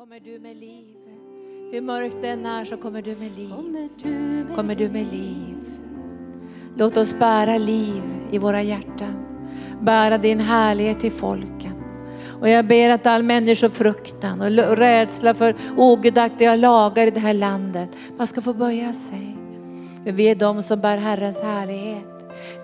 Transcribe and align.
kommer 0.00 0.20
du 0.20 0.38
med 0.38 0.56
liv. 0.56 0.96
Hur 1.72 1.80
mörkt 1.80 2.16
den 2.22 2.46
är 2.46 2.64
så 2.64 2.76
kommer 2.76 3.02
du 3.02 3.16
med 3.16 3.30
liv. 3.36 4.54
Kommer 4.54 4.74
du 4.74 4.88
med 4.88 5.06
liv. 5.12 5.56
Låt 6.76 6.96
oss 6.96 7.18
bära 7.18 7.58
liv 7.58 8.02
i 8.30 8.38
våra 8.38 8.62
hjärtan. 8.62 9.14
Bära 9.80 10.18
din 10.18 10.40
härlighet 10.40 11.00
till 11.00 11.12
folken. 11.12 11.72
Och 12.40 12.48
jag 12.48 12.66
ber 12.66 12.90
att 12.90 13.06
all 13.06 13.22
människofruktan 13.22 14.40
och 14.40 14.76
rädsla 14.76 15.34
för 15.34 15.54
ogudaktiga 15.76 16.56
lagar 16.56 17.06
i 17.06 17.10
det 17.10 17.20
här 17.20 17.34
landet 17.34 17.88
man 18.18 18.26
ska 18.26 18.40
få 18.40 18.54
böja 18.54 18.92
sig. 18.92 19.36
För 20.04 20.12
vi 20.12 20.30
är 20.30 20.34
de 20.34 20.62
som 20.62 20.80
bär 20.80 20.98
Herrens 20.98 21.40
härlighet. 21.40 22.09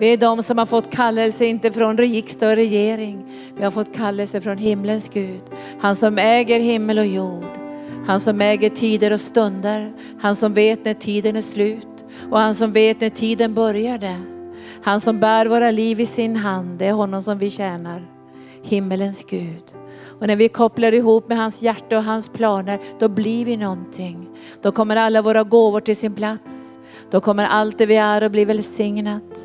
Vi 0.01 0.13
är 0.13 0.17
de 0.17 0.43
som 0.43 0.59
har 0.59 0.67
fått 0.67 0.91
kallelse, 0.91 1.45
inte 1.45 1.73
från 1.73 1.99
riksdag 1.99 2.51
och 2.51 2.57
regering. 2.57 3.27
Vi 3.57 3.65
har 3.65 3.71
fått 3.71 3.97
kallelse 3.97 4.41
från 4.41 4.59
himlens 4.59 5.11
Gud. 5.13 5.43
Han 5.81 5.97
som 5.97 6.19
äger 6.19 6.61
himmel 6.61 6.99
och 6.99 7.07
jord. 7.07 7.45
Han 8.07 8.21
som 8.21 8.41
äger 8.41 8.71
tider 8.71 9.13
och 9.13 9.21
stunder. 9.21 9.93
Han 10.21 10.37
som 10.37 10.55
vet 10.55 10.85
när 10.85 10.95
tiden 10.95 11.37
är 11.37 11.43
slut. 11.43 12.05
Och 12.31 12.39
han 12.39 12.55
som 12.55 12.73
vet 12.73 13.01
när 13.01 13.11
tiden 13.11 13.55
började. 13.55 14.17
Han 14.83 15.01
som 15.01 15.21
bär 15.21 15.47
våra 15.47 15.71
liv 15.71 16.01
i 16.01 16.07
sin 16.07 16.37
hand, 16.37 16.79
det 16.79 16.87
är 16.87 16.93
honom 16.93 17.23
som 17.23 17.39
vi 17.39 17.51
tjänar. 17.51 18.03
Himmelens 18.63 19.25
Gud. 19.29 19.65
Och 20.21 20.27
när 20.27 20.37
vi 20.37 20.49
kopplar 20.49 20.93
ihop 20.95 21.29
med 21.29 21.39
hans 21.39 21.63
hjärta 21.63 21.99
och 21.99 22.05
hans 22.05 22.29
planer, 22.29 22.81
då 22.99 23.09
blir 23.09 23.45
vi 23.45 23.57
någonting. 23.57 24.29
Då 24.63 24.73
kommer 24.73 24.97
alla 24.97 25.23
våra 25.23 25.43
gåvor 25.43 25.81
till 25.81 25.97
sin 25.97 26.15
plats. 26.15 26.79
Då 27.11 27.21
kommer 27.21 27.45
allt 27.45 27.79
det 27.79 27.87
vi 27.87 27.97
är 27.97 28.23
att 28.23 28.33
bli 28.33 28.45
välsignat. 28.45 29.36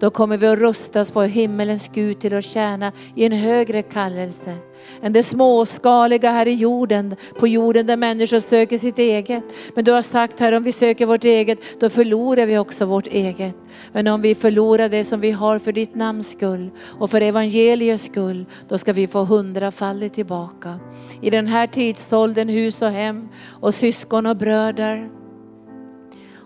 Då 0.00 0.10
kommer 0.10 0.36
vi 0.36 0.46
att 0.46 0.58
rustas 0.58 1.10
på 1.10 1.22
himmelens 1.22 1.90
Gud 1.94 2.20
till 2.20 2.34
att 2.34 2.44
tjäna 2.44 2.92
i 3.14 3.24
en 3.24 3.32
högre 3.32 3.82
kallelse. 3.82 4.54
Än 5.02 5.12
det 5.12 5.22
småskaliga 5.22 6.30
här 6.30 6.48
i 6.48 6.54
jorden, 6.54 7.16
på 7.38 7.48
jorden 7.48 7.86
där 7.86 7.96
människor 7.96 8.40
söker 8.40 8.78
sitt 8.78 8.98
eget. 8.98 9.44
Men 9.74 9.84
du 9.84 9.92
har 9.92 10.02
sagt 10.02 10.40
här, 10.40 10.52
om 10.52 10.62
vi 10.62 10.72
söker 10.72 11.06
vårt 11.06 11.24
eget, 11.24 11.80
då 11.80 11.90
förlorar 11.90 12.46
vi 12.46 12.58
också 12.58 12.84
vårt 12.84 13.06
eget. 13.06 13.56
Men 13.92 14.06
om 14.06 14.20
vi 14.20 14.34
förlorar 14.34 14.88
det 14.88 15.04
som 15.04 15.20
vi 15.20 15.30
har 15.30 15.58
för 15.58 15.72
ditt 15.72 15.94
namns 15.94 16.30
skull 16.30 16.70
och 16.98 17.10
för 17.10 17.20
evangeliets 17.20 18.04
skull, 18.04 18.46
då 18.68 18.78
ska 18.78 18.92
vi 18.92 19.06
få 19.06 19.24
hundrafaldigt 19.24 20.14
tillbaka. 20.14 20.78
I 21.20 21.30
den 21.30 21.46
här 21.46 21.66
tidsåldern, 21.66 22.48
hus 22.48 22.82
och 22.82 22.90
hem 22.90 23.28
och 23.60 23.74
syskon 23.74 24.26
och 24.26 24.36
bröder. 24.36 25.10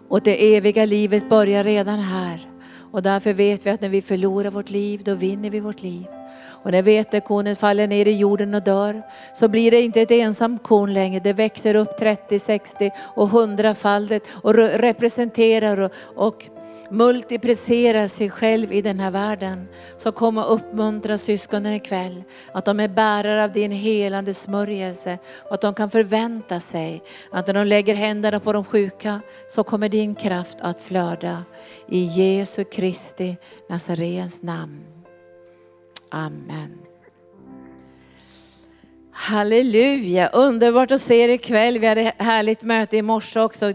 Och 0.08 0.20
det 0.20 0.56
eviga 0.56 0.84
livet 0.84 1.28
börjar 1.28 1.64
redan 1.64 1.98
här. 1.98 2.53
Och 2.94 3.02
därför 3.02 3.32
vet 3.32 3.66
vi 3.66 3.70
att 3.70 3.80
när 3.80 3.88
vi 3.88 4.00
förlorar 4.00 4.50
vårt 4.50 4.70
liv, 4.70 5.00
då 5.04 5.14
vinner 5.14 5.50
vi 5.50 5.60
vårt 5.60 5.82
liv. 5.82 6.06
Och 6.46 6.70
när 6.70 6.82
vetekornet 6.82 7.58
faller 7.58 7.86
ner 7.86 8.08
i 8.08 8.16
jorden 8.16 8.54
och 8.54 8.62
dör, 8.62 9.02
så 9.34 9.48
blir 9.48 9.70
det 9.70 9.80
inte 9.80 10.00
ett 10.00 10.10
ensamt 10.10 10.62
korn 10.62 10.94
längre. 10.94 11.20
Det 11.20 11.32
växer 11.32 11.74
upp 11.74 11.98
30, 11.98 12.38
60 12.38 12.90
och 13.14 13.28
100-faldigt 13.28 14.28
och 14.42 14.54
representerar 14.54 15.80
och, 15.80 15.92
och 16.14 16.48
multiplicera 16.90 18.08
sig 18.08 18.30
själv 18.30 18.72
i 18.72 18.82
den 18.82 19.00
här 19.00 19.10
världen. 19.10 19.68
Så 19.96 20.12
kom 20.12 20.38
och 20.38 20.54
uppmuntra 20.54 21.18
syskonen 21.18 21.72
ikväll 21.72 22.22
att 22.52 22.64
de 22.64 22.80
är 22.80 22.88
bärare 22.88 23.44
av 23.44 23.52
din 23.52 23.72
helande 23.72 24.34
smörjelse 24.34 25.18
och 25.44 25.54
att 25.54 25.60
de 25.60 25.74
kan 25.74 25.90
förvänta 25.90 26.60
sig 26.60 27.02
att 27.32 27.46
när 27.46 27.54
de 27.54 27.64
lägger 27.64 27.94
händerna 27.94 28.40
på 28.40 28.52
de 28.52 28.64
sjuka 28.64 29.20
så 29.48 29.64
kommer 29.64 29.88
din 29.88 30.14
kraft 30.14 30.58
att 30.60 30.82
flöda. 30.82 31.44
I 31.88 32.04
Jesu 32.04 32.64
Kristi 32.64 33.36
Nazarens 33.68 34.42
namn. 34.42 34.80
Amen. 36.10 36.78
Halleluja, 39.12 40.28
underbart 40.28 40.90
att 40.90 41.00
se 41.00 41.14
er 41.14 41.28
ikväll. 41.28 41.78
Vi 41.78 41.86
hade 41.86 42.00
ett 42.00 42.22
härligt 42.22 42.62
möte 42.62 42.96
i 42.96 43.02
morse 43.02 43.40
också. 43.40 43.72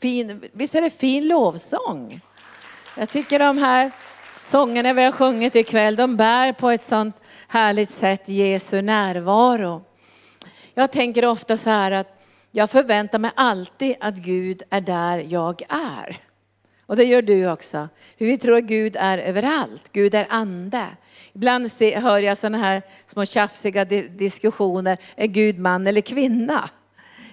Fin, 0.00 0.42
visst 0.52 0.74
är 0.74 0.80
det 0.80 0.90
fin 0.90 1.28
lovsång? 1.28 2.20
Jag 2.96 3.10
tycker 3.10 3.38
de 3.38 3.58
här 3.58 3.90
sångerna 4.40 4.92
vi 4.92 5.02
har 5.02 5.12
sjungit 5.12 5.54
ikväll, 5.54 5.96
de 5.96 6.16
bär 6.16 6.52
på 6.52 6.70
ett 6.70 6.82
sånt 6.82 7.16
härligt 7.48 7.90
sätt 7.90 8.28
Jesu 8.28 8.82
närvaro. 8.82 9.84
Jag 10.74 10.92
tänker 10.92 11.26
ofta 11.26 11.56
så 11.56 11.70
här 11.70 11.90
att 11.90 12.22
jag 12.50 12.70
förväntar 12.70 13.18
mig 13.18 13.30
alltid 13.34 13.96
att 14.00 14.16
Gud 14.16 14.62
är 14.70 14.80
där 14.80 15.18
jag 15.18 15.62
är. 15.68 16.16
Och 16.86 16.96
det 16.96 17.04
gör 17.04 17.22
du 17.22 17.50
också. 17.50 17.88
För 18.18 18.24
vi 18.24 18.38
tror 18.38 18.56
att 18.56 18.64
Gud 18.64 18.96
är 18.98 19.18
överallt. 19.18 19.92
Gud 19.92 20.14
är 20.14 20.26
ande. 20.30 20.86
Ibland 21.32 21.70
hör 21.80 22.18
jag 22.18 22.38
sådana 22.38 22.58
här 22.58 22.82
små 23.06 23.24
tjafsiga 23.24 23.84
diskussioner. 23.84 24.98
Är 25.16 25.26
Gud 25.26 25.58
man 25.58 25.86
eller 25.86 26.00
kvinna? 26.00 26.70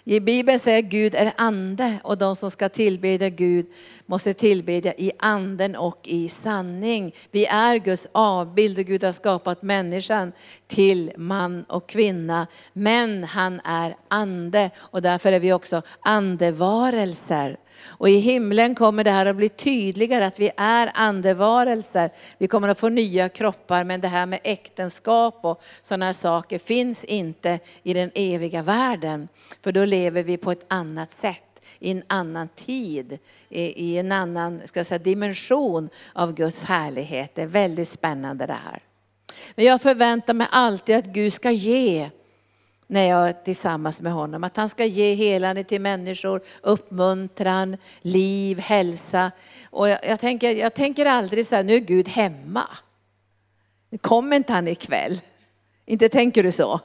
I 0.04 0.20
Bibeln 0.20 0.60
säger 0.60 0.82
Gud 0.82 1.16
är 1.16 1.34
ande 1.38 2.00
och 2.04 2.18
de 2.18 2.36
som 2.36 2.52
ska 2.52 2.70
tillbedja 2.70 3.30
Gud 3.30 3.66
måste 4.06 4.34
tillbedja 4.34 4.94
i 4.98 5.12
anden 5.20 5.76
och 5.76 6.00
i 6.04 6.30
sanning. 6.30 7.16
Vi 7.32 7.46
är 7.46 7.78
Guds 7.78 8.08
avbild 8.12 8.80
och 8.80 8.86
Gud 8.86 9.04
har 9.04 9.12
skapat 9.12 9.62
människan 9.62 10.32
till 10.68 11.12
man 11.18 11.64
och 11.64 11.90
kvinna. 11.90 12.48
Men 12.74 13.24
han 13.24 13.62
är 13.64 13.96
ande 14.08 14.70
och 14.78 15.02
därför 15.02 15.32
är 15.32 15.40
vi 15.40 15.54
också 15.54 15.82
andevarelser. 16.00 17.58
Och 17.84 18.10
i 18.10 18.18
himlen 18.18 18.76
kommer 18.76 19.04
det 19.04 19.12
här 19.12 19.26
att 19.26 19.36
bli 19.36 19.50
tydligare 19.50 20.26
att 20.26 20.40
vi 20.40 20.52
är 20.58 20.92
andevarelser. 20.94 22.10
Vi 22.38 22.48
kommer 22.48 22.68
att 22.68 22.80
få 22.80 22.90
nya 22.90 23.30
kroppar 23.30 23.84
men 23.84 24.02
det 24.02 24.08
här 24.08 24.26
med 24.26 24.40
äktenskap 24.44 25.40
och 25.42 25.62
sådana 25.82 26.06
här 26.06 26.14
saker 26.14 26.60
finns 26.60 27.04
inte 27.04 27.60
i 27.84 27.94
den 27.94 28.12
eviga 28.16 28.62
världen. 28.62 29.28
För 29.64 29.72
då 29.72 29.86
lever 29.86 30.24
vi 30.24 30.38
på 30.38 30.52
ett 30.52 30.66
annat 30.68 31.12
sätt 31.12 31.44
i 31.80 31.92
en 31.92 32.04
annan 32.08 32.48
tid, 32.48 33.18
i 33.50 33.98
en 33.98 34.12
annan 34.12 34.62
ska 34.66 34.84
säga, 34.84 35.00
dimension 35.00 35.90
av 36.14 36.34
Guds 36.34 36.64
härlighet. 36.64 37.36
Det 37.36 37.42
är 37.42 37.48
väldigt 37.48 37.88
spännande 37.88 38.46
det 38.46 38.58
här. 38.66 38.84
Men 39.56 39.66
jag 39.66 39.82
förväntar 39.82 40.34
mig 40.34 40.48
alltid 40.52 40.96
att 40.96 41.06
Gud 41.06 41.34
ska 41.34 41.52
ge 41.52 42.10
när 42.92 43.10
jag 43.10 43.30
är 43.30 43.34
tillsammans 43.34 44.02
med 44.02 44.14
honom. 44.14 44.44
Att 44.44 44.58
han 44.58 44.70
ska 44.70 44.86
ge 44.86 45.14
helande 45.14 45.64
till 45.64 45.82
människor, 45.82 46.42
uppmuntran, 46.62 47.78
liv, 48.02 48.60
hälsa. 48.60 49.32
Och 49.70 49.90
jag, 49.90 50.00
jag, 50.04 50.20
tänker, 50.20 50.56
jag 50.56 50.74
tänker 50.74 51.06
aldrig 51.06 51.46
så 51.46 51.56
här, 51.56 51.64
nu 51.64 51.76
är 51.76 51.80
Gud 51.80 52.08
hemma. 52.08 52.64
Kommer 54.02 54.36
inte 54.36 54.54
han 54.54 54.68
ikväll? 54.68 55.22
Inte 55.86 56.10
tänker 56.10 56.44
du 56.44 56.52
så? 56.52 56.80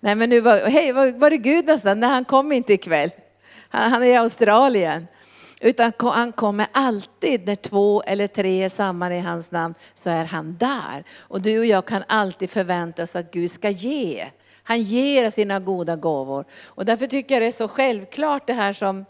Nej 0.00 0.14
men 0.14 0.30
nu 0.30 0.40
var, 0.40 0.58
hej, 0.58 0.92
var, 0.92 1.10
var 1.10 1.30
är 1.30 1.36
Gud 1.36 1.64
någonstans? 1.64 2.00
Nej 2.00 2.10
han 2.10 2.24
kom 2.24 2.52
inte 2.52 2.72
ikväll. 2.72 3.10
Han, 3.68 3.90
han 3.90 4.02
är 4.02 4.06
i 4.06 4.16
Australien. 4.16 5.06
Utan 5.60 5.92
han 5.98 6.32
kommer 6.32 6.66
alltid 6.72 7.46
när 7.46 7.56
två 7.56 8.02
eller 8.02 8.26
tre 8.26 8.64
är 8.64 8.68
samman 8.68 9.12
i 9.12 9.20
hans 9.20 9.50
namn 9.50 9.74
så 9.94 10.10
är 10.10 10.24
han 10.24 10.56
där. 10.56 11.04
Och 11.18 11.40
du 11.40 11.58
och 11.58 11.66
jag 11.66 11.86
kan 11.86 12.04
alltid 12.08 12.50
förvänta 12.50 13.02
oss 13.02 13.16
att 13.16 13.30
Gud 13.30 13.50
ska 13.50 13.70
ge. 13.70 14.30
Han 14.62 14.82
ger 14.82 15.30
sina 15.30 15.60
goda 15.60 15.96
gåvor. 15.96 16.44
Och 16.64 16.84
därför 16.84 17.06
tycker 17.06 17.34
jag 17.34 17.42
det 17.42 17.46
är 17.46 17.50
så 17.50 17.68
självklart 17.68 18.46
det 18.46 18.52
här 18.52 18.72
som 18.72 19.04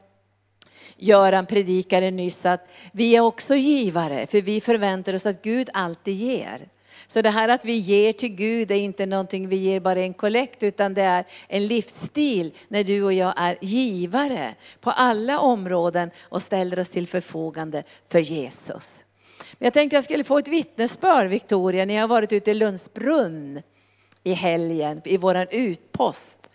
Göran 0.97 1.47
predikade 1.47 2.11
nyss, 2.11 2.47
att 2.47 2.71
vi 2.93 3.17
är 3.17 3.21
också 3.21 3.55
givare, 3.55 4.27
för 4.27 4.41
vi 4.41 4.61
förväntar 4.61 5.15
oss 5.15 5.27
att 5.27 5.43
Gud 5.43 5.69
alltid 5.73 6.15
ger. 6.15 6.69
Så 7.07 7.23
det 7.23 7.31
här 7.31 7.49
att 7.49 7.65
vi 7.65 7.77
ger 7.77 8.13
till 8.13 8.35
Gud 8.35 8.71
är 8.71 8.75
inte 8.75 9.07
någonting 9.07 9.49
vi 9.49 9.57
ger 9.57 9.81
bara 9.81 10.01
en 10.01 10.15
kollekt, 10.15 10.63
utan 10.63 10.95
det 10.95 11.03
är 11.03 11.25
en 11.49 11.67
livsstil 11.67 12.53
när 12.69 12.85
du 12.85 13.03
och 13.03 13.13
jag 13.13 13.35
är 13.37 13.59
givare 13.61 14.55
på 14.81 14.91
alla 14.91 15.41
områden 15.41 16.11
och 16.23 16.43
ställer 16.43 16.79
oss 16.79 16.89
till 16.89 17.07
förfogande 17.07 17.83
för 18.09 18.19
Jesus. 18.19 19.05
Jag 19.59 19.73
tänkte 19.73 19.97
jag 19.97 20.05
skulle 20.05 20.25
få 20.25 20.39
ett 20.39 20.49
vittnesbörd, 20.49 21.29
Victoria, 21.29 21.85
ni 21.85 21.97
har 21.97 22.09
varit 22.09 22.33
ute 22.33 22.51
i 22.51 22.55
Lundsbrunn 22.55 23.63
i 24.25 24.33
helgen, 24.33 25.03
i 25.05 25.17
våran 25.17 25.47
utpost. 25.51 26.51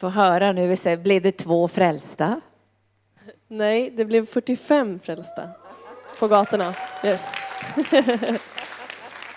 Få 0.00 0.08
höra 0.08 0.52
nu, 0.52 0.74
blev 0.96 1.22
det 1.22 1.32
två 1.32 1.68
frälsta? 1.68 2.40
Nej, 3.48 3.90
det 3.90 4.04
blev 4.04 4.26
45 4.26 4.98
frälsta 4.98 5.48
på 6.18 6.28
gatorna. 6.28 6.74
Yes. 7.04 7.32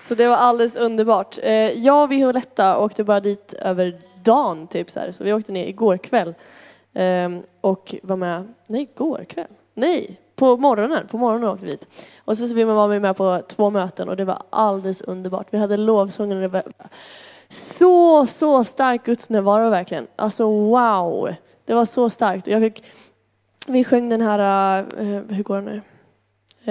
så 0.03 0.15
det 0.15 0.27
var 0.27 0.35
alldeles 0.35 0.75
underbart. 0.75 1.37
Eh, 1.43 1.53
jag 1.53 2.03
och 2.03 2.11
Violetta 2.11 2.77
åkte 2.77 3.03
bara 3.03 3.19
dit 3.19 3.53
över 3.53 4.01
dagen, 4.23 4.67
typ 4.67 4.89
så 4.89 4.99
här. 4.99 5.11
Så 5.11 5.23
vi 5.23 5.33
åkte 5.33 5.51
ner 5.51 5.65
igår 5.65 5.97
kväll 5.97 6.33
ehm, 6.93 7.43
och 7.61 7.95
var 8.03 8.15
med, 8.15 8.53
nej 8.67 8.81
igår 8.81 9.25
kväll, 9.29 9.47
nej, 9.73 10.19
på 10.35 10.57
morgonen, 10.57 11.07
på 11.07 11.17
morgonen 11.17 11.49
åkte 11.49 11.65
vi 11.65 11.71
dit. 11.71 11.87
Och 12.25 12.37
så 12.37 12.65
var 12.65 12.87
vi 12.87 12.99
med 12.99 13.17
på 13.17 13.41
två 13.47 13.69
möten 13.69 14.09
och 14.09 14.17
det 14.17 14.25
var 14.25 14.43
alldeles 14.49 15.01
underbart. 15.01 15.47
Vi 15.51 15.57
hade 15.57 15.77
lovsången 15.77 16.37
och 16.37 16.41
det 16.41 16.47
var 16.47 16.63
så, 17.49 18.25
så 18.25 18.63
stark 18.63 19.05
Guds 19.05 19.29
närvaro 19.29 19.69
verkligen. 19.69 20.07
Alltså 20.15 20.43
wow. 20.43 21.35
Det 21.65 21.73
var 21.73 21.85
så 21.85 22.09
starkt. 22.09 22.47
Jag 22.47 22.61
fick, 22.61 22.83
vi 23.67 23.83
sjöng 23.83 24.09
den 24.09 24.21
här, 24.21 24.81
uh, 25.01 25.21
hur 25.29 25.43
går 25.43 25.55
den 25.55 25.65
nu? 25.65 25.81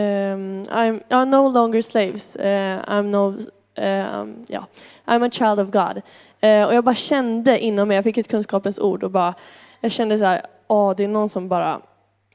Um, 0.01 0.63
I'm, 0.63 1.01
I'm 1.09 1.25
no 1.25 1.53
longer 1.53 1.83
slaves. 1.83 2.37
Uh, 2.37 2.43
I'm 2.43 3.03
no, 3.03 3.27
um, 3.27 4.45
yeah. 4.49 4.65
I'm 5.07 5.27
a 5.27 5.31
child 5.31 5.61
of 5.61 5.71
God. 5.71 6.03
Och 6.43 6.75
jag 6.75 6.85
bara 6.85 6.95
kände 6.95 7.59
inom 7.59 7.89
mig, 7.89 7.95
jag 7.95 8.05
fick 8.05 8.19
ett 8.19 8.29
kunskapens 8.29 8.79
ord 8.79 9.05
och 9.05 9.11
bara, 9.11 9.35
jag 9.81 9.93
kände 9.93 10.19
så 10.19 10.25
här, 10.25 10.43
ja 10.69 10.95
det 10.97 11.05
är 11.05 11.09
någon 11.09 11.29
som 11.29 11.49
bara 11.49 11.81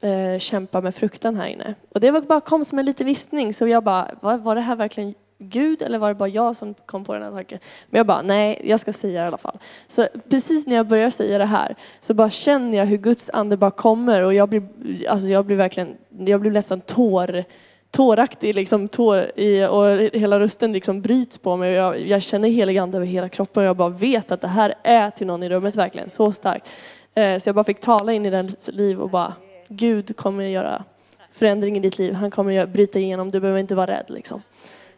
eh, 0.02 0.38
kämpar 0.38 0.82
med 0.82 0.94
fruktan 0.94 1.36
här 1.36 1.46
inne. 1.46 1.74
Och 1.88 2.00
det 2.00 2.10
var 2.10 2.20
bara 2.20 2.40
kom 2.40 2.64
som 2.64 2.78
en 2.78 2.84
liten 2.84 3.06
viskning 3.06 3.54
så 3.54 3.68
jag 3.68 3.84
bara, 3.84 4.10
var, 4.20 4.38
var 4.38 4.54
det 4.54 4.60
här 4.60 4.76
verkligen 4.76 5.14
Gud 5.38 5.82
eller 5.82 5.98
var 5.98 6.08
det 6.08 6.14
bara 6.14 6.28
jag 6.28 6.56
som 6.56 6.74
kom 6.86 7.04
på 7.04 7.12
den 7.12 7.22
här 7.22 7.30
tanken? 7.30 7.58
Men 7.90 7.98
jag 7.98 8.06
bara, 8.06 8.22
nej, 8.22 8.60
jag 8.64 8.80
ska 8.80 8.92
säga 8.92 9.20
det 9.20 9.24
i 9.24 9.28
alla 9.28 9.36
fall. 9.36 9.58
Så 9.86 10.06
precis 10.30 10.66
när 10.66 10.76
jag 10.76 10.86
börjar 10.86 11.10
säga 11.10 11.38
det 11.38 11.44
här 11.44 11.76
så 12.00 12.14
bara 12.14 12.30
känner 12.30 12.78
jag 12.78 12.86
hur 12.86 12.96
Guds 12.96 13.30
ande 13.32 13.56
bara 13.56 13.70
kommer 13.70 14.22
och 14.22 14.34
jag 14.34 14.48
blir, 14.48 14.62
alltså 15.08 15.28
jag 15.28 15.46
blir 15.46 15.56
verkligen, 15.56 15.96
jag 16.18 16.40
blir 16.40 16.50
nästan 16.50 16.80
tår, 16.80 17.44
tåraktig 17.90 18.54
liksom, 18.54 18.88
tår 18.88 19.30
i, 19.36 19.64
och 19.64 19.86
hela 20.20 20.40
rösten 20.40 20.72
liksom 20.72 21.02
bryts 21.02 21.38
på 21.38 21.56
mig 21.56 21.70
och 21.70 21.76
jag, 21.76 22.08
jag 22.08 22.22
känner 22.22 22.48
helig 22.48 22.78
ande 22.78 22.96
över 22.96 23.06
hela 23.06 23.28
kroppen 23.28 23.62
och 23.62 23.68
jag 23.68 23.76
bara 23.76 23.88
vet 23.88 24.32
att 24.32 24.40
det 24.40 24.48
här 24.48 24.74
är 24.82 25.10
till 25.10 25.26
någon 25.26 25.42
i 25.42 25.48
rummet 25.48 25.76
verkligen, 25.76 26.10
så 26.10 26.32
starkt. 26.32 26.72
Eh, 27.14 27.38
så 27.38 27.48
jag 27.48 27.54
bara 27.54 27.64
fick 27.64 27.80
tala 27.80 28.12
in 28.12 28.26
i 28.26 28.30
den 28.30 28.50
liv 28.66 29.00
och 29.00 29.10
bara, 29.10 29.34
Gud 29.68 30.16
kommer 30.16 30.44
göra 30.44 30.84
förändring 31.32 31.76
i 31.76 31.80
ditt 31.80 31.98
liv. 31.98 32.14
Han 32.14 32.30
kommer 32.30 32.66
bryta 32.66 32.98
igenom, 32.98 33.30
du 33.30 33.40
behöver 33.40 33.60
inte 33.60 33.74
vara 33.74 33.86
rädd 33.86 34.04
liksom. 34.08 34.42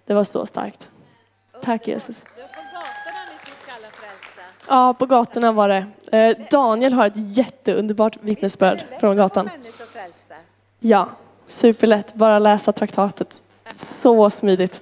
Det 0.07 0.15
var 0.15 0.25
så 0.25 0.47
starkt. 0.47 0.89
Tack 1.63 1.89
Jesus. 1.89 2.25
Ja, 4.69 4.95
på 4.99 5.07
gatorna 5.07 5.53
var 5.53 5.69
det. 5.69 5.87
Eh, 6.19 6.37
Daniel 6.51 6.93
har 6.93 7.07
ett 7.07 7.37
jätteunderbart 7.37 8.17
vittnesbörd 8.21 8.85
från 9.01 9.17
gatan. 9.17 9.51
Ja, 10.81 11.09
superlätt. 11.47 12.15
Bara 12.15 12.39
läsa 12.39 12.73
traktatet. 12.73 13.43
Så 13.75 14.31
smidigt. 14.31 14.81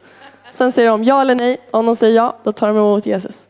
Sen 0.50 0.72
säger 0.72 0.90
de 0.90 1.04
ja 1.04 1.20
eller 1.20 1.34
nej. 1.34 1.56
Om 1.70 1.86
de 1.86 1.96
säger 1.96 2.16
ja, 2.16 2.36
då 2.42 2.52
tar 2.52 2.68
de 2.68 2.76
emot 2.76 3.06
Jesus. 3.06 3.46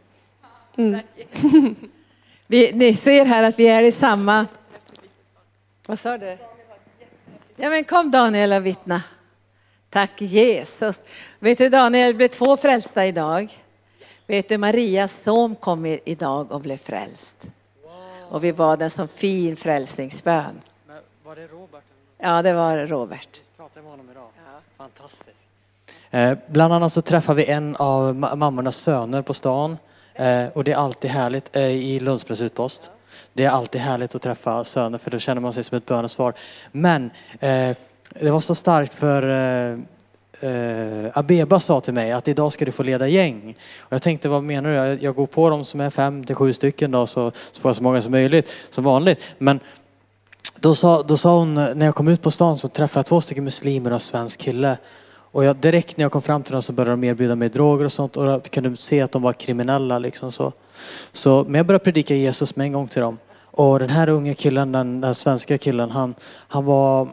Mm. 0.76 1.00
Vi, 2.46 2.72
ni 2.72 2.94
ser 2.94 3.24
här 3.24 3.42
att 3.42 3.58
vi 3.58 3.68
är 3.68 3.82
i 3.82 3.92
samma... 3.92 4.46
Vad 5.86 5.98
sa 5.98 6.18
du? 6.18 6.38
Ja 7.56 7.70
men 7.70 7.84
kom 7.84 8.10
Daniel 8.10 8.52
och 8.52 8.66
vittna. 8.66 9.02
Tack 9.92 10.20
Jesus. 10.20 11.02
Vet 11.38 11.58
du 11.58 11.68
Daniel, 11.68 12.08
det 12.08 12.14
blev 12.14 12.28
två 12.28 12.56
frälsta 12.56 13.06
idag. 13.06 13.58
Vet 14.26 14.48
du 14.48 14.58
Marias 14.58 15.22
son 15.22 15.54
kom 15.54 15.98
idag 16.04 16.52
och 16.52 16.60
blev 16.60 16.76
frälst. 16.76 17.36
Och 18.28 18.44
vi 18.44 18.52
bad 18.52 18.82
en 18.82 18.90
sån 18.90 19.08
fin 19.08 19.56
frälsningsbön. 19.56 20.60
Men 20.86 20.96
var 21.24 21.36
det 21.36 21.46
Robert? 21.46 21.82
Ja, 22.18 22.42
det 22.42 22.52
var 22.52 22.78
Robert. 22.86 23.28
Vi 23.42 23.56
pratade 23.56 23.82
med 23.82 23.90
honom 23.90 24.10
idag. 24.10 24.28
Ja. 24.36 24.60
Fantastiskt. 24.76 25.46
Eh, 26.10 26.38
bland 26.46 26.74
annat 26.74 26.92
så 26.92 27.02
träffar 27.02 27.34
vi 27.34 27.44
en 27.44 27.76
av 27.76 28.14
mammornas 28.14 28.76
söner 28.76 29.22
på 29.22 29.34
stan. 29.34 29.76
Eh, 30.14 30.46
och 30.46 30.64
det 30.64 30.72
är 30.72 30.76
alltid 30.76 31.10
härligt 31.10 31.56
eh, 31.56 31.62
i 31.62 32.00
Lundsbrunns 32.00 32.40
utpost. 32.40 32.90
Det 33.32 33.44
är 33.44 33.50
alltid 33.50 33.80
härligt 33.80 34.14
att 34.14 34.22
träffa 34.22 34.64
söner 34.64 34.98
för 34.98 35.10
då 35.10 35.18
känner 35.18 35.40
man 35.40 35.52
sig 35.52 35.64
som 35.64 35.76
ett 35.76 35.86
bönesvar. 35.86 36.34
Men 36.72 37.10
det 38.20 38.30
var 38.30 38.40
så 38.40 38.54
starkt 38.54 38.94
för 38.94 39.22
eh, 39.22 39.78
eh, 40.50 41.10
Abeba 41.14 41.60
sa 41.60 41.80
till 41.80 41.94
mig 41.94 42.12
att 42.12 42.28
idag 42.28 42.52
ska 42.52 42.64
du 42.64 42.72
få 42.72 42.82
leda 42.82 43.08
gäng. 43.08 43.56
Och 43.78 43.92
jag 43.92 44.02
tänkte, 44.02 44.28
vad 44.28 44.42
menar 44.42 44.70
du? 44.70 44.76
Jag, 44.76 45.02
jag 45.02 45.14
går 45.14 45.26
på 45.26 45.50
dem 45.50 45.64
som 45.64 45.80
är 45.80 45.90
fem 45.90 46.24
till 46.24 46.34
sju 46.34 46.52
stycken 46.52 46.90
då 46.90 47.06
så, 47.06 47.32
så 47.52 47.60
får 47.60 47.68
jag 47.68 47.76
så 47.76 47.82
många 47.82 48.02
som 48.02 48.12
möjligt, 48.12 48.52
som 48.70 48.84
vanligt. 48.84 49.20
Men 49.38 49.60
då 50.60 50.74
sa, 50.74 51.02
då 51.02 51.16
sa 51.16 51.38
hon, 51.38 51.54
när 51.54 51.86
jag 51.86 51.94
kom 51.94 52.08
ut 52.08 52.22
på 52.22 52.30
stan 52.30 52.58
så 52.58 52.68
träffade 52.68 52.98
jag 52.98 53.06
två 53.06 53.20
stycken 53.20 53.44
muslimer 53.44 53.90
och 53.90 53.94
en 53.94 54.00
svensk 54.00 54.40
kille. 54.40 54.76
Och 55.32 55.44
jag, 55.44 55.56
direkt 55.56 55.96
när 55.96 56.04
jag 56.04 56.12
kom 56.12 56.22
fram 56.22 56.42
till 56.42 56.52
dem 56.52 56.62
så 56.62 56.72
började 56.72 56.92
de 56.92 57.04
erbjuda 57.04 57.34
mig 57.34 57.48
droger 57.48 57.84
och 57.84 57.92
sånt 57.92 58.16
och 58.16 58.26
jag 58.26 58.42
kunde 58.50 58.76
se 58.76 59.00
att 59.00 59.12
de 59.12 59.22
var 59.22 59.32
kriminella 59.32 59.98
liksom 59.98 60.32
så. 60.32 60.52
så 61.12 61.44
men 61.48 61.54
jag 61.54 61.66
började 61.66 61.84
predika 61.84 62.14
Jesus 62.14 62.56
med 62.56 62.64
en 62.64 62.72
gång 62.72 62.88
till 62.88 63.02
dem. 63.02 63.18
Och 63.54 63.78
den 63.78 63.90
här 63.90 64.08
unga 64.08 64.34
killen, 64.34 64.72
den, 64.72 65.00
den 65.00 65.14
svenska 65.14 65.58
killen, 65.58 65.90
han, 65.90 66.14
han 66.48 66.64
var 66.64 67.08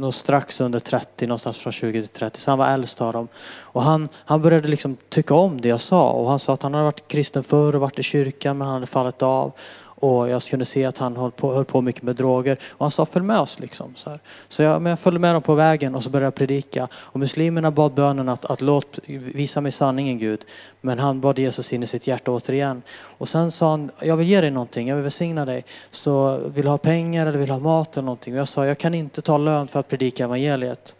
nog 0.00 0.14
strax 0.14 0.60
under 0.60 0.78
30, 0.78 1.26
någonstans 1.26 1.58
från 1.58 1.72
20 1.72 2.02
till 2.02 2.10
30. 2.10 2.40
Så 2.40 2.50
han 2.50 2.58
var 2.58 2.66
äldst 2.68 3.00
av 3.00 3.12
dem. 3.12 3.28
Och 3.60 3.82
han, 3.82 4.08
han 4.14 4.42
började 4.42 4.68
liksom 4.68 4.96
tycka 5.08 5.34
om 5.34 5.60
det 5.60 5.68
jag 5.68 5.80
sa. 5.80 6.10
Och 6.10 6.30
han 6.30 6.38
sa 6.38 6.52
att 6.52 6.62
han 6.62 6.74
hade 6.74 6.84
varit 6.84 7.08
kristen 7.08 7.42
förr 7.42 7.74
och 7.74 7.80
varit 7.80 7.98
i 7.98 8.02
kyrkan 8.02 8.58
men 8.58 8.66
han 8.66 8.74
hade 8.74 8.86
fallit 8.86 9.22
av. 9.22 9.52
Och 10.00 10.28
jag 10.28 10.42
kunde 10.42 10.64
se 10.64 10.84
att 10.84 10.98
han 10.98 11.16
höll 11.16 11.30
på, 11.30 11.54
höll 11.54 11.64
på 11.64 11.80
mycket 11.80 12.02
med 12.02 12.16
droger. 12.16 12.58
Och 12.70 12.84
han 12.84 12.90
sa 12.90 13.06
följ 13.06 13.24
med 13.24 13.40
oss 13.40 13.58
liksom. 13.58 13.94
Så, 13.94 14.10
här. 14.10 14.20
så 14.48 14.62
jag, 14.62 14.82
men 14.82 14.90
jag 14.90 14.98
följde 14.98 15.20
med 15.20 15.34
dem 15.34 15.42
på 15.42 15.54
vägen 15.54 15.94
och 15.94 16.02
så 16.02 16.10
började 16.10 16.26
jag 16.26 16.34
predika. 16.34 16.88
Och 16.94 17.20
muslimerna 17.20 17.70
bad 17.70 17.94
bönen 17.94 18.28
att, 18.28 18.44
att 18.44 18.60
låt, 18.60 18.98
visa 19.06 19.60
mig 19.60 19.72
sanningen 19.72 20.18
Gud. 20.18 20.44
Men 20.80 20.98
han 20.98 21.20
bad 21.20 21.38
Jesus 21.38 21.72
in 21.72 21.82
i 21.82 21.86
sitt 21.86 22.06
hjärta 22.06 22.30
återigen. 22.30 22.82
Och 23.00 23.28
sen 23.28 23.50
sa 23.50 23.70
han, 23.70 23.90
jag 24.00 24.16
vill 24.16 24.28
ge 24.28 24.40
dig 24.40 24.50
någonting, 24.50 24.88
jag 24.88 24.96
vill 24.96 25.02
välsigna 25.02 25.44
dig. 25.44 25.64
Så 25.90 26.40
vill 26.54 26.64
du 26.64 26.70
ha 26.70 26.78
pengar 26.78 27.26
eller 27.26 27.38
vill 27.38 27.48
du 27.48 27.52
ha 27.52 27.60
mat 27.60 27.96
eller 27.96 28.04
någonting? 28.04 28.34
Och 28.34 28.40
jag 28.40 28.48
sa, 28.48 28.66
jag 28.66 28.78
kan 28.78 28.94
inte 28.94 29.22
ta 29.22 29.38
lön 29.38 29.68
för 29.68 29.80
att 29.80 29.88
predika 29.88 30.24
evangeliet. 30.24 30.96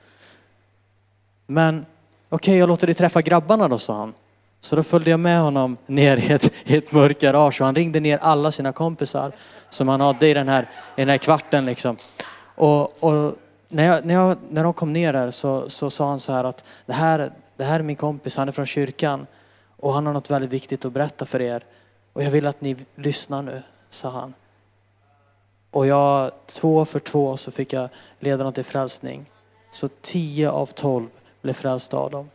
Men 1.47 1.87
okej, 2.29 2.37
okay, 2.37 2.57
jag 2.57 2.69
låter 2.69 2.87
dig 2.87 2.95
träffa 2.95 3.23
grabbarna 3.23 3.69
då, 3.69 3.79
sa 3.79 3.95
han. 3.95 4.15
Så 4.61 4.77
då 4.77 4.83
följde 4.83 5.11
jag 5.11 5.21
med 5.21 5.41
honom 5.41 5.77
ner 5.87 6.17
i 6.17 6.33
ett, 6.33 6.53
i 6.65 6.77
ett 6.77 6.93
mörkt 6.93 7.21
garage 7.21 7.61
och 7.61 7.65
han 7.65 7.75
ringde 7.75 8.01
ner 8.01 8.19
alla 8.19 8.53
sina 8.53 8.73
kompisar 8.73 9.33
som 9.71 9.89
han 9.89 10.01
hade 10.01 10.29
i 10.29 10.35
den 10.35 10.49
här, 10.49 10.63
i 10.97 11.01
den 11.01 11.09
här 11.09 11.19
kvarten 11.19 11.67
liksom. 11.67 11.97
Och, 12.55 13.03
och 13.05 13.37
när, 13.69 13.85
jag, 13.87 14.05
när, 14.05 14.15
jag, 14.15 14.37
när 14.51 14.65
de 14.65 14.73
kom 14.73 14.93
ner 14.93 15.13
där 15.13 15.31
så, 15.31 15.71
så 15.71 15.91
sa 15.91 16.09
han 16.09 16.21
så 16.21 16.33
här 16.33 16.45
att 16.45 16.65
det 16.87 16.93
här, 16.93 17.33
det 17.57 17.65
här 17.65 17.79
är 17.79 17.85
min 17.85 17.97
kompis, 17.97 18.37
han 18.37 18.49
är 18.49 18.53
från 18.53 18.67
kyrkan 18.67 19.27
och 19.77 19.95
han 19.95 20.07
har 20.07 20.13
något 20.13 20.31
väldigt 20.31 20.53
viktigt 20.53 20.85
att 20.85 20.93
berätta 20.93 21.27
för 21.27 21.41
er. 21.41 21.65
Och 22.13 22.23
jag 22.23 22.31
vill 22.31 22.47
att 22.47 22.61
ni 22.61 22.77
lyssnar 22.95 23.43
nu, 23.43 23.63
sa 23.91 24.11
han. 24.11 24.35
Och 25.71 25.87
jag, 25.87 26.31
två 26.47 26.85
för 26.85 26.99
två 26.99 27.37
så 27.37 27.51
fick 27.51 27.73
jag 27.73 27.89
leda 28.21 28.45
dem 28.45 28.53
till 28.53 28.65
frälsning. 28.65 29.25
Så 29.71 29.89
tio 30.03 30.51
av 30.51 30.67
tolv 30.67 31.07
blev 31.43 31.55
frälsta 31.55 31.97
av 31.97 32.11
dem. 32.11 32.31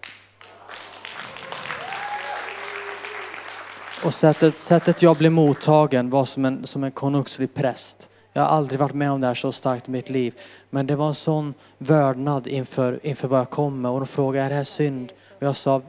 Och 4.06 4.14
sättet, 4.14 4.56
sättet 4.56 5.02
jag 5.02 5.18
blev 5.18 5.32
mottagen 5.32 6.10
var 6.10 6.26
som 6.26 6.46
en, 6.46 6.68
som 6.68 6.84
en 6.84 6.92
konungslig 6.92 7.54
präst. 7.54 8.10
Jag 8.34 8.42
har 8.42 8.50
aldrig 8.50 8.80
varit 8.80 8.94
med 8.94 9.12
om 9.12 9.22
det 9.22 9.28
här 9.28 9.34
så 9.34 9.52
starkt 9.52 9.88
i 9.88 9.92
mitt 9.92 10.10
liv. 10.10 10.34
Men 10.70 10.88
det 10.88 10.96
var 10.96 11.08
en 11.08 11.14
sån 11.14 11.54
vördnad 11.78 12.48
inför, 12.48 13.00
inför 13.04 13.28
vad 13.28 13.40
jag 13.40 13.50
kom 13.50 13.82
med. 13.82 13.92
Och 13.92 14.00
de 14.00 14.08
frågade, 14.08 14.46
är 14.46 14.50
det 14.50 14.56
här 14.56 14.64
synd? 14.64 15.14
Och 15.40 15.44
jag 15.44 15.56
sa, 15.56 15.82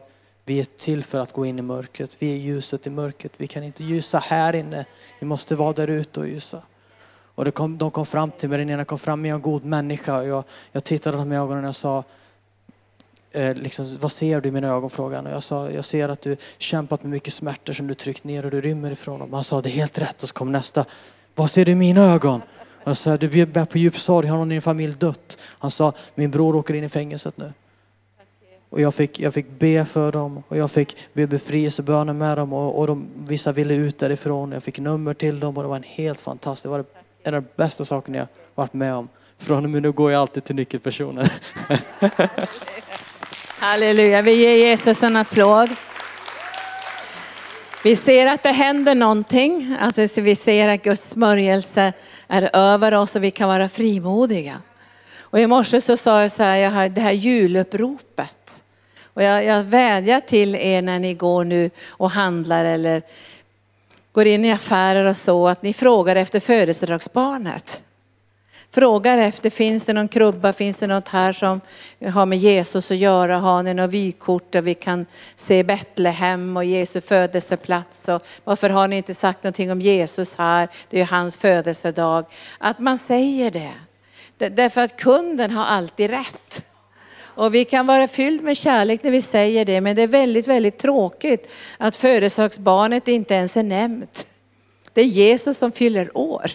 vi 0.44 0.60
är 0.60 0.64
till 0.64 1.04
för 1.04 1.20
att 1.20 1.32
gå 1.32 1.46
in 1.46 1.58
i 1.58 1.62
mörkret. 1.62 2.16
Vi 2.18 2.32
är 2.32 2.36
ljuset 2.36 2.86
i 2.86 2.90
mörkret. 2.90 3.32
Vi 3.36 3.46
kan 3.46 3.62
inte 3.62 3.84
ljusa 3.84 4.18
här 4.18 4.54
inne. 4.54 4.84
Vi 5.20 5.26
måste 5.26 5.54
vara 5.54 5.72
där 5.72 5.88
ute 5.88 6.20
och 6.20 6.28
ljusa. 6.28 6.62
Och 7.34 7.44
det 7.44 7.50
kom, 7.50 7.78
de 7.78 7.90
kom 7.90 8.06
fram 8.06 8.30
till 8.30 8.48
mig, 8.48 8.58
den 8.58 8.70
ena 8.70 8.84
kom 8.84 8.98
fram 8.98 9.24
jag 9.24 9.30
är 9.30 9.36
en 9.36 9.42
god 9.42 9.64
människa. 9.64 10.18
Och 10.18 10.26
jag, 10.26 10.44
jag 10.72 10.84
tittade 10.84 11.16
dem 11.16 11.32
i 11.32 11.36
ögonen 11.36 11.64
och 11.64 11.68
jag 11.68 11.74
sa, 11.74 12.04
eh, 13.34 13.54
liksom, 13.54 13.98
vad 14.00 14.12
ser 14.12 14.40
du 14.40 14.48
i 14.48 14.52
mina 14.52 14.68
ögon? 14.68 14.90
Frågan. 14.90 15.26
Och 15.26 15.32
jag 15.32 15.42
sa, 15.42 15.70
jag 15.70 15.84
ser 15.84 16.08
att 16.08 16.20
du 16.20 16.36
kämpat 16.58 17.02
med 17.02 17.10
mycket 17.10 17.32
smärtor 17.32 17.72
som 17.72 17.86
du 17.86 17.94
tryckt 17.94 18.24
ner 18.24 18.44
och 18.44 18.50
du 18.50 18.60
rymmer 18.60 18.90
ifrån 18.90 19.20
dem. 19.20 19.32
Han 19.32 19.44
sa, 19.44 19.60
det 19.60 19.68
är 19.68 19.70
helt 19.70 19.98
rätt. 19.98 20.22
Och 20.22 20.28
så 20.28 20.34
kom 20.34 20.52
nästa, 20.52 20.84
vad 21.34 21.50
ser 21.50 21.64
du 21.64 21.72
i 21.72 21.74
mina 21.74 22.12
ögon? 22.12 22.42
Och 22.84 22.88
jag 22.88 22.96
sa, 22.96 23.16
du 23.16 23.46
bär 23.46 23.64
på 23.64 23.78
djup 23.78 23.98
sorg, 23.98 24.28
har 24.28 24.36
någon 24.36 24.52
i 24.52 24.54
din 24.54 24.62
familj 24.62 24.94
dött? 24.94 25.38
Han 25.40 25.70
sa, 25.70 25.92
min 26.14 26.30
bror 26.30 26.56
åker 26.56 26.74
in 26.74 26.84
i 26.84 26.88
fängelset 26.88 27.36
nu. 27.36 27.52
Och 28.70 28.80
jag 28.80 28.94
fick, 28.94 29.20
jag 29.20 29.34
fick 29.34 29.58
be 29.58 29.84
för 29.84 30.12
dem 30.12 30.42
och 30.48 30.56
jag 30.56 30.70
fick 30.70 30.96
be 31.12 31.26
befrielseböner 31.26 32.12
med 32.12 32.38
dem 32.38 32.52
och, 32.52 32.78
och 32.78 32.86
de, 32.86 33.08
vissa 33.16 33.52
ville 33.52 33.74
ut 33.74 33.98
därifrån. 33.98 34.52
Jag 34.52 34.62
fick 34.62 34.78
nummer 34.78 35.14
till 35.14 35.40
dem 35.40 35.56
och 35.56 35.62
det 35.62 35.68
var 35.68 35.76
en 35.76 35.82
helt 35.82 36.20
fantastisk, 36.20 36.62
det 36.62 36.68
var 36.68 36.84
en 37.22 37.34
av 37.34 37.42
de 37.42 37.48
bästa 37.56 37.84
sakerna 37.84 38.18
jag 38.18 38.26
varit 38.54 38.72
med 38.72 38.94
om. 38.94 39.08
Från 39.38 39.64
och 39.64 39.70
med 39.70 39.82
nu 39.82 39.92
går 39.92 40.12
jag 40.12 40.20
alltid 40.20 40.44
till 40.44 40.56
nyckelpersoner. 40.56 41.32
Halleluja, 43.64 44.22
vi 44.22 44.34
ger 44.34 44.56
Jesus 44.56 45.02
en 45.02 45.16
applåd. 45.16 45.68
Vi 47.84 47.96
ser 47.96 48.26
att 48.26 48.42
det 48.42 48.52
händer 48.52 48.94
någonting, 48.94 49.76
alltså 49.80 50.20
vi 50.20 50.36
ser 50.36 50.68
att 50.68 50.82
Guds 50.82 51.10
smörjelse 51.10 51.92
är 52.28 52.50
över 52.52 52.94
oss 52.94 53.16
och 53.16 53.24
vi 53.24 53.30
kan 53.30 53.48
vara 53.48 53.68
frimodiga. 53.68 54.62
Och 55.20 55.40
i 55.40 55.46
morse 55.46 55.80
så 55.80 55.96
sa 55.96 56.22
jag 56.22 56.32
så 56.32 56.42
här, 56.42 56.56
jag 56.56 56.70
har 56.70 56.88
det 56.88 57.00
här 57.00 57.12
juluppropet. 57.12 58.62
Och 59.04 59.22
jag, 59.22 59.44
jag 59.44 59.62
vädjar 59.62 60.20
till 60.20 60.54
er 60.54 60.82
när 60.82 60.98
ni 60.98 61.14
går 61.14 61.44
nu 61.44 61.70
och 61.88 62.10
handlar 62.10 62.64
eller 62.64 63.02
går 64.12 64.26
in 64.26 64.44
i 64.44 64.52
affärer 64.52 65.04
och 65.04 65.16
så, 65.16 65.48
att 65.48 65.62
ni 65.62 65.72
frågar 65.72 66.16
efter 66.16 66.40
födelsedagsbarnet 66.40 67.82
frågar 68.74 69.18
efter, 69.18 69.50
finns 69.50 69.84
det 69.84 69.92
någon 69.92 70.08
krubba, 70.08 70.52
finns 70.52 70.78
det 70.78 70.86
något 70.86 71.08
här 71.08 71.32
som 71.32 71.60
har 72.12 72.26
med 72.26 72.38
Jesus 72.38 72.90
att 72.90 72.96
göra? 72.96 73.38
Har 73.38 73.62
ni 73.62 73.74
något 73.74 73.90
vykort 73.90 74.52
där 74.52 74.62
vi 74.62 74.74
kan 74.74 75.06
se 75.36 75.62
Betlehem 75.62 76.56
och 76.56 76.64
Jesu 76.64 77.00
födelseplats? 77.00 78.08
Och 78.08 78.26
varför 78.44 78.70
har 78.70 78.88
ni 78.88 78.96
inte 78.96 79.14
sagt 79.14 79.42
någonting 79.42 79.72
om 79.72 79.80
Jesus 79.80 80.36
här? 80.36 80.68
Det 80.90 80.96
är 80.96 81.00
ju 81.00 81.06
hans 81.06 81.36
födelsedag. 81.36 82.24
Att 82.58 82.78
man 82.78 82.98
säger 82.98 83.50
det. 83.50 83.72
Därför 84.50 84.80
att 84.80 84.96
kunden 84.96 85.50
har 85.50 85.64
alltid 85.64 86.10
rätt. 86.10 86.64
Och 87.18 87.54
vi 87.54 87.64
kan 87.64 87.86
vara 87.86 88.08
fylld 88.08 88.42
med 88.42 88.56
kärlek 88.56 89.02
när 89.02 89.10
vi 89.10 89.22
säger 89.22 89.64
det, 89.64 89.80
men 89.80 89.96
det 89.96 90.02
är 90.02 90.06
väldigt, 90.06 90.46
väldigt 90.46 90.78
tråkigt 90.78 91.50
att 91.78 91.96
födelsedagsbarnet 91.96 93.08
inte 93.08 93.34
ens 93.34 93.56
är 93.56 93.62
nämnt. 93.62 94.26
Det 94.92 95.00
är 95.00 95.04
Jesus 95.04 95.58
som 95.58 95.72
fyller 95.72 96.16
år. 96.16 96.50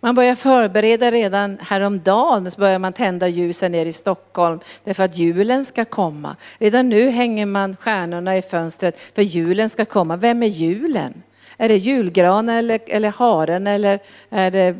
Man 0.00 0.14
börjar 0.14 0.34
förbereda 0.34 1.10
redan 1.10 1.58
häromdagen, 1.60 2.50
så 2.50 2.60
börjar 2.60 2.78
man 2.78 2.92
tända 2.92 3.28
ljusen 3.28 3.72
ner 3.72 3.86
i 3.86 3.92
Stockholm 3.92 4.60
därför 4.84 5.02
att 5.02 5.18
julen 5.18 5.64
ska 5.64 5.84
komma. 5.84 6.36
Redan 6.58 6.88
nu 6.88 7.08
hänger 7.08 7.46
man 7.46 7.76
stjärnorna 7.76 8.36
i 8.36 8.42
fönstret 8.42 9.00
för 9.14 9.22
julen 9.22 9.70
ska 9.70 9.84
komma. 9.84 10.16
Vem 10.16 10.42
är 10.42 10.46
julen? 10.46 11.22
Är 11.58 11.68
det 11.68 11.76
julgranen 11.76 12.54
eller, 12.54 12.80
eller 12.86 13.10
haren 13.10 13.66
eller 13.66 13.98
är 14.30 14.50
det 14.50 14.76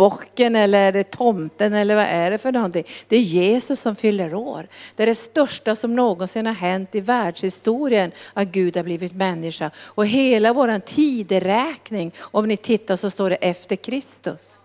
bocken 0.00 0.56
eller 0.56 0.86
är 0.86 0.92
det 0.92 1.10
tomten 1.10 1.74
eller 1.74 1.96
vad 1.96 2.04
är 2.04 2.30
det 2.30 2.38
för 2.38 2.52
någonting? 2.52 2.84
Det 3.08 3.16
är 3.16 3.20
Jesus 3.20 3.80
som 3.80 3.96
fyller 3.96 4.34
år. 4.34 4.68
Det 4.96 5.02
är 5.02 5.06
det 5.06 5.14
största 5.14 5.76
som 5.76 5.94
någonsin 5.94 6.46
har 6.46 6.52
hänt 6.52 6.94
i 6.94 7.00
världshistorien 7.00 8.12
att 8.34 8.48
Gud 8.48 8.76
har 8.76 8.84
blivit 8.84 9.14
människa. 9.14 9.70
Och 9.76 10.06
hela 10.06 10.52
våran 10.52 10.80
tideräkning, 10.80 12.12
om 12.20 12.48
ni 12.48 12.56
tittar 12.56 12.96
så 12.96 13.10
står 13.10 13.30
det 13.30 13.36
efter 13.36 13.76
Kristus. 13.76 14.58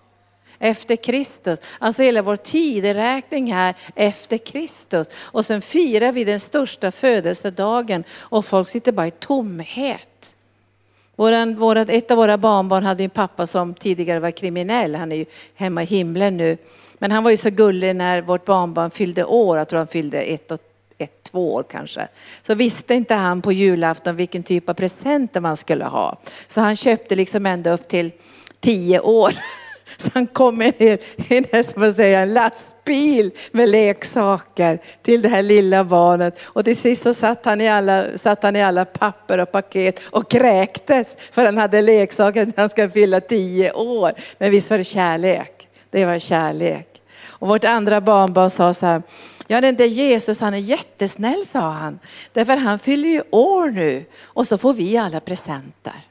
Efter 0.59 0.95
Kristus. 0.95 1.59
Alltså 1.79 2.03
hela 2.03 2.21
vår 2.21 2.35
tideräkning 2.35 3.53
här 3.53 3.75
efter 3.95 4.37
Kristus. 4.37 5.07
Och 5.15 5.45
sen 5.45 5.61
firar 5.61 6.11
vi 6.11 6.23
den 6.23 6.39
största 6.39 6.91
födelsedagen 6.91 8.03
och 8.11 8.45
folk 8.45 8.67
sitter 8.67 8.91
bara 8.91 9.07
i 9.07 9.11
tomhet. 9.11 10.34
Våran, 11.15 11.55
vårat, 11.55 11.89
ett 11.89 12.12
av 12.12 12.17
våra 12.17 12.38
barnbarn 12.38 12.84
hade 12.84 13.03
en 13.03 13.10
pappa 13.10 13.48
som 13.48 13.74
tidigare 13.74 14.19
var 14.19 14.31
kriminell. 14.31 14.95
Han 14.95 15.12
är 15.12 15.15
ju 15.15 15.25
hemma 15.55 15.84
i 15.84 15.86
himlen 15.86 16.38
nu. 16.38 16.57
Men 16.98 17.12
han 17.12 17.24
var 17.24 17.31
ju 17.31 17.38
så 17.38 17.50
gullig 17.50 17.95
när 17.95 18.22
vårt 18.22 18.45
barnbarn 18.45 18.91
fyllde 18.91 19.24
år. 19.24 19.57
Jag 19.57 19.67
tror 19.67 19.77
han 19.77 19.88
fyllde 19.88 20.22
ett, 20.22 20.51
och, 20.51 20.60
ett 20.98 21.24
två 21.24 21.53
år 21.53 21.65
kanske. 21.69 22.07
Så 22.43 22.55
visste 22.55 22.93
inte 22.93 23.13
han 23.13 23.41
på 23.41 23.51
julafton 23.51 24.15
vilken 24.15 24.43
typ 24.43 24.69
av 24.69 24.74
presenter 24.74 25.41
man 25.41 25.57
skulle 25.57 25.86
ha. 25.86 26.17
Så 26.48 26.62
han 26.62 26.75
köpte 26.75 27.15
liksom 27.15 27.45
ända 27.45 27.72
upp 27.72 27.88
till 27.88 28.12
tio 28.60 29.00
år. 29.00 29.34
Så 29.97 30.09
han 30.13 30.27
kom 30.27 30.61
i 30.61 30.97
en, 31.29 31.43
en, 31.51 31.93
säga, 31.93 32.19
en 32.19 32.33
lastbil 32.33 33.31
med 33.51 33.69
leksaker 33.69 34.79
till 35.01 35.21
det 35.21 35.29
här 35.29 35.43
lilla 35.43 35.83
barnet. 35.83 36.39
Och 36.43 36.65
till 36.65 36.77
sist 36.77 37.03
så 37.03 37.13
satt 37.13 37.45
han, 37.45 37.61
i 37.61 37.69
alla, 37.69 38.17
satt 38.17 38.43
han 38.43 38.55
i 38.55 38.63
alla 38.63 38.85
papper 38.85 39.37
och 39.37 39.51
paket 39.51 39.99
och 40.11 40.31
kräktes 40.31 41.15
för 41.31 41.45
han 41.45 41.57
hade 41.57 41.81
leksaker 41.81 42.45
när 42.45 42.53
han 42.57 42.69
ska 42.69 42.89
fylla 42.89 43.21
tio 43.21 43.71
år. 43.71 44.13
Men 44.37 44.51
visst 44.51 44.69
var 44.69 44.77
det 44.77 44.83
kärlek. 44.83 45.67
Det 45.89 46.05
var 46.05 46.19
kärlek. 46.19 46.87
Och 47.37 47.47
vårt 47.47 47.63
andra 47.63 48.01
barnbarn 48.01 48.49
sa 48.49 48.73
så 48.73 48.85
här, 48.85 49.01
ja 49.47 49.61
den 49.61 49.75
där 49.75 49.85
Jesus 49.85 50.41
han 50.41 50.53
är 50.53 50.57
jättesnäll 50.57 51.45
sa 51.45 51.59
han. 51.59 51.99
Därför 52.33 52.57
han 52.57 52.79
fyller 52.79 53.09
ju 53.09 53.21
år 53.31 53.69
nu 53.69 54.05
och 54.23 54.47
så 54.47 54.57
får 54.57 54.73
vi 54.73 54.97
alla 54.97 55.19
presenter. 55.19 56.05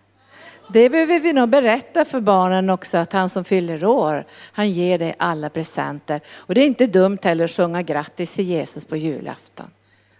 Det 0.68 0.90
behöver 0.90 1.20
vi 1.20 1.32
nog 1.32 1.48
berätta 1.48 2.04
för 2.04 2.20
barnen 2.20 2.70
också, 2.70 2.98
att 2.98 3.12
han 3.12 3.28
som 3.28 3.44
fyller 3.44 3.84
år, 3.84 4.26
han 4.52 4.70
ger 4.70 4.98
dig 4.98 5.14
alla 5.18 5.50
presenter. 5.50 6.20
Och 6.36 6.54
det 6.54 6.60
är 6.60 6.66
inte 6.66 6.86
dumt 6.86 7.18
heller 7.22 7.44
att 7.44 7.50
sjunga 7.50 7.82
grattis 7.82 8.32
till 8.32 8.44
Jesus 8.44 8.84
på 8.84 8.96
julafton. 8.96 9.70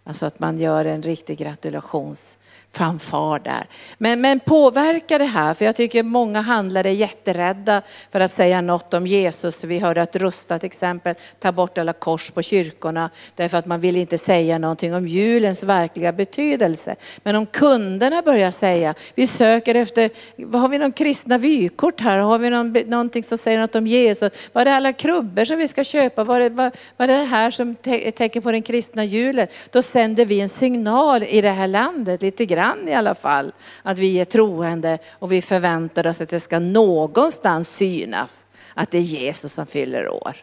Alltså 0.05 0.27
att 0.27 0.39
man 0.39 0.59
gör 0.59 0.85
en 0.85 1.03
riktig 1.03 1.39
gratulations 1.39 2.37
fanfar 2.76 3.38
där. 3.38 3.66
Men, 3.99 4.21
men 4.21 4.40
påverkar 4.40 5.19
det 5.19 5.25
här? 5.25 5.54
För 5.54 5.64
jag 5.64 5.76
tycker 5.76 6.02
många 6.02 6.40
handlare 6.40 6.88
är 6.88 6.93
jätterädda 6.93 7.83
för 8.12 8.21
att 8.21 8.31
säga 8.31 8.61
något 8.61 8.95
om 8.95 9.07
Jesus. 9.07 9.64
Vi 9.64 9.78
hörde 9.78 10.02
att 10.02 10.16
Rusta 10.16 10.59
till 10.59 10.66
exempel 10.66 11.14
tar 11.38 11.52
bort 11.52 11.78
alla 11.78 11.93
kors 11.93 12.31
på 12.31 12.43
kyrkorna 12.43 13.11
därför 13.35 13.59
att 13.59 13.66
man 13.66 13.81
vill 13.81 13.97
inte 13.97 14.19
säga 14.19 14.59
någonting 14.59 14.95
om 14.95 15.09
julens 15.09 15.62
verkliga 15.62 16.12
betydelse. 16.12 16.97
Men 17.23 17.37
om 17.37 17.47
kunderna 17.47 18.23
börjar 18.23 18.50
säga, 18.50 18.95
vi 19.14 19.26
söker 19.26 19.75
efter, 19.75 20.11
har 20.59 20.69
vi 20.69 20.78
någon 20.78 20.93
kristna 20.93 21.38
vykort 21.38 22.00
här? 22.00 22.19
Har 22.19 22.38
vi 22.38 22.50
någon, 22.50 22.73
någonting 22.73 23.25
som 23.25 23.38
säger 23.38 23.59
något 23.59 23.75
om 23.75 23.87
Jesus? 23.87 24.33
Var 24.52 24.66
är 24.66 24.76
alla 24.76 24.93
krubbor 24.93 25.45
som 25.45 25.59
vi 25.59 25.69
ska 25.69 25.85
köpa? 25.85 26.25
Var 26.25 26.40
det 26.40 26.49
var, 26.49 26.73
var 26.97 27.07
det 27.07 27.14
här 27.14 27.50
som 27.50 27.76
te 27.76 28.11
tecken 28.11 28.43
på 28.43 28.52
den 28.52 28.62
kristna 28.62 29.04
julen? 29.04 29.47
Då 29.71 29.83
sänder 29.83 30.26
vi 30.26 30.40
en 30.40 30.49
signal 30.49 31.23
i 31.23 31.40
det 31.40 31.50
här 31.50 31.69
landet 31.69 32.23
lite 32.23 32.47
grann 32.47 32.63
kan 32.64 32.88
i 32.88 32.94
alla 32.94 33.14
fall, 33.14 33.52
att 33.83 33.99
vi 33.99 34.21
är 34.21 34.25
troende 34.25 34.99
och 35.11 35.33
vi 35.33 35.42
förväntar 35.42 36.06
oss 36.06 36.21
att 36.21 36.28
det 36.28 36.40
ska 36.40 36.59
någonstans 36.59 37.68
synas 37.68 38.44
att 38.75 38.90
det 38.90 38.99
är 38.99 39.02
Jesus 39.02 39.52
som 39.52 39.66
fyller 39.66 40.09
år. 40.09 40.37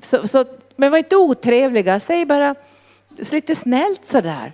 Så, 0.00 0.28
så, 0.28 0.44
men 0.76 0.90
var 0.90 0.98
inte 0.98 1.16
otrevliga, 1.16 2.00
säg 2.00 2.26
bara 2.26 2.54
lite 3.32 3.54
snällt 3.54 4.06
sådär. 4.06 4.52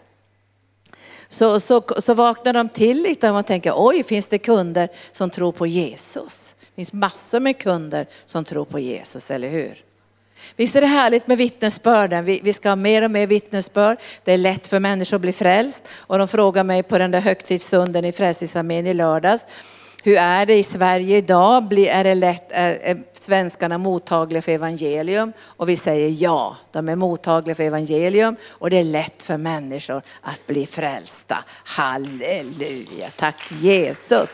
Så, 1.29 1.61
så, 1.61 1.83
så 1.99 2.15
vaknar 2.15 2.53
de 2.53 2.69
till 2.69 3.03
lite 3.03 3.29
och 3.29 3.35
man 3.35 3.45
tänker, 3.45 3.73
oj, 3.77 4.05
finns 4.05 4.29
det 4.29 4.39
kunder 4.39 4.89
som 5.13 5.31
tror 5.31 5.53
på 5.53 5.67
Jesus? 5.67 6.55
Det 6.61 6.75
finns 6.75 6.93
massor 6.93 7.41
med 7.41 7.59
kunder 7.59 8.07
som 8.27 8.45
tror 8.45 8.65
på 8.65 8.79
Jesus, 8.79 9.31
eller 9.31 9.49
hur? 9.49 9.86
Visst 10.57 10.77
är 10.77 10.81
det 10.81 10.87
härligt 10.87 11.27
med 11.27 11.39
vittnesbörden? 11.39 12.25
Vi, 12.25 12.41
vi 12.43 12.53
ska 12.53 12.69
ha 12.69 12.77
mer 12.77 13.03
och 13.03 13.11
mer 13.11 13.27
vittnesbörd. 13.27 13.99
Det 14.25 14.33
är 14.33 14.39
lätt 14.39 14.67
för 14.67 14.81
människor 14.81 15.17
att 15.17 15.21
bli 15.21 15.33
frälst. 15.33 15.89
Och 15.99 16.19
de 16.19 16.29
frågar 16.29 16.65
mig 16.65 16.83
på 16.83 16.99
den 16.99 17.11
där 17.11 17.21
högtidsstunden 17.21 18.05
i 18.05 18.13
Frälsningsarmén 18.13 18.87
i 18.87 18.95
lördags. 18.95 19.47
Hur 20.07 20.17
är 20.17 20.47
det 20.47 20.55
i 20.55 20.63
Sverige 20.63 21.17
idag? 21.17 21.79
Är 21.79 22.05
det 22.05 22.15
lätt, 22.15 22.53
är 22.53 23.03
svenskarna 23.13 23.79
mottagliga 23.79 24.43
för 24.43 24.53
evangelium? 24.53 25.33
Och 25.43 25.69
vi 25.69 25.77
säger 25.77 26.23
ja, 26.23 26.57
de 26.73 26.89
är 26.89 26.97
mottagliga 26.97 27.55
för 27.55 27.63
evangelium 27.63 28.37
och 28.49 28.71
det 28.71 28.79
är 28.79 28.85
lätt 28.85 29.23
för 29.23 29.37
människor 29.37 30.03
att 30.21 30.47
bli 30.47 30.67
frälsta. 30.67 31.45
Halleluja, 31.65 33.09
tack 33.17 33.51
Jesus. 33.51 34.31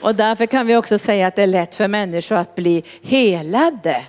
Och 0.00 0.14
därför 0.14 0.46
kan 0.46 0.66
vi 0.66 0.76
också 0.76 0.98
säga 0.98 1.26
att 1.26 1.36
det 1.36 1.42
är 1.42 1.46
lätt 1.46 1.74
för 1.74 1.88
människor 1.88 2.36
att 2.36 2.54
bli 2.54 2.84
helade. 3.02 4.02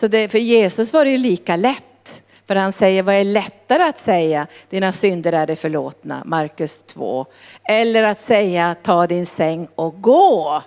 Så 0.00 0.08
det, 0.08 0.28
för 0.28 0.38
Jesus 0.38 0.92
var 0.92 1.04
det 1.04 1.10
ju 1.10 1.18
lika 1.18 1.56
lätt. 1.56 2.22
För 2.46 2.56
han 2.56 2.72
säger, 2.72 3.02
vad 3.02 3.14
är 3.14 3.24
lättare 3.24 3.82
att 3.82 3.98
säga? 3.98 4.46
Dina 4.68 4.92
synder 4.92 5.32
är 5.32 5.46
det 5.46 5.56
förlåtna, 5.56 6.22
Markus 6.24 6.82
2. 6.86 7.26
Eller 7.64 8.02
att 8.02 8.18
säga, 8.18 8.76
ta 8.82 9.06
din 9.06 9.26
säng 9.26 9.68
och 9.74 10.02
gå. 10.02 10.62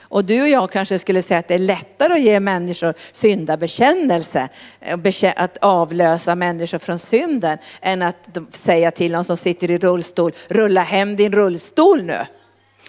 Och 0.00 0.24
du 0.24 0.42
och 0.42 0.48
jag 0.48 0.70
kanske 0.70 0.98
skulle 0.98 1.22
säga 1.22 1.38
att 1.40 1.48
det 1.48 1.54
är 1.54 1.58
lättare 1.58 2.12
att 2.12 2.20
ge 2.20 2.40
människor 2.40 2.94
syndabekännelse, 3.12 4.48
eh, 4.80 5.32
att 5.36 5.58
avlösa 5.60 6.34
människor 6.34 6.78
från 6.78 6.98
synden, 6.98 7.58
än 7.80 8.02
att 8.02 8.38
säga 8.50 8.90
till 8.90 9.12
någon 9.12 9.24
som 9.24 9.36
sitter 9.36 9.70
i 9.70 9.78
rullstol, 9.78 10.32
rulla 10.48 10.82
hem 10.82 11.16
din 11.16 11.32
rullstol 11.32 12.02
nu. 12.02 12.26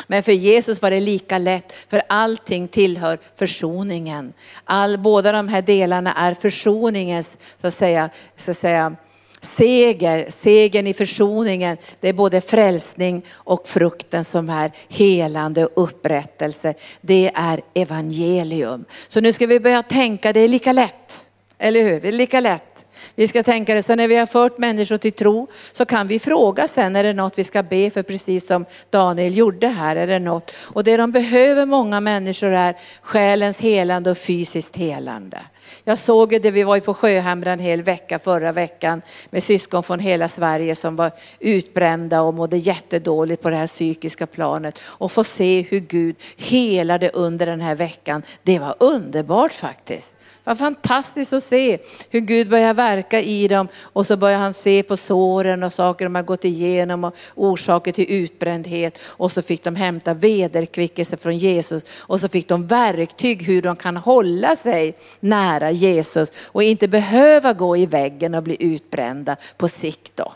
Men 0.08 0.24
för 0.24 0.32
Jesus 0.32 0.82
var 0.82 0.92
det 0.92 1.00
lika 1.00 1.38
lätt, 1.38 1.74
för 1.90 2.02
allting 2.10 2.68
tillhör 2.68 3.20
försoningen. 3.36 4.34
All, 4.64 4.98
båda 4.98 5.32
de 5.32 5.48
här 5.48 5.62
delarna 5.62 6.14
är 6.14 6.34
försoningens, 6.34 7.38
så 7.62 7.68
att 7.68 7.74
säga, 7.74 8.10
så 8.36 8.52
att 8.52 8.58
säga 8.58 8.96
seger, 9.42 10.26
segern 10.30 10.88
i 10.88 10.94
försoningen. 10.94 11.78
Det 12.00 12.10
är 12.10 12.14
både 12.14 12.42
frälsning 12.42 13.26
och 13.32 13.68
frukten 13.68 14.24
som 14.24 14.50
är 14.50 14.72
helande 14.88 15.66
och 15.66 15.84
upprättelse. 15.84 16.74
Det 17.02 17.32
är 17.36 17.62
evangelium. 17.74 18.86
Så 19.08 19.22
nu 19.22 19.34
ska 19.34 19.48
vi 19.48 19.60
börja 19.60 19.84
tänka, 19.84 20.34
det 20.34 20.40
är 20.40 20.48
lika 20.48 20.74
lätt. 20.74 21.26
Eller 21.58 21.84
hur? 21.84 22.00
Det 22.00 22.08
är 22.08 22.12
lika 22.12 22.40
lätt. 22.40 22.69
Vi 23.20 23.28
ska 23.28 23.44
tänka 23.44 23.76
det, 23.76 23.84
så 23.84 23.96
när 23.96 24.08
vi 24.08 24.16
har 24.16 24.26
fört 24.26 24.58
människor 24.58 24.98
till 24.98 25.12
tro 25.12 25.48
så 25.72 25.86
kan 25.86 26.08
vi 26.08 26.20
fråga 26.20 26.68
sen, 26.68 26.96
är 26.96 27.04
det 27.04 27.14
något 27.14 27.40
vi 27.40 27.44
ska 27.44 27.64
be 27.64 27.90
för 27.90 28.04
precis 28.04 28.48
som 28.48 28.66
Daniel 28.90 29.38
gjorde 29.38 29.68
här? 29.68 29.96
Är 29.96 30.08
det 30.08 30.20
något? 30.20 30.56
Och 30.58 30.84
det 30.84 30.98
de 30.98 31.12
behöver 31.12 31.66
många 31.66 32.00
människor 32.00 32.50
är 32.50 32.76
själens 33.02 33.60
helande 33.60 34.12
och 34.12 34.18
fysiskt 34.18 34.76
helande. 34.76 35.42
Jag 35.84 35.98
såg 35.98 36.42
det, 36.42 36.52
vi 36.52 36.64
var 36.64 36.76
ju 36.76 36.82
på 36.82 36.94
Sjöhamra 36.94 37.52
en 37.52 37.60
hel 37.60 37.82
vecka 37.82 38.20
förra 38.20 38.52
veckan 38.52 39.02
med 39.30 39.44
syskon 39.44 39.84
från 39.84 40.00
hela 40.00 40.28
Sverige 40.28 40.76
som 40.76 40.96
var 40.96 41.12
utbrända 41.40 42.22
och 42.22 42.34
mådde 42.34 42.58
jättedåligt 42.58 43.42
på 43.42 43.50
det 43.50 43.56
här 43.56 43.68
psykiska 43.68 44.28
planet. 44.28 44.80
Och 44.84 45.12
få 45.12 45.24
se 45.24 45.62
hur 45.62 45.80
Gud 45.80 46.16
helade 46.38 47.10
under 47.10 47.46
den 47.46 47.62
här 47.62 47.76
veckan, 47.76 48.24
det 48.44 48.60
var 48.60 48.76
underbart 48.80 49.54
faktiskt. 49.54 50.16
Vad 50.44 50.58
fantastiskt 50.58 51.34
att 51.34 51.44
se 51.44 51.78
hur 52.10 52.20
Gud 52.20 52.50
börjar 52.50 52.74
verka 52.74 53.22
i 53.22 53.48
dem 53.48 53.68
och 53.82 54.08
så 54.08 54.18
börjar 54.18 54.40
han 54.40 54.54
se 54.54 54.84
på 54.84 54.98
såren 54.98 55.64
och 55.64 55.74
saker 55.74 56.06
de 56.06 56.16
har 56.16 56.24
gått 56.24 56.46
igenom 56.46 57.04
och 57.04 57.16
orsaker 57.36 57.92
till 57.92 58.12
utbrändhet 58.12 59.00
och 59.04 59.32
så 59.32 59.42
fick 59.42 59.64
de 59.64 59.76
hämta 59.76 60.14
vederkvickelse 60.14 61.18
från 61.18 61.38
Jesus 61.38 61.84
och 62.00 62.20
så 62.20 62.30
fick 62.30 62.48
de 62.48 62.66
verktyg 62.66 63.44
hur 63.44 63.62
de 63.62 63.76
kan 63.76 63.98
hålla 63.98 64.56
sig 64.56 64.98
nära 65.20 65.72
Jesus 65.72 66.32
och 66.46 66.64
inte 66.64 66.88
behöva 66.88 67.54
gå 67.54 67.78
i 67.78 67.86
väggen 67.86 68.36
och 68.36 68.44
bli 68.44 68.58
utbrända 68.60 69.36
på 69.58 69.68
sikt 69.68 70.12
då. 70.16 70.32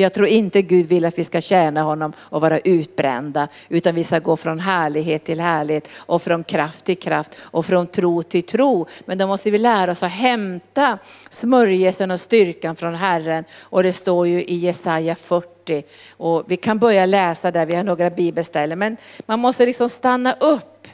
För 0.00 0.02
jag 0.02 0.14
tror 0.14 0.26
inte 0.26 0.62
Gud 0.62 0.86
vill 0.86 1.04
att 1.04 1.18
vi 1.18 1.24
ska 1.24 1.40
tjäna 1.40 1.82
honom 1.82 2.12
och 2.18 2.40
vara 2.40 2.58
utbrända, 2.58 3.48
utan 3.68 3.94
vi 3.94 4.04
ska 4.04 4.18
gå 4.18 4.36
från 4.36 4.60
härlighet 4.60 5.24
till 5.24 5.40
härlighet 5.40 5.88
och 5.96 6.22
från 6.22 6.44
kraft 6.44 6.84
till 6.84 6.98
kraft 6.98 7.36
och 7.40 7.66
från 7.66 7.86
tro 7.86 8.22
till 8.22 8.42
tro. 8.42 8.86
Men 9.04 9.18
då 9.18 9.26
måste 9.26 9.50
vi 9.50 9.58
lära 9.58 9.90
oss 9.90 10.02
att 10.02 10.10
hämta 10.10 10.98
smörjelsen 11.30 12.10
och 12.10 12.20
styrkan 12.20 12.76
från 12.76 12.94
Herren. 12.94 13.44
Och 13.62 13.82
det 13.82 13.92
står 13.92 14.26
ju 14.26 14.42
i 14.42 14.54
Jesaja 14.54 15.14
40. 15.14 15.82
Och 16.16 16.44
vi 16.46 16.56
kan 16.56 16.78
börja 16.78 17.06
läsa 17.06 17.50
där, 17.50 17.66
vi 17.66 17.74
har 17.74 17.84
några 17.84 18.10
bibelställen. 18.10 18.78
Men 18.78 18.96
man 19.26 19.38
måste 19.38 19.66
liksom 19.66 19.88
stanna 19.88 20.32
upp. 20.32 20.88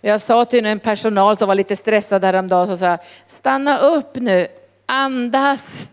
Jag 0.00 0.20
sa 0.20 0.44
till 0.44 0.66
en 0.66 0.80
personal 0.80 1.36
som 1.36 1.48
var 1.48 1.54
lite 1.54 1.76
stressad 1.76 2.24
häromdagen, 2.24 2.68
så 2.68 2.76
sa 2.76 2.98
stanna 3.26 3.78
upp 3.78 4.14
nu, 4.14 4.46
andas. 4.86 5.88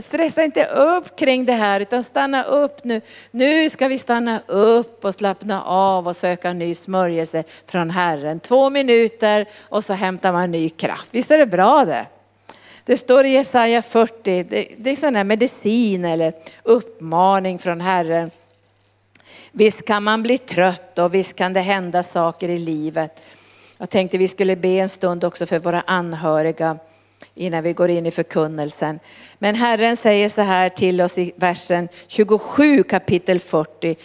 Stressa 0.00 0.44
inte 0.44 0.64
upp 0.64 1.16
kring 1.16 1.44
det 1.44 1.52
här 1.52 1.80
utan 1.80 2.04
stanna 2.04 2.44
upp 2.44 2.84
nu. 2.84 3.00
Nu 3.30 3.70
ska 3.70 3.88
vi 3.88 3.98
stanna 3.98 4.40
upp 4.46 5.04
och 5.04 5.14
slappna 5.14 5.62
av 5.62 6.08
och 6.08 6.16
söka 6.16 6.52
ny 6.52 6.74
smörjelse 6.74 7.44
från 7.66 7.90
Herren. 7.90 8.40
Två 8.40 8.70
minuter 8.70 9.48
och 9.62 9.84
så 9.84 9.92
hämtar 9.92 10.32
man 10.32 10.50
ny 10.50 10.68
kraft. 10.68 11.08
Visst 11.10 11.30
är 11.30 11.38
det 11.38 11.46
bra 11.46 11.84
det? 11.84 12.06
Det 12.84 12.96
står 12.96 13.24
i 13.24 13.30
Jesaja 13.30 13.82
40, 13.82 14.42
det, 14.76 14.90
är 14.90 14.96
sån 14.96 15.16
här 15.16 15.24
medicin 15.24 16.04
eller 16.04 16.32
uppmaning 16.62 17.58
från 17.58 17.80
Herren. 17.80 18.30
Visst 19.52 19.84
kan 19.84 20.02
man 20.02 20.22
bli 20.22 20.38
trött 20.38 20.98
och 20.98 21.14
visst 21.14 21.36
kan 21.36 21.52
det 21.52 21.60
hända 21.60 22.02
saker 22.02 22.48
i 22.48 22.58
livet. 22.58 23.22
Jag 23.78 23.90
tänkte 23.90 24.18
vi 24.18 24.28
skulle 24.28 24.56
be 24.56 24.68
en 24.68 24.88
stund 24.88 25.24
också 25.24 25.46
för 25.46 25.58
våra 25.58 25.80
anhöriga 25.86 26.78
innan 27.34 27.62
vi 27.62 27.72
går 27.72 27.90
in 27.90 28.06
i 28.06 28.10
förkunnelsen. 28.10 28.98
Men 29.38 29.54
Herren 29.54 29.96
säger 29.96 30.28
så 30.28 30.40
här 30.40 30.68
till 30.68 31.00
oss 31.00 31.18
i 31.18 31.32
versen 31.36 31.88
27 32.06 32.82
kapitel 32.82 33.40
40. 33.40 33.96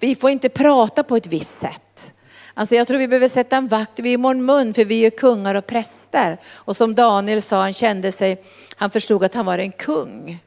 Vi 0.00 0.14
får 0.14 0.30
inte 0.30 0.48
prata 0.48 1.02
på 1.02 1.16
ett 1.16 1.26
visst 1.26 1.60
sätt. 1.60 2.12
Alltså 2.54 2.74
jag 2.74 2.86
tror 2.86 2.98
vi 2.98 3.08
behöver 3.08 3.28
sätta 3.28 3.56
en 3.56 3.68
vakt 3.68 3.98
vid 3.98 4.20
vår 4.20 4.34
mun 4.34 4.74
för 4.74 4.84
vi 4.84 5.06
är 5.06 5.10
kungar 5.10 5.54
och 5.54 5.66
präster. 5.66 6.38
Och 6.54 6.76
som 6.76 6.94
Daniel 6.94 7.42
sa, 7.42 7.60
han 7.60 7.72
kände 7.72 8.12
sig, 8.12 8.42
han 8.76 8.90
förstod 8.90 9.24
att 9.24 9.34
han 9.34 9.46
var 9.46 9.58
en 9.58 9.72
kung. 9.72 10.38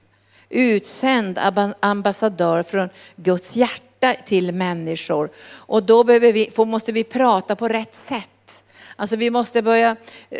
Utsänd 0.50 1.40
ambassadör 1.80 2.64
från 2.64 2.90
Guds 3.16 3.56
hjärta 3.56 4.14
till 4.26 4.52
människor. 4.52 5.30
Och 5.46 5.84
då 5.84 6.04
vi, 6.04 6.52
måste 6.58 6.92
vi 6.92 7.04
prata 7.04 7.56
på 7.56 7.68
rätt 7.68 7.94
sätt. 7.94 8.64
Alltså 8.96 9.16
vi 9.16 9.30
måste 9.30 9.62
börja 9.62 9.96
eh, 10.30 10.40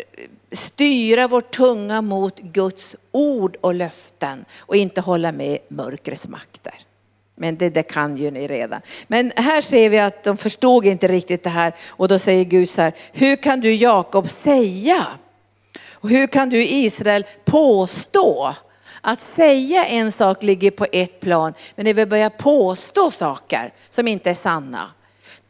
styra 0.74 1.28
vår 1.28 1.42
tunga 1.42 2.02
mot 2.02 2.40
Guds 2.40 2.96
ord 3.12 3.56
och 3.62 3.76
löften 3.76 4.46
och 4.60 4.76
inte 4.76 5.02
hålla 5.02 5.32
med 5.32 5.58
mörkrets 5.68 6.28
makter. 6.28 6.74
Men 7.36 7.58
det, 7.58 7.70
det 7.70 7.84
kan 7.84 8.18
ju 8.18 8.32
ni 8.32 8.48
redan. 8.48 8.82
Men 9.08 9.32
här 9.36 9.62
ser 9.62 9.90
vi 9.90 10.00
att 10.00 10.24
de 10.24 10.38
förstod 10.38 10.86
inte 10.86 11.08
riktigt 11.08 11.44
det 11.44 11.50
här 11.50 11.74
och 11.90 12.08
då 12.08 12.20
säger 12.20 12.44
Gud 12.44 12.70
så 12.70 12.82
här, 12.82 12.94
hur 13.12 13.36
kan 13.36 13.60
du 13.60 13.76
Jakob 13.76 14.30
säga? 14.30 15.08
Och 15.92 16.10
hur 16.10 16.28
kan 16.28 16.50
du 16.50 16.64
Israel 16.64 17.26
påstå? 17.46 18.54
Att 19.02 19.20
säga 19.20 19.86
en 19.86 20.12
sak 20.12 20.44
ligger 20.44 20.72
på 20.72 20.86
ett 20.92 21.20
plan, 21.20 21.54
men 21.76 21.86
när 21.86 21.94
vi 21.94 22.06
börjar 22.06 22.30
påstå 22.30 23.12
saker 23.12 23.74
som 23.90 24.08
inte 24.08 24.30
är 24.30 24.34
sanna, 24.34 24.90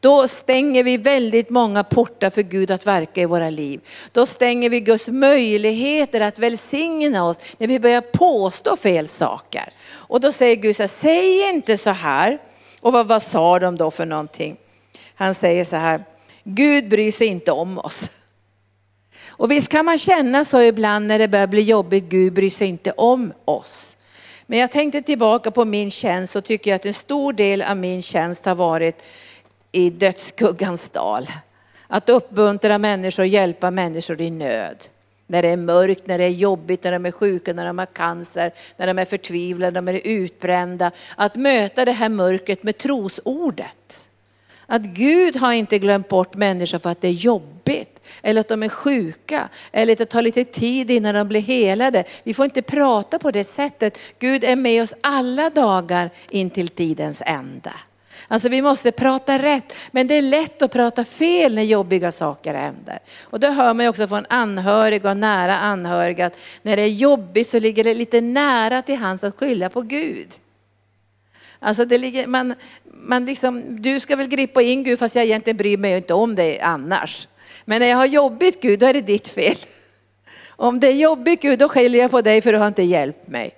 då 0.04 0.28
stänger 0.28 0.84
vi 0.84 0.98
väldigt 0.98 1.50
många 1.50 1.84
portar 1.84 2.30
för 2.30 2.42
Gud 2.42 2.72
att 2.72 2.88
verka 2.88 3.22
i 3.22 3.26
våra 3.26 3.50
liv. 3.50 3.82
Då 4.12 4.26
stänger 4.26 4.70
vi 4.70 4.80
Guds 4.80 5.08
möjligheter 5.08 6.22
att 6.22 6.40
välsigna 6.40 7.26
oss 7.26 7.40
när 7.58 7.68
vi 7.68 7.80
börjar 7.80 8.02
påstå 8.02 8.78
fel 8.78 9.08
saker. 9.08 9.74
Och 9.92 10.22
då 10.22 10.32
säger 10.32 10.56
Gud 10.56 10.76
så 10.76 10.84
här, 10.84 10.88
säg 10.88 11.50
inte 11.50 11.78
så 11.78 11.90
här. 11.90 12.42
Och 12.80 12.94
vad, 12.94 13.08
vad 13.08 13.24
sa 13.24 13.60
de 13.60 13.78
då 13.78 13.92
för 13.92 14.06
någonting? 14.06 14.58
Han 15.16 15.34
säger 15.34 15.64
så 15.64 15.76
här, 15.76 16.04
Gud 16.44 16.90
bryr 16.90 17.12
sig 17.12 17.28
inte 17.28 17.52
om 17.52 17.78
oss. 17.78 18.10
Och 19.28 19.52
visst 19.52 19.72
kan 19.72 19.86
man 19.86 19.98
känna 19.98 20.46
så 20.46 20.62
ibland 20.62 21.08
när 21.08 21.20
det 21.20 21.28
börjar 21.28 21.48
bli 21.48 21.62
jobbigt, 21.62 22.04
Gud 22.04 22.34
bryr 22.34 22.50
sig 22.50 22.68
inte 22.68 22.92
om 22.92 23.34
oss. 23.46 23.96
Men 24.48 24.60
jag 24.60 24.72
tänkte 24.72 25.02
tillbaka 25.02 25.52
på 25.52 25.66
min 25.66 25.92
tjänst 25.92 26.36
och 26.36 26.44
tycker 26.44 26.76
att 26.76 26.86
en 26.86 26.94
stor 26.94 27.34
del 27.34 27.62
av 27.62 27.78
min 27.78 28.02
tjänst 28.02 28.46
har 28.46 28.56
varit 28.56 29.04
i 29.76 29.90
dödsskuggans 29.90 30.90
dal. 30.90 31.28
Att 31.88 32.10
uppmuntra 32.10 32.78
människor 32.78 33.24
och 33.24 33.28
hjälpa 33.28 33.72
människor 33.72 34.22
i 34.22 34.30
nöd. 34.30 34.78
När 35.28 35.42
det 35.42 35.48
är 35.48 35.58
mörkt, 35.58 36.08
när 36.08 36.18
det 36.18 36.24
är 36.24 36.30
jobbigt, 36.30 36.84
när 36.84 36.92
de 36.92 37.06
är 37.06 37.12
sjuka, 37.12 37.54
när 37.54 37.66
de 37.66 37.78
har 37.78 37.86
cancer, 37.86 38.54
när 38.78 38.88
de 38.88 39.00
är 39.00 39.06
förtvivlade, 39.06 39.82
när 39.82 39.94
de 39.94 39.98
är 39.98 40.08
utbrända. 40.08 40.92
Att 41.16 41.36
möta 41.36 41.86
det 41.86 41.92
här 41.92 42.10
mörkret 42.10 42.64
med 42.64 42.78
trosordet. 42.78 44.08
Att 44.66 44.82
Gud 44.82 45.36
har 45.36 45.54
inte 45.54 45.80
glömt 45.80 46.08
bort 46.08 46.36
människor 46.36 46.80
för 46.80 46.90
att 46.90 47.02
det 47.02 47.08
är 47.08 47.12
jobbigt, 47.12 48.00
eller 48.22 48.42
att 48.42 48.48
de 48.48 48.64
är 48.64 48.70
sjuka, 48.70 49.50
eller 49.72 49.94
att 49.94 50.00
det 50.00 50.06
tar 50.06 50.22
lite 50.22 50.44
tid 50.44 50.92
innan 50.92 51.16
de 51.16 51.28
blir 51.28 51.42
helade. 51.42 52.04
Vi 52.24 52.34
får 52.34 52.46
inte 52.46 52.62
prata 52.62 53.20
på 53.20 53.32
det 53.32 53.44
sättet. 53.44 54.00
Gud 54.20 54.44
är 54.44 54.56
med 54.56 54.84
oss 54.84 54.94
alla 55.02 55.50
dagar 55.50 56.10
intill 56.30 56.70
tidens 56.70 57.22
ände. 57.26 57.74
Alltså 58.28 58.50
vi 58.50 58.62
måste 58.62 58.92
prata 58.92 59.40
rätt, 59.40 59.76
men 59.92 60.08
det 60.08 60.16
är 60.16 60.22
lätt 60.22 60.62
att 60.62 60.72
prata 60.72 61.06
fel 61.06 61.56
när 61.56 61.64
jobbiga 61.64 62.12
saker 62.12 62.54
händer. 62.54 63.00
Och 63.24 63.40
det 63.40 63.50
hör 63.50 63.74
man 63.74 63.86
ju 63.86 63.90
också 63.90 64.08
från 64.08 64.26
anhöriga 64.30 65.10
och 65.10 65.18
nära 65.18 65.58
anhöriga 65.58 66.26
att 66.26 66.40
när 66.62 66.76
det 66.76 66.82
är 66.82 66.88
jobbigt 66.88 67.48
så 67.48 67.60
ligger 67.60 67.84
det 67.84 67.94
lite 67.94 68.22
nära 68.22 68.82
till 68.82 68.98
hands 68.98 69.24
att 69.24 69.40
skylla 69.40 69.70
på 69.70 69.82
Gud. 69.82 70.28
Alltså 71.60 71.86
det 71.86 71.98
ligger, 71.98 72.28
man, 72.28 72.56
man 72.84 73.26
liksom, 73.26 73.82
du 73.82 74.00
ska 74.00 74.16
väl 74.16 74.28
gripa 74.28 74.62
in 74.62 74.84
Gud 74.84 75.00
fast 75.00 75.16
jag 75.16 75.26
egentligen 75.26 75.58
bryr 75.58 75.78
mig 75.78 75.98
inte 75.98 76.14
om 76.14 76.36
dig 76.36 76.60
annars. 76.60 77.28
Men 77.66 77.82
när 77.82 77.88
jag 77.88 77.98
har 77.98 78.06
jobbigt 78.06 78.62
Gud, 78.62 78.80
då 78.80 78.86
är 78.86 78.94
det 78.94 79.02
ditt 79.02 79.28
fel. 79.28 79.58
Om 80.48 80.80
det 80.80 80.88
är 80.88 80.96
jobbigt 80.96 81.42
Gud, 81.42 81.60
då 81.60 81.70
skyller 81.70 82.00
jag 82.00 82.12
på 82.12 82.22
dig 82.22 82.42
för 82.42 82.52
du 82.52 82.58
har 82.58 82.68
inte 82.68 82.84
hjälpt 82.84 83.28
mig. 83.28 83.56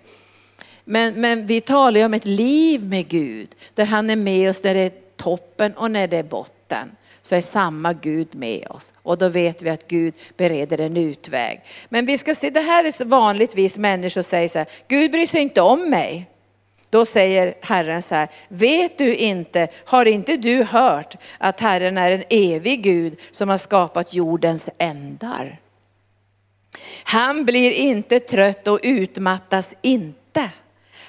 Men, 0.85 1.21
men 1.21 1.45
vi 1.45 1.61
talar 1.61 1.99
ju 1.99 2.05
om 2.05 2.13
ett 2.13 2.25
liv 2.25 2.83
med 2.83 3.07
Gud, 3.07 3.55
där 3.73 3.85
han 3.85 4.09
är 4.09 4.15
med 4.15 4.49
oss 4.49 4.63
när 4.63 4.73
det 4.73 4.79
är 4.79 4.91
toppen 5.17 5.73
och 5.73 5.91
när 5.91 6.07
det 6.07 6.17
är 6.17 6.23
botten. 6.23 6.91
Så 7.21 7.35
är 7.35 7.41
samma 7.41 7.93
Gud 7.93 8.35
med 8.35 8.67
oss. 8.69 8.93
Och 9.01 9.17
då 9.17 9.29
vet 9.29 9.61
vi 9.61 9.69
att 9.69 9.87
Gud 9.87 10.13
bereder 10.37 10.79
en 10.79 10.97
utväg. 10.97 11.61
Men 11.89 12.05
vi 12.05 12.17
ska 12.17 12.35
se, 12.35 12.49
det 12.49 12.61
här 12.61 12.83
är 12.83 13.05
vanligtvis 13.05 13.77
människor 13.77 14.21
säger 14.21 14.47
så 14.47 14.57
här, 14.57 14.67
Gud 14.87 15.11
bryr 15.11 15.25
sig 15.25 15.41
inte 15.41 15.61
om 15.61 15.89
mig. 15.89 16.29
Då 16.89 17.05
säger 17.05 17.53
Herren 17.61 18.01
så 18.01 18.15
här, 18.15 18.29
vet 18.47 18.97
du 18.97 19.15
inte, 19.15 19.67
har 19.85 20.05
inte 20.05 20.37
du 20.37 20.63
hört 20.63 21.15
att 21.37 21.59
Herren 21.59 21.97
är 21.97 22.11
en 22.11 22.23
evig 22.29 22.83
Gud 22.83 23.19
som 23.31 23.49
har 23.49 23.57
skapat 23.57 24.13
jordens 24.13 24.69
ändar? 24.77 25.59
Han 27.03 27.45
blir 27.45 27.71
inte 27.71 28.19
trött 28.19 28.67
och 28.67 28.79
utmattas 28.83 29.75
inte. 29.81 30.24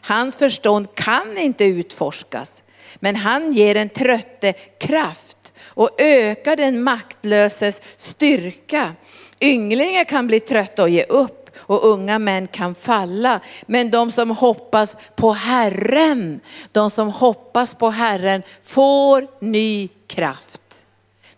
Hans 0.06 0.36
förstånd 0.36 0.94
kan 0.94 1.38
inte 1.38 1.64
utforskas, 1.64 2.62
men 2.96 3.16
han 3.16 3.52
ger 3.52 3.74
en 3.74 3.88
trötte 3.88 4.52
kraft 4.78 5.52
och 5.64 6.00
ökar 6.00 6.56
den 6.56 6.82
maktlöses 6.82 7.80
styrka. 7.96 8.94
Ynglingar 9.40 10.04
kan 10.04 10.26
bli 10.26 10.40
trötta 10.40 10.82
och 10.82 10.88
ge 10.88 11.02
upp 11.02 11.50
och 11.58 11.84
unga 11.84 12.18
män 12.18 12.46
kan 12.48 12.74
falla. 12.74 13.40
Men 13.66 13.90
de 13.90 14.12
som 14.12 14.30
hoppas 14.30 14.96
på 15.16 15.32
Herren, 15.32 16.40
de 16.72 16.90
som 16.90 17.08
hoppas 17.08 17.74
på 17.74 17.90
Herren 17.90 18.42
får 18.62 19.44
ny 19.44 19.88
kraft. 20.06 20.65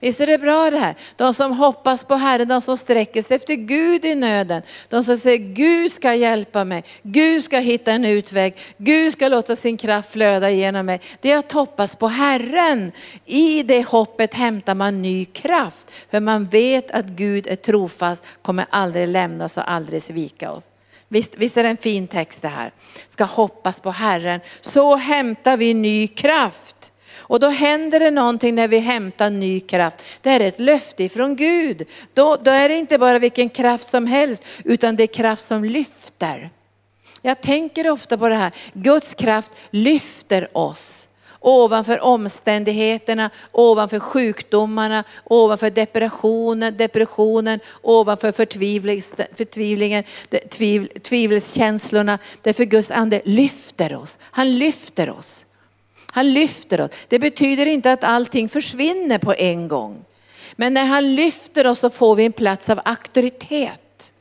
Visst 0.00 0.20
är 0.20 0.26
det 0.26 0.38
bra 0.38 0.70
det 0.70 0.78
här? 0.78 0.94
De 1.16 1.34
som 1.34 1.52
hoppas 1.52 2.04
på 2.04 2.14
Herren, 2.14 2.48
de 2.48 2.61
som 2.61 2.76
sträcker 2.76 3.22
sig 3.22 3.37
efter 3.37 3.54
Gud 3.54 4.04
i 4.04 4.14
nöden. 4.14 4.62
De 4.88 5.04
som 5.04 5.16
säger 5.16 5.38
Gud 5.38 5.92
ska 5.92 6.14
hjälpa 6.14 6.64
mig, 6.64 6.84
Gud 7.02 7.44
ska 7.44 7.58
hitta 7.58 7.92
en 7.92 8.04
utväg, 8.04 8.56
Gud 8.76 9.12
ska 9.12 9.28
låta 9.28 9.56
sin 9.56 9.76
kraft 9.76 10.11
flöda 10.11 10.50
genom 10.50 10.87
mig. 10.87 11.00
Det 11.20 11.32
är 11.32 11.38
att 11.38 11.52
hoppas 11.52 11.94
på 11.94 12.08
Herren. 12.08 12.92
I 13.26 13.62
det 13.62 13.88
hoppet 13.88 14.34
hämtar 14.34 14.74
man 14.74 15.02
ny 15.02 15.24
kraft. 15.24 15.90
För 16.11 16.20
man 16.20 16.46
vet 16.46 16.90
att 16.90 17.06
Gud 17.06 17.46
är 17.46 17.56
trofast, 17.56 18.24
kommer 18.42 18.66
aldrig 18.70 19.08
lämna 19.08 19.44
oss 19.44 19.56
och 19.56 19.70
aldrig 19.70 20.02
svika 20.02 20.52
oss. 20.52 20.70
Visst, 21.08 21.37
visst 21.37 21.56
är 21.56 21.62
det 21.62 21.68
en 21.68 21.76
fin 21.76 22.08
text 22.08 22.42
det 22.42 22.48
här? 22.48 22.72
Ska 23.08 23.24
hoppas 23.24 23.80
på 23.80 23.90
Herren. 23.90 24.40
Så 24.61 24.96
hämtar 24.96 25.56
vi 25.56 25.74
ny 25.74 26.06
kraft. 26.06 26.92
Och 27.28 27.40
då 27.40 27.48
händer 27.48 28.00
det 28.00 28.10
någonting 28.10 28.54
när 28.54 28.68
vi 28.68 28.78
hämtar 28.78 29.30
ny 29.30 29.60
kraft. 29.60 30.04
Det 30.22 30.30
är 30.30 30.40
ett 30.40 30.60
löfte 30.60 31.04
ifrån 31.04 31.36
Gud. 31.36 31.86
Då, 32.14 32.36
då 32.42 32.50
är 32.50 32.68
det 32.68 32.76
inte 32.76 32.98
bara 32.98 33.18
vilken 33.18 33.48
kraft 33.48 33.88
som 33.88 34.06
helst, 34.06 34.44
utan 34.64 34.96
det 34.96 35.02
är 35.02 35.06
kraft 35.06 35.46
som 35.46 35.64
lyfter. 35.64 36.50
Jag 37.22 37.40
tänker 37.40 37.90
ofta 37.90 38.18
på 38.18 38.28
det 38.28 38.34
här, 38.34 38.52
Guds 38.72 39.14
kraft 39.14 39.52
lyfter 39.70 40.48
oss. 40.56 41.08
ovanför 41.40 42.00
omständigheterna, 42.00 43.30
ovanför 43.52 44.00
sjukdomarna, 44.00 45.04
ovanför 45.24 45.70
depressionen, 45.70 46.76
depressionen 46.76 47.60
ovanför 47.82 48.32
förtvivlingen, 48.32 50.04
tviv, 50.50 50.86
tvivelskänslorna. 51.02 52.18
Därför 52.42 52.64
Guds 52.64 52.90
ande 52.90 53.20
lyfter 53.24 53.94
oss. 53.94 54.18
Han 54.20 54.58
lyfter 54.58 55.10
oss. 55.10 55.44
Han 56.12 56.32
lyfter 56.32 56.80
oss. 56.80 56.90
Det 57.08 57.18
betyder 57.18 57.66
inte 57.66 57.92
att 57.92 58.04
allting 58.04 58.48
försvinner 58.48 59.18
på 59.18 59.34
en 59.34 59.68
gång. 59.68 60.04
Men 60.56 60.74
när 60.74 60.84
han 60.84 61.14
lyfter 61.14 61.66
oss 61.66 61.78
så 61.78 61.90
får 61.90 62.14
vi 62.14 62.24
en 62.24 62.32
plats 62.32 62.70
av 62.70 62.80
auktoritet. 62.84 64.12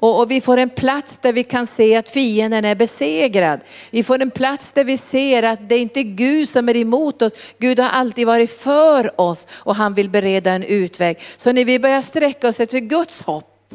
Och, 0.00 0.20
och, 0.20 0.30
vi 0.30 0.40
får 0.40 0.56
en 0.56 0.70
plats 0.70 1.18
där 1.22 1.32
vi 1.32 1.44
kan 1.44 1.66
se 1.66 1.96
att 1.96 2.10
fienden 2.10 2.64
är 2.64 2.74
besegrad. 2.74 3.60
Vi 3.90 4.02
får 4.02 4.22
en 4.22 4.30
plats 4.30 4.72
där 4.72 4.84
vi 4.84 4.96
ser 4.96 5.42
att 5.42 5.68
det 5.68 5.74
är 5.74 5.80
inte 5.80 6.02
Gud 6.02 6.48
som 6.48 6.68
är 6.68 6.76
emot 6.76 7.22
oss. 7.22 7.32
Gud 7.58 7.80
har 7.80 7.88
alltid 7.88 8.26
varit 8.26 8.60
för 8.60 9.20
oss 9.20 9.46
och 9.50 9.74
han 9.74 9.94
vill 9.94 10.10
bereda 10.10 10.50
en 10.50 10.62
utväg. 10.62 11.18
Så 11.36 11.52
när 11.52 11.64
vi 11.64 11.78
börjar 11.78 12.00
sträcka 12.00 12.48
oss 12.48 12.60
efter 12.60 12.78
Guds 12.78 13.22
hopp, 13.22 13.74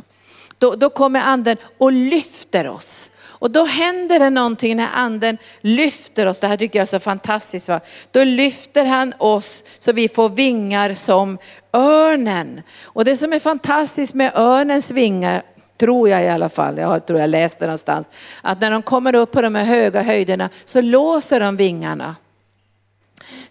då, 0.57 0.75
då 0.75 0.89
kommer 0.89 1.21
anden 1.21 1.57
och 1.77 1.91
lyfter 1.91 2.67
oss. 2.67 3.02
Och 3.43 3.51
då 3.51 3.65
händer 3.65 4.19
det 4.19 4.29
någonting 4.29 4.77
när 4.77 4.89
anden 4.93 5.37
lyfter 5.61 6.25
oss. 6.25 6.39
Det 6.39 6.47
här 6.47 6.57
tycker 6.57 6.79
jag 6.79 6.81
är 6.81 6.87
så 6.87 6.99
fantastiskt. 6.99 7.67
Va? 7.67 7.79
Då 8.11 8.23
lyfter 8.23 8.85
han 8.85 9.13
oss 9.17 9.63
så 9.79 9.91
vi 9.91 10.07
får 10.07 10.29
vingar 10.29 10.93
som 10.93 11.37
örnen. 11.73 12.61
Och 12.83 13.05
det 13.05 13.17
som 13.17 13.33
är 13.33 13.39
fantastiskt 13.39 14.13
med 14.13 14.31
örnens 14.35 14.91
vingar 14.91 15.43
tror 15.77 16.09
jag 16.09 16.23
i 16.23 16.27
alla 16.27 16.49
fall, 16.49 16.77
jag 16.77 17.05
tror 17.05 17.19
jag 17.19 17.29
läste 17.29 17.65
någonstans, 17.65 18.09
att 18.41 18.61
när 18.61 18.71
de 18.71 18.81
kommer 18.81 19.15
upp 19.15 19.31
på 19.31 19.41
de 19.41 19.55
här 19.55 19.65
höga 19.65 20.01
höjderna 20.01 20.49
så 20.65 20.81
låser 20.81 21.39
de 21.39 21.57
vingarna. 21.57 22.15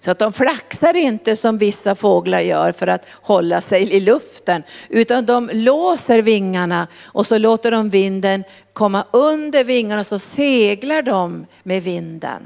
Så 0.00 0.11
att 0.11 0.18
de 0.18 0.32
flaxar 0.32 0.96
inte 0.96 1.37
som 1.37 1.58
vissa 1.58 1.94
fåglar 1.94 2.40
gör 2.40 2.72
för 2.72 2.87
att 2.87 3.06
hålla 3.22 3.61
sig 3.61 3.92
i 3.92 4.00
luften, 4.00 4.62
utan 4.88 5.26
de 5.26 5.50
låser 5.52 6.22
vingarna 6.22 6.87
och 7.04 7.26
så 7.26 7.38
låter 7.38 7.70
de 7.70 7.88
vinden 7.88 8.44
komma 8.72 9.04
under 9.11 9.64
vingarna 9.64 10.00
och 10.00 10.06
så 10.06 10.18
seglar 10.18 11.02
de 11.02 11.46
med 11.62 11.82
vinden. 11.82 12.42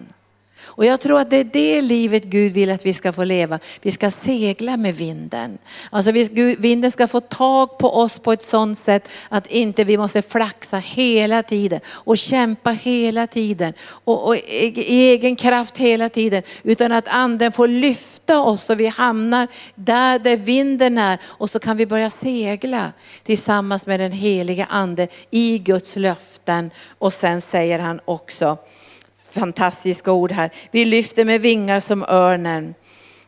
Och 0.76 0.84
jag 0.84 1.00
tror 1.00 1.20
att 1.20 1.30
det 1.30 1.36
är 1.36 1.44
det 1.44 1.82
livet 1.82 2.24
Gud 2.24 2.52
vill 2.52 2.70
att 2.70 2.86
vi 2.86 2.94
ska 2.94 3.12
få 3.12 3.24
leva. 3.24 3.58
Vi 3.82 3.90
ska 3.90 4.10
segla 4.10 4.76
med 4.76 4.94
vinden. 4.94 5.58
Alltså 5.90 6.12
vinden 6.58 6.90
ska 6.90 7.08
få 7.08 7.20
tag 7.20 7.78
på 7.78 7.90
oss 7.96 8.18
på 8.18 8.32
ett 8.32 8.42
sådant 8.42 8.78
sätt 8.78 9.08
att 9.28 9.46
inte 9.46 9.84
vi 9.84 9.96
måste 9.98 10.22
flaxa 10.22 10.78
hela 10.78 11.42
tiden 11.42 11.80
och 11.88 12.18
kämpa 12.18 12.70
hela 12.70 13.26
tiden 13.26 13.72
och, 13.80 14.26
och 14.26 14.36
i 14.36 15.10
egen 15.10 15.36
kraft 15.36 15.78
hela 15.78 16.08
tiden. 16.08 16.42
Utan 16.62 16.92
att 16.92 17.08
anden 17.08 17.52
får 17.52 17.68
lyfta 17.68 18.42
oss 18.42 18.64
så 18.64 18.74
vi 18.74 18.86
hamnar 18.86 19.48
där, 19.74 20.18
där 20.18 20.36
vinden 20.36 20.98
är 20.98 21.18
och 21.24 21.50
så 21.50 21.58
kan 21.58 21.76
vi 21.76 21.86
börja 21.86 22.10
segla 22.10 22.92
tillsammans 23.22 23.86
med 23.86 24.00
den 24.00 24.12
heliga 24.12 24.66
ande 24.70 25.08
i 25.30 25.58
Guds 25.58 25.96
löften. 25.96 26.70
Och 26.98 27.12
sen 27.12 27.40
säger 27.40 27.78
han 27.78 28.00
också, 28.04 28.58
fantastiska 29.36 30.12
ord 30.12 30.32
här. 30.32 30.50
Vi 30.70 30.84
lyfter 30.84 31.24
med 31.24 31.40
vingar 31.40 31.80
som 31.80 32.04
örnen. 32.08 32.74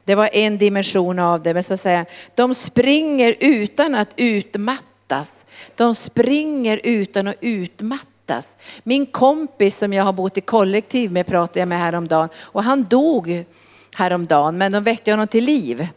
Det 0.04 0.14
var 0.14 0.30
en 0.32 0.58
dimension 0.58 1.18
av 1.18 1.42
det, 1.42 1.54
men 1.54 1.64
så 1.64 1.76
säger 1.76 1.96
han, 1.96 2.06
de 2.34 2.54
springer 2.54 3.34
utan 3.40 3.94
att 3.94 4.08
utmattas. 4.16 5.44
De 5.76 5.94
springer 5.94 6.80
utan 6.84 7.28
att 7.28 7.36
utmattas. 7.40 8.56
Min 8.82 9.06
kompis 9.06 9.78
som 9.78 9.92
jag 9.92 10.04
har 10.04 10.12
bott 10.12 10.36
i 10.36 10.40
kollektiv 10.40 11.12
med 11.12 11.26
pratade 11.26 11.58
jag 11.58 11.68
med 11.68 11.78
häromdagen 11.78 12.28
och 12.36 12.64
han 12.64 12.84
dog 12.84 13.44
häromdagen, 13.96 14.58
men 14.58 14.72
de 14.72 14.84
väckte 14.84 15.10
honom 15.10 15.28
till 15.28 15.44
liv. 15.44 15.88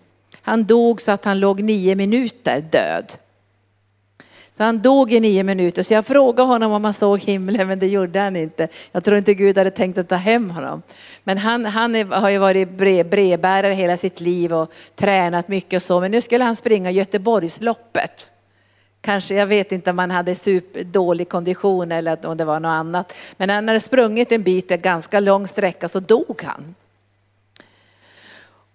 Han 0.42 0.66
dog 0.66 1.02
så 1.02 1.12
att 1.12 1.26
han 1.26 1.40
låg 1.40 1.62
nio 1.62 1.96
minuter 1.96 2.62
död. 2.72 3.14
Så 4.62 4.66
han 4.66 4.82
dog 4.82 5.14
i 5.14 5.20
nio 5.20 5.44
minuter. 5.44 5.84
Så 5.84 5.94
jag 5.94 6.06
frågade 6.06 6.48
honom 6.48 6.72
om 6.72 6.84
han 6.84 6.94
såg 6.94 7.20
himlen, 7.20 7.68
men 7.68 7.80
det 7.80 7.88
gjorde 7.88 8.20
han 8.20 8.36
inte. 8.36 8.68
Jag 8.92 9.04
tror 9.04 9.18
inte 9.18 9.34
Gud 9.34 9.58
hade 9.58 9.72
tänkt 9.72 9.98
att 9.98 10.10
ta 10.10 10.16
hem 10.16 10.50
honom. 10.50 10.82
Men 11.24 11.38
han, 11.38 11.66
han 11.66 11.96
är, 11.96 12.06
har 12.06 12.30
ju 12.30 12.38
varit 12.38 12.70
brev, 12.70 13.10
brevbärare 13.10 13.74
hela 13.74 13.98
sitt 13.98 14.20
liv 14.20 14.54
och 14.54 14.72
tränat 14.96 15.48
mycket 15.48 15.78
och 15.78 15.82
så. 15.82 16.00
Men 16.00 16.12
nu 16.12 16.22
skulle 16.22 16.44
han 16.44 16.56
springa 16.56 16.92
Göteborgsloppet. 16.92 18.32
Kanske, 19.02 19.36
jag 19.36 19.48
vet 19.48 19.72
inte 19.72 19.90
om 19.90 19.98
han 19.98 20.12
hade 20.12 20.36
super 20.36 20.84
dålig 20.84 21.30
kondition 21.30 21.92
eller 21.92 22.26
om 22.26 22.38
det 22.38 22.46
var 22.46 22.60
något 22.60 22.70
annat. 22.70 23.14
Men 23.38 23.50
han 23.50 23.68
hade 23.68 23.80
sprungit 23.80 24.32
en 24.32 24.44
bit, 24.44 24.72
en 24.72 24.80
ganska 24.80 25.20
lång 25.20 25.48
sträcka, 25.48 25.88
så 25.88 26.00
dog 26.00 26.42
han. 26.44 26.76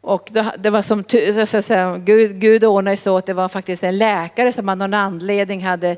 Och 0.06 0.30
det 0.58 0.70
var 0.70 0.82
som 0.82 1.04
så 1.46 1.62
säga, 1.62 1.98
Gud, 1.98 2.40
Gud 2.40 2.64
ordnade 2.64 2.96
så 2.96 3.16
att 3.16 3.26
det 3.26 3.32
var 3.32 3.48
faktiskt 3.48 3.84
en 3.84 3.98
läkare 3.98 4.52
som 4.52 4.68
av 4.68 4.76
någon 4.76 4.94
anledning 4.94 5.64
hade 5.64 5.96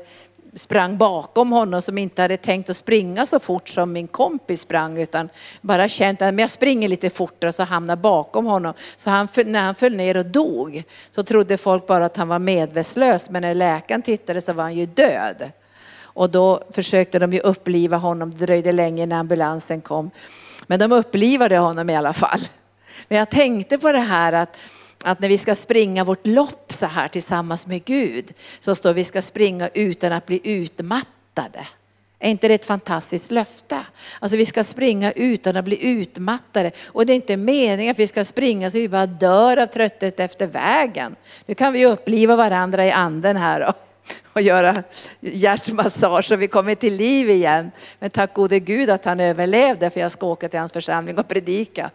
sprang 0.53 0.97
bakom 0.97 1.51
honom 1.51 1.81
som 1.81 1.97
inte 1.97 2.21
hade 2.21 2.37
tänkt 2.37 2.69
att 2.69 2.77
springa 2.77 3.25
så 3.25 3.39
fort 3.39 3.69
som 3.69 3.91
min 3.91 4.07
kompis 4.07 4.61
sprang 4.61 4.97
utan 4.97 5.29
bara 5.61 5.87
känt 5.87 6.21
att 6.21 6.39
jag 6.39 6.49
springer 6.49 6.87
lite 6.87 7.09
fortare 7.09 7.51
så 7.51 7.63
hamnar 7.63 7.95
bakom 7.95 8.45
honom. 8.45 8.73
Så 8.97 9.09
han, 9.09 9.27
när 9.45 9.59
han 9.59 9.75
föll 9.75 9.95
ner 9.95 10.17
och 10.17 10.25
dog 10.25 10.83
så 11.11 11.23
trodde 11.23 11.57
folk 11.57 11.87
bara 11.87 12.05
att 12.05 12.17
han 12.17 12.27
var 12.27 12.39
medvetslös 12.39 13.29
men 13.29 13.41
när 13.41 13.53
läkaren 13.53 14.01
tittade 14.01 14.41
så 14.41 14.53
var 14.53 14.63
han 14.63 14.75
ju 14.75 14.85
död. 14.85 15.51
Och 16.01 16.29
då 16.29 16.63
försökte 16.71 17.19
de 17.19 17.33
ju 17.33 17.39
uppliva 17.39 17.97
honom, 17.97 18.31
det 18.31 18.45
dröjde 18.45 18.71
länge 18.71 19.03
innan 19.03 19.19
ambulansen 19.19 19.81
kom. 19.81 20.11
Men 20.67 20.79
de 20.79 20.91
upplivade 20.91 21.57
honom 21.57 21.89
i 21.89 21.95
alla 21.95 22.13
fall. 22.13 22.39
Men 23.09 23.17
jag 23.17 23.29
tänkte 23.29 23.77
på 23.77 23.91
det 23.91 23.99
här 23.99 24.33
att, 24.33 24.59
att 25.03 25.19
när 25.19 25.29
vi 25.29 25.37
ska 25.37 25.55
springa 25.55 26.03
vårt 26.03 26.27
lopp 26.27 26.73
så 26.73 26.85
här 26.85 27.07
tillsammans 27.07 27.67
med 27.67 27.85
Gud 27.85 28.33
så 28.59 28.75
står 28.75 28.93
vi 28.93 29.03
ska 29.03 29.21
springa 29.21 29.69
utan 29.73 30.11
att 30.11 30.25
bli 30.25 30.41
utmattade. 30.43 31.67
Är 32.19 32.29
inte 32.29 32.47
det 32.47 32.53
ett 32.53 32.65
fantastiskt 32.65 33.31
löfte? 33.31 33.79
Alltså 34.19 34.37
vi 34.37 34.45
ska 34.45 34.63
springa 34.63 35.11
utan 35.11 35.57
att 35.57 35.65
bli 35.65 35.85
utmattade. 35.85 36.71
Och 36.87 37.05
det 37.05 37.13
är 37.13 37.15
inte 37.15 37.37
meningen 37.37 37.91
att 37.91 37.99
vi 37.99 38.07
ska 38.07 38.25
springa 38.25 38.71
så 38.71 38.77
vi 38.77 38.89
bara 38.89 39.05
dör 39.05 39.57
av 39.57 39.65
trötthet 39.65 40.19
efter 40.19 40.47
vägen. 40.47 41.15
Nu 41.45 41.55
kan 41.55 41.73
vi 41.73 41.85
uppliva 41.85 42.35
varandra 42.35 42.85
i 42.85 42.91
anden 42.91 43.37
här 43.37 43.67
och, 43.67 43.75
och 44.33 44.41
göra 44.41 44.83
hjärtmassage 45.19 46.25
så 46.25 46.35
vi 46.35 46.47
kommer 46.47 46.75
till 46.75 46.93
liv 46.93 47.29
igen. 47.29 47.71
Men 47.99 48.09
tack 48.09 48.33
gode 48.33 48.59
Gud 48.59 48.89
att 48.89 49.05
han 49.05 49.19
överlevde 49.19 49.89
för 49.89 49.99
jag 49.99 50.11
ska 50.11 50.27
åka 50.27 50.49
till 50.49 50.59
hans 50.59 50.71
församling 50.71 51.17
och 51.17 51.27
predika. 51.27 51.91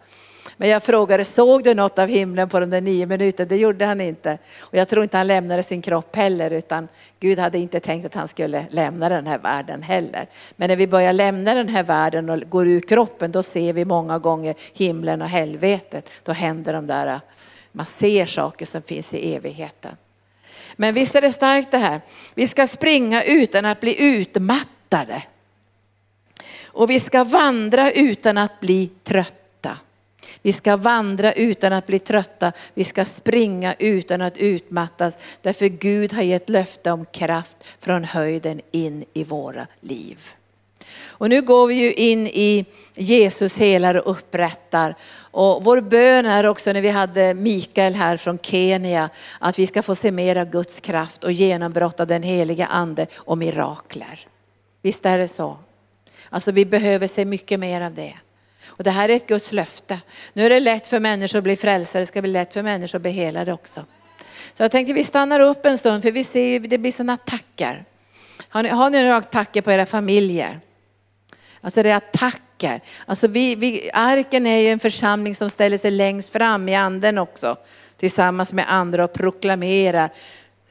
Men 0.57 0.69
jag 0.69 0.83
frågade, 0.83 1.25
såg 1.25 1.63
du 1.63 1.73
något 1.73 1.99
av 1.99 2.07
himlen 2.07 2.49
på 2.49 2.59
de 2.59 2.69
där 2.69 2.81
nio 2.81 3.05
minuterna? 3.05 3.49
Det 3.49 3.57
gjorde 3.57 3.85
han 3.85 4.01
inte. 4.01 4.37
Och 4.59 4.77
jag 4.77 4.87
tror 4.87 5.03
inte 5.03 5.17
han 5.17 5.27
lämnade 5.27 5.63
sin 5.63 5.81
kropp 5.81 6.15
heller, 6.15 6.51
utan 6.51 6.87
Gud 7.19 7.39
hade 7.39 7.57
inte 7.57 7.79
tänkt 7.79 8.05
att 8.05 8.13
han 8.13 8.27
skulle 8.27 8.65
lämna 8.69 9.09
den 9.09 9.27
här 9.27 9.37
världen 9.37 9.83
heller. 9.83 10.29
Men 10.55 10.69
när 10.69 10.75
vi 10.75 10.87
börjar 10.87 11.13
lämna 11.13 11.53
den 11.53 11.69
här 11.69 11.83
världen 11.83 12.29
och 12.29 12.39
går 12.49 12.67
ur 12.67 12.81
kroppen, 12.81 13.31
då 13.31 13.43
ser 13.43 13.73
vi 13.73 13.85
många 13.85 14.19
gånger 14.19 14.55
himlen 14.73 15.21
och 15.21 15.29
helvetet. 15.29 16.09
Då 16.23 16.31
händer 16.31 16.73
de 16.73 16.87
där, 16.87 17.19
man 17.71 17.85
ser 17.85 18.25
saker 18.25 18.65
som 18.65 18.81
finns 18.81 19.13
i 19.13 19.35
evigheten. 19.35 19.95
Men 20.75 20.93
visst 20.93 21.15
är 21.15 21.21
det 21.21 21.31
starkt 21.31 21.71
det 21.71 21.77
här. 21.77 22.01
Vi 22.33 22.47
ska 22.47 22.67
springa 22.67 23.23
utan 23.23 23.65
att 23.65 23.79
bli 23.79 24.03
utmattade. 24.19 25.23
Och 26.65 26.89
vi 26.89 26.99
ska 26.99 27.23
vandra 27.23 27.91
utan 27.91 28.37
att 28.37 28.59
bli 28.59 28.89
trötta. 29.03 29.44
Vi 30.45 30.53
ska 30.53 30.77
vandra 30.77 31.33
utan 31.33 31.73
att 31.73 31.87
bli 31.87 31.99
trötta. 31.99 32.51
Vi 32.73 32.83
ska 32.83 33.05
springa 33.05 33.75
utan 33.79 34.21
att 34.21 34.37
utmattas. 34.37 35.17
Därför 35.41 35.65
Gud 35.65 36.13
har 36.13 36.21
gett 36.21 36.49
löfte 36.49 36.91
om 36.91 37.05
kraft 37.05 37.57
från 37.79 38.03
höjden 38.03 38.61
in 38.71 39.05
i 39.13 39.23
våra 39.23 39.67
liv. 39.79 40.19
Och 41.03 41.29
nu 41.29 41.41
går 41.41 41.67
vi 41.67 41.75
ju 41.75 41.93
in 41.93 42.27
i 42.27 42.65
Jesus 42.93 43.57
helar 43.57 43.95
och 43.95 44.11
upprättar. 44.11 44.95
Och 45.17 45.63
vår 45.63 45.81
bön 45.81 46.25
är 46.25 46.45
också 46.45 46.73
när 46.73 46.81
vi 46.81 46.89
hade 46.89 47.33
Mikael 47.33 47.95
här 47.95 48.17
från 48.17 48.39
Kenya, 48.39 49.09
att 49.39 49.59
vi 49.59 49.67
ska 49.67 49.81
få 49.81 49.95
se 49.95 50.11
mer 50.11 50.35
av 50.35 50.49
Guds 50.49 50.79
kraft 50.79 51.23
och 51.23 51.31
genombrott 51.31 51.99
av 51.99 52.07
den 52.07 52.23
heliga 52.23 52.65
ande 52.65 53.07
och 53.15 53.37
mirakler. 53.37 54.27
Visst 54.81 55.05
är 55.05 55.17
det 55.17 55.27
så? 55.27 55.57
Alltså 56.29 56.51
vi 56.51 56.65
behöver 56.65 57.07
se 57.07 57.25
mycket 57.25 57.59
mer 57.59 57.81
av 57.81 57.93
det. 57.93 58.13
Och 58.77 58.83
det 58.83 58.91
här 58.91 59.09
är 59.09 59.15
ett 59.15 59.27
Guds 59.27 59.51
löfte. 59.51 59.99
Nu 60.33 60.45
är 60.45 60.49
det 60.49 60.59
lätt 60.59 60.87
för 60.87 60.99
människor 60.99 61.37
att 61.37 61.43
bli 61.43 61.55
frälsare, 61.55 62.01
det 62.01 62.05
ska 62.05 62.21
bli 62.21 62.31
lätt 62.31 62.53
för 62.53 62.63
människor 62.63 62.97
att 62.97 63.01
bli 63.01 63.11
helade 63.11 63.53
också. 63.53 63.85
Så 64.57 64.63
jag 64.63 64.71
tänkte 64.71 64.93
vi 64.93 65.03
stannar 65.03 65.39
upp 65.39 65.65
en 65.65 65.77
stund 65.77 66.03
för 66.03 66.11
vi 66.11 66.23
ser 66.23 66.41
ju, 66.41 66.59
det 66.59 66.77
blir 66.77 66.91
sådana 66.91 67.13
attacker. 67.13 67.85
Har 68.49 68.63
ni, 68.63 68.69
har 68.69 68.89
ni 68.89 69.03
några 69.03 69.17
attacker 69.17 69.61
på 69.61 69.71
era 69.71 69.85
familjer? 69.85 70.59
Alltså 71.61 71.83
det 71.83 71.91
är 71.91 71.95
attacker. 71.95 72.81
Alltså 73.05 73.27
vi, 73.27 73.55
vi, 73.55 73.89
arken 73.93 74.47
är 74.47 74.57
ju 74.57 74.67
en 74.67 74.79
församling 74.79 75.35
som 75.35 75.49
ställer 75.49 75.77
sig 75.77 75.91
längst 75.91 76.31
fram 76.31 76.69
i 76.69 76.75
anden 76.75 77.17
också. 77.17 77.57
Tillsammans 77.97 78.53
med 78.53 78.65
andra 78.67 79.03
och 79.03 79.13
proklamerar 79.13 80.09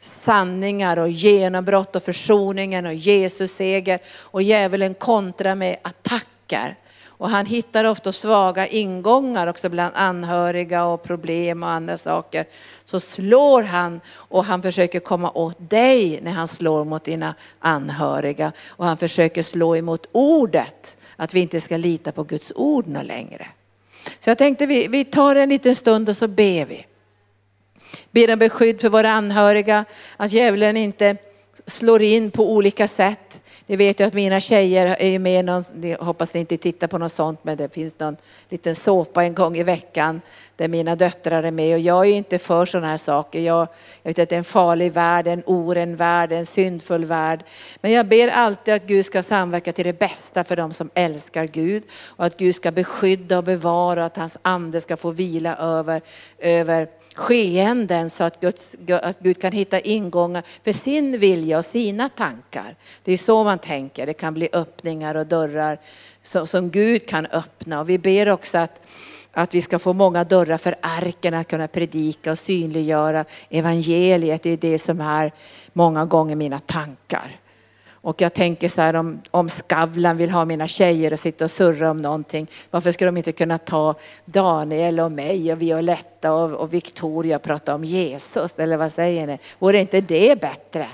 sanningar 0.01 0.97
och 0.97 1.11
genombrott 1.11 1.97
och 1.97 2.03
försoningen 2.03 2.87
och 2.87 2.95
Jesus 2.95 3.53
seger. 3.53 3.99
Och 4.21 4.43
djävulen 4.43 4.95
kontrar 4.95 5.55
med 5.55 5.77
attacker. 5.83 6.77
Och 7.17 7.31
han 7.31 7.47
hittar 7.47 7.85
ofta 7.85 8.13
svaga 8.13 8.67
ingångar 8.67 9.47
också 9.47 9.69
bland 9.69 9.93
anhöriga 9.97 10.85
och 10.85 11.03
problem 11.03 11.63
och 11.63 11.69
andra 11.69 11.99
saker. 11.99 12.45
Så 12.85 13.01
slår 13.01 13.63
han 13.63 14.01
och 14.15 14.45
han 14.45 14.63
försöker 14.63 15.01
komma 15.01 15.31
åt 15.31 15.71
dig 15.71 16.21
när 16.23 16.33
han 16.33 16.49
slår 16.49 16.85
mot 16.85 17.05
dina 17.05 17.35
anhöriga. 17.59 18.53
Och 18.69 18.87
han 18.87 18.97
försöker 18.97 19.43
slå 19.43 19.77
emot 19.77 20.07
ordet, 20.13 20.97
att 21.17 21.35
vi 21.35 21.41
inte 21.41 21.61
ska 21.61 21.77
lita 21.77 22.13
på 22.13 22.23
Guds 22.23 22.53
ord 22.55 22.87
något 22.87 23.07
längre. 23.07 23.47
Så 24.19 24.31
jag 24.31 24.39
tänkte 24.39 24.67
vi, 24.67 24.89
vi 24.89 25.05
tar 25.05 25.37
en 25.37 25.49
liten 25.49 25.77
stund 25.77 26.09
och 26.09 26.17
så 26.17 26.29
ber 26.29 26.67
vi. 26.67 26.87
Ber 28.11 28.33
om 28.33 28.39
beskydd 28.39 28.81
för 28.81 28.89
våra 28.89 29.11
anhöriga, 29.11 29.85
att 30.17 30.33
djävulen 30.33 30.77
inte 30.77 31.17
slår 31.67 32.03
in 32.03 32.31
på 32.31 32.53
olika 32.53 32.89
sätt. 32.89 33.41
Ni 33.67 33.77
vet 33.77 34.01
ju 34.01 34.05
att 34.05 34.15
mina 34.15 34.41
tjejer 34.41 34.97
är 34.99 35.19
med 35.19 35.45
någon, 35.45 35.65
hoppas 36.01 36.35
ni 36.35 36.41
inte 36.41 36.57
tittar 36.57 36.87
på 36.87 36.99
något 36.99 37.13
sånt, 37.13 37.41
men 37.43 37.57
det 37.57 37.75
finns 37.75 37.99
någon 37.99 38.17
liten 38.49 38.75
såpa 38.75 39.25
en 39.25 39.35
gång 39.35 39.57
i 39.57 39.63
veckan 39.63 40.21
där 40.57 40.69
mina 40.69 40.97
döttrar 40.97 41.43
är 41.43 41.51
med 41.51 41.75
och 41.75 41.81
jag 41.81 42.07
är 42.07 42.13
inte 42.13 42.39
för 42.39 42.67
sådana 42.67 42.87
här 42.87 42.97
saker. 42.97 43.41
Jag, 43.41 43.69
jag 44.03 44.11
vet 44.11 44.19
att 44.19 44.29
det 44.29 44.35
är 44.35 44.39
en 44.39 44.45
farlig 44.45 44.93
värld, 44.93 45.27
en 45.27 45.43
oren 45.47 45.97
värld, 45.97 46.33
en 46.33 46.47
syndfull 46.47 47.05
värld. 47.05 47.45
Men 47.81 47.93
jag 47.93 48.09
ber 48.09 48.29
alltid 48.29 48.75
att 48.75 48.87
Gud 48.87 49.07
ska 49.07 49.23
samverka 49.23 49.73
till 49.73 49.85
det 49.85 49.99
bästa 49.99 50.45
för 50.45 50.57
de 50.57 50.73
som 50.73 50.91
älskar 50.95 51.47
Gud 51.47 51.83
och 52.17 52.25
att 52.25 52.37
Gud 52.37 52.55
ska 52.55 52.71
beskydda 52.71 53.39
och 53.39 53.45
bevara 53.45 54.01
och 54.01 54.07
att 54.07 54.17
hans 54.17 54.39
ande 54.43 54.81
ska 54.81 54.97
få 54.97 55.11
vila 55.11 55.57
över, 55.57 56.03
över 56.39 56.89
skeenden 57.15 58.11
så 58.11 58.25
att, 58.25 58.41
Guds, 58.41 58.77
att 59.03 59.19
Gud 59.21 59.41
kan 59.41 59.53
hitta 59.53 59.81
ingångar 59.81 60.43
för 60.65 60.73
sin 60.73 61.19
vilja 61.19 61.59
och 61.59 61.65
sina 61.65 62.09
tankar. 62.09 62.77
Det 63.03 63.13
är 63.13 63.17
så 63.17 63.45
man 63.45 63.59
tänker, 63.59 64.07
det 64.07 64.15
kan 64.15 64.35
bli 64.35 64.49
öppningar 64.53 65.15
och 65.15 65.27
dörrar 65.27 65.79
som, 66.23 66.47
som 66.47 66.71
Gud 66.71 67.09
kan 67.09 67.27
öppna. 67.27 67.81
Och 67.81 67.89
vi 67.89 67.99
ber 67.99 68.29
också 68.29 68.59
att 68.59 68.81
att 69.35 69.55
vi 69.55 69.63
ska 69.63 69.79
få 69.79 69.93
många 69.93 70.25
dörrar 70.25 70.59
för 70.59 70.75
arken 70.81 71.35
att 71.35 71.49
kunna 71.49 71.69
predika 71.69 72.33
och 72.33 72.39
synliggöra 72.39 73.25
evangeliet. 73.51 74.43
Det 74.43 74.51
är 74.51 74.57
det 74.57 74.79
som 74.79 75.01
är 75.01 75.33
många 75.73 76.05
gånger 76.05 76.37
mina 76.37 76.59
tankar. 76.59 77.41
Och 78.05 78.21
jag 78.21 78.33
tänker 78.33 78.69
så 78.69 78.81
här 78.81 78.97
om, 78.97 79.23
om 79.31 79.49
Skavlan 79.49 80.17
vill 80.17 80.31
ha 80.31 80.45
mina 80.45 80.69
tjejer 80.69 81.13
och 81.13 81.19
sitta 81.19 81.45
och 81.45 81.51
surra 81.51 81.91
om 81.91 81.97
någonting. 81.97 82.47
Varför 82.71 82.93
ska 82.93 83.05
de 83.07 83.17
inte 83.17 83.33
kunna 83.33 83.59
ta 83.59 83.95
Daniel 84.25 85.01
och 85.01 85.13
mig 85.13 85.53
och 85.53 85.63
Violetta 85.63 86.33
och, 86.33 86.53
och 86.53 86.75
Victoria 86.75 87.37
och 87.37 87.43
prata 87.43 87.75
om 87.75 87.85
Jesus? 87.85 88.59
Eller 88.59 88.77
vad 88.77 88.93
säger 88.93 89.27
ni? 89.27 89.39
Vore 89.59 89.81
inte 89.81 90.01
det 90.01 90.41
bättre? 90.41 90.87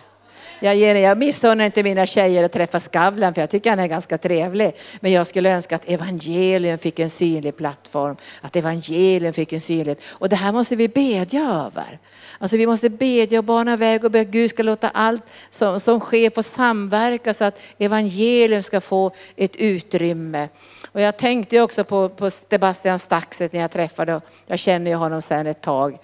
Jag, 0.60 0.76
jag 0.76 1.18
missunnar 1.18 1.64
inte 1.64 1.82
mina 1.82 2.06
tjejer 2.06 2.44
att 2.44 2.52
träffa 2.52 2.80
Skavlan 2.80 3.34
för 3.34 3.40
jag 3.40 3.50
tycker 3.50 3.70
han 3.70 3.78
är 3.78 3.86
ganska 3.86 4.18
trevlig. 4.18 4.72
Men 5.00 5.12
jag 5.12 5.26
skulle 5.26 5.54
önska 5.54 5.76
att 5.76 5.88
evangelium 5.88 6.78
fick 6.78 6.98
en 6.98 7.10
synlig 7.10 7.56
plattform. 7.56 8.16
Att 8.40 8.56
evangelium 8.56 9.32
fick 9.32 9.52
en 9.52 9.60
synlighet. 9.60 10.02
Och 10.08 10.28
det 10.28 10.36
här 10.36 10.52
måste 10.52 10.76
vi 10.76 10.88
bedja 10.88 11.40
över. 11.40 11.98
Alltså 12.38 12.56
vi 12.56 12.66
måste 12.66 12.90
bedja 12.90 13.38
och 13.38 13.44
bana 13.44 13.76
väg 13.76 14.04
och 14.04 14.10
be 14.10 14.20
att 14.20 14.26
Gud 14.26 14.50
ska 14.50 14.62
låta 14.62 14.88
allt 14.88 15.22
som, 15.50 15.80
som 15.80 16.00
sker 16.00 16.30
få 16.30 16.42
samverka 16.42 17.34
så 17.34 17.44
att 17.44 17.60
evangelium 17.78 18.62
ska 18.62 18.80
få 18.80 19.12
ett 19.36 19.56
utrymme. 19.56 20.48
Och 20.92 21.00
jag 21.00 21.16
tänkte 21.16 21.60
också 21.60 21.84
på, 21.84 22.08
på 22.08 22.30
Sebastian 22.30 22.98
Staxet 22.98 23.52
när 23.52 23.60
jag 23.60 23.70
träffade, 23.70 24.20
jag 24.46 24.58
känner 24.58 24.90
ju 24.90 24.96
honom 24.96 25.22
sedan 25.22 25.46
ett 25.46 25.60
tag 25.60 25.98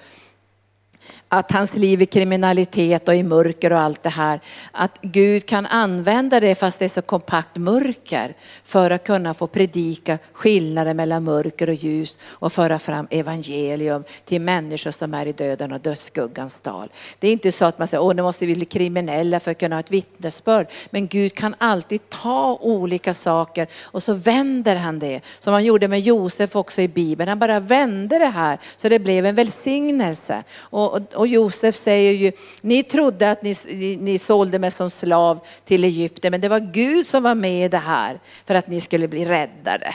att 1.39 1.53
hans 1.53 1.75
liv 1.75 2.03
i 2.03 2.07
kriminalitet 2.07 3.09
och 3.09 3.15
i 3.15 3.23
mörker 3.23 3.73
och 3.73 3.79
allt 3.79 4.03
det 4.03 4.09
här, 4.09 4.41
att 4.73 4.99
Gud 5.03 5.47
kan 5.47 5.67
använda 5.67 6.41
det 6.41 6.55
fast 6.55 6.79
det 6.79 6.85
är 6.85 6.89
så 6.89 7.03
kompakt 7.03 7.57
mörker 7.57 8.35
för 8.65 8.91
att 8.91 9.05
kunna 9.05 9.35
få 9.35 9.47
predika 9.47 10.19
skillnaden 10.33 10.97
mellan 10.97 11.25
mörker 11.25 11.69
och 11.69 11.75
ljus 11.75 12.19
och 12.23 12.53
föra 12.53 12.79
fram 12.79 13.07
evangelium 13.11 14.05
till 14.25 14.41
människor 14.41 14.91
som 14.91 15.15
är 15.15 15.27
i 15.27 15.33
döden 15.33 15.73
och 15.73 15.81
dödsskuggans 15.81 16.61
dal. 16.61 16.89
Det 17.19 17.29
är 17.29 17.33
inte 17.33 17.53
så 17.53 17.65
att 17.65 17.79
man 17.79 17.89
säger, 17.89 18.03
åh 18.03 18.15
nu 18.15 18.23
måste 18.23 18.47
vi 18.47 18.55
bli 18.55 18.65
kriminella 18.65 19.41
för 19.41 19.51
att 19.51 19.59
kunna 19.59 19.77
ha 19.77 19.81
ett 19.81 19.91
vittnesbörd. 19.91 20.67
Men 20.91 21.07
Gud 21.07 21.35
kan 21.35 21.55
alltid 21.59 22.09
ta 22.09 22.59
olika 22.61 23.15
saker 23.15 23.67
och 23.85 24.03
så 24.03 24.15
vänder 24.15 24.77
han 24.77 24.99
det. 24.99 25.21
Som 25.39 25.53
han 25.53 25.65
gjorde 25.65 25.89
med 25.89 26.01
Josef 26.01 26.57
också 26.57 26.83
i 26.83 26.89
Bibeln. 26.89 27.29
Han 27.29 27.39
bara 27.39 27.61
vände 27.61 28.19
det 28.19 28.27
här 28.27 28.59
så 28.77 28.89
det 28.89 28.99
blev 28.99 29.27
en 29.27 29.35
välsignelse. 29.35 30.45
Och, 30.59 31.15
och, 31.15 31.26
och 31.27 31.31
Josef 31.31 31.75
säger 31.75 32.13
ju, 32.13 32.33
ni 32.61 32.83
trodde 32.83 33.31
att 33.31 33.43
ni, 33.43 33.55
ni 34.01 34.19
sålde 34.19 34.59
mig 34.59 34.71
som 34.71 34.91
slav 34.91 35.41
till 35.65 35.85
Egypten, 35.85 36.31
men 36.31 36.41
det 36.41 36.49
var 36.49 36.61
Gud 36.61 37.07
som 37.07 37.23
var 37.23 37.35
med 37.35 37.67
i 37.67 37.69
det 37.69 37.79
här 37.79 38.21
för 38.47 38.55
att 38.55 38.69
ni 38.69 38.81
skulle 38.81 39.09
bli 39.09 39.25
räddade. 39.25 39.95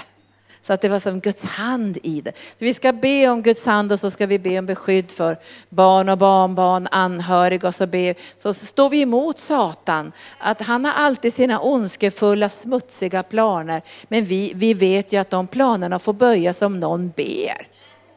Så 0.62 0.74
att 0.74 0.82
det 0.82 0.90
var 0.90 1.00
som 1.00 1.20
Guds 1.20 1.44
hand 1.44 1.98
i 2.04 2.22
det. 2.22 2.32
Så 2.36 2.66
vi 2.66 2.74
ska 2.74 2.94
be 2.94 3.30
om 3.30 3.42
Guds 3.42 3.66
hand 3.66 3.92
och 3.92 4.00
så 4.00 4.12
ska 4.12 4.26
vi 4.26 4.40
be 4.40 4.60
om 4.60 4.66
beskydd 4.66 5.12
för 5.12 5.38
barn 5.70 6.10
och 6.10 6.18
barnbarn, 6.18 6.88
anhöriga 6.92 7.68
och 7.68 7.76
så 7.76 7.88
be. 7.88 8.16
Så 8.38 8.54
står 8.54 8.90
vi 8.90 9.02
emot 9.02 9.40
Satan. 9.40 10.12
Att 10.38 10.62
han 10.62 10.86
har 10.86 10.94
alltid 10.94 11.34
sina 11.34 11.60
ondskefulla, 11.60 12.50
smutsiga 12.50 13.24
planer. 13.24 13.82
Men 14.08 14.26
vi, 14.26 14.52
vi 14.56 14.74
vet 14.74 15.14
ju 15.14 15.18
att 15.18 15.30
de 15.30 15.48
planerna 15.48 16.00
får 16.00 16.14
böjas 16.14 16.62
om 16.62 16.80
någon 16.80 17.10
ber. 17.10 17.68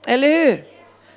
Eller 0.07 0.29
hur? 0.29 0.74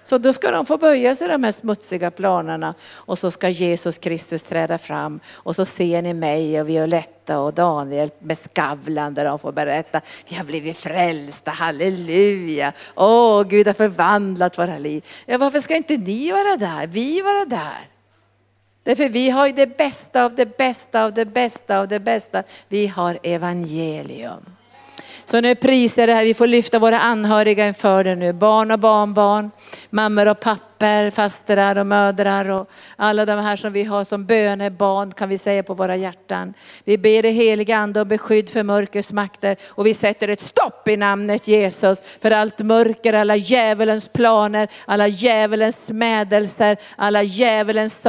Så 0.07 0.17
då 0.17 0.33
ska 0.33 0.51
de 0.51 0.65
få 0.65 0.77
böja 0.77 1.15
sig 1.15 1.27
de 1.27 1.43
här 1.43 1.51
smutsiga 1.51 2.11
planerna 2.11 2.73
och 2.95 3.19
så 3.19 3.31
ska 3.31 3.49
Jesus 3.49 3.97
Kristus 3.97 4.43
träda 4.43 4.77
fram 4.77 5.19
och 5.33 5.55
så 5.55 5.65
ser 5.65 6.01
ni 6.01 6.13
mig 6.13 6.61
och 6.61 6.69
Violetta 6.69 7.39
och 7.39 7.53
Daniel 7.53 8.09
med 8.19 8.37
Skavlan 8.37 9.13
där 9.13 9.25
de 9.25 9.39
får 9.39 9.51
berätta, 9.51 10.01
vi 10.29 10.35
har 10.35 10.43
blivit 10.43 10.77
frälsta, 10.77 11.51
halleluja, 11.51 12.73
åh 12.95 13.43
Gud 13.43 13.67
har 13.67 13.73
förvandlat 13.73 14.57
våra 14.57 14.77
liv. 14.77 15.05
Ja, 15.25 15.37
varför 15.37 15.59
ska 15.59 15.75
inte 15.75 15.97
ni 15.97 16.31
vara 16.31 16.57
där, 16.57 16.87
vi 16.87 17.21
vara 17.21 17.45
där? 17.45 17.89
Därför 18.83 19.09
vi 19.09 19.29
har 19.29 19.47
ju 19.47 19.53
det 19.53 19.77
bästa 19.77 20.25
av 20.25 20.35
det 20.35 20.57
bästa 20.57 21.03
av 21.03 21.13
det 21.13 21.25
bästa 21.25 21.79
av 21.79 21.87
det 21.87 21.99
bästa. 21.99 22.43
Vi 22.67 22.87
har 22.87 23.19
evangelium. 23.23 24.56
Så 25.29 25.41
nu 25.41 25.55
prisar 25.55 26.01
jag 26.01 26.09
det 26.09 26.13
här, 26.13 26.25
vi 26.25 26.33
får 26.33 26.47
lyfta 26.47 26.79
våra 26.79 26.99
anhöriga 26.99 27.67
inför 27.67 28.03
dig 28.03 28.15
nu. 28.15 28.33
Barn 28.33 28.71
och 28.71 28.79
barnbarn, 28.79 29.51
mammor 29.89 30.27
och 30.27 30.39
pappor 30.39 30.76
pappor, 30.77 31.09
fastrar 31.11 31.75
och 31.75 31.87
mödrar 31.87 32.49
och 32.49 32.69
alla 32.95 33.25
de 33.25 33.39
här 33.39 33.55
som 33.55 33.73
vi 33.73 33.83
har 33.83 34.03
som 34.03 34.25
bönebarn 34.25 35.11
kan 35.11 35.29
vi 35.29 35.37
säga 35.37 35.63
på 35.63 35.73
våra 35.73 35.95
hjärtan. 35.95 36.53
Vi 36.83 36.97
ber 36.97 37.23
det 37.23 37.29
heliga 37.29 37.77
ande 37.77 38.01
om 38.01 38.07
beskydd 38.07 38.49
för 38.49 38.63
mörkrets 38.63 39.11
makter 39.11 39.57
och 39.67 39.85
vi 39.85 39.93
sätter 39.93 40.27
ett 40.27 40.39
stopp 40.39 40.87
i 40.87 40.97
namnet 40.97 41.47
Jesus 41.47 42.01
för 42.21 42.31
allt 42.31 42.59
mörker, 42.59 43.13
alla 43.13 43.35
djävulens 43.35 44.07
planer, 44.07 44.69
alla 44.85 45.07
djävulens 45.07 45.85
smädelser, 45.85 46.77
alla 46.95 47.23
djävulens 47.23 48.05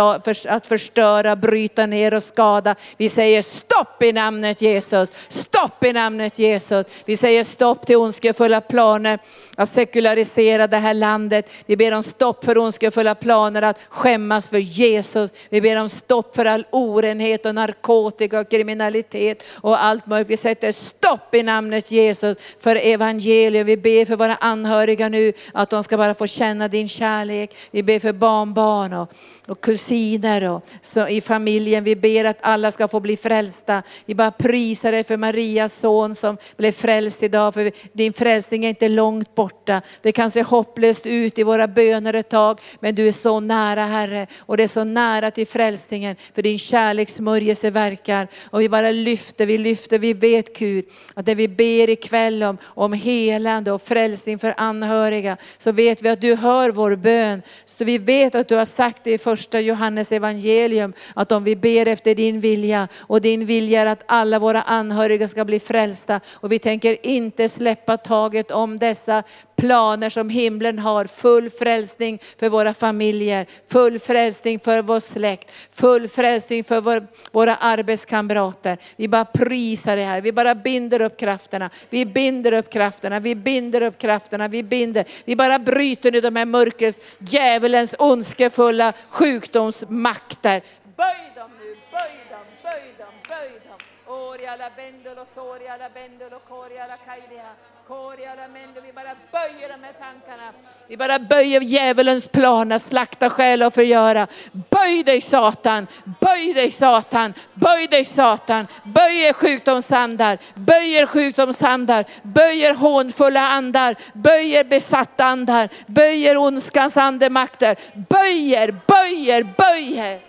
att 0.49 0.67
förstöra, 0.67 1.37
bryta 1.37 1.87
ner 1.87 2.15
och 2.15 2.23
skada. 2.23 2.75
Vi 2.97 3.09
säger 3.09 3.43
stopp 3.43 4.03
i 4.03 4.13
namnet 4.13 4.63
Jesus, 4.63 5.13
stopp 5.29 5.85
i 5.85 5.93
namnet 5.93 6.39
Jesus. 6.39 6.87
Vi 7.05 7.17
säger 7.17 7.45
stopp 7.45 7.87
till 7.87 7.97
ondskefulla 7.97 8.61
planer 8.61 9.19
att 9.57 9.69
sekularisera 9.69 10.67
det 10.67 10.77
här 10.77 10.95
landet. 10.95 11.51
Vi 11.67 11.77
ber 11.77 11.93
om 11.93 12.03
stopp 12.03 12.45
för 12.45 12.58
ondskefulla 12.59 13.15
planer 13.15 13.63
att 13.63 13.79
skämmas 13.89 14.49
för 14.49 14.59
Jesus. 14.59 15.33
Vi 15.51 15.61
ber 15.61 15.77
om 15.77 15.89
stopp 15.89 16.35
för 16.35 16.45
all 16.45 16.67
orenhet 16.71 17.47
och 17.47 17.55
narkotika 17.55 18.41
och 18.41 18.51
kriminalitet 18.51 19.45
och 19.61 19.85
allt 19.85 20.07
möjligt. 20.07 20.31
Vi 20.31 20.37
sätter 20.37 20.73
stopp 20.73 21.35
i 21.35 21.43
namnet 21.43 21.91
Jesus 21.91 22.37
för 22.61 22.77
evangelium. 22.77 23.67
Vi 23.67 23.77
ber 23.77 24.05
för 24.05 24.17
våra 24.17 24.35
anhöriga 24.35 25.09
nu 25.09 25.33
att 25.53 25.71
de 25.71 25.85
ska 25.85 25.97
bara 25.97 26.15
få 26.15 26.27
känna 26.27 26.69
din 26.69 26.89
kärlek. 26.89 27.57
Vi 27.71 27.83
ber 27.83 27.99
för 27.99 28.13
barnbarn 28.13 28.93
och, 28.93 29.13
och 29.49 29.61
kusiner 29.61 30.51
och 30.51 30.65
så 30.83 31.09
i 31.09 31.21
familjen. 31.21 31.85
Vi 31.85 31.97
ber 31.97 32.25
att 32.25 32.39
alla 32.41 32.71
ska 32.71 32.89
få 32.89 33.01
bli 33.01 33.17
frälsta. 33.17 33.83
Vi 34.05 34.15
bara 34.15 34.31
prisar 34.31 34.93
dig 34.93 35.05
för 35.05 35.17
Marias 35.17 35.75
son 35.75 36.15
som 36.15 36.37
blev 36.57 36.73
frälst 36.73 37.23
idag. 37.23 37.55
För 37.55 37.73
din 37.93 38.13
frälsning 38.13 38.65
är 38.65 38.69
inte 38.69 38.89
långt 38.89 39.35
borta. 39.35 39.83
Det 40.03 40.13
kan 40.13 40.31
se 40.31 40.43
hopplöst 40.43 41.07
ut 41.07 41.39
i 41.39 41.43
våra 41.43 41.69
böner 41.69 42.15
ett 42.15 42.29
tag 42.29 42.48
dag, 42.49 42.61
men 42.81 42.95
du 42.95 43.09
är 43.09 43.13
så 43.13 43.41
nära 43.41 43.83
Herre 43.83 44.27
och 44.39 44.57
det 44.57 44.63
är 44.63 44.69
så 44.69 44.85
nära 44.85 45.31
till 45.31 45.47
frälsningen 45.47 46.17
för 46.35 46.43
din 46.43 46.59
kärlekssmörjelse 46.59 47.71
verkar. 47.71 48.29
Och 48.51 48.61
vi 48.61 48.69
bara 48.69 48.91
lyfter, 48.91 49.47
vi 49.47 49.59
lyfter, 49.59 49.99
vi 49.99 50.13
vet 50.13 50.59
Gud 50.59 50.85
att 51.15 51.27
det 51.27 51.35
vi 51.35 51.49
ber 51.49 51.91
ikväll 51.91 52.43
om, 52.43 52.59
om 52.65 52.93
helande 52.93 53.73
och 53.73 53.83
frälsning 53.83 54.39
för 54.39 54.55
anhöriga 54.57 55.37
så 55.59 55.73
vet 55.73 56.03
vi 56.03 56.09
att 56.09 56.21
du 56.21 56.35
hör 56.35 56.71
vår 56.71 56.97
bön. 56.97 57.43
Så 57.65 57.85
vi 57.85 57.99
vet 57.99 58.35
att 58.35 58.49
du 58.49 58.55
har 58.55 58.65
sagt 58.65 59.05
det 59.05 59.13
i 59.13 59.19
första 59.19 59.61
Johannes 59.61 60.13
evangelium 60.13 60.93
att 61.15 61.33
om 61.33 61.45
vi 61.45 61.57
ber 61.57 61.87
efter 61.87 62.15
din 62.15 62.41
vilja 62.41 62.89
och 62.97 63.21
din 63.21 63.47
vilja 63.47 63.81
är 63.81 63.87
att 63.87 64.05
alla 64.07 64.39
våra 64.39 64.63
anhöriga 64.63 65.29
ska 65.29 65.45
bli 65.45 65.61
frälsta 65.61 66.21
och 66.35 66.53
vi 66.53 66.59
tänker 66.59 67.07
inte 67.07 67.49
släppa 67.49 67.97
taget 67.97 68.51
om 68.51 68.79
dessa 68.79 69.23
planer 69.57 70.11
som 70.11 70.31
himlen 70.31 70.79
har. 70.79 71.05
Full 71.05 71.51
frälsning 71.51 72.19
för 72.39 72.49
våra 72.49 72.75
familjer, 72.75 73.47
full 73.67 73.99
frälsning 73.99 74.61
för 74.61 74.83
vår 74.83 75.01
släkt, 75.01 75.51
full 75.73 76.09
frälsning 76.09 76.65
för 76.65 76.81
vår, 76.81 77.07
våra 77.33 77.57
arbetskamrater. 77.57 78.79
Vi 78.97 79.09
bara 79.09 79.25
prisar 79.25 79.97
det 79.97 80.03
här, 80.03 80.21
vi 80.21 80.33
bara 80.33 80.55
binder 80.55 81.01
upp 81.01 81.17
krafterna. 81.17 81.71
Vi 81.91 82.07
binder 82.07 82.53
upp 82.53 82.71
krafterna, 82.71 83.21
vi 83.21 83.35
binder 83.35 83.83
upp 83.83 83.99
krafterna, 83.99 84.49
vi 84.49 84.63
binder. 84.63 85.05
Vi 85.25 85.37
bara 85.37 85.59
bryter 85.59 86.13
nu 86.13 86.21
de 86.21 86.37
här 86.37 86.47
mörkrets, 86.47 87.01
djävulens 87.19 87.95
ondskefulla 87.99 88.93
sjukdomsmakter. 89.09 90.63
Böj 90.97 91.33
dem 91.37 91.51
nu, 91.61 91.77
böj 91.93 92.17
dem, 92.31 92.47
böj 92.63 92.95
dem, 92.99 93.15
böj 93.29 93.61
dem. 93.69 93.79
Oria 94.07 94.57
la 94.57 94.71
bendolo, 94.77 95.25
soria 95.35 95.77
la 95.77 95.89
bendolo, 95.89 96.39
coria 96.49 96.87
la 96.87 96.97
kaidia. 96.97 97.49
Vi 97.89 98.93
bara 98.93 99.15
böjer 99.33 99.69
de 99.69 99.85
här 99.85 99.93
tankarna. 99.93 100.53
Vi 100.89 100.97
bara 100.97 101.19
böjer 101.19 101.61
djävulens 101.61 102.29
planer, 102.29 102.79
slakta, 102.79 103.31
själ 103.31 103.63
och 103.63 103.75
förgöra. 103.75 104.27
Böj 104.53 105.03
dig 105.03 105.21
Satan, 105.21 105.87
böj 106.21 106.55
dig 106.55 106.71
Satan, 106.71 107.35
böj 107.55 107.87
dig 107.87 108.05
Satan. 108.05 108.67
Böj 108.83 109.25
er 109.25 109.33
sjukdomsandar, 109.33 110.39
böj 110.55 110.95
er 110.97 111.07
sjukdomsandar, 111.07 112.05
böj 112.23 112.63
er 112.63 112.75
hånfulla 112.75 113.41
andar, 113.41 113.97
böj 114.13 114.55
er 114.55 114.65
besatta 114.65 115.25
andar, 115.25 115.69
böj 115.87 116.27
er 116.27 116.37
ondskans 116.37 116.97
andemakter. 116.97 117.77
Böj 117.95 118.55
er, 118.55 118.73
böj 118.87 119.31
er, 119.31 119.45
böj 119.45 119.99
er. 119.99 120.21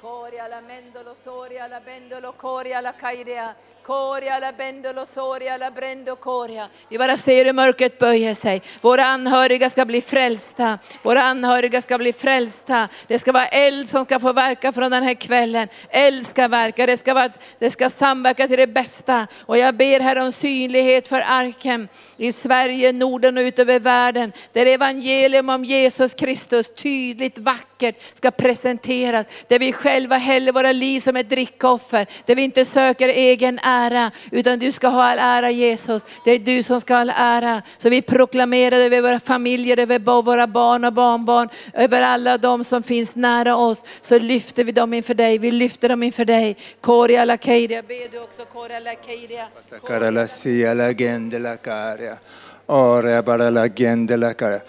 Coria 0.00 0.48
la 0.48 0.60
mendolo, 0.60 1.14
soria 1.24 1.68
la 1.68 1.80
bendolo, 1.80 2.32
coria 2.32 2.80
la 2.80 2.92
kairea. 2.92 3.54
Coria 3.82 4.38
la 4.38 4.52
bendolo, 4.52 5.04
soria 5.04 5.56
la 5.56 5.70
brendo, 5.70 6.16
coria. 6.16 6.68
Vi 6.88 6.98
bara 6.98 7.16
ser 7.16 7.44
hur 7.44 7.52
mörkret 7.52 7.98
böjer 7.98 8.34
sig. 8.34 8.62
Våra 8.80 9.04
anhöriga 9.04 9.70
ska 9.70 9.84
bli 9.84 10.00
frälsta. 10.00 10.78
Våra 11.02 11.22
anhöriga 11.22 11.80
ska 11.80 11.98
bli 11.98 12.12
frälsta. 12.12 12.88
Det 13.06 13.18
ska 13.18 13.32
vara 13.32 13.46
eld 13.46 13.88
som 13.88 14.04
ska 14.04 14.18
få 14.18 14.32
verka 14.32 14.72
från 14.72 14.90
den 14.90 15.02
här 15.02 15.14
kvällen. 15.14 15.68
Eld 15.90 16.26
ska 16.26 16.48
verka, 16.48 16.86
det 16.86 16.96
ska, 16.96 17.14
vara, 17.14 17.30
det 17.58 17.70
ska 17.70 17.90
samverka 17.90 18.48
till 18.48 18.58
det 18.58 18.66
bästa. 18.66 19.26
Och 19.46 19.58
jag 19.58 19.76
ber 19.76 20.00
här 20.00 20.16
om 20.16 20.32
synlighet 20.32 21.08
för 21.08 21.24
arken 21.26 21.88
i 22.16 22.32
Sverige, 22.32 22.92
Norden 22.92 23.38
och 23.38 23.42
utöver 23.42 23.78
världen. 23.78 24.32
Där 24.52 24.66
evangelium 24.66 25.48
om 25.48 25.64
Jesus 25.64 26.14
Kristus 26.14 26.74
tydligt, 26.74 27.38
vackert 27.38 28.16
ska 28.16 28.30
presenteras. 28.30 29.26
Där 29.48 29.58
vi 29.58 29.72
själva 29.72 30.16
häller 30.16 30.52
våra 30.52 30.72
liv 30.72 31.00
som 31.00 31.16
ett 31.16 31.30
drickoffer. 31.30 32.06
Där 32.26 32.34
vi 32.34 32.42
inte 32.42 32.64
söker 32.64 33.08
egen 33.08 33.58
ära, 33.62 33.71
ära, 33.72 34.10
utan 34.30 34.58
du 34.58 34.72
ska 34.72 34.88
ha 34.88 35.04
all 35.04 35.18
ära 35.18 35.50
Jesus. 35.50 36.04
Det 36.24 36.30
är 36.30 36.38
du 36.38 36.62
som 36.62 36.80
ska 36.80 36.94
ha 36.94 37.00
all 37.00 37.12
ära. 37.16 37.62
Så 37.78 37.88
vi 37.88 38.02
proklamerar 38.02 38.76
över 38.76 39.02
våra 39.02 39.20
familjer, 39.20 39.78
över 39.78 40.22
våra 40.22 40.46
barn 40.46 40.84
och 40.84 40.92
barnbarn, 40.92 41.48
över 41.74 42.02
alla 42.02 42.38
de 42.38 42.64
som 42.64 42.82
finns 42.82 43.14
nära 43.14 43.56
oss. 43.56 43.84
Så 44.00 44.18
lyfter 44.18 44.64
vi 44.64 44.72
dem 44.72 44.94
inför 44.94 45.14
dig, 45.14 45.38
vi 45.38 45.50
lyfter 45.50 45.88
dem 45.88 46.02
inför 46.02 46.24
dig. 46.24 46.56
Koria 46.80 47.24
la 47.24 47.36
keiria, 47.36 47.82
ber 47.82 48.12
du 48.12 48.18
också 48.18 48.44
Koria 48.52 48.80
la 48.80 48.94
keiria. 49.06 50.10
La 50.10 50.26
sia 50.26 50.74
la 50.74 50.92
la. 51.38 52.18
Ora 52.66 53.22
bara 53.22 53.50
la 53.50 53.68
la. 54.16 54.60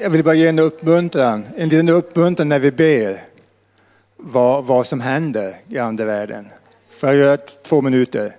Jag 0.00 0.10
vill 0.10 0.24
bara 0.24 0.34
ge 0.34 0.48
en 0.48 0.58
uppmuntran, 0.58 1.46
en 1.56 1.68
liten 1.68 1.88
uppmuntran 1.88 2.48
när 2.48 2.58
vi 2.58 2.72
ber 2.72 3.20
vad, 4.16 4.64
vad 4.64 4.86
som 4.86 5.00
händer 5.00 5.54
i 5.68 5.78
andevärlden. 5.78 6.48
Får 7.02 7.08
jag 7.08 7.18
göra 7.18 7.36
två 7.36 7.82
minuter? 7.82 8.36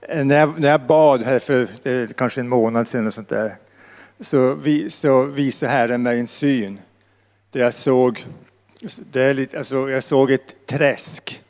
Eh, 0.00 0.24
när 0.24 0.36
jag, 0.36 0.60
när 0.60 0.68
jag 0.68 0.80
bad 0.86 1.22
här 1.22 1.38
för 1.38 1.68
eh, 1.84 2.08
kanske 2.16 2.40
en 2.40 2.48
månad 2.48 2.88
sedan 2.88 3.06
och 3.06 3.14
sånt 3.14 3.28
där, 3.28 3.52
så, 4.20 4.54
vi, 4.54 4.90
så 4.90 5.24
visade 5.24 5.72
Herren 5.72 6.02
mig 6.02 6.20
en 6.20 6.26
syn 6.26 6.78
där 7.52 7.60
jag 7.60 7.74
såg, 7.74 8.24
det 9.12 9.22
är 9.22 9.34
lite, 9.34 9.58
alltså 9.58 9.90
jag 9.90 10.02
såg 10.02 10.30
ett 10.30 10.66
träsk 10.66 11.42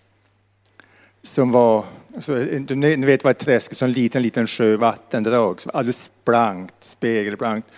som 1.23 1.51
var, 1.51 1.85
alltså, 2.15 2.33
ni 2.33 3.07
vet 3.07 3.25
vad 3.25 3.31
ett 3.31 3.39
träsk 3.39 3.71
är, 3.73 3.77
som 3.77 3.85
en 3.85 3.93
liten, 3.93 4.23
liten 4.23 4.47
sjö, 4.47 4.77
vattendrag, 4.77 5.61
som 5.61 5.71
alldeles 5.75 6.11
blankt, 6.25 6.75
spegelblankt. 6.81 7.69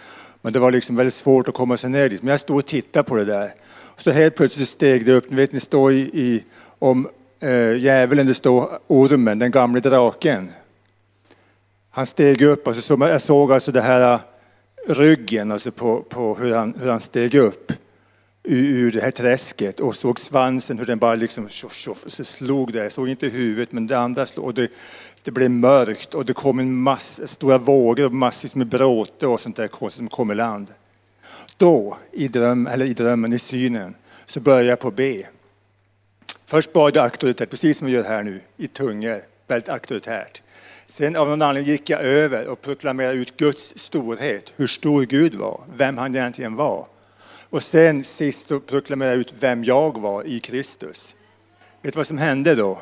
Men 0.42 0.52
det 0.52 0.58
var 0.58 0.70
liksom 0.70 0.96
väldigt 0.96 1.14
svårt 1.14 1.48
att 1.48 1.54
komma 1.54 1.76
sig 1.76 1.90
ner 1.90 2.08
dit. 2.08 2.22
Men 2.22 2.30
jag 2.30 2.40
stod 2.40 2.58
och 2.58 2.66
tittade 2.66 3.08
på 3.08 3.16
det 3.16 3.24
där. 3.24 3.54
Så 3.96 4.10
helt 4.10 4.36
plötsligt 4.36 4.68
steg 4.68 5.06
det 5.06 5.12
upp, 5.12 5.30
ni 5.30 5.36
vet 5.36 5.52
ni 5.52 5.60
står 5.60 5.92
i, 5.92 6.00
i 6.00 6.44
om 6.78 7.08
eh, 7.40 7.76
djävulen, 7.76 8.26
det 8.26 8.34
står 8.34 8.78
ormen, 8.86 9.38
den 9.38 9.50
gamle 9.50 9.80
draken. 9.80 10.52
Han 11.90 12.06
steg 12.06 12.42
upp, 12.42 12.66
alltså, 12.66 12.82
så 12.82 13.06
jag 13.06 13.20
såg 13.20 13.52
alltså 13.52 13.72
det 13.72 13.80
här 13.80 14.12
eh, 14.12 14.20
ryggen, 14.94 15.52
alltså 15.52 15.72
på, 15.72 16.02
på 16.02 16.34
hur, 16.34 16.54
han, 16.54 16.74
hur 16.80 16.90
han 16.90 17.00
steg 17.00 17.34
upp 17.34 17.72
ur, 18.42 18.64
ur 18.64 18.92
det 18.92 19.00
här 19.00 19.10
träsket 19.10 19.80
och 19.80 19.96
såg 19.96 20.20
svansen 20.20 20.78
hur 20.78 20.86
den 20.86 20.98
bara 20.98 21.14
liksom 21.14 21.48
tjoff, 21.48 21.74
tjoff, 21.74 22.04
så 22.06 22.24
slog 22.24 22.72
där. 22.72 22.82
Jag 22.82 22.92
såg 22.92 23.08
inte 23.08 23.28
huvudet 23.28 23.72
men 23.72 23.86
det 23.86 23.98
andra 23.98 24.26
slog. 24.26 24.46
Och 24.46 24.54
det, 24.54 24.70
det 25.22 25.30
blev 25.30 25.50
mörkt 25.50 26.14
och 26.14 26.24
det 26.24 26.32
kom 26.32 26.58
en 26.58 26.76
massa 26.76 27.26
stora 27.26 27.58
vågor 27.58 28.06
och 28.06 28.14
massvis 28.14 28.54
med 28.54 28.66
bråte 28.66 29.26
och 29.26 29.40
sånt 29.40 29.56
där 29.56 29.68
konstigt 29.68 29.98
som 29.98 30.08
kom 30.08 30.30
i 30.30 30.34
land. 30.34 30.68
Då, 31.56 31.98
i, 32.12 32.28
dröm, 32.28 32.66
eller 32.66 32.86
i 32.86 32.92
drömmen, 32.92 33.32
i 33.32 33.38
synen, 33.38 33.94
så 34.26 34.40
började 34.40 34.68
jag 34.68 34.80
på 34.80 34.90
be. 34.90 35.26
Först 36.50 36.72
bad 36.72 36.96
jag 36.96 37.04
auktoritärt 37.04 37.50
precis 37.50 37.78
som 37.78 37.86
vi 37.86 37.92
gör 37.92 38.04
här 38.04 38.22
nu, 38.22 38.40
i 38.56 38.68
tungor, 38.68 39.20
väldigt 39.46 39.68
auktoritärt. 39.68 40.42
Sen 40.86 41.16
av 41.16 41.28
någon 41.28 41.42
anledning 41.42 41.72
gick 41.72 41.90
jag 41.90 42.00
över 42.00 42.48
och 42.48 42.60
proklamerade 42.60 43.18
ut 43.18 43.36
Guds 43.36 43.78
storhet, 43.78 44.52
hur 44.56 44.66
stor 44.66 45.02
Gud 45.02 45.34
var, 45.34 45.64
vem 45.76 45.98
han 45.98 46.14
egentligen 46.14 46.56
var. 46.56 46.86
Och 47.50 47.62
sen 47.62 48.04
sist 48.04 48.48
så 48.48 48.60
proklamerade 48.60 49.14
jag 49.14 49.20
ut 49.20 49.34
vem 49.40 49.64
jag 49.64 50.00
var 50.00 50.24
i 50.24 50.40
Kristus. 50.40 51.14
Vet 51.82 51.92
du 51.92 51.96
vad 51.96 52.06
som 52.06 52.18
hände 52.18 52.54
då? 52.54 52.80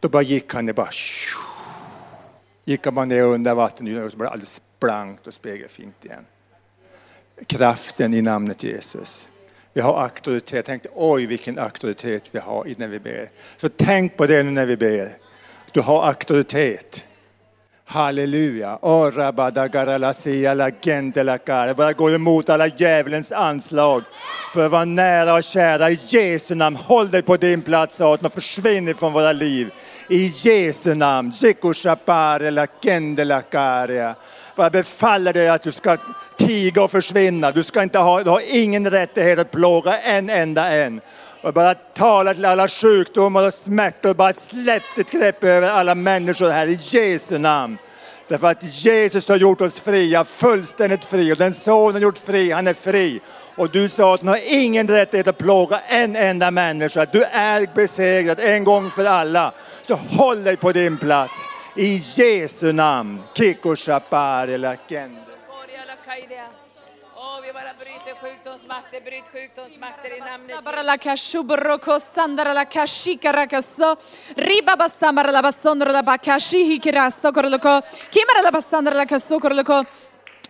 Då 0.00 0.08
bara 0.08 0.22
gick 0.22 0.54
han 0.54 0.66
ner, 0.66 0.72
bara 0.72 0.90
gick 2.64 2.84
han 2.84 2.94
bara 2.94 3.04
ner 3.04 3.22
under 3.22 3.54
vattenytan 3.54 4.04
och 4.04 4.10
så 4.10 4.16
blev 4.16 4.26
det 4.26 4.32
alldeles 4.32 4.60
blankt 4.80 5.26
och 5.26 5.34
spegelfint 5.34 6.04
igen. 6.04 6.26
Kraften 7.46 8.14
i 8.14 8.22
namnet 8.22 8.62
Jesus. 8.62 9.28
Vi 9.72 9.80
har 9.80 10.02
auktoritet. 10.02 10.66
Tänk 10.66 10.82
oj 10.94 11.26
vilken 11.26 11.58
auktoritet 11.58 12.28
vi 12.32 12.38
har 12.38 12.66
när 12.76 12.88
vi 12.88 13.00
ber. 13.00 13.28
Så 13.56 13.68
tänk 13.68 14.16
på 14.16 14.26
det 14.26 14.42
nu 14.42 14.50
när 14.50 14.66
vi 14.66 14.76
ber. 14.76 15.08
Du 15.72 15.80
har 15.80 16.06
auktoritet. 16.06 17.04
Halleluja. 17.84 18.78
Oh, 18.82 19.16
la. 19.16 19.32
Bara 21.74 21.92
går 21.92 22.14
emot 22.14 22.50
alla 22.50 22.66
djävulens 22.66 23.32
anslag. 23.32 24.02
För 24.54 24.64
att 24.64 24.70
vara 24.70 24.84
nära 24.84 25.34
och 25.34 25.44
kära 25.44 25.90
i 25.90 25.98
Jesu 26.06 26.54
namn. 26.54 26.76
Håll 26.76 27.10
dig 27.10 27.22
på 27.22 27.36
din 27.36 27.62
plats 27.62 27.96
Satan 27.96 28.26
och 28.26 28.32
försvinn 28.32 28.88
ifrån 28.88 29.12
våra 29.12 29.32
liv. 29.32 29.70
I 30.08 30.26
Jesu 30.26 30.94
namn. 30.94 31.32
Jekushapare 34.60 34.64
jag 34.64 34.72
befaller 34.72 35.32
dig 35.32 35.48
att 35.48 35.62
du 35.62 35.72
ska 35.72 35.96
tiga 36.36 36.82
och 36.82 36.90
försvinna. 36.90 37.50
Du 37.50 37.62
ska 37.62 37.82
inte 37.82 37.98
ha, 37.98 38.22
du 38.22 38.30
har 38.30 38.42
ingen 38.46 38.90
rättighet 38.90 39.38
att 39.38 39.50
plåga 39.50 39.98
en 39.98 40.30
enda 40.30 40.68
en. 40.68 41.00
Och 41.42 41.52
bara 41.52 41.74
tala 41.74 42.34
till 42.34 42.44
alla 42.44 42.68
sjukdomar 42.68 43.46
och 43.46 43.54
smärtor. 43.54 44.14
Bara 44.14 44.32
släpp 44.32 44.82
ditt 44.96 45.10
grepp 45.10 45.44
över 45.44 45.68
alla 45.68 45.94
människor 45.94 46.50
här 46.50 46.66
i 46.66 46.78
Jesu 46.82 47.38
namn. 47.38 47.78
Därför 48.28 48.50
att 48.50 48.62
Jesus 48.62 49.28
har 49.28 49.36
gjort 49.36 49.60
oss 49.60 49.80
fria, 49.80 50.24
fullständigt 50.24 51.04
fria. 51.04 51.32
Och 51.32 51.38
den 51.38 51.54
sonen 51.54 51.94
har 51.94 52.00
gjort 52.00 52.18
fri, 52.18 52.52
han 52.52 52.66
är 52.66 52.74
fri. 52.74 53.20
Och 53.56 53.70
du 53.70 53.88
sa 53.88 54.14
att 54.14 54.20
du 54.20 54.28
har 54.28 54.38
ingen 54.48 54.88
rättighet 54.88 55.28
att 55.28 55.38
plåga 55.38 55.80
en 55.88 56.16
enda 56.16 56.50
människa. 56.50 57.06
Du 57.12 57.22
är 57.22 57.74
besegrad 57.74 58.40
en 58.40 58.64
gång 58.64 58.90
för 58.90 59.04
alla. 59.04 59.52
Så 59.86 59.94
håll 59.94 60.44
dig 60.44 60.56
på 60.56 60.72
din 60.72 60.98
plats. 60.98 61.49
I 61.76 61.98
Jesu 62.16 62.72
namn. 62.72 63.22
Kiko 63.34 63.76
Shapare 63.76 64.58
Lakende. 64.58 65.20
Åh, 67.16 67.40
vi 67.42 67.52
bara 67.52 67.72
bryter 67.78 68.14
sjukdomsmakter, 68.20 69.00
bryt 69.04 69.24
sjukdomsmakter 69.32 70.10
i 70.16 70.20
namnet 70.20 70.50
Jesus. 70.50 70.64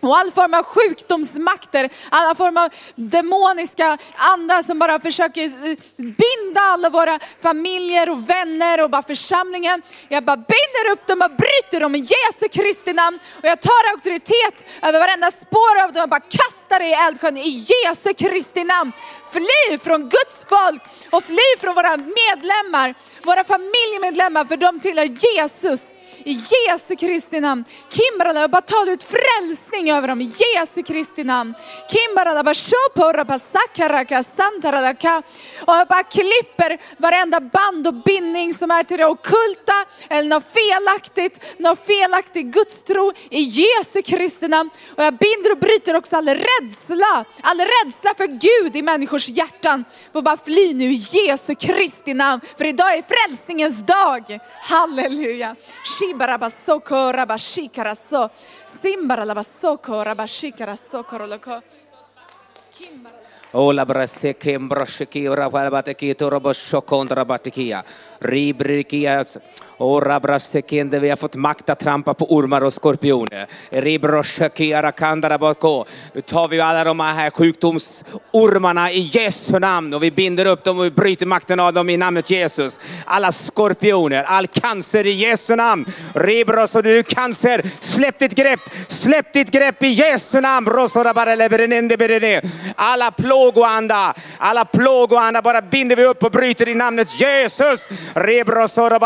Och 0.01 0.17
all 0.17 0.31
form 0.31 0.53
av 0.53 0.63
sjukdomsmakter, 0.63 1.89
alla 2.09 2.35
form 2.35 2.57
av 2.57 2.69
demoniska 2.95 3.97
andar 4.15 4.61
som 4.61 4.79
bara 4.79 4.99
försöker 4.99 5.43
eh, 5.43 5.77
binda 5.97 6.61
alla 6.61 6.89
våra 6.89 7.19
familjer 7.41 8.09
och 8.09 8.29
vänner 8.29 8.81
och 8.81 8.89
bara 8.89 9.03
församlingen. 9.03 9.81
Jag 10.09 10.23
bara 10.23 10.37
binder 10.37 10.91
upp 10.91 11.07
dem 11.07 11.21
och 11.21 11.37
bryter 11.37 11.79
dem 11.79 11.95
i 11.95 11.99
Jesu 11.99 12.47
Kristi 12.51 12.93
namn. 12.93 13.19
Och 13.37 13.45
jag 13.45 13.61
tar 13.61 13.91
auktoritet 13.91 14.65
över 14.81 14.99
varenda 14.99 15.31
spår 15.31 15.83
av 15.83 15.93
dem 15.93 16.03
och 16.03 16.09
bara 16.09 16.19
kastar 16.19 16.79
det 16.79 16.85
i 16.85 16.93
eldsjön 16.93 17.37
i 17.37 17.65
Jesu 17.69 18.13
Kristi 18.13 18.63
namn. 18.63 18.91
Fly 19.31 19.77
från 19.77 20.01
Guds 20.01 20.45
folk 20.49 20.81
och 21.09 21.23
fly 21.23 21.47
från 21.59 21.75
våra 21.75 21.97
medlemmar, 21.97 22.95
våra 23.23 23.43
familjemedlemmar 23.43 24.45
för 24.45 24.57
de 24.57 24.79
tillhör 24.79 25.05
Jesus 25.05 25.81
i 26.25 26.31
Jesu 26.31 26.95
Kristi 26.95 27.39
namn. 27.39 27.65
Kimbarala, 27.89 28.41
jag 28.41 28.49
bara 28.51 28.61
talar 28.61 28.91
ut 28.91 29.03
frälsning 29.03 29.91
över 29.91 30.07
dem 30.07 30.21
i 30.21 30.31
Jesu 30.55 30.83
Kristi 30.83 31.23
namn. 31.23 31.53
Kimbarala, 31.91 32.43
bara 32.43 32.55
shopora, 32.55 33.25
bara 33.25 33.39
sakaraka, 33.39 34.23
santaralaka. 34.23 35.23
Och 35.65 35.73
jag 35.73 35.87
bara 35.87 36.03
klipper 36.03 36.81
varenda 36.97 37.39
band 37.39 37.87
och 37.87 37.93
bindning 37.93 38.53
som 38.53 38.71
är 38.71 38.83
till 38.83 38.97
det 38.97 39.05
ockulta 39.05 39.85
eller 40.09 40.29
något 40.29 40.53
felaktigt, 40.53 41.59
något 41.59 41.85
felaktig 41.87 42.53
gudstro 42.53 43.11
i 43.29 43.39
Jesu 43.41 44.01
Kristi 44.01 44.47
namn. 44.47 44.69
Och 44.95 45.03
jag 45.03 45.13
binder 45.13 45.51
och 45.51 45.57
bryter 45.57 45.95
också 45.95 46.15
all 46.15 46.27
rädsla, 46.27 47.25
all 47.41 47.59
rädsla 47.59 48.13
för 48.17 48.27
Gud 48.27 48.75
i 48.75 48.81
människors 48.81 49.27
hjärtan. 49.29 49.85
Får 50.13 50.21
bara 50.21 50.37
fly 50.37 50.73
nu 50.73 50.91
i 50.91 51.01
Jesu 51.11 51.55
Kristi 51.55 52.13
namn. 52.13 52.41
För 52.57 52.65
idag 52.65 52.97
är 52.97 53.01
frälsningens 53.01 53.85
dag. 53.85 54.39
Halleluja. 54.61 55.55
Shibarabasoko 56.01 57.11
rabashikaraso. 57.13 58.29
Simbaralabasoko 58.65 60.03
rabashikaraso 60.03 61.03
koroloko. 61.03 61.61
Kimbara- 62.73 63.21
Ola 63.53 63.85
brasse 63.85 64.33
kembrashiki 64.33 65.27
rabateki 65.27 66.15
toroboshokontra 66.15 67.25
batikia. 67.25 67.83
Ribrikias. 68.21 69.37
Och 69.81 70.05
rabrasekende, 70.05 70.99
vi 70.99 71.09
har 71.09 71.17
fått 71.17 71.35
makt 71.35 71.69
att 71.69 71.79
trampa 71.79 72.13
på 72.13 72.25
ormar 72.35 72.63
och 72.63 72.73
skorpioner. 72.73 73.47
Ribroshaki. 73.69 74.75
Nu 76.13 76.21
tar 76.21 76.47
vi 76.47 76.61
alla 76.61 76.83
de 76.83 76.99
här 76.99 77.29
sjukdomsormarna 77.29 78.91
i 78.91 78.99
Jesu 78.99 79.59
namn 79.59 79.93
och 79.93 80.03
vi 80.03 80.11
binder 80.11 80.45
upp 80.45 80.63
dem 80.63 80.79
och 80.79 80.85
vi 80.85 80.91
bryter 80.91 81.25
makten 81.25 81.59
av 81.59 81.73
dem 81.73 81.89
i 81.89 81.97
namnet 81.97 82.29
Jesus. 82.29 82.79
Alla 83.05 83.31
skorpioner, 83.31 84.23
all 84.23 84.47
cancer 84.47 85.05
i 85.05 85.11
Jesu 85.11 85.55
namn. 85.55 85.85
Ribros 86.13 86.75
och 86.75 86.83
du 86.83 87.03
cancer, 87.03 87.69
släpp 87.79 88.19
ditt 88.19 88.35
grepp, 88.35 88.59
släpp 88.87 89.33
ditt 89.33 89.51
grepp 89.51 89.83
i 89.83 89.87
Jesu 89.87 90.41
namn. 90.41 90.65
Bara. 90.65 91.31
Alla 92.75 93.11
plågoanda, 93.11 94.13
alla 94.37 94.65
plågoanda 94.65 95.41
bara 95.41 95.61
binder 95.61 95.95
vi 95.95 96.05
upp 96.05 96.23
och 96.23 96.31
bryter 96.31 96.69
i 96.69 96.75
namnet 96.75 97.19
Jesus. 97.21 97.87
Rebrosora 98.13 98.99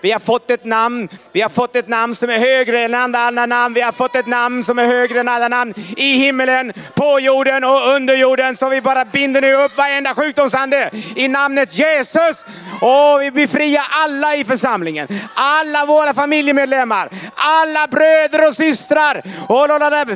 vi 0.00 0.12
har 0.12 0.20
fått 0.20 0.50
ett 0.50 0.64
namn, 0.64 1.08
vi 1.32 1.40
har 1.40 1.48
fått 1.48 1.76
ett 1.76 1.88
namn 1.88 2.14
som 2.14 2.30
är 2.30 2.38
högre 2.38 2.80
än 2.80 2.94
alla 2.94 3.18
andra 3.18 3.46
namn. 3.46 3.74
Vi 3.74 3.80
har 3.80 3.92
fått 3.92 4.16
ett 4.16 4.26
namn 4.26 4.64
som 4.64 4.78
är 4.78 4.86
högre 4.86 5.20
än 5.20 5.28
alla 5.28 5.48
namn 5.48 5.74
i 5.96 6.12
himmelen, 6.12 6.72
på 6.94 7.20
jorden 7.20 7.64
och 7.64 7.88
under 7.88 8.16
jorden. 8.16 8.56
Så 8.56 8.68
vi 8.68 8.80
bara 8.80 9.04
binder 9.04 9.40
nu 9.40 9.54
upp 9.54 9.76
varenda 9.76 10.14
sjukdomsande 10.14 10.90
i 11.16 11.28
namnet 11.28 11.78
Jesus. 11.78 12.44
Och 12.80 13.22
vi 13.22 13.30
befriar 13.30 13.84
alla 13.90 14.36
i 14.36 14.44
församlingen. 14.44 15.08
Alla 15.34 15.86
våra 15.86 16.14
familjemedlemmar, 16.14 17.08
alla 17.34 17.86
bröder 17.86 18.46
och 18.46 18.54
systrar, 18.54 19.22
och 19.48 19.68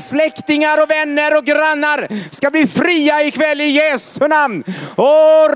släktingar 0.02 0.82
och 0.82 0.90
vänner 0.90 1.36
och 1.36 1.44
grannar 1.44 2.08
ska 2.30 2.50
bli 2.50 2.66
fria 2.66 3.22
ikväll 3.22 3.60
i 3.60 3.68
Jesu 3.68 4.28
namn. 4.28 4.64
Oh, 4.96 5.48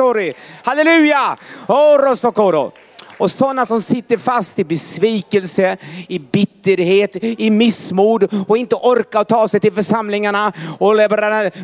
rakembrosorola. 0.00 0.34
Halleluja! 0.64 1.36
Oh, 1.68 1.98
rosokoro. 1.98 2.72
Och 3.20 3.30
sådana 3.30 3.66
som 3.66 3.80
sitter 3.80 4.16
fast 4.16 4.58
i 4.58 4.64
besvikelse, 4.64 5.76
i 6.08 6.18
bitterhet, 6.18 7.16
i 7.22 7.50
missmod 7.50 8.44
och 8.48 8.56
inte 8.56 8.76
orkar 8.76 9.24
ta 9.24 9.48
sig 9.48 9.60
till 9.60 9.72
församlingarna. 9.72 10.52
Och 10.78 10.96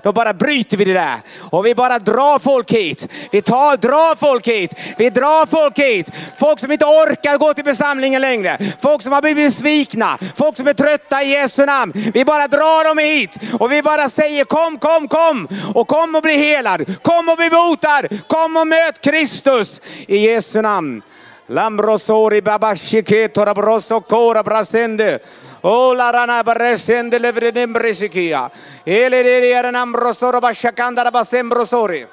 då 0.03 0.13
bara 0.13 0.35
bryter 0.35 0.77
vi 0.77 0.85
det 0.85 0.93
där. 0.93 1.21
Och 1.51 1.67
vi 1.67 1.75
bara 1.75 1.99
drar 1.99 2.39
folk 2.39 2.73
hit. 2.73 3.09
Vi 3.33 3.43
tar, 3.43 3.77
drar 3.77 4.15
folk 4.15 4.49
hit. 4.49 4.75
Vi 4.99 5.11
drar 5.11 5.47
folk 5.47 5.79
hit. 5.79 6.11
Folk 6.37 6.61
som 6.61 6.73
inte 6.73 6.85
orkar 6.85 7.39
gå 7.39 7.55
till 7.55 7.65
församlingen 7.65 8.21
längre. 8.21 8.59
Folk 8.81 9.03
som 9.03 9.13
har 9.13 9.23
blivit 9.23 9.47
besvikna. 9.47 10.19
Folk 10.37 10.57
som 10.57 10.67
är 10.67 10.73
trötta 10.73 11.23
i 11.23 11.31
Jesu 11.31 11.67
namn. 11.67 11.93
Vi 12.15 12.25
bara 12.25 12.49
drar 12.49 12.85
dem 12.89 12.99
hit. 12.99 13.39
Och 13.61 13.73
vi 13.73 13.83
bara 13.83 14.09
säger 14.09 14.45
kom, 14.45 14.79
kom, 14.79 15.09
kom. 15.09 15.49
Och 15.75 15.89
kom 15.89 16.15
och 16.15 16.23
bli 16.23 16.37
helad. 16.37 17.03
Kom 17.03 17.29
och 17.29 17.37
bli 17.37 17.51
botad. 17.51 18.09
Kom 18.27 18.57
och 18.57 18.67
möt 18.67 19.01
Kristus 19.01 19.81
i 20.07 20.17
Jesu 20.17 20.63
namn. 20.63 21.03
Lambrosori 21.49 22.41
babashike 22.41 23.29
torabroso 23.33 24.01
kora 24.01 24.43
brasende. 24.43 25.21
Ola 25.63 26.11
rana 26.11 26.43
baresende 26.43 27.19
levrenembresikia. 27.19 28.51
Ele 28.85 29.23
de 29.23 29.71
nambrosoro 29.71 30.41
bashakanda 30.41 31.11
basembrosori. 31.11 32.07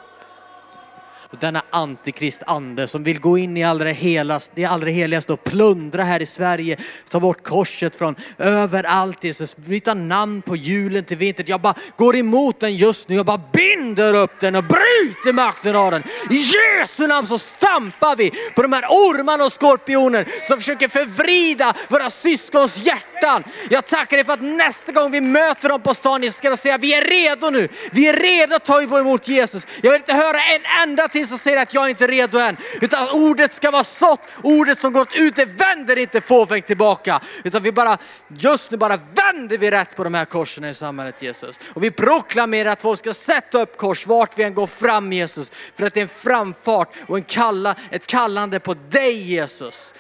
Och 1.34 1.39
denna 1.39 1.61
antikristande 1.69 2.88
som 2.88 3.03
vill 3.03 3.19
gå 3.19 3.38
in 3.38 3.57
i 3.57 3.63
allra 3.63 3.91
helast, 3.91 4.51
det 4.55 4.65
allra 4.65 4.89
heligaste 4.89 5.34
och 5.34 5.43
plundra 5.43 6.03
här 6.03 6.21
i 6.21 6.25
Sverige. 6.25 6.77
Ta 7.09 7.19
bort 7.19 7.43
korset 7.43 7.95
från 7.95 8.15
överallt 8.38 9.23
Jesus. 9.23 9.55
Byta 9.55 9.93
namn 9.93 10.41
på 10.41 10.55
julen 10.55 11.03
till 11.03 11.17
vintern. 11.17 11.45
Jag 11.49 11.61
bara 11.61 11.73
går 11.97 12.15
emot 12.15 12.59
den 12.59 12.75
just 12.75 13.09
nu. 13.09 13.15
Jag 13.15 13.25
bara 13.25 13.41
binder 13.53 14.13
upp 14.13 14.39
den 14.39 14.55
och 14.55 14.63
bryter 14.63 15.34
makten 15.34 15.75
av 15.75 15.91
den. 15.91 16.03
I 16.31 16.36
Jesu 16.36 17.07
namn 17.07 17.27
så 17.27 17.38
stampar 17.38 18.15
vi 18.15 18.31
på 18.55 18.61
de 18.61 18.73
här 18.73 18.84
ormarna 18.84 19.43
och 19.43 19.51
skorpioner 19.51 20.27
som 20.47 20.57
försöker 20.57 20.88
förvrida 20.88 21.73
våra 21.89 22.09
syskons 22.09 22.77
hjärtan. 22.77 23.43
Jag 23.69 23.88
tackar 23.88 24.17
dig 24.17 24.25
för 24.25 24.34
att 24.34 24.41
nästa 24.41 24.91
gång 24.91 25.11
vi 25.11 25.21
möter 25.21 25.69
dem 25.69 25.81
på 25.81 25.93
stan 25.93 26.31
ska 26.31 26.49
de 26.49 26.57
säga 26.57 26.77
vi 26.77 26.93
är 26.93 27.01
redo 27.01 27.49
nu. 27.49 27.67
Vi 27.91 28.09
är 28.09 28.13
redo 28.13 28.55
att 28.55 28.65
ta 28.65 28.81
emot 28.81 29.27
Jesus. 29.27 29.67
Jag 29.81 29.91
vill 29.91 29.99
inte 29.99 30.13
höra 30.13 30.38
en 30.43 30.89
enda 30.89 31.07
till 31.07 31.22
som 31.28 31.38
säger 31.38 31.61
att 31.61 31.74
jag 31.74 31.86
är 31.86 31.89
inte 31.89 32.03
är 32.03 32.07
redo 32.07 32.38
än. 32.38 32.57
Utan 32.82 33.09
ordet 33.09 33.53
ska 33.53 33.71
vara 33.71 33.84
sått, 33.84 34.19
ordet 34.43 34.80
som 34.80 34.93
gått 34.93 35.15
ut 35.15 35.36
det 35.36 35.45
vänder 35.45 35.97
inte 35.97 36.21
fåfängt 36.21 36.67
tillbaka. 36.67 37.21
Utan 37.43 37.63
vi 37.63 37.71
bara, 37.71 37.97
just 38.28 38.71
nu 38.71 38.78
bara 38.78 38.97
vänder 38.97 39.57
vi 39.57 39.71
rätt 39.71 39.95
på 39.95 40.03
de 40.03 40.13
här 40.13 40.26
korsen 40.26 40.65
i 40.65 40.74
samhället 40.74 41.21
Jesus. 41.21 41.59
Och 41.74 41.84
vi 41.84 41.91
proklamerar 41.91 42.69
att 42.69 42.82
folk 42.82 42.99
ska 42.99 43.13
sätta 43.13 43.61
upp 43.61 43.78
kors 43.78 44.07
vart 44.07 44.38
vi 44.38 44.43
än 44.43 44.53
går 44.53 44.67
fram 44.67 45.13
Jesus. 45.13 45.51
För 45.76 45.86
att 45.86 45.93
det 45.93 45.99
är 45.99 46.01
en 46.01 46.07
framfart 46.07 46.95
och 47.07 47.17
en 47.17 47.24
kalla, 47.24 47.76
ett 47.91 48.07
kallande 48.07 48.59
på 48.59 48.74
dig 48.74 49.13
Jesus. 49.13 49.93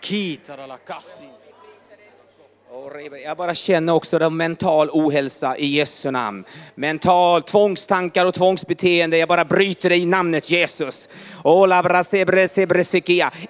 Kitaralakassi. 0.00 1.39
Jag 3.24 3.36
bara 3.36 3.54
känner 3.54 3.92
också 3.92 4.18
den 4.18 4.36
mental 4.36 4.90
ohälsa 4.92 5.56
i 5.56 5.66
Jesu 5.66 6.10
namn. 6.10 6.44
Mental 6.74 7.42
tvångstankar 7.42 8.26
och 8.26 8.34
tvångsbeteende. 8.34 9.18
Jag 9.18 9.28
bara 9.28 9.44
bryter 9.44 9.88
det 9.88 9.96
i 9.96 10.06
namnet 10.06 10.50
Jesus. 10.50 11.08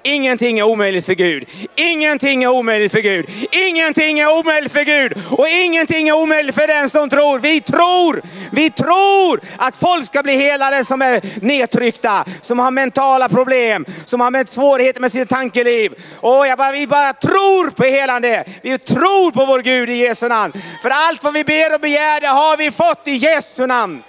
Ingenting 0.03 0.59
är 0.59 0.63
omöjligt 0.63 1.07
för 1.07 1.15
Gud. 1.15 1.49
Ingenting 1.77 2.45
är 2.45 2.49
omöjligt 2.49 2.93
för 2.93 3.01
Gud. 3.01 3.27
Ingenting 3.53 4.19
är 4.21 4.39
omöjligt 4.39 4.73
för 4.73 4.85
Gud. 4.85 5.13
Och 5.31 5.49
ingenting 5.49 6.09
är 6.09 6.13
omöjligt 6.13 6.55
för 6.55 6.67
den 6.67 6.91
som 6.91 7.11
tror. 7.11 7.39
Vi 7.39 7.61
tror, 7.61 8.23
vi 8.53 8.71
tror 8.71 9.41
att 9.57 9.77
folk 9.77 10.07
ska 10.07 10.23
bli 10.23 10.37
helade 10.37 10.85
som 10.85 11.03
är 11.03 11.41
nedtryckta, 11.47 12.25
som 12.41 12.59
har 12.59 12.71
mentala 12.71 13.29
problem, 13.29 13.87
som 14.05 14.21
har 14.21 14.31
med 14.31 14.49
svårigheter 14.49 15.01
med 15.01 15.13
sitt 15.13 15.29
tankeliv. 15.29 15.95
Och 16.21 16.47
jag 16.47 16.59
bara, 16.59 16.73
vi 16.73 16.87
bara 16.87 17.13
tror 17.13 17.71
på 17.71 17.85
helande. 17.85 18.45
Vi 18.63 18.79
tror 18.79 19.20
på 19.35 19.45
vår 19.45 19.61
Gud 19.63 19.91
i 19.91 19.95
Jesu 19.95 20.29
namn. 20.29 20.53
För 20.83 20.91
allt 20.91 21.25
vad 21.25 21.33
vi 21.33 21.45
ber 21.45 21.75
och 21.75 21.81
begär, 21.81 22.21
det 22.21 22.27
har 22.27 22.57
vi 22.57 22.71
fått 22.71 23.09
i 23.09 23.17
Jesu 23.17 23.67
namn. 23.67 24.03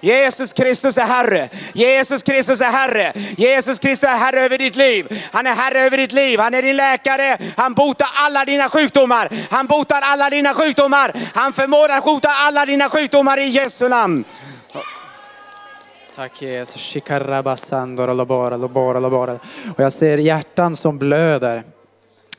Jesus 0.00 0.52
Kristus 0.52 0.98
är 0.98 1.06
Herre. 1.06 1.48
Jesus 1.74 2.22
Kristus 2.22 2.60
är 2.60 2.70
Herre. 2.70 3.12
Jesus 3.36 3.78
Kristus 3.78 4.08
är 4.08 4.16
Herre 4.16 4.40
över 4.40 4.58
ditt 4.58 4.76
liv. 4.76 5.28
Han 5.32 5.46
är 5.46 5.54
Herre 5.54 5.80
över 5.80 5.96
ditt 5.96 6.12
liv. 6.12 6.38
Han 6.40 6.54
är 6.54 6.62
din 6.62 6.76
läkare. 6.76 7.38
Han 7.56 7.74
botar 7.74 8.08
alla 8.14 8.44
dina 8.44 8.68
sjukdomar. 8.68 9.28
Han 9.50 9.66
botar 9.66 10.00
alla 10.00 10.30
dina 10.30 10.54
sjukdomar. 10.54 11.12
Han 11.34 11.52
förmår 11.52 11.88
att 11.88 12.04
bota 12.04 12.28
alla 12.28 12.66
dina 12.66 12.88
sjukdomar 12.88 13.38
i 13.38 13.46
Jesu 13.48 13.88
namn. 13.88 14.24
Tack 16.14 16.42
Jesus. 16.42 16.80
Shikarabasandora 16.80 18.14
lobora, 18.14 18.56
lobora, 18.56 19.00
lobora. 19.00 19.38
Och 19.76 19.80
jag 19.80 19.92
ser 19.92 20.18
hjärtan 20.18 20.76
som 20.76 20.98
blöder. 20.98 21.64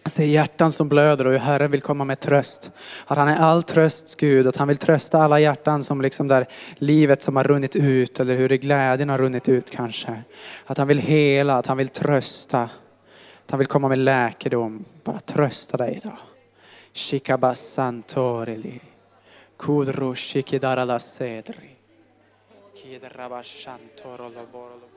Jag 0.04 0.12
ser 0.12 0.24
hjärtan 0.24 0.72
som 0.72 0.90
blöder 0.90 1.26
och 1.26 1.32
hur 1.32 1.40
Herren 1.40 1.72
vill 1.72 1.82
komma 1.82 2.04
med 2.04 2.20
tröst. 2.20 2.72
Att 3.06 3.18
han 3.18 3.28
är 3.28 3.36
all 3.36 3.64
trösts 3.64 4.16
Gud, 4.16 4.48
att 4.48 4.58
han 4.58 4.68
vill 4.68 4.78
trösta 4.78 5.22
alla 5.22 5.40
hjärtan 5.40 5.84
som 5.84 6.02
liksom 6.02 6.28
där 6.28 6.46
livet 6.76 7.22
som 7.22 7.36
har 7.36 7.44
runnit 7.44 7.76
ut 7.76 8.20
eller 8.20 8.36
hur 8.36 8.50
det 8.50 8.58
glädjen 8.58 9.10
har 9.10 9.18
runnit 9.18 9.50
ut 9.50 9.72
kanske. 9.72 10.22
Att 10.66 10.78
han 10.78 10.88
vill 10.88 11.00
hela, 11.00 11.56
att 11.58 11.68
han 11.68 11.78
vill 11.78 11.90
trösta. 11.90 12.62
Att 13.46 13.52
han 13.52 13.58
vill 13.58 13.68
komma 13.68 13.88
med 13.88 14.00
läkedom. 14.00 14.86
Bara 15.04 15.20
trösta 15.20 15.78
dig 15.78 16.00
idag. 16.04 16.18
Shikabasantorili. 16.94 18.80
Kudro 19.58 20.16
shikidarala 20.16 21.00
sedri. 21.00 21.75
Rabash 23.04 23.66
Shantoro 23.66 24.30
Lavoro 24.30 24.95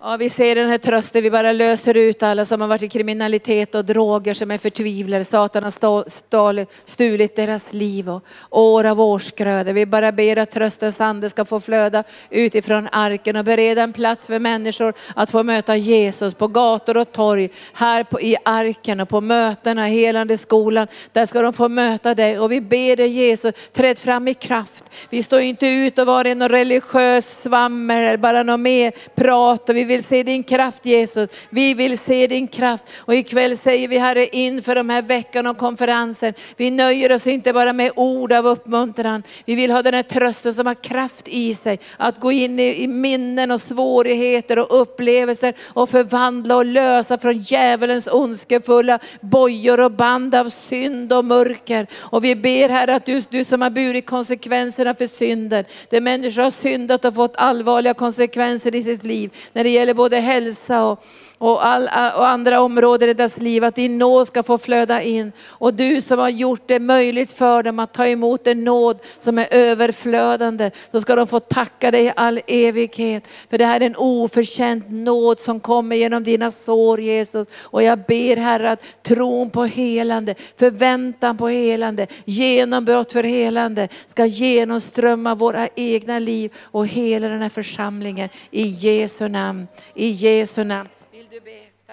Ja, 0.00 0.16
vi 0.16 0.28
ser 0.28 0.54
den 0.54 0.68
här 0.68 0.78
trösten, 0.78 1.22
vi 1.22 1.30
bara 1.30 1.52
löser 1.52 1.96
ut 1.96 2.22
alla 2.22 2.44
som 2.44 2.60
har 2.60 2.68
varit 2.68 2.82
i 2.82 2.88
kriminalitet 2.88 3.74
och 3.74 3.84
droger, 3.84 4.34
som 4.34 4.50
är 4.50 4.58
förtvivlade. 4.58 5.24
Satan 5.24 5.62
har 5.62 5.70
stå- 5.70 6.04
stål, 6.06 6.66
stulit 6.84 7.36
deras 7.36 7.72
liv 7.72 8.10
och 8.10 8.22
år 8.50 8.84
av 8.84 9.00
årsgrödor. 9.00 9.72
Vi 9.72 9.86
bara 9.86 10.12
ber 10.12 10.38
att 10.38 10.50
tröstens 10.50 11.00
ande 11.00 11.30
ska 11.30 11.44
få 11.44 11.60
flöda 11.60 12.04
utifrån 12.30 12.88
arken 12.92 13.36
och 13.36 13.44
bereda 13.44 13.82
en 13.82 13.92
plats 13.92 14.26
för 14.26 14.38
människor 14.38 14.94
att 15.14 15.30
få 15.30 15.42
möta 15.42 15.76
Jesus 15.76 16.34
på 16.34 16.48
gator 16.48 16.96
och 16.96 17.12
torg, 17.12 17.48
här 17.72 18.04
på, 18.04 18.20
i 18.20 18.36
arken 18.44 19.00
och 19.00 19.08
på 19.08 19.20
mötena, 19.20 19.86
helande 19.86 20.36
skolan. 20.36 20.86
Där 21.12 21.26
ska 21.26 21.42
de 21.42 21.52
få 21.52 21.68
möta 21.68 22.14
dig 22.14 22.38
och 22.38 22.52
vi 22.52 22.60
ber 22.60 22.96
dig 22.96 23.08
Jesus, 23.08 23.54
träd 23.72 23.98
fram 23.98 24.28
i 24.28 24.34
kraft. 24.34 24.84
Vi 25.10 25.22
står 25.22 25.40
inte 25.40 25.66
ut 25.66 25.98
och 25.98 26.06
vara 26.06 26.34
någon 26.34 26.48
religiös 26.48 27.42
svammel 27.42 28.18
bara 28.18 28.42
något 28.42 28.60
mer 28.60 28.92
prat 29.14 29.68
och 29.68 29.76
vi 29.76 29.86
vill 29.86 29.95
vill 29.96 30.04
se 30.04 30.22
din 30.22 30.44
kraft 30.44 30.86
Jesus. 30.86 31.30
Vi 31.50 31.74
vill 31.74 31.98
se 31.98 32.26
din 32.26 32.48
kraft 32.48 32.92
och 32.96 33.14
ikväll 33.14 33.56
säger 33.56 33.88
vi 33.88 33.98
Herre 33.98 34.26
inför 34.26 34.74
de 34.74 34.90
här 34.90 35.02
veckan 35.02 35.46
och 35.46 35.58
konferensen. 35.58 36.34
Vi 36.56 36.70
nöjer 36.70 37.12
oss 37.12 37.26
inte 37.26 37.52
bara 37.52 37.72
med 37.72 37.92
ord 37.96 38.32
av 38.32 38.46
uppmuntran. 38.46 39.22
Vi 39.44 39.54
vill 39.54 39.70
ha 39.70 39.82
den 39.82 39.94
här 39.94 40.02
trösten 40.02 40.54
som 40.54 40.66
har 40.66 40.74
kraft 40.74 41.28
i 41.28 41.54
sig 41.54 41.78
att 41.96 42.20
gå 42.20 42.32
in 42.32 42.60
i, 42.60 42.82
i 42.82 42.86
minnen 42.86 43.50
och 43.50 43.60
svårigheter 43.60 44.58
och 44.58 44.80
upplevelser 44.80 45.54
och 45.64 45.90
förvandla 45.90 46.56
och 46.56 46.66
lösa 46.66 47.18
från 47.18 47.38
djävulens 47.38 48.08
ondskefulla 48.12 48.98
bojor 49.20 49.80
och 49.80 49.92
band 49.92 50.34
av 50.34 50.48
synd 50.48 51.12
och 51.12 51.24
mörker. 51.24 51.86
Och 51.96 52.24
vi 52.24 52.36
ber 52.36 52.68
Herre 52.68 52.94
att 52.94 53.06
du, 53.06 53.20
du 53.30 53.44
som 53.44 53.62
har 53.62 53.70
burit 53.70 54.06
konsekvenserna 54.06 54.94
för 54.94 55.06
synden, 55.06 55.64
där 55.90 56.00
människor 56.00 56.42
har 56.42 56.50
syndat 56.50 57.04
och 57.04 57.14
fått 57.14 57.36
allvarliga 57.36 57.94
konsekvenser 57.94 58.74
i 58.74 58.82
sitt 58.82 59.04
liv, 59.04 59.30
när 59.52 59.64
det 59.64 59.70
gäller 59.76 59.94
både 59.94 60.20
hälsa 60.20 60.84
och, 60.84 61.04
och, 61.38 61.66
all, 61.66 61.82
och 62.16 62.28
andra 62.28 62.60
områden 62.60 63.08
i 63.08 63.14
deras 63.14 63.38
liv, 63.38 63.64
att 63.64 63.74
din 63.74 63.98
nåd 63.98 64.26
ska 64.26 64.42
få 64.42 64.58
flöda 64.58 65.02
in. 65.02 65.32
Och 65.48 65.74
du 65.74 66.00
som 66.00 66.18
har 66.18 66.28
gjort 66.28 66.62
det 66.66 66.78
möjligt 66.78 67.32
för 67.32 67.62
dem 67.62 67.78
att 67.78 67.94
ta 67.94 68.06
emot 68.06 68.46
en 68.46 68.64
nåd 68.64 68.98
som 69.18 69.38
är 69.38 69.46
överflödande, 69.50 70.70
så 70.92 71.00
ska 71.00 71.16
de 71.16 71.26
få 71.26 71.40
tacka 71.40 71.90
dig 71.90 72.04
i 72.04 72.12
all 72.16 72.40
evighet. 72.46 73.28
För 73.50 73.58
det 73.58 73.66
här 73.66 73.80
är 73.80 73.86
en 73.86 73.96
oförtjänt 73.96 74.84
nåd 74.90 75.40
som 75.40 75.60
kommer 75.60 75.96
genom 75.96 76.24
dina 76.24 76.50
sår 76.50 77.00
Jesus. 77.00 77.46
Och 77.62 77.82
jag 77.82 77.98
ber 77.98 78.36
Herre 78.36 78.70
att 78.70 79.02
tron 79.02 79.50
på 79.50 79.64
helande, 79.64 80.34
förväntan 80.56 81.38
på 81.38 81.48
helande, 81.48 82.06
genombrott 82.24 83.12
för 83.12 83.22
helande 83.22 83.88
ska 84.06 84.26
genomströmma 84.26 85.34
våra 85.34 85.68
egna 85.74 86.18
liv 86.18 86.52
och 86.62 86.86
hela 86.86 87.28
den 87.28 87.42
här 87.42 87.48
församlingen. 87.48 88.28
I 88.50 88.66
Jesu 88.66 89.28
namn, 89.28 89.68
i 89.94 90.10
Jesu 90.10 90.64
namn. 90.64 90.88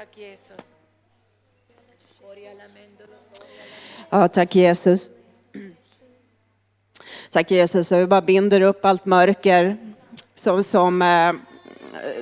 Tack 0.03 0.17
Jesus. 0.17 0.57
Ja, 4.09 4.27
tack 4.27 4.55
Jesus. 4.55 5.09
Tack 7.31 7.51
Jesus, 7.51 7.91
jag 7.91 7.99
vi 7.99 8.07
bara 8.07 8.21
binder 8.21 8.61
upp 8.61 8.85
allt 8.85 9.05
mörker 9.05 9.77
som, 10.33 10.63
som, 10.63 11.01
eh, 11.01 11.33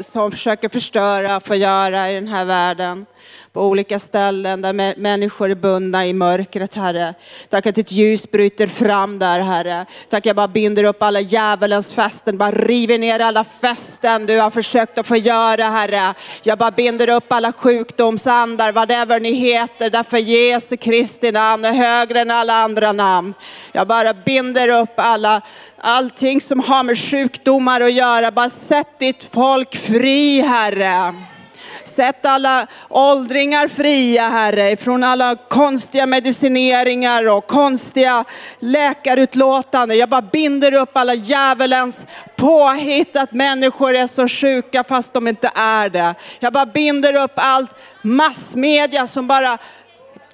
som 0.02 0.32
försöker 0.32 0.70
förstöra, 0.70 1.40
förgöra 1.40 2.12
i 2.12 2.16
den 2.16 2.28
här 2.28 2.46
världen. 2.46 3.06
På 3.54 3.62
olika 3.62 4.00
ställen 4.00 4.62
där 4.62 5.00
människor 5.00 5.52
är 5.52 5.56
bundna 5.56 6.08
i 6.08 6.14
mörkret, 6.14 6.76
Herre. 6.76 7.14
Tack 7.50 7.66
att 7.66 7.76
ditt 7.76 7.92
ljus 7.92 8.32
bryter 8.32 8.68
fram 8.68 9.20
där, 9.20 9.40
Herre. 9.40 9.86
Tack 10.10 10.26
jag 10.26 10.36
bara 10.36 10.48
binder 10.48 10.84
upp 10.84 11.04
alla 11.04 11.20
djävulens 11.20 11.92
fästen, 11.92 12.38
bara 12.38 12.52
river 12.52 12.98
ner 12.98 13.20
alla 13.20 13.46
fästen 13.62 14.26
du 14.26 14.40
har 14.40 14.50
försökt 14.50 14.98
att 14.98 15.08
förgöra, 15.08 15.64
Herre. 15.64 16.14
Jag 16.44 16.58
bara 16.58 16.72
binder 16.72 17.10
upp 17.10 17.34
alla 17.34 17.54
sjukdomsandar, 17.54 18.72
whatever 18.72 19.20
ni 19.20 19.34
heter, 19.34 19.90
därför 19.90 20.18
Jesu 20.18 20.78
Kristi 20.78 21.32
namn 21.32 21.66
är 21.66 21.74
högre 21.74 22.20
än 22.20 22.32
alla 22.32 22.54
andra 22.54 22.92
namn. 22.92 23.34
Jag 23.72 23.88
bara 23.88 24.14
binder 24.14 24.82
upp 24.82 24.94
alla, 24.96 25.42
allting 25.78 26.42
som 26.42 26.60
har 26.60 26.84
med 26.84 27.00
sjukdomar 27.00 27.82
att 27.82 27.94
göra. 27.94 28.32
Bara 28.32 28.50
sätt 28.50 29.00
ditt 29.00 29.28
folk 29.32 29.76
fri, 29.76 30.42
Herre. 30.42 31.31
Sätt 31.96 32.26
alla 32.26 32.68
åldringar 32.90 33.68
fria, 33.68 34.30
Herre, 34.30 34.78
från 34.78 35.04
alla 35.04 35.36
konstiga 35.36 36.06
medicineringar 36.06 37.30
och 37.30 37.48
konstiga 37.48 38.26
läkarutlåtanden. 38.60 39.98
Jag 39.98 40.10
bara 40.10 40.22
binder 40.22 40.74
upp 40.74 40.98
alla 40.98 41.14
djävulens 41.14 42.06
påhitt 42.36 43.18
att 43.18 43.32
människor 43.32 43.96
är 43.96 44.08
så 44.08 44.28
sjuka 44.28 44.84
fast 44.84 45.14
de 45.14 45.28
inte 45.28 45.52
är 45.56 45.90
det. 45.90 46.16
Jag 46.40 46.54
bara 46.54 46.66
binder 46.66 47.24
upp 47.24 47.34
allt 47.36 47.72
massmedia 48.02 49.08
som 49.08 49.28
bara 49.28 49.58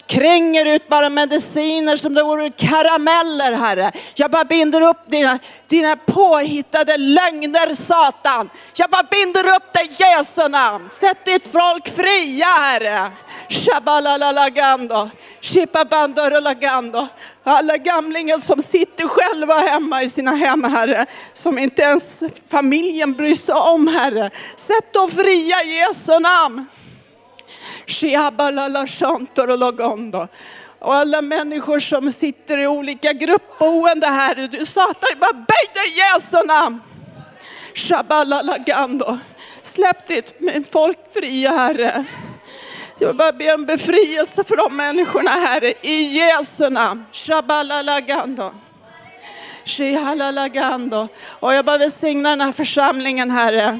kränger 0.08 0.66
ut 0.76 0.90
bara 0.90 1.10
mediciner 1.10 1.98
som 1.98 2.14
det 2.14 2.24
vore 2.24 2.50
karameller, 2.50 3.54
Herre. 3.54 3.92
Jag 4.16 4.32
bara 4.32 4.44
binder 4.44 4.82
upp 4.82 4.98
dina, 5.08 5.40
dina 5.68 5.96
påhittade 5.96 6.98
lögner, 6.98 7.76
Satan. 7.76 8.50
Jag 8.76 8.90
bara 8.90 9.04
binder 9.04 9.56
upp 9.56 9.74
dig 9.74 9.86
i 9.86 10.04
Jesu 10.04 10.48
namn. 10.48 10.90
Sätt 10.92 11.26
ditt 11.26 11.48
folk 11.52 11.88
fria, 11.96 12.46
Herre. 12.46 13.12
Shabalalalagando, 13.50 15.10
shipabandorolagando. 15.42 17.08
Alla 17.44 17.78
gamlingar 17.78 18.38
som 18.38 18.62
sitter 18.62 19.08
själva 19.08 19.54
hemma 19.54 20.04
i 20.04 20.10
sina 20.10 20.36
hem, 20.36 20.64
Herre. 20.64 21.06
Som 21.34 21.60
inte 21.60 21.82
ens 21.82 22.24
familjen 22.50 23.14
bryr 23.14 23.36
sig 23.36 23.56
om, 23.56 23.88
Herre. 23.88 24.32
Sätt 24.56 24.94
dem 24.94 25.12
fria 25.12 25.64
i 25.64 25.78
Jesu 25.78 26.20
namn. 26.20 26.66
Och 30.80 30.96
alla 30.96 31.22
människor 31.22 31.80
som 31.80 32.12
sitter 32.12 32.58
i 32.58 32.68
olika 32.68 33.14
gruppboende 33.14 34.08
här, 34.08 34.48
du 34.48 34.66
Satan, 34.66 35.10
jag 35.10 35.20
bara 35.20 35.34
böj 35.34 35.74
dig 35.74 35.98
Jesu 35.98 36.48
namn. 36.48 36.82
Shabalalagando. 37.74 39.18
Släpp 39.62 40.08
ditt 40.08 40.34
folk 40.72 40.98
fria 41.14 41.52
Herre. 41.52 42.06
Jag 43.00 43.08
vill 43.08 43.18
bara 43.18 43.32
be 43.32 43.54
om 43.54 43.66
befrielse 43.66 44.44
för 44.44 44.56
de 44.56 44.78
människorna 44.78 45.30
Herre, 45.30 45.74
i 45.82 46.02
Jesu 46.04 46.70
namn. 46.70 47.06
Shabalalagando. 47.12 48.52
Och 51.40 51.54
jag 51.54 51.66
bara 51.66 51.78
välsignar 51.78 52.30
den 52.30 52.42
här 52.42 52.52
församlingen 52.52 53.32
Herre. 53.32 53.80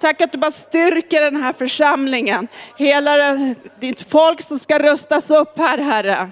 Tack 0.00 0.20
att 0.20 0.32
du 0.32 0.38
bara 0.38 0.50
styrker 0.50 1.20
den 1.20 1.42
här 1.42 1.52
församlingen. 1.52 2.48
Hela 2.78 3.36
ditt 3.80 4.10
folk 4.10 4.40
som 4.40 4.58
ska 4.58 4.78
rustas 4.78 5.30
upp 5.30 5.58
här 5.58 5.78
Herre. 5.78 6.30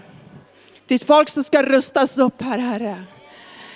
Ditt 0.87 1.05
folk 1.05 1.29
som 1.29 1.45
ska 1.45 1.63
rustas 1.63 2.19
upp 2.19 2.43
här 2.43 2.59
Herre. 2.59 3.05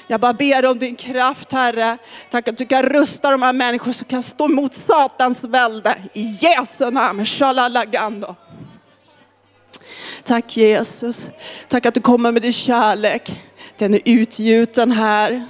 Jag 0.07 0.21
bara 0.21 0.33
ber 0.33 0.67
om 0.67 0.79
din 0.79 0.97
kraft 0.97 1.53
Herre. 1.53 1.99
Tack 2.31 2.49
att 2.49 2.57
du 2.57 2.67
kan 2.67 2.83
rusta 2.83 3.31
de 3.31 3.43
här 3.43 3.53
människorna 3.53 3.93
som 3.93 4.09
kan 4.09 4.23
stå 4.23 4.45
emot 4.45 4.75
Satans 4.75 5.45
välde. 5.45 5.97
I 6.13 6.23
Jesu 6.23 6.91
namn. 6.91 7.27
Shalalagando. 7.27 8.35
Tack 10.25 10.57
Jesus. 10.57 11.31
Tack 11.69 11.87
att 11.87 11.95
du 11.95 12.01
kommer 12.01 12.33
med 12.33 12.43
din 12.43 12.53
kärlek. 12.53 13.41
Den 13.79 13.95
är 13.95 14.01
utgjuten 14.05 14.93
här. 14.93 15.47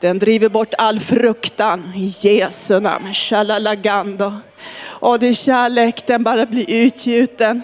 Den 0.00 0.18
driver 0.18 0.48
bort 0.48 0.74
all 0.78 1.00
fruktan 1.00 1.92
i 1.96 2.12
Jesu 2.20 2.80
namn. 2.80 3.14
Shalalagando. 3.14 4.32
Och 4.84 5.18
din 5.18 5.34
kärlek 5.34 6.06
den 6.06 6.24
bara 6.24 6.46
blir 6.46 6.70
utgjuten. 6.70 7.62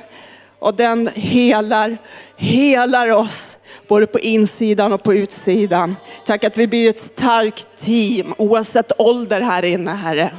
Och 0.58 0.74
den 0.74 1.08
helar, 1.14 1.98
helar 2.36 3.12
oss. 3.12 3.58
Både 3.88 4.06
på 4.06 4.18
insidan 4.18 4.92
och 4.92 5.02
på 5.02 5.14
utsidan. 5.14 5.96
Tack 6.26 6.44
att 6.44 6.58
vi 6.58 6.66
blir 6.66 6.90
ett 6.90 6.98
starkt 6.98 7.68
team 7.76 8.34
oavsett 8.38 8.92
ålder 8.98 9.40
här 9.40 9.64
inne 9.64 9.90
Herre. 9.90 10.34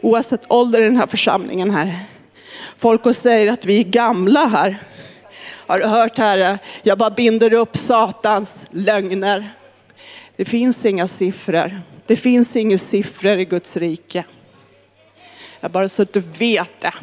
Oavsett 0.00 0.42
ålder 0.48 0.80
i 0.80 0.84
den 0.84 0.96
här 0.96 1.06
församlingen 1.06 1.70
Herre. 1.70 2.00
Folk 2.76 3.14
säger 3.14 3.52
att 3.52 3.64
vi 3.64 3.80
är 3.80 3.84
gamla 3.84 4.46
här. 4.46 4.78
Har 5.68 5.78
du 5.78 5.86
hört 5.86 6.18
Herre? 6.18 6.58
Jag 6.82 6.98
bara 6.98 7.10
binder 7.10 7.52
upp 7.52 7.76
Satans 7.76 8.66
lögner. 8.70 9.50
Det 10.36 10.44
finns 10.44 10.84
inga 10.84 11.08
siffror. 11.08 11.80
Det 12.06 12.16
finns 12.16 12.56
inga 12.56 12.78
siffror 12.78 13.38
i 13.38 13.44
Guds 13.44 13.76
rike. 13.76 14.24
Jag 15.60 15.70
bara 15.70 15.88
så 15.88 16.02
att 16.02 16.12
du 16.12 16.20
vet 16.20 16.80
det. 16.80 16.94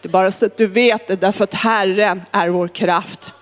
Det 0.00 0.08
är 0.08 0.10
bara 0.10 0.30
så 0.30 0.46
att 0.46 0.56
du 0.56 0.66
vet 0.66 1.06
det 1.06 1.16
därför 1.16 1.44
att 1.44 1.54
Herren 1.54 2.22
är 2.30 2.48
vår 2.48 2.68
kraft. 2.68 3.34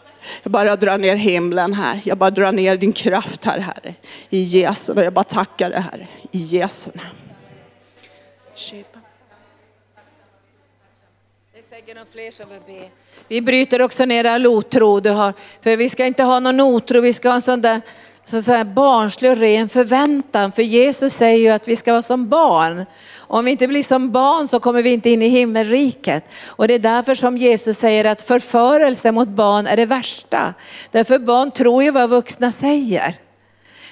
Jag 0.42 0.53
bara 0.53 0.76
drar 0.76 0.98
ner 0.98 1.16
himlen 1.16 1.74
här. 1.74 2.01
Jag 2.05 2.18
bara 2.18 2.30
drar 2.30 2.53
ner 2.53 2.76
din 2.76 2.92
kraft 2.92 3.44
här 3.44 3.59
Herre. 3.59 3.94
I 4.30 4.42
Jesu 4.42 4.94
namn. 4.94 5.05
Jag 5.05 5.12
bara 5.12 5.24
tackar 5.24 5.70
dig 5.70 5.80
Herre. 5.80 6.09
I 6.32 6.38
Jesu 6.38 6.90
namn. 6.94 7.16
Det 11.53 11.59
är 11.59 11.62
säkert 11.70 11.96
någon 11.96 12.07
fler 12.07 12.30
som 12.30 12.48
vill 12.48 12.61
be. 12.66 12.90
Vi 13.28 13.40
bryter 13.40 13.82
också 13.82 14.04
ner 14.04 14.24
all 14.24 14.46
otro 14.46 15.00
du 15.00 15.11
har. 15.11 15.32
För 15.62 15.76
vi 15.76 15.88
ska 15.88 16.06
inte 16.06 16.22
ha 16.22 16.40
någon 16.40 16.61
otro, 16.61 17.00
vi 17.00 17.12
ska 17.12 17.28
ha 17.28 17.34
en 17.34 17.42
sån 17.42 17.61
där 17.61 17.80
så 18.24 18.42
så 18.42 18.52
här 18.52 18.64
barnslig 18.64 19.30
och 19.30 19.36
ren 19.36 19.68
förväntan. 19.68 20.52
För 20.52 20.62
Jesus 20.62 21.14
säger 21.14 21.38
ju 21.38 21.48
att 21.48 21.68
vi 21.68 21.76
ska 21.76 21.92
vara 21.92 22.02
som 22.02 22.28
barn. 22.28 22.86
Om 23.18 23.44
vi 23.44 23.50
inte 23.50 23.66
blir 23.66 23.82
som 23.82 24.11
barn 24.12 24.48
så 24.48 24.61
kommer 24.61 24.82
vi 24.82 24.92
inte 24.92 25.11
in 25.11 25.22
i 25.22 25.28
himmelriket. 25.28 26.24
Och 26.46 26.68
det 26.68 26.74
är 26.74 26.78
därför 26.78 27.14
som 27.14 27.36
Jesus 27.36 27.78
säger 27.78 28.04
att 28.04 28.22
förförelse 28.22 29.12
mot 29.12 29.28
barn 29.28 29.66
är 29.66 29.76
det 29.76 29.86
värsta. 29.86 30.54
Därför 30.90 31.18
barn 31.18 31.50
tror 31.50 31.82
ju 31.82 31.90
vad 31.90 32.11
vuxna 32.11 32.52
säger. 32.52 33.14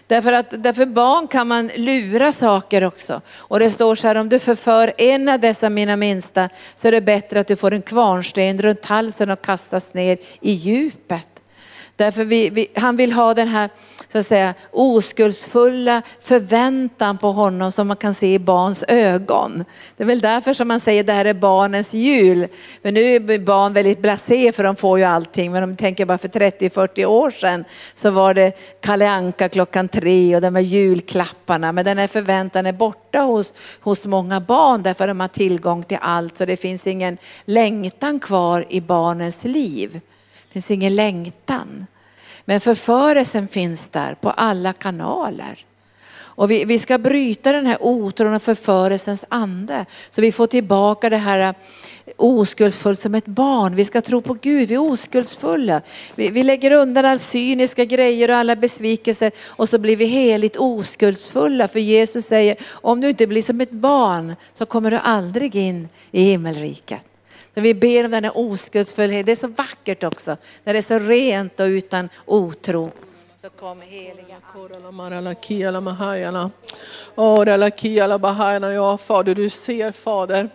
Därför 0.09 0.33
att 0.33 0.63
därför 0.63 0.87
barn 0.87 1.29
kan 1.29 1.49
man 1.49 1.71
lura 1.77 2.33
saker 2.33 2.85
också. 2.85 3.21
Och 3.37 3.59
det 3.59 3.71
står 3.71 3.95
så 3.95 4.07
här, 4.07 4.15
om 4.15 4.29
du 4.29 4.39
förför 4.39 4.93
en 4.99 5.29
av 5.29 5.41
dessa 5.41 5.71
mina 5.71 5.97
minsta 5.97 6.49
så 6.75 6.89
är 6.89 6.93
det 6.93 7.01
bättre 7.01 7.41
att 7.41 7.49
du 7.49 7.57
får 7.57 7.75
en 7.75 7.83
kvarnsten 7.83 8.59
runt 8.59 8.85
halsen 8.85 9.31
och 9.31 9.43
kastas 9.43 9.95
ner 9.95 10.19
i 10.41 10.53
djupet. 10.53 11.38
Därför 11.99 12.25
vi, 12.25 12.51
vi, 12.51 12.67
han 12.75 12.97
vill 12.97 13.13
ha 13.13 13.35
den 13.35 13.49
här 13.49 13.71
så 14.13 14.19
att 14.19 14.27
säga, 14.27 14.55
oskuldsfulla 14.71 16.03
förväntan 16.21 17.19
på 17.19 17.33
honom 17.33 17.73
som 17.73 17.89
man 17.89 17.97
kan 17.97 18.15
se 18.15 18.35
i 18.35 18.39
barns 18.39 18.85
ögon. 18.89 19.65
Det 19.97 20.03
är 20.03 20.07
väl 20.07 20.21
därför 20.21 20.53
som 20.53 20.69
man 20.69 20.81
säger 20.81 21.05
det 21.05 21.13
här 21.13 21.25
är 21.25 21.35
barnens 21.35 21.95
jul. 21.95 22.47
Men 22.83 22.95
nu 22.95 23.15
är 23.15 23.39
barn 23.39 23.73
väldigt 23.73 24.03
blasé 24.03 24.53
för 24.53 24.65
de 24.65 24.77
får 24.77 24.99
ju 24.99 25.05
allting. 25.05 25.53
Men 25.53 25.61
de 25.61 25.77
tänker 25.77 26.07
bara 26.07 26.19
för 26.19 26.29
30-40 26.29 27.05
år 27.05 27.31
sedan 27.31 27.65
så 27.95 28.11
var 28.11 28.35
det 28.35 28.53
Kalle 28.81 29.11
Anka 29.11 29.49
klockan 29.49 29.89
tre 29.89 30.37
och 30.37 30.43
de 30.43 30.55
här 30.55 30.63
julklapparna. 30.63 31.73
Men 31.73 31.85
den 31.85 31.99
här 31.99 32.07
förväntan 32.07 32.67
är 32.67 32.73
borta 32.73 33.21
hos, 33.21 33.55
hos 33.81 34.07
många 34.07 34.41
barn 34.41 34.83
därför 34.83 35.09
de 35.09 35.21
har 35.21 35.29
tillgång 35.29 35.83
till 35.83 35.99
allt. 36.01 36.37
Så 36.37 36.45
det 36.45 36.57
finns 36.57 36.87
ingen 36.87 37.19
längtan 37.45 38.21
kvar 38.21 38.67
i 38.69 38.81
barnens 38.81 39.45
liv. 39.45 40.01
Det 40.59 40.63
finns 40.63 40.71
ingen 40.71 40.95
längtan. 40.95 41.87
Men 42.45 42.61
förförelsen 42.61 43.49
finns 43.49 43.89
där 43.89 44.15
på 44.15 44.31
alla 44.31 44.73
kanaler. 44.73 45.65
Och 46.17 46.51
vi, 46.51 46.65
vi 46.65 46.79
ska 46.79 46.99
bryta 46.99 47.53
den 47.53 47.67
här 47.67 47.79
otron 47.81 48.35
och 48.35 48.43
förförelsens 48.43 49.25
ande. 49.29 49.87
Så 50.11 50.21
vi 50.21 50.33
får 50.33 50.47
tillbaka 50.47 51.11
det 51.11 51.17
här 51.17 51.39
eh, 51.39 51.55
oskuldsfullt 52.17 52.99
som 52.99 53.15
ett 53.15 53.27
barn. 53.27 53.75
Vi 53.75 53.85
ska 53.85 54.01
tro 54.01 54.23
på 54.23 54.35
Gud, 54.35 54.69
vi 54.69 54.75
är 54.75 54.79
oskuldsfulla. 54.79 55.83
Vi, 56.15 56.31
vi 56.31 56.43
lägger 56.43 56.71
undan 56.71 57.05
alla 57.05 57.19
cyniska 57.19 57.85
grejer 57.85 58.31
och 58.31 58.37
alla 58.37 58.57
besvikelser 58.57 59.33
och 59.47 59.69
så 59.69 59.79
blir 59.79 59.97
vi 59.97 60.05
heligt 60.05 60.57
oskuldsfulla. 60.57 61.69
För 61.69 61.81
Jesus 61.81 62.25
säger, 62.25 62.57
om 62.71 63.01
du 63.01 63.09
inte 63.09 63.27
blir 63.27 63.43
som 63.43 63.61
ett 63.61 63.71
barn 63.71 64.37
så 64.55 64.67
kommer 64.67 64.91
du 64.91 64.97
aldrig 64.97 65.57
in 65.57 65.89
i 66.11 66.23
himmelriket. 66.23 67.08
När 67.59 67.63
vi 67.63 67.75
ber 67.75 68.05
om 68.05 68.11
den 68.11 68.25
här 68.25 68.33
oskuldsfullheten, 68.35 69.27
det 69.27 69.33
är 69.33 69.37
så 69.37 69.49
vackert 69.49 70.05
också. 70.05 70.37
När 70.65 70.73
det 70.73 70.79
är 70.79 70.83
så 70.83 70.99
rent 70.99 71.61
och 71.61 71.65
utan 71.65 72.09
otro. 72.27 72.91
Så 73.43 73.51
kom 73.51 73.81
heliga 73.81 74.37
Ja, 78.75 78.99
Fader, 78.99 79.35
du 79.35 79.51
ser 79.51 79.93
Fader 79.93 80.49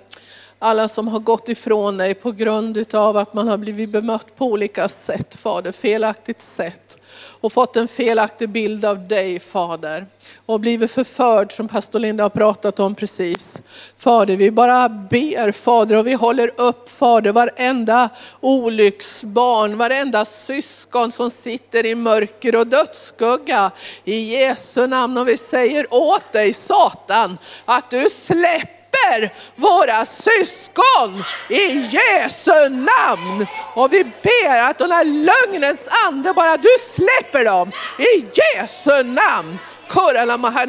alla 0.60 0.88
som 0.88 1.08
har 1.08 1.20
gått 1.20 1.50
ifrån 1.50 1.98
dig 1.98 2.14
på 2.14 2.32
grund 2.32 2.96
av 2.96 3.18
att 3.18 3.34
man 3.34 3.48
har 3.48 3.58
blivit 3.58 3.90
bemött 3.90 4.36
på 4.36 4.46
olika 4.46 4.90
sätt, 4.90 5.36
Fader, 5.36 5.72
felaktigt 5.72 6.42
sätt. 6.42 6.98
Och 7.44 7.54
fått 7.54 7.76
en 7.76 7.88
felaktig 7.88 8.50
bild 8.50 8.86
av 8.86 9.08
dig, 9.08 9.40
Fader. 9.40 10.06
Och 10.46 10.60
blivit 10.60 10.92
förförd, 10.92 11.52
som 11.52 11.68
pastor 11.68 12.00
Linda 12.00 12.24
har 12.24 12.30
pratat 12.30 12.80
om 12.80 12.96
precis. 12.96 13.62
Fader, 13.98 14.36
vi 14.36 14.52
bara 14.52 14.90
ber, 14.90 15.52
Fader, 15.52 15.98
och 15.98 16.08
vi 16.08 16.14
håller 16.14 16.52
upp, 16.58 16.90
Fader, 16.90 17.32
varenda 17.32 18.10
olycksbarn, 18.40 19.78
varenda 19.78 20.26
syskon 20.26 21.12
som 21.12 21.32
sitter 21.32 21.86
i 21.86 21.96
mörker 21.96 22.56
och 22.56 22.68
dödsskugga. 22.68 23.72
I 24.04 24.16
Jesu 24.16 24.88
namn, 24.88 25.18
och 25.18 25.28
vi 25.28 25.38
säger 25.38 25.94
åt 25.94 26.32
dig, 26.32 26.54
Satan, 26.54 27.38
att 27.66 27.90
du 27.90 28.10
släpper 28.10 28.83
släpper 28.94 29.30
våra 29.56 30.06
syskon 30.06 31.24
i 31.50 31.88
Jesu 31.92 32.70
namn. 32.70 33.48
Och 33.76 33.94
vi 33.94 34.04
ber 34.04 34.60
att 34.60 34.78
den 34.78 34.92
här 34.92 35.06
lögnens 35.06 35.90
ande 36.08 36.34
bara, 36.34 36.58
du 36.58 36.70
släpper 36.80 37.46
dem 37.46 37.72
i 37.98 38.26
Jesu 38.34 39.04
namn. 39.04 39.60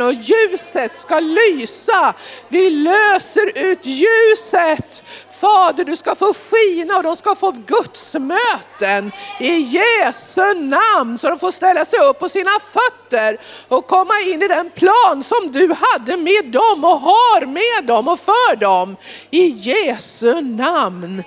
Och 0.03 0.12
ljuset 0.12 0.95
ska 0.95 1.20
lysa. 1.20 2.14
Vi 2.49 2.70
löser 2.70 3.59
ut 3.59 3.87
ljuset 3.87 5.03
Fader, 5.41 5.85
du 5.85 5.97
ska 5.97 6.14
få 6.14 6.35
skina 6.35 6.97
och 6.97 7.03
de 7.03 7.16
ska 7.16 7.35
få 7.35 7.51
gudsmöten 7.51 9.12
i 9.41 9.55
Jesu 9.57 10.55
namn. 10.55 11.18
Så 11.18 11.28
de 11.28 11.39
får 11.39 11.51
ställa 11.51 11.85
sig 11.85 11.99
upp 11.99 12.18
på 12.18 12.28
sina 12.28 12.51
fötter 12.51 13.41
och 13.68 13.87
komma 13.87 14.14
in 14.26 14.43
i 14.43 14.49
den 14.49 14.70
plan 14.70 15.22
som 15.22 15.53
du 15.53 15.74
hade 15.80 16.16
med 16.16 16.45
dem 16.47 16.85
och 16.85 17.01
har 17.01 17.47
med 17.47 17.89
dem 17.89 18.09
och 18.09 18.20
för 18.20 18.57
dem. 18.57 18.97
I 19.30 19.47
Jesu 19.47 20.41
namn. 20.41 21.22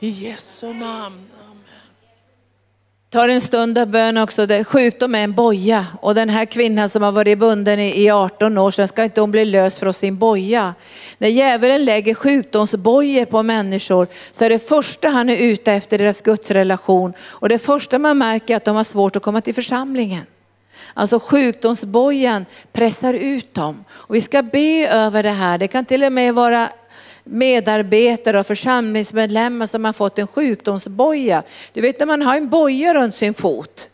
I 0.00 0.08
Jesu 0.08 0.66
namn 0.66 1.29
tar 3.10 3.28
en 3.28 3.40
stund 3.40 3.78
av 3.78 3.86
bön 3.86 4.16
också. 4.16 4.46
Sjukdom 4.64 5.14
är 5.14 5.24
en 5.24 5.32
boja 5.32 5.86
och 6.00 6.14
den 6.14 6.28
här 6.28 6.44
kvinnan 6.44 6.88
som 6.88 7.02
har 7.02 7.12
varit 7.12 7.38
bunden 7.38 7.80
i 7.80 8.10
18 8.10 8.58
år, 8.58 8.70
sen 8.70 8.88
ska 8.88 9.04
inte 9.04 9.20
hon 9.20 9.30
bli 9.30 9.44
lös 9.44 9.78
från 9.78 9.94
sin 9.94 10.18
boja. 10.18 10.74
När 11.18 11.28
djävulen 11.28 11.84
lägger 11.84 12.14
sjukdomsbojor 12.14 13.24
på 13.24 13.42
människor 13.42 14.06
så 14.30 14.44
är 14.44 14.50
det 14.50 14.68
första 14.68 15.08
han 15.08 15.28
är 15.28 15.36
ute 15.36 15.72
efter 15.72 15.98
deras 15.98 16.20
gudsrelation 16.20 17.12
och 17.20 17.48
det 17.48 17.58
första 17.58 17.98
man 17.98 18.18
märker 18.18 18.54
är 18.54 18.56
att 18.56 18.64
de 18.64 18.76
har 18.76 18.84
svårt 18.84 19.16
att 19.16 19.22
komma 19.22 19.40
till 19.40 19.54
församlingen. 19.54 20.26
Alltså 20.94 21.20
sjukdomsbojan 21.20 22.46
pressar 22.72 23.14
ut 23.14 23.54
dem. 23.54 23.84
Och 23.90 24.14
vi 24.14 24.20
ska 24.20 24.42
be 24.42 24.88
över 24.88 25.22
det 25.22 25.30
här. 25.30 25.58
Det 25.58 25.68
kan 25.68 25.84
till 25.84 26.04
och 26.04 26.12
med 26.12 26.34
vara 26.34 26.68
medarbetare 27.30 28.40
och 28.40 28.46
församlingsmedlemmar 28.46 29.66
som 29.66 29.84
har 29.84 29.92
fått 29.92 30.18
en 30.18 30.26
sjukdomsboja. 30.26 31.42
Du 31.72 31.80
vet 31.80 31.98
när 31.98 32.06
man 32.06 32.22
har 32.22 32.36
en 32.36 32.48
boja 32.48 32.94
runt 32.94 33.14
sin 33.14 33.34
fot. 33.34 33.90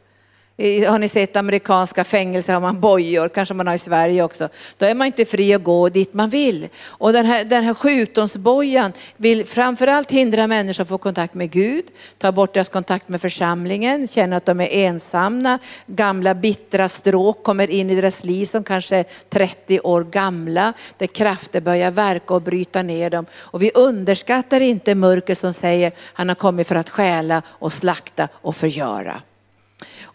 Har 0.58 0.98
ni 0.98 1.08
sett 1.08 1.36
amerikanska 1.36 2.04
fängelser 2.04 2.52
har 2.52 2.60
man 2.60 2.80
bojor, 2.80 3.28
kanske 3.28 3.54
man 3.54 3.66
har 3.66 3.74
i 3.74 3.78
Sverige 3.78 4.22
också. 4.22 4.48
Då 4.76 4.86
är 4.86 4.94
man 4.94 5.06
inte 5.06 5.24
fri 5.24 5.54
att 5.54 5.64
gå 5.64 5.88
dit 5.88 6.14
man 6.14 6.30
vill. 6.30 6.68
Och 6.86 7.12
den 7.12 7.26
här, 7.26 7.44
den 7.44 7.64
här 7.64 7.74
sjukdomsbojan 7.74 8.92
vill 9.16 9.46
framförallt 9.46 10.12
hindra 10.12 10.46
människor 10.46 10.82
att 10.82 10.88
få 10.88 10.98
kontakt 10.98 11.34
med 11.34 11.50
Gud, 11.50 11.84
ta 12.18 12.32
bort 12.32 12.54
deras 12.54 12.68
kontakt 12.68 13.08
med 13.08 13.20
församlingen, 13.20 14.08
känna 14.08 14.36
att 14.36 14.44
de 14.44 14.60
är 14.60 14.68
ensamma. 14.72 15.58
Gamla 15.86 16.34
bittra 16.34 16.88
stråk 16.88 17.42
kommer 17.42 17.70
in 17.70 17.90
i 17.90 17.94
deras 17.94 18.24
liv 18.24 18.44
som 18.44 18.64
kanske 18.64 18.96
är 18.96 19.04
30 19.30 19.80
år 19.80 20.04
gamla, 20.04 20.72
där 20.98 21.06
krafter 21.06 21.60
börjar 21.60 21.90
verka 21.90 22.34
och 22.34 22.42
bryta 22.42 22.82
ner 22.82 23.10
dem. 23.10 23.26
Och 23.34 23.62
vi 23.62 23.70
underskattar 23.74 24.60
inte 24.60 24.94
mörker 24.94 25.34
som 25.34 25.54
säger 25.54 25.92
han 26.12 26.28
har 26.28 26.36
kommit 26.36 26.68
för 26.68 26.74
att 26.74 26.90
stjäla 26.90 27.42
och 27.48 27.72
slakta 27.72 28.28
och 28.32 28.56
förgöra. 28.56 29.22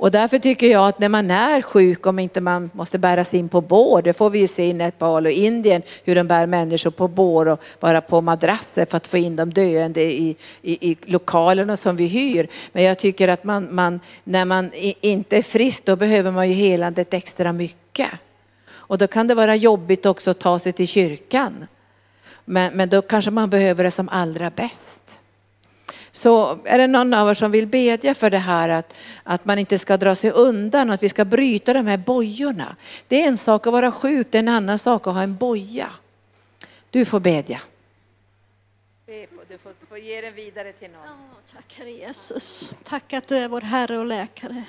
Och 0.02 0.12
därför 0.12 0.39
tycker 0.39 0.68
jag 0.68 0.88
att 0.88 0.99
när 0.99 1.10
man 1.10 1.32
är 1.32 1.62
sjuk, 1.62 2.06
om 2.06 2.20
inte 2.20 2.41
man 2.41 2.70
måste 2.74 2.99
bäras 2.99 3.34
in 3.34 3.49
på 3.49 3.62
bår, 3.62 4.02
det 4.02 4.14
får 4.14 4.30
vi 4.30 4.39
ju 4.39 4.47
se 4.47 4.66
i 4.66 4.74
Nepal 4.74 5.26
och 5.26 5.32
Indien, 5.32 5.82
hur 6.04 6.16
de 6.16 6.28
bär 6.28 6.45
människor 6.45 6.91
på 6.91 7.08
bår 7.08 7.47
och 7.47 7.64
bara 7.80 8.02
på 8.02 8.22
madrasser 8.22 8.86
för 8.86 8.97
att 8.97 9.08
få 9.08 9.18
in 9.18 9.36
de 9.36 9.49
döende 9.49 10.02
i, 10.02 10.36
i, 10.62 10.91
i 10.91 10.97
lokalerna 11.06 11.78
som 11.78 11.95
vi 11.95 12.08
hyr. 12.08 12.47
Men 12.72 12.84
jag 12.84 12.99
tycker 12.99 13.28
att 13.28 13.43
man, 13.43 13.76
man 13.76 13.99
när 14.24 14.45
man 14.45 14.72
inte 15.02 15.38
är 15.38 15.41
frisk, 15.41 15.86
då 15.86 15.95
behöver 15.95 16.32
man 16.32 16.49
ju 16.49 16.54
helandet 16.54 17.14
extra 17.14 17.54
mycket. 17.54 18.10
Och 18.72 18.97
då 18.97 19.08
kan 19.08 19.28
det 19.28 19.36
vara 19.36 19.56
jobbigt 19.56 20.06
också 20.06 20.32
att 20.32 20.39
ta 20.39 20.60
sig 20.60 20.74
till 20.74 20.88
kyrkan. 20.88 21.68
Men, 22.45 22.74
men 22.74 22.89
då 22.89 23.02
kanske 23.02 23.32
man 23.32 23.49
behöver 23.49 23.84
det 23.84 23.91
som 23.91 24.10
allra 24.10 24.49
bäst. 24.49 25.20
Så 26.12 26.59
är 26.66 26.78
det 26.78 26.88
någon 26.88 27.14
av 27.14 27.30
er 27.30 27.34
som 27.34 27.51
vill 27.51 27.68
bedja 27.68 28.16
för 28.16 28.30
det 28.30 28.38
här 28.38 28.70
att, 28.70 28.95
att 29.24 29.45
man 29.45 29.59
inte 29.59 29.78
ska 29.78 29.97
dra 29.97 30.16
sig 30.16 30.32
undan 30.32 30.89
och 30.89 30.95
att 30.95 31.03
vi 31.03 31.09
ska 31.09 31.26
bryta 31.26 31.74
de 31.74 31.88
här 31.88 31.97
bojorna. 31.97 32.76
Det 33.07 33.24
är 33.24 33.28
en 33.28 33.38
sak 33.38 33.68
att 33.68 33.74
vara 33.74 33.91
sjuk, 33.91 34.28
det 34.30 34.38
är 34.38 34.39
en 34.39 34.47
annan 34.47 34.80
sak 34.80 35.07
att 35.07 35.14
ha 35.14 35.22
en 35.22 35.36
boja. 35.36 35.91
Du 36.89 37.05
får 37.05 37.20
bedja. 37.20 37.59
Du 39.51 39.57
får, 39.57 39.72
du 39.80 39.86
får 39.86 39.97
ge 39.97 40.22
den 40.22 40.36
vidare 40.36 40.74
till 40.74 40.91
någon. 40.91 41.01
Oh, 41.01 41.53
tack 41.53 41.76
Herre 41.78 41.91
Jesus. 41.91 42.74
Tack 42.84 43.14
att 43.14 43.28
du 43.28 43.38
är 43.38 43.47
vår 43.47 43.62
Herre 43.62 43.97
och 43.97 44.05
läkare. 44.05 44.64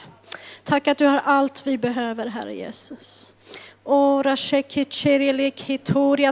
Tack 0.62 0.88
att 0.88 0.98
du 0.98 1.06
har 1.06 1.20
allt 1.24 1.66
vi 1.66 1.78
behöver 1.78 2.26
Herre 2.26 2.54
Jesus. 2.54 3.32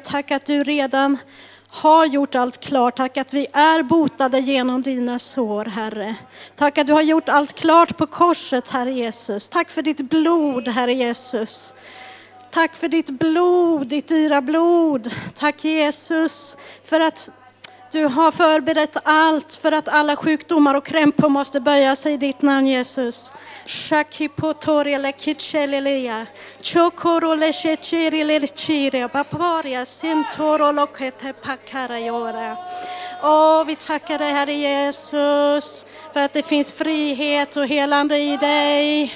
Tack 0.02 0.30
att 0.30 0.46
du 0.46 0.64
redan 0.64 1.18
har 1.70 2.06
gjort 2.06 2.34
allt 2.34 2.60
klart. 2.60 2.96
Tack 2.96 3.16
att 3.16 3.34
vi 3.34 3.46
är 3.52 3.82
botade 3.82 4.38
genom 4.38 4.82
dina 4.82 5.18
sår, 5.18 5.64
Herre. 5.64 6.14
Tack 6.56 6.78
att 6.78 6.86
du 6.86 6.92
har 6.92 7.02
gjort 7.02 7.28
allt 7.28 7.52
klart 7.52 7.96
på 7.96 8.06
korset, 8.06 8.70
Herre 8.70 8.92
Jesus. 8.92 9.48
Tack 9.48 9.70
för 9.70 9.82
ditt 9.82 10.00
blod, 10.00 10.68
Herre 10.68 10.92
Jesus. 10.92 11.74
Tack 12.50 12.74
för 12.74 12.88
ditt 12.88 13.10
blod, 13.10 13.86
ditt 13.86 14.08
dyra 14.08 14.40
blod. 14.40 15.12
Tack 15.34 15.64
Jesus 15.64 16.56
för 16.82 17.00
att 17.00 17.30
du 17.93 18.05
har 18.05 18.30
förberett 18.30 18.97
allt 19.05 19.55
för 19.55 19.72
att 19.72 19.88
alla 19.88 20.16
sjukdomar 20.16 20.74
och 20.74 20.84
krämpor 20.84 21.28
måste 21.28 21.61
böja 21.61 21.97
sig 21.97 22.12
i 22.12 22.16
ditt 22.16 22.43
namn 22.43 22.66
Jesus. 22.66 23.34
Åh, 33.22 33.64
vi 33.64 33.76
tackar 33.76 34.18
dig 34.18 34.32
Herre 34.32 34.53
Jesus 34.53 35.86
för 36.12 36.20
att 36.20 36.32
det 36.32 36.47
finns 36.47 36.72
frihet 36.72 37.57
och 37.57 37.66
helande 37.66 38.18
i 38.18 38.36
dig. 38.36 39.14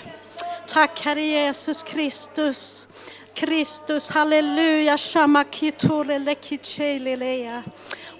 Tack 0.69 1.01
Herre 1.01 1.23
Jesus 1.23 1.83
Kristus. 1.83 2.89
Kristus, 3.35 4.11
halleluja, 4.11 4.99
shamakitore. 4.99 6.37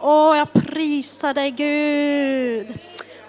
Åh, 0.01 0.39
jag 0.39 0.53
prisar 0.53 1.35
dig 1.35 1.51
Gud. 1.51 2.79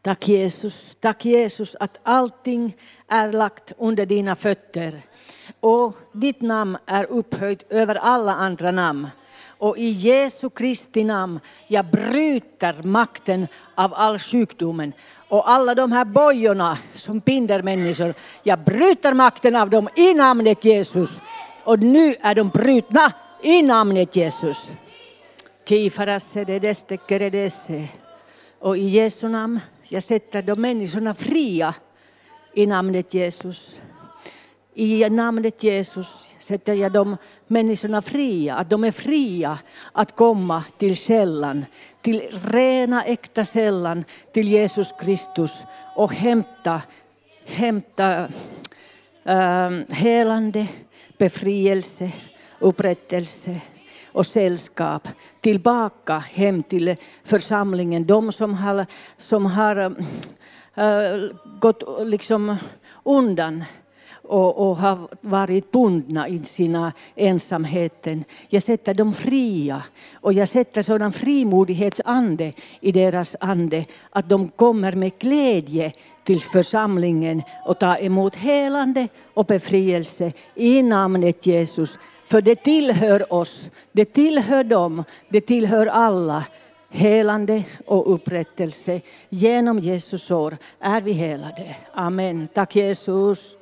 Tack 0.01 0.28
Jesus, 0.28 0.95
tack 0.99 1.26
Jesus 1.26 1.76
att 1.80 1.99
allting 2.04 2.78
är 3.08 3.32
lagt 3.32 3.72
under 3.78 4.06
dina 4.06 4.36
fötter. 4.36 5.01
Och 5.60 5.95
ditt 6.14 6.41
namn 6.41 6.78
är 6.86 7.06
upphöjt 7.06 7.72
över 7.72 7.95
alla 7.95 8.34
andra 8.34 8.72
namn. 8.72 9.08
Och 9.47 9.78
i 9.78 9.89
Jesu 9.89 10.49
Kristi 10.49 11.04
namn, 11.04 11.39
jag 11.68 11.86
bryter 11.86 12.84
makten 12.84 13.47
av 13.76 13.93
all 13.93 14.20
sjukdomen. 14.20 14.93
Och 15.30 15.49
alla 15.49 15.76
de 15.76 15.91
här 15.91 16.06
bojorna 16.06 16.78
som 16.93 17.20
binder 17.20 17.62
människor, 17.62 18.14
jag 18.43 18.60
bryter 18.60 19.14
makten 19.14 19.56
av 19.56 19.70
dem 19.70 19.89
i 19.95 20.14
namnet 20.14 20.66
Jesus. 20.66 21.22
Och 21.64 21.80
nu 21.80 22.16
är 22.22 22.36
de 22.36 22.49
brutna 22.49 23.12
i 23.41 23.64
namnet 23.64 24.16
Jesus. 24.16 24.72
Och 28.59 28.78
i 28.78 28.88
Jesu 28.88 29.28
namn, 29.28 29.59
jag 29.89 30.03
sätter 30.03 30.41
de 30.41 30.61
människorna 30.61 31.14
fria 31.14 31.76
i 32.53 32.66
namnet 32.66 33.14
Jesus. 33.14 33.80
I 34.74 35.09
namnet 35.09 35.64
Jesus 35.64 36.28
sätter 36.39 36.74
jag 36.74 36.91
de 36.91 37.18
människorna 37.47 38.01
fria, 38.01 38.55
att 38.55 38.70
de 38.70 38.84
är 38.84 38.91
fria 38.91 39.59
att 39.91 40.16
komma 40.16 40.64
till 40.78 40.95
källan, 40.95 41.66
till 42.01 42.22
rena 42.51 43.03
äkta 43.03 43.45
källan, 43.45 44.03
till 44.34 44.47
Jesus 44.47 44.93
Kristus. 45.01 45.64
Och 45.95 46.14
hämta, 46.14 46.82
hämta 47.45 48.28
äh, 49.24 49.70
helande, 49.89 50.68
befrielse, 51.18 52.11
upprättelse 52.59 53.61
och 54.14 54.26
sällskap 54.26 55.07
tillbaka 55.41 56.18
hem 56.18 56.64
till 56.64 56.95
församlingen. 57.24 58.05
De 58.05 58.32
som 58.32 58.53
har, 58.53 58.86
som 59.18 59.45
har 59.45 59.78
äh, 60.76 61.30
gått 61.59 61.84
liksom 62.05 62.55
undan 63.03 63.64
och, 64.24 64.70
och 64.70 64.78
har 64.78 65.07
varit 65.22 65.72
bundna 65.72 66.28
i 66.28 66.39
sina 66.39 66.93
ensamheten. 67.16 68.24
Jag 68.49 68.64
sätter 68.64 68.93
dem 68.93 69.14
fria 69.14 69.84
och 70.14 70.34
jag 70.34 70.47
sätter 70.47 70.82
sådan 70.82 71.11
frimodighetsande 71.11 72.53
i 72.82 72.91
deras 72.91 73.36
ande 73.39 73.86
att 74.09 74.30
de 74.30 74.49
kommer 74.49 74.91
med 74.91 75.20
glädje 75.20 75.93
till 76.24 76.41
församlingen 76.41 77.41
och 77.66 77.80
tar 77.80 78.03
emot 78.03 78.36
helande 78.36 79.07
och 79.34 79.45
befrielse 79.45 80.32
i 80.55 80.84
namnet 80.84 81.45
Jesus. 81.45 81.97
För 82.34 82.42
det 82.42 82.56
tillhör 82.56 83.34
oss, 83.34 83.70
det 83.92 84.06
tillhör 84.06 84.64
dem, 84.64 85.04
det 85.30 85.42
tillhör 85.42 85.86
alla. 85.86 86.46
Helande 86.90 87.64
och 87.86 88.14
upprättelse. 88.14 89.02
Genom 89.30 89.80
Jesus 89.80 90.32
år 90.32 90.58
är 90.80 91.02
vi 91.02 91.12
helade. 91.12 91.76
Amen. 91.94 92.48
Tack 92.54 92.76
Jesus. 92.76 93.56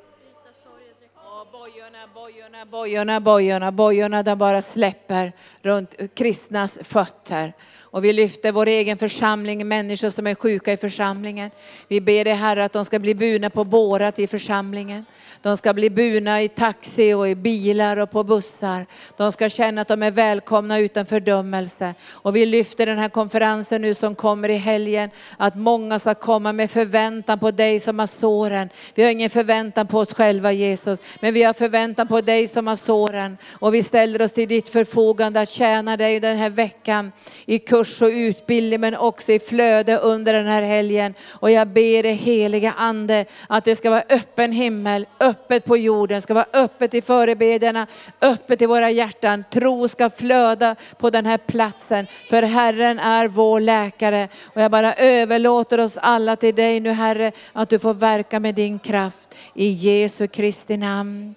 Bojorna, 1.52 2.66
bojorna, 2.66 3.20
bojorna, 3.22 3.72
bojorna 3.72 4.24
de 4.24 4.38
bara 4.38 4.62
släpper 4.62 5.34
runt 5.62 5.96
kristnas 6.14 6.80
fötter. 6.84 7.54
Och 7.92 8.06
vi 8.06 8.14
lyfter 8.14 8.52
vår 8.52 8.66
egen 8.66 8.98
församling, 8.98 9.68
människor 9.68 10.10
som 10.10 10.28
är 10.28 10.36
sjuka 10.36 10.74
i 10.74 10.78
församlingen. 10.78 11.52
Vi 11.88 12.02
ber 12.02 12.24
dig 12.24 12.34
Herre 12.34 12.66
att 12.66 12.74
de 12.74 12.86
ska 12.86 13.00
bli 13.00 13.16
burna 13.16 13.50
på 13.50 13.64
bårat 13.64 14.20
i 14.20 14.28
församlingen. 14.28 15.06
De 15.42 15.58
ska 15.58 15.74
bli 15.74 15.90
burna 15.90 16.42
i 16.42 16.48
taxi 16.48 17.14
och 17.14 17.30
i 17.30 17.36
bilar 17.36 17.98
och 17.98 18.12
på 18.12 18.24
bussar. 18.24 18.86
De 19.18 19.32
ska 19.32 19.50
känna 19.50 19.82
att 19.82 19.88
de 19.88 20.04
är 20.04 20.12
välkomna 20.12 20.80
utan 20.80 21.06
fördömelse. 21.06 21.94
Och 22.12 22.36
vi 22.36 22.46
lyfter 22.46 22.86
den 22.86 22.98
här 22.98 23.10
konferensen 23.10 23.82
nu 23.82 23.94
som 23.94 24.16
kommer 24.16 24.50
i 24.50 24.56
helgen, 24.56 25.10
att 25.38 25.56
många 25.56 26.00
ska 26.00 26.14
komma 26.14 26.54
med 26.54 26.72
förväntan 26.72 27.40
på 27.40 27.52
dig 27.52 27.80
som 27.80 28.00
har 28.00 28.08
såren. 28.08 28.70
Vi 28.96 29.04
har 29.04 29.12
ingen 29.12 29.30
förväntan 29.30 29.88
på 29.88 30.00
oss 30.00 30.14
själva 30.14 30.52
Jesus, 30.52 31.00
men 31.20 31.34
vi 31.34 31.44
har 31.44 31.54
förväntan 31.54 32.08
på 32.08 32.22
dig 32.22 32.48
som 32.48 32.68
har 32.68 32.76
såren. 32.76 33.38
Och 33.52 33.74
vi 33.74 33.84
ställer 33.84 34.22
oss 34.22 34.34
till 34.34 34.48
ditt 34.48 34.70
förfogande 34.70 35.42
att 35.42 35.50
tjäna 35.50 35.98
dig 35.98 36.20
den 36.20 36.38
här 36.38 36.50
veckan 36.50 37.12
i 37.46 37.60
kurs 37.60 37.81
kurs 37.82 38.02
och 38.02 38.08
utbildning, 38.08 38.80
men 38.80 38.96
också 38.96 39.32
i 39.32 39.40
flöde 39.40 39.98
under 39.98 40.34
den 40.34 40.48
här 40.48 40.62
helgen. 40.62 41.14
Och 41.30 41.52
jag 41.52 41.68
ber 41.68 42.04
dig 42.04 42.14
heliga 42.14 42.74
Ande 42.78 43.26
att 43.50 43.66
det 43.66 43.76
ska 43.76 43.90
vara 43.90 44.04
öppen 44.10 44.52
himmel, 44.52 45.06
öppet 45.20 45.66
på 45.66 45.78
jorden, 45.78 46.22
ska 46.22 46.34
vara 46.34 46.46
öppet 46.54 46.94
i 46.94 47.02
förebedjarna, 47.02 47.88
öppet 48.22 48.62
i 48.62 48.66
våra 48.66 48.90
hjärtan. 48.90 49.44
Tro 49.52 49.88
ska 49.88 50.10
flöda 50.10 50.76
på 50.98 51.10
den 51.10 51.26
här 51.26 51.38
platsen, 51.38 52.08
för 52.30 52.44
Herren 52.44 53.00
är 53.00 53.28
vår 53.28 53.60
läkare. 53.60 54.28
Och 54.54 54.62
jag 54.62 54.72
bara 54.72 54.94
överlåter 54.94 55.80
oss 55.80 55.98
alla 55.98 56.36
till 56.36 56.56
dig 56.56 56.80
nu 56.80 56.90
Herre, 56.90 57.32
att 57.54 57.70
du 57.70 57.80
får 57.80 57.94
verka 57.94 58.40
med 58.40 58.56
din 58.56 58.80
kraft. 58.80 59.36
I 59.54 59.70
Jesu 59.70 60.28
Kristi 60.28 60.78
namn. 60.78 61.36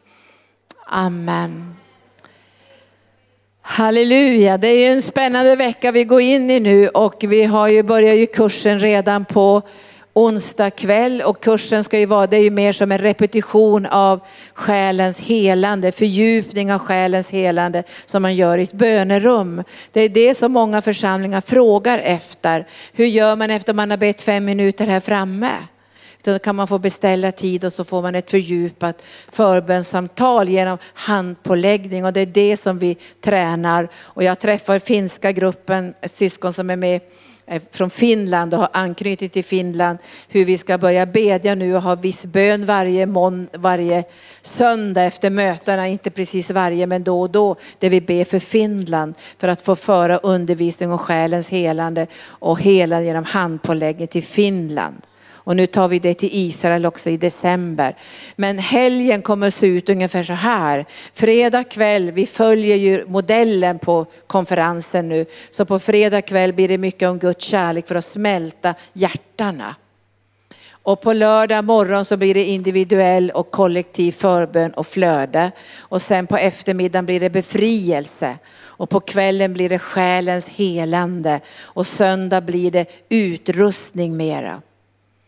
Amen. 0.86 1.83
Halleluja, 3.66 4.58
det 4.58 4.68
är 4.68 4.78
ju 4.78 4.84
en 4.84 5.02
spännande 5.02 5.56
vecka 5.56 5.92
vi 5.92 6.04
går 6.04 6.20
in 6.20 6.50
i 6.50 6.60
nu 6.60 6.88
och 6.88 7.24
vi 7.28 7.44
har 7.44 7.68
ju 7.68 7.82
börjat 7.82 8.16
ju 8.16 8.26
kursen 8.26 8.80
redan 8.80 9.24
på 9.24 9.62
onsdag 10.12 10.70
kväll 10.70 11.22
och 11.22 11.42
kursen 11.42 11.84
ska 11.84 11.98
ju 11.98 12.06
vara, 12.06 12.26
det 12.26 12.36
är 12.36 12.40
ju 12.40 12.50
mer 12.50 12.72
som 12.72 12.92
en 12.92 12.98
repetition 12.98 13.86
av 13.86 14.20
själens 14.54 15.20
helande, 15.20 15.92
fördjupning 15.92 16.72
av 16.72 16.78
själens 16.78 17.30
helande 17.30 17.82
som 18.06 18.22
man 18.22 18.34
gör 18.34 18.58
i 18.58 18.62
ett 18.62 18.72
bönerum. 18.72 19.64
Det 19.92 20.00
är 20.00 20.08
det 20.08 20.34
som 20.34 20.52
många 20.52 20.82
församlingar 20.82 21.40
frågar 21.40 21.98
efter. 21.98 22.66
Hur 22.92 23.06
gör 23.06 23.36
man 23.36 23.50
efter 23.50 23.72
man 23.72 23.90
har 23.90 23.98
bett 23.98 24.22
fem 24.22 24.44
minuter 24.44 24.86
här 24.86 25.00
framme? 25.00 25.50
Då 26.24 26.38
kan 26.38 26.56
man 26.56 26.68
få 26.68 26.78
beställa 26.78 27.32
tid 27.32 27.64
och 27.64 27.72
så 27.72 27.84
får 27.84 28.02
man 28.02 28.14
ett 28.14 28.30
fördjupat 28.30 29.02
förbönssamtal 29.32 30.48
genom 30.48 30.78
handpåläggning 30.94 32.04
och 32.04 32.12
det 32.12 32.20
är 32.20 32.26
det 32.26 32.56
som 32.56 32.78
vi 32.78 32.96
tränar. 33.20 33.88
Och 33.96 34.22
jag 34.22 34.38
träffar 34.38 34.78
finska 34.78 35.32
gruppen, 35.32 35.94
syskon 36.02 36.52
som 36.52 36.70
är 36.70 36.76
med 36.76 37.00
eh, 37.46 37.62
från 37.70 37.90
Finland 37.90 38.54
och 38.54 38.60
har 38.60 38.68
anknytning 38.72 39.30
till 39.30 39.44
Finland, 39.44 39.98
hur 40.28 40.44
vi 40.44 40.58
ska 40.58 40.78
börja 40.78 41.06
bedja 41.06 41.54
nu 41.54 41.76
och 41.76 41.82
ha 41.82 41.94
viss 41.94 42.24
bön 42.24 42.66
varje, 42.66 43.06
mån, 43.06 43.48
varje 43.52 44.04
söndag 44.42 45.02
efter 45.02 45.30
mötena, 45.30 45.88
inte 45.88 46.10
precis 46.10 46.50
varje 46.50 46.86
men 46.86 47.04
då 47.04 47.20
och 47.20 47.30
då, 47.30 47.56
där 47.78 47.90
vi 47.90 48.00
ber 48.00 48.24
för 48.24 48.38
Finland 48.38 49.14
för 49.38 49.48
att 49.48 49.62
få 49.62 49.76
föra 49.76 50.18
undervisning 50.18 50.92
om 50.92 50.98
själens 50.98 51.48
helande 51.48 52.06
och 52.26 52.60
hela 52.60 53.02
genom 53.02 53.24
handpåläggning 53.24 54.08
till 54.08 54.24
Finland. 54.24 54.96
Och 55.44 55.56
nu 55.56 55.66
tar 55.66 55.88
vi 55.88 55.98
det 55.98 56.14
till 56.14 56.28
Israel 56.32 56.86
också 56.86 57.10
i 57.10 57.16
december. 57.16 57.96
Men 58.36 58.58
helgen 58.58 59.22
kommer 59.22 59.46
att 59.46 59.54
se 59.54 59.66
ut 59.66 59.88
ungefär 59.88 60.22
så 60.22 60.32
här. 60.32 60.86
Fredag 61.12 61.64
kväll, 61.64 62.10
vi 62.10 62.26
följer 62.26 62.76
ju 62.76 63.06
modellen 63.06 63.78
på 63.78 64.06
konferensen 64.26 65.08
nu. 65.08 65.26
Så 65.50 65.64
på 65.64 65.78
fredag 65.78 66.22
kväll 66.22 66.52
blir 66.52 66.68
det 66.68 66.78
mycket 66.78 67.08
om 67.08 67.18
Guds 67.18 67.44
kärlek 67.44 67.88
för 67.88 67.94
att 67.94 68.04
smälta 68.04 68.74
hjärtana. 68.92 69.74
Och 70.84 71.00
på 71.00 71.12
lördag 71.12 71.64
morgon 71.64 72.04
så 72.04 72.16
blir 72.16 72.34
det 72.34 72.44
individuell 72.44 73.30
och 73.30 73.50
kollektiv 73.50 74.12
förbön 74.12 74.70
och 74.70 74.86
flöde. 74.86 75.52
Och 75.78 76.02
sen 76.02 76.26
på 76.26 76.36
eftermiddagen 76.36 77.06
blir 77.06 77.20
det 77.20 77.30
befrielse. 77.30 78.38
Och 78.56 78.90
på 78.90 79.00
kvällen 79.00 79.52
blir 79.52 79.68
det 79.68 79.78
själens 79.78 80.48
helande. 80.48 81.40
Och 81.62 81.86
söndag 81.86 82.40
blir 82.40 82.70
det 82.70 82.86
utrustning 83.08 84.16
mera. 84.16 84.62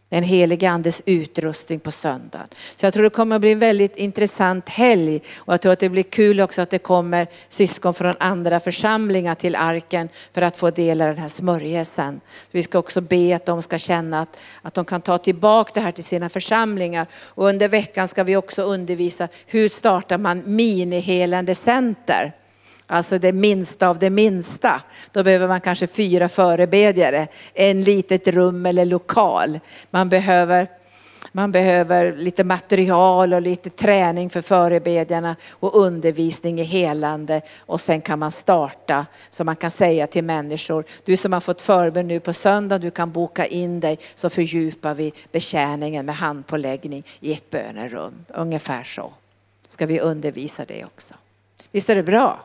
Den 0.08 0.22
helige 0.22 0.70
andes 0.70 1.02
utrustning 1.06 1.80
på 1.80 1.90
söndagen. 1.90 2.48
Så 2.76 2.86
jag 2.86 2.92
tror 2.92 3.02
det 3.02 3.10
kommer 3.10 3.36
att 3.36 3.40
bli 3.40 3.52
en 3.52 3.58
väldigt 3.58 3.96
intressant 3.96 4.68
helg 4.68 5.22
och 5.36 5.52
jag 5.52 5.60
tror 5.60 5.72
att 5.72 5.80
det 5.80 5.88
blir 5.88 6.02
kul 6.02 6.40
också 6.40 6.62
att 6.62 6.70
det 6.70 6.78
kommer 6.78 7.26
syskon 7.48 7.94
från 7.94 8.14
andra 8.18 8.60
församlingar 8.60 9.34
till 9.34 9.56
arken 9.56 10.08
för 10.32 10.42
att 10.42 10.56
få 10.56 10.70
del 10.70 11.00
av 11.00 11.08
den 11.08 11.18
här 11.18 11.28
smörjelsen. 11.28 12.20
Vi 12.50 12.62
ska 12.62 12.78
också 12.78 13.00
be 13.00 13.36
att 13.36 13.46
de 13.46 13.62
ska 13.62 13.78
känna 13.78 14.20
att, 14.20 14.38
att 14.62 14.74
de 14.74 14.84
kan 14.84 15.00
ta 15.00 15.18
tillbaka 15.18 15.70
det 15.74 15.80
här 15.80 15.92
till 15.92 16.04
sina 16.04 16.28
församlingar. 16.28 17.06
Och 17.14 17.46
under 17.46 17.68
veckan 17.68 18.08
ska 18.08 18.24
vi 18.24 18.36
också 18.36 18.62
undervisa 18.62 19.28
hur 19.46 19.68
startar 19.68 20.18
man 20.18 20.42
minihelande 20.46 21.54
center. 21.54 22.32
Alltså 22.86 23.18
det 23.18 23.32
minsta 23.32 23.88
av 23.88 23.98
det 23.98 24.10
minsta. 24.10 24.82
Då 25.12 25.22
behöver 25.22 25.48
man 25.48 25.60
kanske 25.60 25.86
fyra 25.86 26.28
förebedjare, 26.28 27.28
en 27.54 27.82
litet 27.82 28.28
rum 28.28 28.66
eller 28.66 28.84
lokal. 28.84 29.60
Man 29.90 30.08
behöver, 30.08 30.68
man 31.32 31.52
behöver 31.52 32.16
lite 32.16 32.44
material 32.44 33.34
och 33.34 33.42
lite 33.42 33.70
träning 33.70 34.30
för 34.30 34.42
förebedjarna 34.42 35.36
och 35.50 35.76
undervisning 35.76 36.60
i 36.60 36.64
helande. 36.64 37.40
Och 37.60 37.80
sen 37.80 38.00
kan 38.00 38.18
man 38.18 38.30
starta 38.30 39.06
så 39.30 39.44
man 39.44 39.56
kan 39.56 39.70
säga 39.70 40.06
till 40.06 40.24
människor, 40.24 40.84
du 41.04 41.16
som 41.16 41.32
har 41.32 41.40
fått 41.40 41.60
förbön 41.60 42.08
nu 42.08 42.20
på 42.20 42.32
söndag, 42.32 42.78
du 42.78 42.90
kan 42.90 43.12
boka 43.12 43.46
in 43.46 43.80
dig 43.80 43.98
så 44.14 44.30
fördjupar 44.30 44.94
vi 44.94 45.12
betjäningen 45.32 46.06
med 46.06 46.16
handpåläggning 46.16 47.04
i 47.20 47.32
ett 47.32 47.50
bönerum. 47.50 48.24
Ungefär 48.28 48.84
så 48.84 49.12
ska 49.68 49.86
vi 49.86 50.00
undervisa 50.00 50.64
det 50.64 50.84
också. 50.84 51.14
Visst 51.70 51.90
är 51.90 51.94
det 51.94 52.02
bra? 52.02 52.40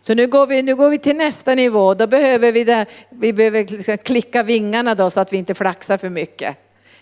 Så 0.00 0.14
nu 0.14 0.26
går 0.26 0.46
vi, 0.46 0.62
nu 0.62 0.76
går 0.76 0.90
vi 0.90 0.98
till 0.98 1.16
nästa 1.16 1.54
nivå. 1.54 1.94
Då 1.94 2.06
behöver 2.06 2.52
vi, 2.52 2.64
det, 2.64 2.86
vi 3.10 3.32
behöver 3.32 3.64
liksom 3.64 3.98
klicka 3.98 4.42
vingarna 4.42 4.94
då 4.94 5.10
så 5.10 5.20
att 5.20 5.32
vi 5.32 5.36
inte 5.36 5.54
flaxar 5.54 5.98
för 5.98 6.10
mycket. 6.10 6.56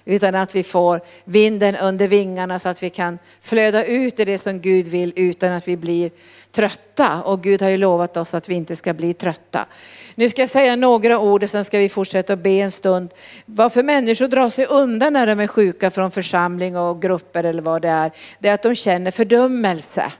Utan 0.04 0.34
att 0.34 0.54
vi 0.54 0.62
får 0.62 1.00
vinden 1.24 1.76
under 1.76 2.08
vingarna 2.08 2.58
så 2.58 2.68
att 2.68 2.82
vi 2.82 2.90
kan 2.90 3.18
flöda 3.40 3.84
ut 3.84 4.20
i 4.20 4.24
det 4.24 4.38
som 4.38 4.60
Gud 4.60 4.88
vill 4.88 5.12
utan 5.16 5.52
att 5.52 5.68
vi 5.68 5.76
blir 5.76 6.10
trötta. 6.50 7.22
Och 7.22 7.42
Gud 7.42 7.62
har 7.62 7.68
ju 7.68 7.76
lovat 7.76 8.16
oss 8.16 8.34
att 8.34 8.48
vi 8.48 8.54
inte 8.54 8.76
ska 8.76 8.94
bli 8.94 9.14
trötta. 9.14 9.66
Nu 10.14 10.28
ska 10.28 10.42
jag 10.42 10.48
säga 10.48 10.76
några 10.76 11.18
ord 11.18 11.42
och 11.42 11.50
sen 11.50 11.64
ska 11.64 11.78
vi 11.78 11.88
fortsätta 11.88 12.32
att 12.32 12.38
be 12.38 12.50
en 12.50 12.70
stund. 12.70 13.10
Varför 13.46 13.82
människor 13.82 14.28
drar 14.28 14.48
sig 14.48 14.66
undan 14.66 15.12
när 15.12 15.26
de 15.26 15.40
är 15.40 15.46
sjuka 15.46 15.90
från 15.90 16.10
församling 16.10 16.76
och 16.76 17.02
grupper 17.02 17.44
eller 17.44 17.62
vad 17.62 17.82
det 17.82 17.88
är, 17.88 18.10
det 18.38 18.48
är 18.48 18.54
att 18.54 18.62
de 18.62 18.74
känner 18.74 19.10
fördömelse. 19.10 20.12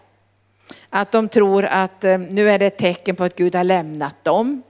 Att 0.90 1.12
de 1.12 1.28
tror 1.28 1.64
att 1.64 2.04
eh, 2.04 2.18
nu 2.18 2.50
är 2.50 2.58
det 2.58 2.66
ett 2.66 2.78
tecken 2.78 3.16
på 3.16 3.24
att 3.24 3.36
Gud 3.36 3.54
har 3.54 3.64
lämnat 3.64 4.24
dem. 4.24 4.62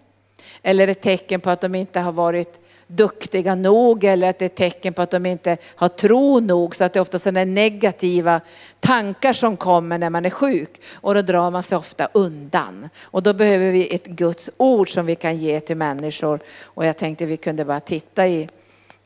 Eller 0.63 0.89
ett 0.89 1.01
tecken 1.01 1.41
på 1.41 1.51
att 1.51 1.61
de 1.61 1.75
inte 1.75 2.01
har 2.01 2.13
varit 2.13 2.59
duktiga 2.87 3.55
nog 3.55 4.05
eller 4.05 4.31
att 4.31 4.39
det 4.39 4.45
är 4.45 4.47
ett 4.47 4.55
tecken 4.55 4.95
på 4.95 5.03
att 5.03 5.11
de 5.11 5.27
inte 5.27 5.57
har 5.75 5.89
tro 5.89 6.41
nog. 6.41 6.77
Så 6.77 6.85
att 6.85 6.93
det 6.93 6.99
är 6.99 7.01
ofta 7.01 7.19
sådana 7.19 7.45
negativa 7.45 8.41
tankar 8.81 9.33
som 9.33 9.57
kommer 9.57 9.99
när 9.99 10.11
man 10.11 10.25
är 10.25 10.31
sjuk. 10.31 10.81
Och 10.95 11.15
då 11.15 11.23
drar 11.23 11.51
man 11.51 11.63
sig 11.63 11.79
ofta 11.79 12.09
undan. 12.13 12.89
Och 13.01 13.23
då 13.23 13.33
behöver 13.33 13.71
vi 13.71 13.95
ett 13.95 14.07
Guds 14.07 14.51
ord 14.57 14.93
som 14.93 15.07
vi 15.07 15.15
kan 15.15 15.37
ge 15.37 15.61
till 15.61 15.77
människor. 15.77 16.41
Och 16.63 16.87
jag 16.87 16.97
tänkte 16.97 17.27
vi 17.27 17.37
kunde 17.37 17.65
bara 17.65 17.81
titta 17.81 18.29
i, 18.29 18.49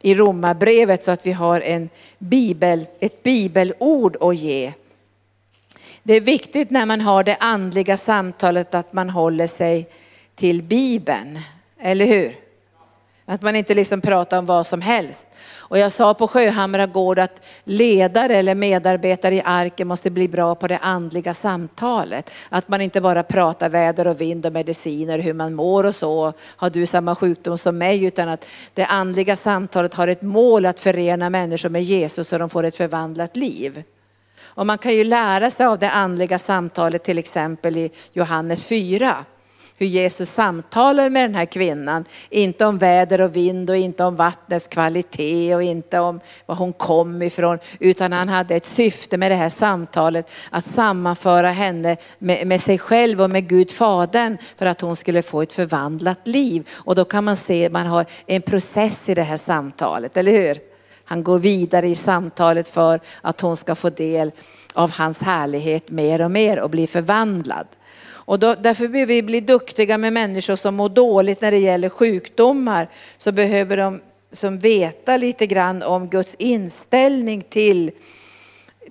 i 0.02 0.14
Romarbrevet 0.14 1.04
så 1.04 1.10
att 1.10 1.26
vi 1.26 1.32
har 1.32 1.60
en 1.60 1.88
bibel, 2.18 2.86
ett 3.00 3.22
bibelord 3.22 4.16
att 4.20 4.36
ge. 4.36 4.72
Det 6.06 6.14
är 6.14 6.20
viktigt 6.20 6.70
när 6.70 6.86
man 6.86 7.00
har 7.00 7.24
det 7.24 7.36
andliga 7.40 7.96
samtalet 7.96 8.74
att 8.74 8.92
man 8.92 9.10
håller 9.10 9.46
sig 9.46 9.88
till 10.34 10.62
Bibeln, 10.62 11.38
eller 11.80 12.06
hur? 12.06 12.36
Att 13.24 13.42
man 13.42 13.56
inte 13.56 13.74
liksom 13.74 14.00
pratar 14.00 14.38
om 14.38 14.46
vad 14.46 14.66
som 14.66 14.80
helst. 14.80 15.28
Och 15.58 15.78
jag 15.78 15.92
sa 15.92 16.14
på 16.14 16.28
Sjöhamra 16.28 16.86
gård 16.86 17.18
att 17.18 17.46
ledare 17.64 18.36
eller 18.36 18.54
medarbetare 18.54 19.34
i 19.34 19.42
arken 19.44 19.88
måste 19.88 20.10
bli 20.10 20.28
bra 20.28 20.54
på 20.54 20.66
det 20.66 20.78
andliga 20.78 21.34
samtalet. 21.34 22.30
Att 22.48 22.68
man 22.68 22.80
inte 22.80 23.00
bara 23.00 23.22
pratar 23.22 23.68
väder 23.68 24.06
och 24.06 24.20
vind 24.20 24.46
och 24.46 24.52
mediciner, 24.52 25.18
hur 25.18 25.34
man 25.34 25.54
mår 25.54 25.84
och 25.84 25.96
så. 25.96 26.32
Har 26.40 26.70
du 26.70 26.86
samma 26.86 27.14
sjukdom 27.14 27.58
som 27.58 27.78
mig? 27.78 28.04
Utan 28.04 28.28
att 28.28 28.46
det 28.74 28.84
andliga 28.84 29.36
samtalet 29.36 29.94
har 29.94 30.08
ett 30.08 30.22
mål 30.22 30.66
att 30.66 30.80
förena 30.80 31.30
människor 31.30 31.68
med 31.68 31.82
Jesus 31.82 32.28
så 32.28 32.38
de 32.38 32.50
får 32.50 32.64
ett 32.64 32.76
förvandlat 32.76 33.36
liv. 33.36 33.84
Och 34.56 34.66
man 34.66 34.78
kan 34.78 34.94
ju 34.94 35.04
lära 35.04 35.50
sig 35.50 35.66
av 35.66 35.78
det 35.78 35.90
andliga 35.90 36.38
samtalet 36.38 37.04
till 37.04 37.18
exempel 37.18 37.76
i 37.76 37.90
Johannes 38.12 38.66
4. 38.66 39.24
Hur 39.78 39.86
Jesus 39.86 40.30
samtalar 40.30 41.10
med 41.10 41.24
den 41.24 41.34
här 41.34 41.44
kvinnan. 41.44 42.04
Inte 42.30 42.66
om 42.66 42.78
väder 42.78 43.20
och 43.20 43.36
vind 43.36 43.70
och 43.70 43.76
inte 43.76 44.04
om 44.04 44.16
vattnets 44.16 44.66
kvalitet 44.66 45.54
och 45.54 45.62
inte 45.62 45.98
om 45.98 46.20
var 46.46 46.54
hon 46.54 46.72
kom 46.72 47.22
ifrån. 47.22 47.58
Utan 47.78 48.12
han 48.12 48.28
hade 48.28 48.54
ett 48.54 48.64
syfte 48.64 49.18
med 49.18 49.30
det 49.30 49.34
här 49.34 49.48
samtalet. 49.48 50.30
Att 50.50 50.64
sammanföra 50.64 51.50
henne 51.50 51.96
med, 52.18 52.46
med 52.46 52.60
sig 52.60 52.78
själv 52.78 53.22
och 53.22 53.30
med 53.30 53.48
Gud 53.48 53.72
Fadern. 53.72 54.38
För 54.58 54.66
att 54.66 54.80
hon 54.80 54.96
skulle 54.96 55.22
få 55.22 55.42
ett 55.42 55.52
förvandlat 55.52 56.26
liv. 56.26 56.68
Och 56.72 56.94
då 56.94 57.04
kan 57.04 57.24
man 57.24 57.36
se 57.36 57.66
att 57.66 57.72
man 57.72 57.86
har 57.86 58.06
en 58.26 58.42
process 58.42 59.08
i 59.08 59.14
det 59.14 59.22
här 59.22 59.36
samtalet, 59.36 60.16
eller 60.16 60.32
hur? 60.32 60.75
Han 61.08 61.24
går 61.24 61.38
vidare 61.38 61.88
i 61.88 61.94
samtalet 61.94 62.68
för 62.68 63.00
att 63.20 63.40
hon 63.40 63.56
ska 63.56 63.74
få 63.74 63.90
del 63.90 64.32
av 64.74 64.90
hans 64.90 65.22
härlighet 65.22 65.90
mer 65.90 66.20
och 66.20 66.30
mer 66.30 66.60
och 66.60 66.70
bli 66.70 66.86
förvandlad. 66.86 67.66
Och 68.26 68.38
då, 68.38 68.54
därför 68.54 68.88
behöver 68.88 69.14
vi 69.14 69.22
bli 69.22 69.40
duktiga 69.40 69.98
med 69.98 70.12
människor 70.12 70.56
som 70.56 70.74
mår 70.74 70.88
dåligt 70.88 71.40
när 71.40 71.50
det 71.50 71.58
gäller 71.58 71.88
sjukdomar. 71.88 72.88
Så 73.16 73.32
behöver 73.32 73.76
de 73.76 74.00
som 74.32 74.58
veta 74.58 75.16
lite 75.16 75.46
grann 75.46 75.82
om 75.82 76.08
Guds 76.08 76.34
inställning 76.34 77.42
till, 77.42 77.90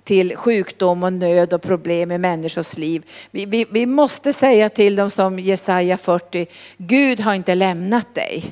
till 0.04 0.36
sjukdom 0.36 1.02
och 1.02 1.12
nöd 1.12 1.52
och 1.52 1.62
problem 1.62 2.12
i 2.12 2.18
människors 2.18 2.76
liv. 2.76 3.02
Vi, 3.30 3.46
vi, 3.46 3.66
vi 3.70 3.86
måste 3.86 4.32
säga 4.32 4.68
till 4.68 4.96
dem 4.96 5.10
som 5.10 5.38
Jesaja 5.38 5.96
40, 5.96 6.46
Gud 6.76 7.20
har 7.20 7.34
inte 7.34 7.54
lämnat 7.54 8.14
dig. 8.14 8.44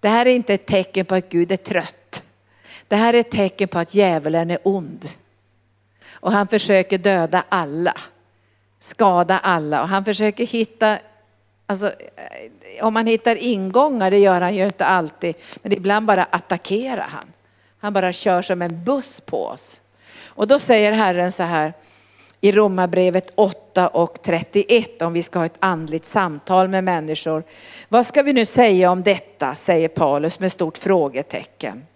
Det 0.00 0.08
här 0.08 0.26
är 0.26 0.34
inte 0.34 0.54
ett 0.54 0.66
tecken 0.66 1.06
på 1.06 1.14
att 1.14 1.28
Gud 1.28 1.52
är 1.52 1.56
trött. 1.56 1.97
Det 2.88 2.96
här 2.96 3.14
är 3.14 3.20
ett 3.20 3.30
tecken 3.30 3.68
på 3.68 3.78
att 3.78 3.94
djävulen 3.94 4.50
är 4.50 4.58
ond. 4.62 5.04
Och 6.12 6.32
han 6.32 6.48
försöker 6.48 6.98
döda 6.98 7.44
alla, 7.48 7.94
skada 8.78 9.38
alla 9.38 9.82
och 9.82 9.88
han 9.88 10.04
försöker 10.04 10.46
hitta, 10.46 10.98
alltså, 11.66 11.86
eh, 11.86 12.86
om 12.86 12.96
han 12.96 13.06
hittar 13.06 13.36
ingångar, 13.36 14.10
det 14.10 14.18
gör 14.18 14.40
han 14.40 14.54
ju 14.54 14.64
inte 14.64 14.86
alltid, 14.86 15.34
men 15.62 15.72
ibland 15.72 16.06
bara 16.06 16.24
attackerar 16.24 17.08
han. 17.10 17.32
Han 17.78 17.92
bara 17.92 18.12
kör 18.12 18.42
som 18.42 18.62
en 18.62 18.84
buss 18.84 19.20
på 19.20 19.46
oss. 19.46 19.80
Och 20.26 20.48
då 20.48 20.58
säger 20.58 20.92
Herren 20.92 21.32
så 21.32 21.42
här 21.42 21.72
i 22.40 22.52
Romarbrevet 22.52 23.32
8 23.34 23.88
och 23.88 24.22
31 24.22 25.02
om 25.02 25.12
vi 25.12 25.22
ska 25.22 25.38
ha 25.38 25.46
ett 25.46 25.58
andligt 25.58 26.04
samtal 26.04 26.68
med 26.68 26.84
människor. 26.84 27.44
Vad 27.88 28.06
ska 28.06 28.22
vi 28.22 28.32
nu 28.32 28.46
säga 28.46 28.90
om 28.90 29.02
detta, 29.02 29.54
säger 29.54 29.88
Paulus 29.88 30.38
med 30.38 30.52
stort 30.52 30.78
frågetecken. 30.78 31.86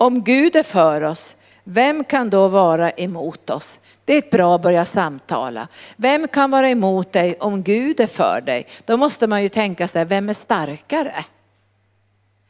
Om 0.00 0.24
Gud 0.24 0.56
är 0.56 0.62
för 0.62 1.02
oss, 1.02 1.36
vem 1.64 2.04
kan 2.04 2.30
då 2.30 2.48
vara 2.48 2.90
emot 2.90 3.50
oss? 3.50 3.80
Det 4.04 4.14
är 4.14 4.18
ett 4.18 4.30
bra 4.30 4.54
att 4.54 4.62
börja 4.62 4.84
samtala. 4.84 5.68
Vem 5.96 6.28
kan 6.28 6.50
vara 6.50 6.68
emot 6.68 7.12
dig 7.12 7.36
om 7.40 7.62
Gud 7.62 8.00
är 8.00 8.06
för 8.06 8.40
dig? 8.40 8.66
Då 8.84 8.96
måste 8.96 9.26
man 9.26 9.42
ju 9.42 9.48
tänka 9.48 9.88
sig, 9.88 10.04
vem 10.04 10.28
är 10.28 10.32
starkare? 10.32 11.14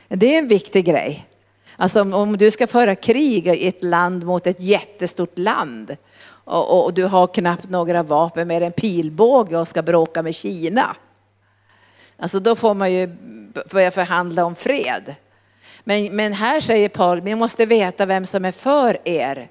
Det 0.09 0.35
är 0.35 0.39
en 0.39 0.49
viktig 0.49 0.85
grej. 0.85 1.27
Alltså 1.77 2.01
om, 2.01 2.15
om 2.15 2.37
du 2.37 2.51
ska 2.51 2.67
föra 2.67 2.95
krig 2.95 3.47
i 3.47 3.69
ett 3.69 3.85
land 3.85 4.25
mot 4.25 4.47
ett 4.47 4.61
jättestort 4.61 5.39
land 5.39 5.97
och, 6.29 6.71
och, 6.71 6.85
och 6.85 6.95
du 6.95 7.05
har 7.05 7.27
knappt 7.27 7.71
några 7.71 8.03
vapen 8.03 8.49
mer 8.49 8.61
än 8.61 8.73
pilbåge 8.73 9.57
och 9.59 9.69
ska 9.69 9.83
bråka 9.83 10.23
med 10.23 10.35
Kina. 10.35 10.97
Alltså 12.19 12.41
då 12.41 12.57
får 12.57 12.75
man 12.75 12.93
ju 12.93 13.07
börja 13.71 13.91
förhandla 13.91 14.45
om 14.45 14.55
fred. 14.55 15.15
Men, 15.89 16.17
men 16.17 16.33
här 16.33 16.61
säger 16.61 16.89
Paul, 16.89 17.23
ni 17.23 17.35
måste 17.35 17.67
veta 17.67 18.07
vem 18.07 18.27
som 18.27 18.45
är 18.45 18.53
för 18.53 18.99
er. 19.05 19.49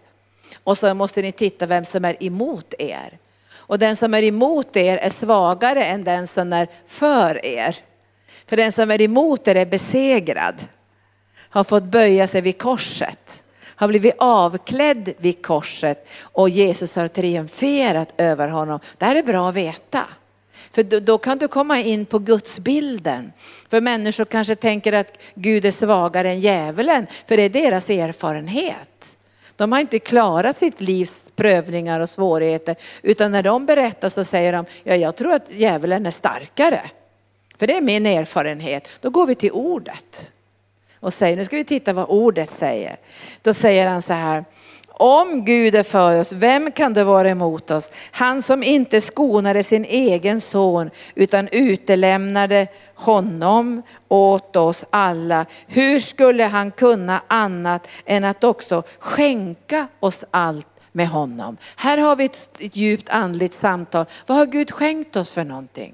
Och 0.63 0.77
så 0.77 0.93
måste 0.93 1.21
ni 1.21 1.31
titta 1.31 1.65
vem 1.65 1.85
som 1.85 2.05
är 2.05 2.23
emot 2.23 2.73
er. 2.79 3.17
Och 3.53 3.79
den 3.79 3.95
som 3.95 4.13
är 4.13 4.23
emot 4.23 4.75
er 4.75 4.97
är 4.97 5.09
svagare 5.09 5.83
än 5.83 6.03
den 6.03 6.27
som 6.27 6.53
är 6.53 6.67
för 6.87 7.45
er. 7.45 7.75
För 8.45 8.57
den 8.57 8.71
som 8.71 8.91
är 8.91 9.01
emot 9.01 9.47
er 9.47 9.55
är 9.55 9.65
besegrad. 9.65 10.55
Har 11.49 11.63
fått 11.63 11.83
böja 11.83 12.27
sig 12.27 12.41
vid 12.41 12.57
korset. 12.57 13.43
Har 13.75 13.87
blivit 13.87 14.15
avklädd 14.17 15.13
vid 15.17 15.45
korset 15.45 16.09
och 16.21 16.49
Jesus 16.49 16.95
har 16.95 17.07
triumferat 17.07 18.13
över 18.17 18.47
honom. 18.47 18.79
Det 18.97 19.05
här 19.05 19.15
är 19.15 19.23
bra 19.23 19.49
att 19.49 19.55
veta. 19.55 20.05
För 20.77 20.83
då, 20.83 20.99
då, 20.99 21.17
kan 21.17 21.37
du 21.37 21.47
komma 21.47 21.79
in 21.79 22.05
på 22.05 22.19
gudsbilden. 22.19 23.31
För 23.69 23.81
människor 23.81 24.25
kanske 24.25 24.55
tänker 24.55 24.93
att 24.93 25.21
Gud 25.35 25.65
är 25.65 25.71
svagare 25.71 26.29
än 26.29 26.39
djävulen, 26.39 27.07
för 27.27 27.37
det 27.37 27.43
är 27.43 27.49
deras 27.49 27.89
erfarenhet. 27.89 29.17
De 29.55 29.71
har 29.71 29.79
inte 29.79 29.99
klarat 29.99 30.57
sitt 30.57 30.81
livs 30.81 31.29
prövningar 31.35 31.99
och 31.99 32.09
svårigheter, 32.09 32.75
utan 33.01 33.31
när 33.31 33.43
de 33.43 33.65
berättar 33.65 34.09
så 34.09 34.23
säger 34.23 34.53
de, 34.53 34.65
ja 34.83 34.95
jag 34.95 35.15
tror 35.15 35.33
att 35.33 35.51
djävulen 35.51 36.05
är 36.05 36.11
starkare. 36.11 36.81
För 37.57 37.67
det 37.67 37.77
är 37.77 37.81
min 37.81 38.05
erfarenhet. 38.05 38.89
Då 39.01 39.09
går 39.09 39.25
vi 39.25 39.35
till 39.35 39.51
ordet. 39.51 40.31
och 40.99 41.13
säger, 41.13 41.37
nu 41.37 41.45
ska 41.45 41.55
vi 41.55 41.63
titta 41.63 41.93
vad 41.93 42.09
ordet 42.09 42.49
säger. 42.49 42.97
Då 43.41 43.53
säger 43.53 43.87
han 43.87 44.01
så 44.01 44.13
här, 44.13 44.45
om 44.99 45.45
Gud 45.45 45.75
är 45.75 45.83
för 45.83 46.19
oss, 46.19 46.31
vem 46.31 46.71
kan 46.71 46.93
det 46.93 47.03
vara 47.03 47.29
emot 47.29 47.71
oss? 47.71 47.91
Han 48.11 48.41
som 48.41 48.63
inte 48.63 49.01
skonade 49.01 49.63
sin 49.63 49.85
egen 49.85 50.41
son 50.41 50.89
utan 51.15 51.47
utelämnade 51.51 52.67
honom 52.95 53.81
åt 54.07 54.55
oss 54.55 54.85
alla. 54.89 55.45
Hur 55.67 55.99
skulle 55.99 56.43
han 56.43 56.71
kunna 56.71 57.21
annat 57.27 57.87
än 58.05 58.23
att 58.23 58.43
också 58.43 58.83
skänka 58.99 59.87
oss 59.99 60.23
allt 60.31 60.67
med 60.91 61.09
honom? 61.09 61.57
Här 61.75 61.97
har 61.97 62.15
vi 62.15 62.25
ett 62.25 62.49
djupt 62.59 63.09
andligt 63.09 63.53
samtal. 63.53 64.05
Vad 64.25 64.37
har 64.37 64.45
Gud 64.45 64.71
skänkt 64.71 65.15
oss 65.15 65.31
för 65.31 65.43
någonting? 65.43 65.93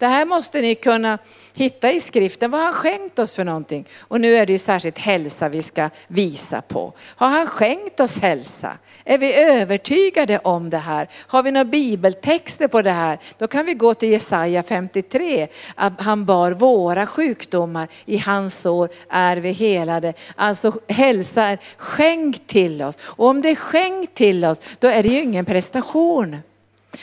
Det 0.00 0.06
här 0.06 0.24
måste 0.24 0.60
ni 0.60 0.74
kunna 0.74 1.18
hitta 1.54 1.92
i 1.92 2.00
skriften. 2.00 2.50
Vad 2.50 2.60
har 2.60 2.66
han 2.66 2.74
skänkt 2.74 3.18
oss 3.18 3.34
för 3.34 3.44
någonting? 3.44 3.88
Och 4.00 4.20
nu 4.20 4.34
är 4.34 4.46
det 4.46 4.52
ju 4.52 4.58
särskilt 4.58 4.98
hälsa 4.98 5.48
vi 5.48 5.62
ska 5.62 5.90
visa 6.08 6.62
på. 6.62 6.92
Har 7.16 7.28
han 7.28 7.46
skänkt 7.46 8.00
oss 8.00 8.18
hälsa? 8.18 8.78
Är 9.04 9.18
vi 9.18 9.34
övertygade 9.34 10.38
om 10.38 10.70
det 10.70 10.78
här? 10.78 11.08
Har 11.26 11.42
vi 11.42 11.50
några 11.50 11.64
bibeltexter 11.64 12.68
på 12.68 12.82
det 12.82 12.90
här? 12.90 13.18
Då 13.38 13.46
kan 13.46 13.66
vi 13.66 13.74
gå 13.74 13.94
till 13.94 14.10
Jesaja 14.10 14.62
53. 14.62 15.48
Att 15.74 16.00
han 16.00 16.24
bar 16.24 16.52
våra 16.52 17.06
sjukdomar, 17.06 17.88
i 18.04 18.18
hans 18.18 18.58
sår 18.58 18.88
är 19.10 19.36
vi 19.36 19.52
helade. 19.52 20.14
Alltså 20.34 20.80
hälsa 20.88 21.42
är 21.42 21.58
skänkt 21.76 22.46
till 22.46 22.82
oss. 22.82 22.98
Och 23.02 23.26
om 23.26 23.42
det 23.42 23.48
är 23.48 23.56
skänkt 23.56 24.14
till 24.14 24.44
oss, 24.44 24.60
då 24.78 24.88
är 24.88 25.02
det 25.02 25.08
ju 25.08 25.20
ingen 25.20 25.44
prestation. 25.44 26.36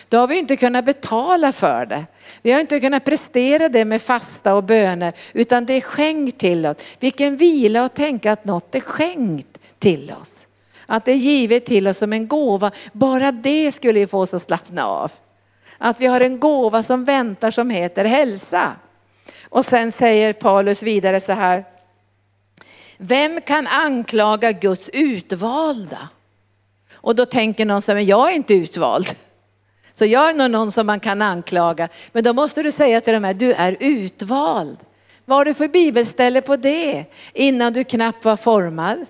Då 0.10 0.18
har 0.18 0.28
vi 0.28 0.38
inte 0.38 0.58
kunnat 0.58 0.86
betala 0.86 1.52
för 1.52 1.86
det. 1.86 2.06
Vi 2.42 2.52
har 2.52 2.62
inte 2.62 2.80
kunnat 2.80 3.06
prestera 3.06 3.70
det 3.70 3.86
med 3.86 4.02
fasta 4.02 4.56
och 4.56 4.64
böner, 4.64 5.14
utan 5.34 5.66
det 5.66 5.74
är 5.74 5.82
skänkt 5.82 6.38
till 6.38 6.66
oss. 6.66 6.78
Vilken 7.00 7.38
vila 7.38 7.86
att 7.86 7.96
tänka 7.96 8.32
att 8.32 8.46
något 8.46 8.76
är 8.76 8.80
skänkt 8.80 9.58
till 9.80 10.14
oss. 10.22 10.48
Att 10.86 11.06
det 11.06 11.12
är 11.12 11.16
givet 11.16 11.66
till 11.66 11.88
oss 11.88 11.98
som 11.98 12.14
en 12.14 12.28
gåva. 12.28 12.72
Bara 12.94 13.32
det 13.32 13.72
skulle 13.72 14.00
ju 14.00 14.08
få 14.08 14.20
oss 14.20 14.34
att 14.34 14.42
slappna 14.42 14.86
av. 14.86 15.12
Att 15.78 16.02
vi 16.02 16.06
har 16.06 16.22
en 16.22 16.40
gåva 16.40 16.84
som 16.84 17.06
väntar 17.06 17.52
som 17.52 17.70
heter 17.70 18.06
hälsa. 18.06 18.76
Och 19.50 19.66
sen 19.66 19.92
säger 19.92 20.34
Paulus 20.34 20.84
vidare 20.84 21.20
så 21.20 21.32
här. 21.32 21.66
Vem 22.98 23.42
kan 23.42 23.68
anklaga 23.68 24.52
Guds 24.52 24.90
utvalda? 24.90 26.10
Och 26.94 27.16
då 27.16 27.26
tänker 27.26 27.66
någon 27.66 27.82
så 27.82 27.92
här, 27.92 27.96
men 27.96 28.06
jag 28.06 28.32
är 28.32 28.36
inte 28.36 28.54
utvald. 28.54 29.08
Så 29.98 30.06
jag 30.06 30.30
är 30.30 30.34
nog 30.34 30.52
någon 30.52 30.72
som 30.72 30.88
man 30.88 31.00
kan 31.00 31.22
anklaga. 31.22 31.90
Men 32.12 32.24
då 32.24 32.34
måste 32.34 32.64
du 32.64 32.72
säga 32.72 33.02
till 33.02 33.14
dem 33.14 33.24
här, 33.24 33.34
du 33.34 33.54
är 33.54 33.78
utvald. 33.80 34.78
Vad 35.26 35.38
har 35.38 35.46
du 35.46 35.54
för 35.54 35.68
bibelställe 35.68 36.42
på 36.42 36.56
det? 36.56 37.06
Innan 37.34 37.74
du 37.74 37.84
knappt 37.84 38.26
var 38.26 38.38
formad 38.38 39.06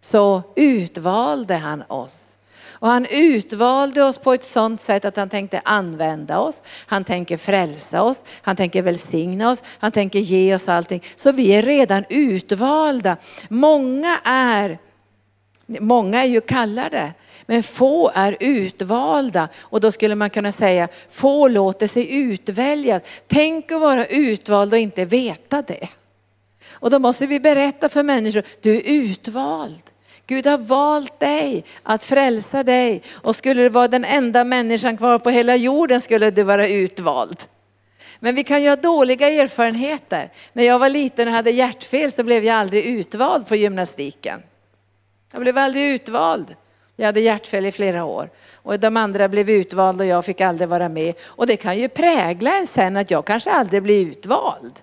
så 0.00 0.42
utvalde 0.56 1.54
han 1.54 1.82
oss. 1.82 2.36
Och 2.70 2.88
han 2.88 3.06
utvalde 3.10 4.04
oss 4.04 4.18
på 4.18 4.32
ett 4.32 4.44
sådant 4.44 4.80
sätt 4.80 5.04
att 5.04 5.16
han 5.16 5.28
tänkte 5.28 5.60
använda 5.64 6.38
oss. 6.38 6.62
Han 6.86 7.04
tänker 7.04 7.36
frälsa 7.36 8.02
oss, 8.02 8.24
han 8.42 8.56
tänker 8.56 8.82
välsigna 8.82 9.50
oss, 9.50 9.62
han 9.78 9.92
tänker 9.92 10.18
ge 10.18 10.54
oss 10.54 10.68
allting. 10.68 11.02
Så 11.16 11.32
vi 11.32 11.48
är 11.48 11.62
redan 11.62 12.04
utvalda. 12.08 13.16
Många 13.48 14.18
är, 14.24 14.78
många 15.66 16.22
är 16.22 16.28
ju 16.28 16.40
kallade. 16.40 17.12
Men 17.46 17.62
få 17.62 18.10
är 18.14 18.36
utvalda 18.40 19.48
och 19.60 19.80
då 19.80 19.92
skulle 19.92 20.14
man 20.14 20.30
kunna 20.30 20.52
säga 20.52 20.88
få 21.10 21.48
låter 21.48 21.86
sig 21.86 22.14
utväljas. 22.14 23.02
Tänk 23.26 23.72
att 23.72 23.80
vara 23.80 24.06
utvald 24.06 24.72
och 24.72 24.78
inte 24.78 25.04
veta 25.04 25.62
det. 25.62 25.88
Och 26.70 26.90
då 26.90 26.98
måste 26.98 27.26
vi 27.26 27.40
berätta 27.40 27.88
för 27.88 28.02
människor, 28.02 28.42
du 28.60 28.76
är 28.76 28.82
utvald. 28.84 29.82
Gud 30.26 30.46
har 30.46 30.58
valt 30.58 31.20
dig 31.20 31.64
att 31.82 32.04
frälsa 32.04 32.62
dig 32.62 33.02
och 33.14 33.36
skulle 33.36 33.62
du 33.62 33.68
vara 33.68 33.88
den 33.88 34.04
enda 34.04 34.44
människan 34.44 34.96
kvar 34.96 35.18
på 35.18 35.30
hela 35.30 35.56
jorden 35.56 36.00
skulle 36.00 36.30
du 36.30 36.42
vara 36.42 36.68
utvald. 36.68 37.38
Men 38.20 38.34
vi 38.34 38.44
kan 38.44 38.62
ju 38.62 38.68
ha 38.68 38.76
dåliga 38.76 39.28
erfarenheter. 39.28 40.32
När 40.52 40.64
jag 40.64 40.78
var 40.78 40.88
liten 40.88 41.28
och 41.28 41.34
hade 41.34 41.50
hjärtfel 41.50 42.12
så 42.12 42.24
blev 42.24 42.44
jag 42.44 42.56
aldrig 42.56 42.84
utvald 42.84 43.46
på 43.46 43.56
gymnastiken. 43.56 44.42
Jag 45.32 45.40
blev 45.40 45.58
aldrig 45.58 45.94
utvald. 45.94 46.56
Jag 46.96 47.06
hade 47.06 47.20
hjärtfel 47.20 47.66
i 47.66 47.72
flera 47.72 48.04
år 48.04 48.30
och 48.54 48.80
de 48.80 48.96
andra 48.96 49.28
blev 49.28 49.50
utvalda 49.50 50.04
och 50.04 50.10
jag 50.10 50.24
fick 50.24 50.40
aldrig 50.40 50.68
vara 50.68 50.88
med. 50.88 51.14
Och 51.22 51.46
det 51.46 51.56
kan 51.56 51.78
ju 51.78 51.88
prägla 51.88 52.58
en 52.58 52.66
sen 52.66 52.96
att 52.96 53.10
jag 53.10 53.24
kanske 53.24 53.50
aldrig 53.50 53.82
blir 53.82 54.06
utvald. 54.06 54.80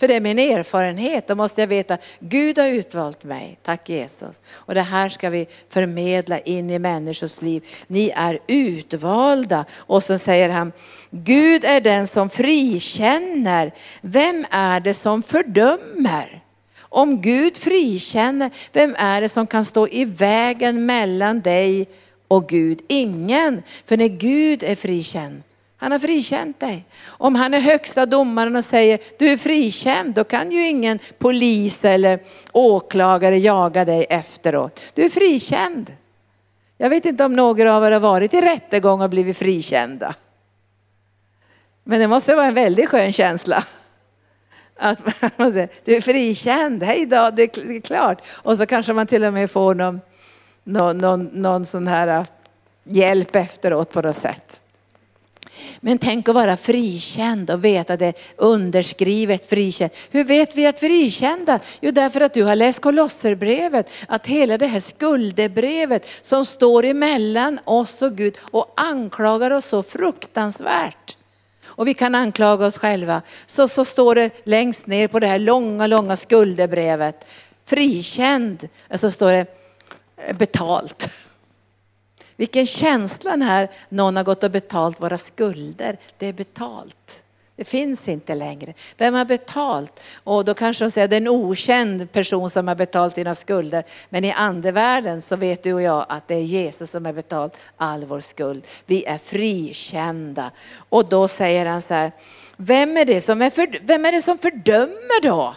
För 0.00 0.08
det 0.08 0.14
är 0.14 0.20
min 0.20 0.38
erfarenhet. 0.38 1.26
Då 1.26 1.34
måste 1.34 1.60
jag 1.60 1.68
veta, 1.68 1.98
Gud 2.18 2.58
har 2.58 2.68
utvalt 2.68 3.24
mig. 3.24 3.58
Tack 3.62 3.88
Jesus. 3.88 4.40
Och 4.50 4.74
det 4.74 4.80
här 4.80 5.08
ska 5.08 5.30
vi 5.30 5.46
förmedla 5.68 6.38
in 6.38 6.70
i 6.70 6.78
människors 6.78 7.42
liv. 7.42 7.66
Ni 7.86 8.12
är 8.16 8.38
utvalda. 8.46 9.64
Och 9.76 10.04
så 10.04 10.18
säger 10.18 10.48
han, 10.48 10.72
Gud 11.10 11.64
är 11.64 11.80
den 11.80 12.06
som 12.06 12.30
frikänner. 12.30 13.72
Vem 14.00 14.46
är 14.50 14.80
det 14.80 14.94
som 14.94 15.22
fördömer? 15.22 16.39
Om 16.92 17.20
Gud 17.20 17.56
frikänner, 17.56 18.50
vem 18.72 18.94
är 18.98 19.20
det 19.20 19.28
som 19.28 19.46
kan 19.46 19.64
stå 19.64 19.88
i 19.88 20.04
vägen 20.04 20.86
mellan 20.86 21.40
dig 21.40 21.88
och 22.28 22.48
Gud? 22.48 22.80
Ingen. 22.88 23.62
För 23.86 23.96
när 23.96 24.08
Gud 24.08 24.62
är 24.62 24.76
frikänd, 24.76 25.42
han 25.76 25.92
har 25.92 25.98
frikänt 25.98 26.60
dig. 26.60 26.84
Om 27.06 27.34
han 27.34 27.54
är 27.54 27.60
högsta 27.60 28.06
domaren 28.06 28.56
och 28.56 28.64
säger 28.64 28.98
du 29.18 29.28
är 29.28 29.36
frikänd, 29.36 30.14
då 30.14 30.24
kan 30.24 30.50
ju 30.50 30.66
ingen 30.66 30.98
polis 31.18 31.84
eller 31.84 32.20
åklagare 32.52 33.38
jaga 33.38 33.84
dig 33.84 34.06
efteråt. 34.10 34.80
Du 34.94 35.04
är 35.04 35.08
frikänd. 35.08 35.92
Jag 36.78 36.90
vet 36.90 37.04
inte 37.04 37.24
om 37.24 37.32
några 37.32 37.76
av 37.76 37.84
er 37.84 37.90
har 37.90 38.00
varit 38.00 38.34
i 38.34 38.40
rättegång 38.40 39.02
och 39.02 39.10
blivit 39.10 39.38
frikända. 39.38 40.14
Men 41.84 42.00
det 42.00 42.08
måste 42.08 42.34
vara 42.34 42.46
en 42.46 42.54
väldigt 42.54 42.88
skön 42.88 43.12
känsla. 43.12 43.64
Att 44.80 44.98
man 45.38 45.52
säger, 45.52 45.68
du 45.84 45.94
är 45.96 46.00
frikänd, 46.00 46.82
hej 46.82 47.06
då, 47.06 47.30
det 47.30 47.42
är 47.42 47.80
klart. 47.80 48.22
Och 48.28 48.58
så 48.58 48.66
kanske 48.66 48.92
man 48.92 49.06
till 49.06 49.24
och 49.24 49.32
med 49.32 49.50
får 49.50 49.74
någon, 49.74 50.00
någon, 50.64 50.98
någon, 50.98 51.24
någon 51.24 51.64
sån 51.64 51.88
här 51.88 52.08
äh, 52.08 52.24
hjälp 52.84 53.36
efteråt 53.36 53.92
på 53.92 54.02
något 54.02 54.16
sätt. 54.16 54.60
Men 55.80 55.98
tänk 55.98 56.28
att 56.28 56.34
vara 56.34 56.56
frikänd 56.56 57.50
och 57.50 57.64
veta 57.64 57.96
det 57.96 58.12
underskrivet 58.36 59.50
frikänd. 59.50 59.90
Hur 60.10 60.24
vet 60.24 60.56
vi 60.56 60.66
att 60.66 60.82
vi 60.82 60.86
är 60.86 60.88
frikända? 60.88 61.60
Jo, 61.80 61.90
därför 61.90 62.20
att 62.20 62.34
du 62.34 62.42
har 62.42 62.56
läst 62.56 62.80
Kolosserbrevet, 62.80 63.90
att 64.08 64.26
hela 64.26 64.58
det 64.58 64.66
här 64.66 64.80
skuldebrevet 64.80 66.06
som 66.22 66.46
står 66.46 66.84
emellan 66.84 67.58
oss 67.64 68.02
och 68.02 68.16
Gud 68.16 68.38
och 68.40 68.74
anklagar 68.76 69.50
oss 69.50 69.66
så 69.66 69.82
fruktansvärt 69.82 71.16
och 71.80 71.88
vi 71.88 71.94
kan 71.94 72.14
anklaga 72.14 72.66
oss 72.66 72.78
själva. 72.78 73.22
Så, 73.46 73.68
så 73.68 73.84
står 73.84 74.14
det 74.14 74.30
längst 74.44 74.86
ner 74.86 75.08
på 75.08 75.18
det 75.18 75.26
här 75.26 75.38
långa, 75.38 75.86
långa 75.86 76.16
skuldebrevet. 76.16 77.26
Frikänd, 77.64 78.68
så 78.94 79.10
står 79.10 79.32
det 79.32 79.46
eh, 80.16 80.36
betalt. 80.36 81.08
Vilken 82.36 82.66
känsla 82.66 83.36
när 83.36 83.70
någon 83.88 84.16
har 84.16 84.24
gått 84.24 84.44
och 84.44 84.50
betalt 84.50 85.00
våra 85.00 85.18
skulder. 85.18 85.96
Det 86.18 86.26
är 86.26 86.32
betalt. 86.32 87.22
Det 87.60 87.64
finns 87.64 88.08
inte 88.08 88.34
längre. 88.34 88.74
Vem 88.96 89.14
har 89.14 89.24
betalt? 89.24 90.00
Och 90.24 90.44
då 90.44 90.54
kanske 90.54 90.84
de 90.84 90.90
säger 90.90 91.04
att 91.04 91.10
det 91.10 91.16
är 91.16 91.20
en 91.20 91.28
okänd 91.28 92.12
person 92.12 92.50
som 92.50 92.68
har 92.68 92.74
betalt 92.74 93.14
dina 93.14 93.34
skulder. 93.34 93.84
Men 94.08 94.24
i 94.24 94.32
andevärlden 94.32 95.22
så 95.22 95.36
vet 95.36 95.62
du 95.62 95.72
och 95.72 95.82
jag 95.82 96.06
att 96.08 96.28
det 96.28 96.34
är 96.34 96.42
Jesus 96.42 96.90
som 96.90 97.04
har 97.04 97.12
betalt 97.12 97.58
all 97.76 98.04
vår 98.04 98.20
skuld. 98.20 98.66
Vi 98.86 99.04
är 99.04 99.18
frikända. 99.18 100.50
Och 100.88 101.08
då 101.08 101.28
säger 101.28 101.66
han 101.66 101.82
så 101.82 101.94
här, 101.94 102.12
vem 102.56 102.96
är 102.96 103.04
det 103.04 103.20
som, 103.20 103.42
är 103.42 103.50
för, 103.50 103.78
vem 103.82 104.04
är 104.04 104.12
det 104.12 104.22
som 104.22 104.38
fördömer 104.38 105.22
då? 105.22 105.54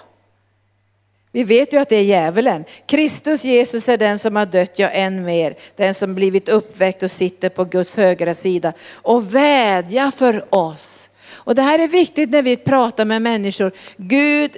Vi 1.32 1.44
vet 1.44 1.74
ju 1.74 1.78
att 1.78 1.90
det 1.90 1.96
är 1.96 2.04
djävulen. 2.04 2.66
Kristus 2.86 3.44
Jesus 3.44 3.90
är 3.90 3.98
den 3.98 4.20
som 4.20 4.36
har 4.36 4.46
dött, 4.46 4.80
ja 4.80 4.90
än 4.90 5.26
mer. 5.26 5.56
Den 5.76 5.94
som 5.94 6.16
blivit 6.16 6.50
uppväckt 6.50 7.04
och 7.04 7.12
sitter 7.12 7.50
på 7.50 7.66
Guds 7.66 7.96
högra 7.96 8.34
sida 8.34 8.74
och 8.94 9.36
vädja 9.36 10.12
för 10.12 10.56
oss. 10.56 11.03
Och 11.46 11.56
det 11.56 11.62
här 11.62 11.80
är 11.80 11.88
viktigt 11.88 12.30
när 12.30 12.42
vi 12.42 12.58
pratar 12.58 13.06
med 13.06 13.22
människor. 13.22 13.72
Gud, 13.98 14.52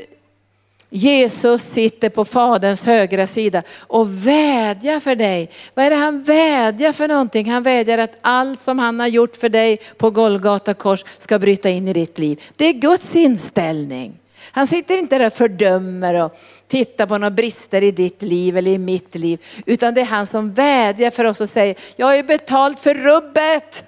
Jesus 0.89 1.61
sitter 1.61 2.09
på 2.09 2.25
Faderns 2.25 2.83
högra 2.83 3.27
sida 3.27 3.63
och 3.79 4.27
vädjar 4.27 4.99
för 4.99 5.15
dig. 5.15 5.49
Vad 5.73 5.85
är 5.85 5.89
det 5.89 5.95
han 5.95 6.23
vädjar 6.23 6.93
för 6.93 7.07
någonting? 7.07 7.51
Han 7.51 7.63
vädjar 7.63 7.97
att 7.97 8.17
allt 8.21 8.61
som 8.61 8.79
han 8.79 8.99
har 8.99 9.07
gjort 9.07 9.35
för 9.35 9.49
dig 9.49 9.77
på 9.97 10.11
Golgata 10.11 10.73
kors 10.73 11.05
ska 11.17 11.39
bryta 11.39 11.69
in 11.69 11.87
i 11.87 11.93
ditt 11.93 12.19
liv. 12.19 12.43
Det 12.55 12.65
är 12.65 12.73
Guds 12.73 13.15
inställning. 13.15 14.19
Han 14.51 14.67
sitter 14.67 14.97
inte 14.97 15.17
där 15.17 15.27
och 15.27 15.33
fördömer 15.33 16.13
och 16.23 16.37
tittar 16.67 17.05
på 17.05 17.17
några 17.17 17.31
brister 17.31 17.81
i 17.81 17.91
ditt 17.91 18.21
liv 18.21 18.57
eller 18.57 18.71
i 18.71 18.77
mitt 18.77 19.15
liv. 19.15 19.45
Utan 19.65 19.93
det 19.93 20.01
är 20.01 20.05
han 20.05 20.27
som 20.27 20.53
vädjar 20.53 21.11
för 21.11 21.25
oss 21.25 21.41
och 21.41 21.49
säger, 21.49 21.75
jag 21.95 22.07
har 22.07 22.15
ju 22.15 22.23
betalt 22.23 22.79
för 22.79 22.93
rubbet. 22.93 23.83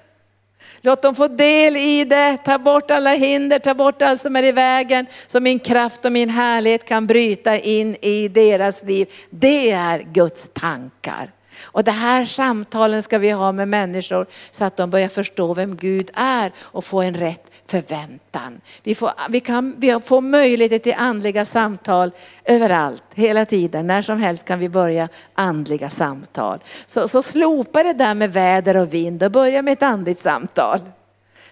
Låt 0.88 1.02
dem 1.02 1.14
få 1.14 1.28
del 1.28 1.76
i 1.76 2.04
det. 2.04 2.38
Ta 2.44 2.58
bort 2.58 2.90
alla 2.90 3.10
hinder, 3.10 3.58
ta 3.58 3.74
bort 3.74 4.02
allt 4.02 4.20
som 4.20 4.36
är 4.36 4.42
i 4.42 4.52
vägen. 4.52 5.06
Så 5.26 5.40
min 5.40 5.58
kraft 5.58 6.04
och 6.04 6.12
min 6.12 6.30
härlighet 6.30 6.84
kan 6.84 7.06
bryta 7.06 7.58
in 7.58 7.96
i 8.02 8.28
deras 8.28 8.82
liv. 8.82 9.12
Det 9.30 9.70
är 9.70 9.98
Guds 9.98 10.48
tankar. 10.52 11.32
Och 11.62 11.84
det 11.84 11.90
här 11.90 12.24
samtalen 12.24 13.02
ska 13.02 13.18
vi 13.18 13.30
ha 13.30 13.52
med 13.52 13.68
människor 13.68 14.26
så 14.50 14.64
att 14.64 14.76
de 14.76 14.90
börjar 14.90 15.08
förstå 15.08 15.54
vem 15.54 15.76
Gud 15.76 16.10
är 16.14 16.52
och 16.58 16.84
få 16.84 17.02
en 17.02 17.14
rätt 17.14 17.57
förväntan. 17.70 18.60
Vi 18.82 18.94
får, 18.94 19.10
vi 19.28 19.40
kan, 19.40 19.74
vi 19.78 20.00
får 20.00 20.20
möjligheter 20.20 20.78
till 20.78 20.94
andliga 20.98 21.44
samtal 21.44 22.10
överallt, 22.44 23.02
hela 23.14 23.44
tiden. 23.44 23.86
När 23.86 24.02
som 24.02 24.20
helst 24.20 24.44
kan 24.44 24.58
vi 24.58 24.68
börja 24.68 25.08
andliga 25.34 25.90
samtal. 25.90 26.58
Så, 26.86 27.08
så 27.08 27.22
slopa 27.22 27.82
det 27.82 27.92
där 27.92 28.14
med 28.14 28.32
väder 28.32 28.76
och 28.76 28.94
vind 28.94 29.22
och 29.22 29.30
börja 29.30 29.62
med 29.62 29.72
ett 29.72 29.82
andligt 29.82 30.18
samtal. 30.18 30.80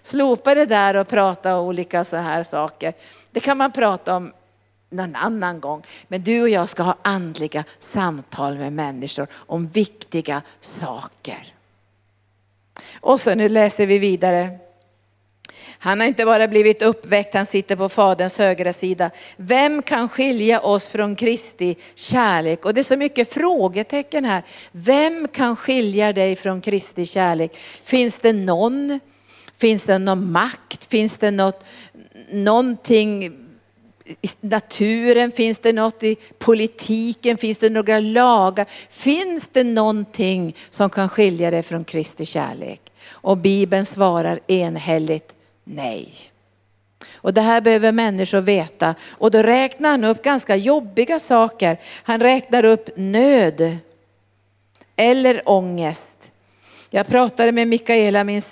Slopa 0.02 0.54
det 0.54 0.66
där 0.66 0.96
och 0.96 1.08
prata 1.08 1.60
olika 1.60 2.04
så 2.04 2.16
här 2.16 2.42
saker. 2.42 2.92
Det 3.30 3.40
kan 3.40 3.56
man 3.56 3.72
prata 3.72 4.16
om 4.16 4.32
någon 4.90 5.16
annan 5.16 5.60
gång. 5.60 5.82
Men 6.08 6.22
du 6.22 6.42
och 6.42 6.48
jag 6.48 6.68
ska 6.68 6.82
ha 6.82 6.96
andliga 7.02 7.64
samtal 7.78 8.58
med 8.58 8.72
människor 8.72 9.26
om 9.32 9.68
viktiga 9.68 10.42
saker. 10.60 11.52
Och 13.00 13.20
så 13.20 13.34
nu 13.34 13.48
läser 13.48 13.86
vi 13.86 13.98
vidare. 13.98 14.58
Han 15.86 16.00
har 16.00 16.06
inte 16.06 16.24
bara 16.24 16.48
blivit 16.48 16.82
uppväckt, 16.82 17.34
han 17.34 17.46
sitter 17.46 17.76
på 17.76 17.88
Faderns 17.88 18.38
högra 18.38 18.72
sida. 18.72 19.10
Vem 19.36 19.82
kan 19.82 20.08
skilja 20.08 20.60
oss 20.60 20.86
från 20.88 21.16
Kristi 21.16 21.76
kärlek? 21.94 22.64
Och 22.64 22.74
det 22.74 22.80
är 22.80 22.84
så 22.84 22.96
mycket 22.96 23.32
frågetecken 23.32 24.24
här. 24.24 24.42
Vem 24.72 25.28
kan 25.28 25.56
skilja 25.56 26.12
dig 26.12 26.36
från 26.36 26.60
Kristi 26.60 27.06
kärlek? 27.06 27.56
Finns 27.84 28.18
det 28.18 28.32
någon? 28.32 29.00
Finns 29.58 29.82
det 29.82 29.98
någon 29.98 30.32
makt? 30.32 30.84
Finns 30.84 31.18
det 31.18 31.30
något, 31.30 31.64
någonting 32.30 33.24
i 33.24 34.28
naturen? 34.40 35.32
Finns 35.32 35.58
det 35.58 35.72
något 35.72 36.02
i 36.02 36.16
politiken? 36.38 37.36
Finns 37.36 37.58
det 37.58 37.70
några 37.70 38.00
lagar? 38.00 38.66
Finns 38.90 39.48
det 39.52 39.64
någonting 39.64 40.56
som 40.70 40.90
kan 40.90 41.08
skilja 41.08 41.50
dig 41.50 41.62
från 41.62 41.84
Kristi 41.84 42.26
kärlek? 42.26 42.80
Och 43.10 43.36
Bibeln 43.36 43.84
svarar 43.84 44.40
enhälligt 44.46 45.35
nej. 45.66 46.12
Och 47.14 47.34
det 47.34 47.40
här 47.40 47.60
behöver 47.60 47.92
människor 47.92 48.40
veta. 48.40 48.94
Och 49.10 49.30
då 49.30 49.42
räknar 49.42 49.90
han 49.90 50.04
upp 50.04 50.22
ganska 50.22 50.56
jobbiga 50.56 51.20
saker. 51.20 51.80
Han 52.02 52.20
räknar 52.20 52.64
upp 52.64 52.88
nöd 52.96 53.78
eller 54.96 55.42
ångest. 55.48 56.12
Jag 56.90 57.06
pratade 57.06 57.52
med 57.52 57.68
Mikaela, 57.68 58.24
min, 58.24 58.42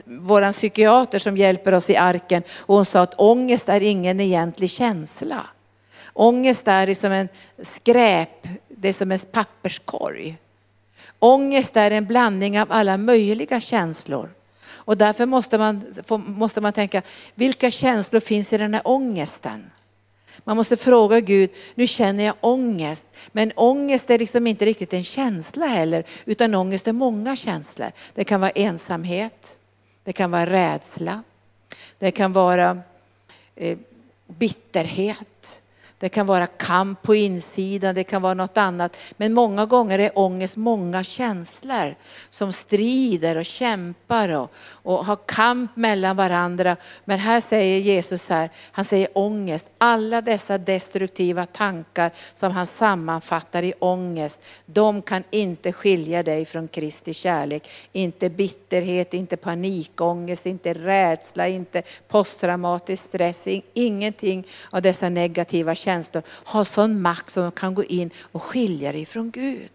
psykiater 0.53 1.19
som 1.19 1.37
hjälper 1.37 1.73
oss 1.73 1.91
i 1.91 1.97
arken 1.97 2.43
och 2.59 2.75
hon 2.75 2.85
sa 2.85 3.01
att 3.01 3.21
ångest 3.21 3.69
är 3.69 3.81
ingen 3.81 4.21
egentlig 4.21 4.71
känsla. 4.71 5.47
Ångest 6.13 6.69
är 6.69 6.95
som 6.95 7.13
en 7.13 7.29
skräp, 7.63 8.49
det 8.69 8.89
är 8.89 8.93
som 8.93 9.13
en 9.13 9.19
papperskorg. 9.19 10.37
Ångest 11.19 11.77
är 11.77 11.91
en 11.91 12.07
blandning 12.07 12.61
av 12.61 12.73
alla 12.73 12.97
möjliga 12.97 13.61
känslor. 13.61 14.31
Och 14.85 14.97
därför 14.97 15.27
måste 15.27 15.59
man, 15.59 15.95
måste 16.27 16.61
man 16.61 16.73
tänka, 16.73 17.03
vilka 17.35 17.71
känslor 17.71 18.21
finns 18.21 18.53
i 18.53 18.59
den 18.59 18.75
här 18.75 18.83
ångesten? 18.85 19.71
Man 20.45 20.57
måste 20.57 20.77
fråga 20.77 21.21
Gud, 21.21 21.51
nu 21.75 21.87
känner 21.87 22.25
jag 22.25 22.35
ångest. 22.41 23.07
Men 23.33 23.53
ångest 23.57 24.11
är 24.11 24.19
liksom 24.19 24.47
inte 24.47 24.65
riktigt 24.65 24.93
en 24.93 25.05
känsla 25.05 25.67
heller, 25.67 26.05
utan 26.25 26.55
ångest 26.55 26.89
är 26.89 26.93
många 26.93 27.37
känslor. 27.37 27.93
Det 28.15 28.25
kan 28.25 28.41
vara 28.41 28.51
ensamhet, 28.51 29.59
det 30.05 30.13
kan 30.13 30.31
vara 30.31 30.47
rädsla, 30.47 31.23
det 31.99 32.11
kan 32.11 32.33
vara 32.33 32.83
eh, 33.57 33.79
bitterhet, 34.27 35.63
det 35.99 36.09
kan 36.09 36.27
vara 36.27 36.47
kamp 36.47 37.03
på 37.03 37.15
insidan, 37.15 37.95
det 37.95 38.05
kan 38.05 38.23
vara 38.23 38.35
något 38.35 38.57
annat. 38.57 38.97
Men 39.17 39.33
många 39.33 39.67
gånger 39.67 39.99
är 39.99 40.19
ångest 40.19 40.57
många 40.57 41.05
känslor 41.05 41.95
som 42.31 42.53
strider 42.53 43.37
och 43.37 43.45
kämpar 43.45 44.29
och, 44.29 44.53
och 44.71 45.05
har 45.05 45.19
kamp 45.27 45.77
mellan 45.77 46.17
varandra. 46.17 46.77
Men 47.05 47.19
här 47.19 47.41
säger 47.41 47.79
Jesus 47.79 48.29
här, 48.29 48.51
han 48.73 48.85
säger 48.85 49.09
ångest, 49.15 49.71
alla 49.79 50.21
dessa 50.21 50.59
destruktiva 50.59 51.47
tankar 51.47 52.11
som 52.35 52.53
han 52.53 52.67
sammanfattar 52.67 53.63
i 53.63 53.75
ångest, 53.79 54.43
de 54.67 55.03
kan 55.03 55.23
inte 55.31 55.73
skilja 55.73 56.23
dig 56.23 56.45
från 56.45 56.69
Kristi 56.69 57.15
kärlek. 57.15 57.71
Inte 57.93 58.31
bitterhet, 58.31 59.15
inte 59.15 59.37
panikångest, 59.37 60.47
inte 60.47 60.75
rädsla, 60.75 61.49
inte 61.49 61.83
posttraumatisk 62.09 63.05
stress, 63.05 63.49
ingenting 63.75 64.47
av 64.71 64.83
dessa 64.83 65.09
negativa 65.09 65.75
känslor 65.75 65.84
känslor, 65.85 66.23
har 66.29 66.65
sån 66.65 67.03
makt 67.03 67.31
som 67.31 67.43
de 67.43 67.53
kan 67.53 67.75
gå 67.75 67.85
in 67.85 68.11
och 68.33 68.43
skilja 68.43 68.93
dig 68.93 69.07
från 69.07 69.31
Gud. 69.31 69.71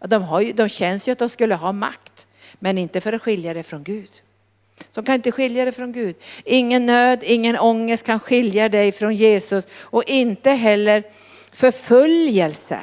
De, 0.00 0.22
har 0.22 0.40
ju, 0.40 0.52
de 0.52 0.68
känns 0.68 1.08
ju 1.08 1.12
att 1.12 1.18
de 1.18 1.28
skulle 1.28 1.54
ha 1.54 1.72
makt, 1.72 2.26
men 2.58 2.78
inte 2.78 3.00
för 3.00 3.12
att 3.12 3.22
skilja 3.22 3.54
dig 3.54 3.62
från 3.62 3.82
Gud. 3.82 4.10
Som 4.90 5.04
kan 5.04 5.14
inte 5.14 5.32
skilja 5.32 5.64
dig 5.64 5.74
från 5.74 5.92
Gud. 5.92 6.16
Ingen 6.44 6.86
nöd, 6.86 7.18
ingen 7.22 7.58
ångest 7.58 8.06
kan 8.06 8.20
skilja 8.20 8.68
dig 8.68 8.92
från 8.92 9.14
Jesus 9.14 9.68
och 9.80 10.04
inte 10.06 10.50
heller 10.50 11.04
förföljelse. 11.52 12.80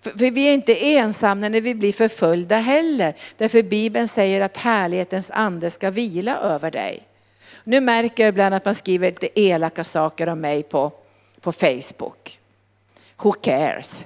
För 0.00 0.30
vi 0.30 0.48
är 0.48 0.54
inte 0.54 0.86
ensamma 0.86 1.48
när 1.48 1.60
vi 1.60 1.74
blir 1.74 1.92
förföljda 1.92 2.56
heller. 2.56 3.14
Därför 3.36 3.62
Bibeln 3.62 4.08
säger 4.08 4.40
att 4.40 4.56
härlighetens 4.56 5.30
ande 5.30 5.70
ska 5.70 5.90
vila 5.90 6.36
över 6.36 6.70
dig. 6.70 7.02
Nu 7.64 7.80
märker 7.80 8.22
jag 8.22 8.28
ibland 8.28 8.54
att 8.54 8.64
man 8.64 8.74
skriver 8.74 9.10
lite 9.10 9.40
elaka 9.40 9.84
saker 9.84 10.28
om 10.28 10.40
mig 10.40 10.62
på, 10.62 10.92
på 11.46 11.52
Facebook. 11.52 12.40
Who 13.16 13.32
cares? 13.32 14.04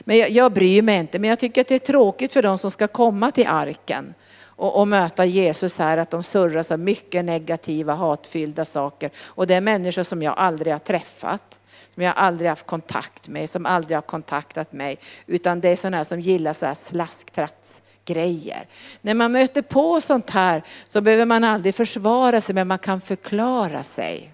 Men 0.00 0.18
jag, 0.18 0.30
jag 0.30 0.52
bryr 0.52 0.82
mig 0.82 0.98
inte, 0.98 1.18
men 1.18 1.30
jag 1.30 1.38
tycker 1.38 1.60
att 1.60 1.68
det 1.68 1.74
är 1.74 1.78
tråkigt 1.78 2.32
för 2.32 2.42
de 2.42 2.58
som 2.58 2.70
ska 2.70 2.86
komma 2.86 3.30
till 3.30 3.46
arken 3.46 4.14
och, 4.36 4.80
och, 4.80 4.88
möta 4.88 5.24
Jesus 5.24 5.78
här, 5.78 5.98
att 5.98 6.10
de 6.10 6.22
surras 6.22 6.70
av 6.70 6.78
mycket 6.78 7.24
negativa, 7.24 7.94
hatfyllda 7.94 8.64
saker. 8.64 9.10
Och 9.24 9.46
det 9.46 9.54
är 9.54 9.60
människor 9.60 10.02
som 10.02 10.22
jag 10.22 10.34
aldrig 10.36 10.72
har 10.72 10.78
träffat, 10.78 11.60
som 11.94 12.02
jag 12.02 12.14
aldrig 12.16 12.50
haft 12.50 12.66
kontakt 12.66 13.28
med, 13.28 13.50
som 13.50 13.66
aldrig 13.66 13.96
har 13.96 14.02
kontaktat 14.02 14.72
mig. 14.72 14.98
Utan 15.26 15.60
det 15.60 15.68
är 15.68 15.76
sådana 15.76 15.96
här 15.96 16.04
som 16.04 16.20
gillar 16.20 16.52
så 16.52 16.66
här 16.66 16.74
slasktrats 16.74 17.82
grejer. 18.04 18.66
När 19.00 19.14
man 19.14 19.32
möter 19.32 19.62
på 19.62 20.00
sånt 20.00 20.30
här 20.30 20.62
så 20.88 21.00
behöver 21.00 21.26
man 21.26 21.44
aldrig 21.44 21.74
försvara 21.74 22.40
sig, 22.40 22.54
men 22.54 22.68
man 22.68 22.78
kan 22.78 23.00
förklara 23.00 23.82
sig. 23.82 24.33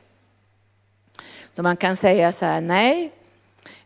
Så 1.52 1.62
man 1.62 1.76
kan 1.76 1.96
säga 1.96 2.32
så 2.32 2.44
här, 2.44 2.60
nej, 2.60 3.12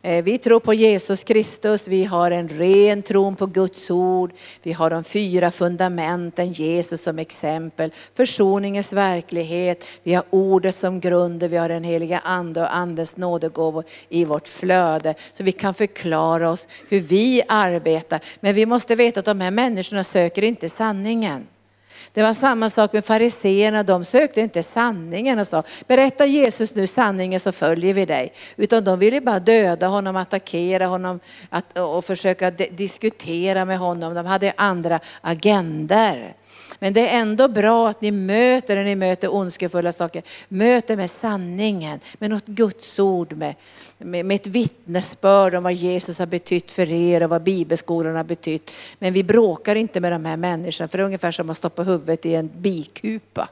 eh, 0.02 0.24
vi 0.24 0.38
tror 0.38 0.60
på 0.60 0.74
Jesus 0.74 1.24
Kristus, 1.24 1.88
vi 1.88 2.04
har 2.04 2.30
en 2.30 2.48
ren 2.48 3.02
tron 3.02 3.36
på 3.36 3.46
Guds 3.46 3.90
ord, 3.90 4.32
vi 4.62 4.72
har 4.72 4.90
de 4.90 5.04
fyra 5.04 5.50
fundamenten, 5.50 6.52
Jesus 6.52 7.02
som 7.02 7.18
exempel, 7.18 7.92
försoningens 8.14 8.92
verklighet, 8.92 9.84
vi 10.02 10.14
har 10.14 10.24
ordet 10.30 10.74
som 10.74 11.00
grund, 11.00 11.42
vi 11.42 11.56
har 11.56 11.68
den 11.68 11.84
heliga 11.84 12.18
ande 12.18 12.60
och 12.60 12.76
andens 12.76 13.16
nådegåvor 13.16 13.84
i 14.08 14.24
vårt 14.24 14.48
flöde. 14.48 15.14
Så 15.32 15.42
vi 15.42 15.52
kan 15.52 15.74
förklara 15.74 16.50
oss 16.50 16.68
hur 16.88 17.00
vi 17.00 17.42
arbetar. 17.48 18.20
Men 18.40 18.54
vi 18.54 18.66
måste 18.66 18.96
veta 18.96 19.20
att 19.20 19.26
de 19.26 19.40
här 19.40 19.50
människorna 19.50 20.04
söker 20.04 20.44
inte 20.44 20.68
sanningen. 20.68 21.46
Det 22.14 22.22
var 22.22 22.32
samma 22.32 22.70
sak 22.70 22.92
med 22.92 23.04
fariseerna, 23.04 23.82
de 23.82 24.04
sökte 24.04 24.40
inte 24.40 24.62
sanningen 24.62 25.38
och 25.38 25.46
sa, 25.46 25.62
berätta 25.86 26.26
Jesus 26.26 26.74
nu 26.74 26.86
sanningen 26.86 27.40
så 27.40 27.52
följer 27.52 27.94
vi 27.94 28.06
dig. 28.06 28.32
Utan 28.56 28.84
de 28.84 28.98
ville 28.98 29.20
bara 29.20 29.38
döda 29.38 29.86
honom, 29.86 30.16
attackera 30.16 30.86
honom 30.86 31.20
och 31.74 32.04
försöka 32.04 32.50
diskutera 32.50 33.64
med 33.64 33.78
honom. 33.78 34.14
De 34.14 34.26
hade 34.26 34.52
andra 34.56 35.00
agender. 35.20 36.34
Men 36.78 36.92
det 36.92 37.08
är 37.08 37.20
ändå 37.20 37.48
bra 37.48 37.88
att 37.88 38.00
ni 38.00 38.10
möter, 38.10 38.76
när 38.76 38.84
ni 38.84 38.94
möter 38.94 39.34
ondskefulla 39.34 39.92
saker, 39.92 40.22
möter 40.48 40.96
med 40.96 41.10
sanningen, 41.10 42.00
med 42.18 42.30
något 42.30 42.46
Guds 42.46 42.98
ord, 42.98 43.32
med, 43.32 43.54
med, 43.98 44.26
med 44.26 44.34
ett 44.34 44.46
vittnesbörd 44.46 45.54
om 45.54 45.62
vad 45.62 45.72
Jesus 45.72 46.18
har 46.18 46.26
betytt 46.26 46.72
för 46.72 46.90
er 46.90 47.22
och 47.22 47.30
vad 47.30 47.42
bibelskolan 47.42 48.16
har 48.16 48.24
betytt. 48.24 48.70
Men 48.98 49.12
vi 49.12 49.24
bråkar 49.24 49.76
inte 49.76 50.00
med 50.00 50.12
de 50.12 50.24
här 50.24 50.36
människorna, 50.36 50.88
för 50.88 50.98
det 50.98 51.02
är 51.02 51.06
ungefär 51.06 51.32
som 51.32 51.50
att 51.50 51.58
stoppa 51.58 51.82
huvudet 51.82 52.26
i 52.26 52.34
en 52.34 52.50
bikupa. 52.58 53.48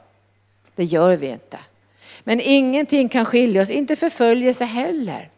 Det 0.75 0.83
gör 0.83 1.15
vi 1.15 1.27
inte. 1.27 1.59
Men 2.23 2.41
ingenting 2.41 3.09
kan 3.09 3.25
skilja 3.25 3.61
oss, 3.61 3.69
inte 3.69 3.95
förföljelse 3.95 4.65
heller. 4.65 5.29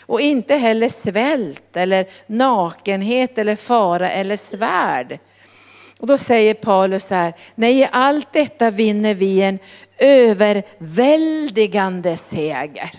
Och 0.00 0.20
inte 0.20 0.54
heller 0.54 0.88
svält 0.88 1.76
eller 1.76 2.06
nakenhet 2.26 3.38
eller 3.38 3.56
fara 3.56 4.10
eller 4.10 4.36
svärd. 4.36 5.18
Och 5.98 6.06
då 6.06 6.18
säger 6.18 6.54
Paulus 6.54 7.04
så 7.04 7.14
här, 7.14 7.34
nej 7.54 7.80
i 7.80 7.88
allt 7.92 8.32
detta 8.32 8.70
vinner 8.70 9.14
vi 9.14 9.42
en 9.42 9.58
överväldigande 9.98 12.16
seger. 12.16 12.90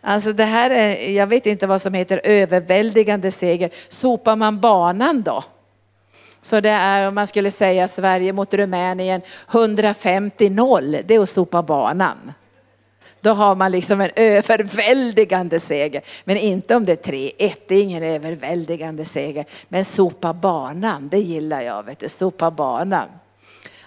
Alltså 0.00 0.32
det 0.32 0.44
här 0.44 0.70
är, 0.70 1.10
jag 1.10 1.26
vet 1.26 1.46
inte 1.46 1.66
vad 1.66 1.82
som 1.82 1.94
heter 1.94 2.20
överväldigande 2.24 3.30
seger. 3.30 3.70
Sopar 3.88 4.36
man 4.36 4.60
banan 4.60 5.22
då? 5.22 5.44
Så 6.42 6.60
det 6.60 6.70
är 6.70 7.08
om 7.08 7.14
man 7.14 7.26
skulle 7.26 7.50
säga 7.50 7.88
Sverige 7.88 8.32
mot 8.32 8.54
Rumänien 8.54 9.22
150-0, 9.48 11.02
det 11.06 11.14
är 11.14 11.20
att 11.20 11.28
sopa 11.28 11.62
banan. 11.62 12.32
Då 13.20 13.30
har 13.30 13.56
man 13.56 13.72
liksom 13.72 14.00
en 14.00 14.10
överväldigande 14.16 15.60
seger. 15.60 16.02
Men 16.24 16.36
inte 16.36 16.76
om 16.76 16.84
det 16.84 17.06
är 17.06 17.12
3-1, 17.12 17.54
det 17.68 17.74
är 17.74 17.82
ingen 17.82 18.02
överväldigande 18.02 19.04
seger. 19.04 19.44
Men 19.68 19.84
sopa 19.84 20.34
banan, 20.34 21.08
det 21.08 21.18
gillar 21.18 21.60
jag, 21.60 21.82
vet 21.82 21.98
du, 21.98 22.08
sopa 22.08 22.50
banan. 22.50 23.08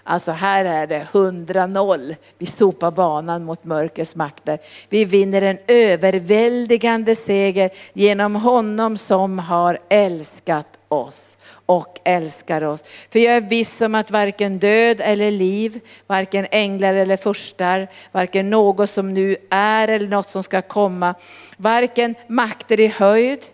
Alltså 0.02 0.32
här 0.32 0.64
är 0.64 0.86
det 0.86 1.06
100-0. 1.12 2.16
Vi 2.38 2.46
sopar 2.46 2.90
banan 2.90 3.44
mot 3.44 3.64
mörkrets 3.64 4.14
makter. 4.14 4.58
Vi 4.88 5.04
vinner 5.04 5.42
en 5.42 5.58
överväldigande 5.66 7.16
seger 7.16 7.70
genom 7.92 8.34
honom 8.34 8.96
som 8.96 9.38
har 9.38 9.78
älskat 9.88 10.66
oss 10.88 11.36
och 11.70 12.00
älskar 12.04 12.62
oss. 12.62 12.84
För 13.10 13.18
jag 13.18 13.34
är 13.34 13.40
viss 13.40 13.80
om 13.80 13.94
att 13.94 14.10
varken 14.10 14.58
död 14.58 15.00
eller 15.00 15.30
liv, 15.30 15.80
varken 16.06 16.46
änglar 16.50 16.94
eller 16.94 17.16
furstar, 17.16 17.88
varken 18.12 18.50
något 18.50 18.90
som 18.90 19.14
nu 19.14 19.36
är 19.50 19.88
eller 19.88 20.08
något 20.08 20.28
som 20.28 20.42
ska 20.42 20.62
komma, 20.62 21.14
varken 21.56 22.14
makter 22.26 22.80
i 22.80 22.86
höjd, 22.86 23.44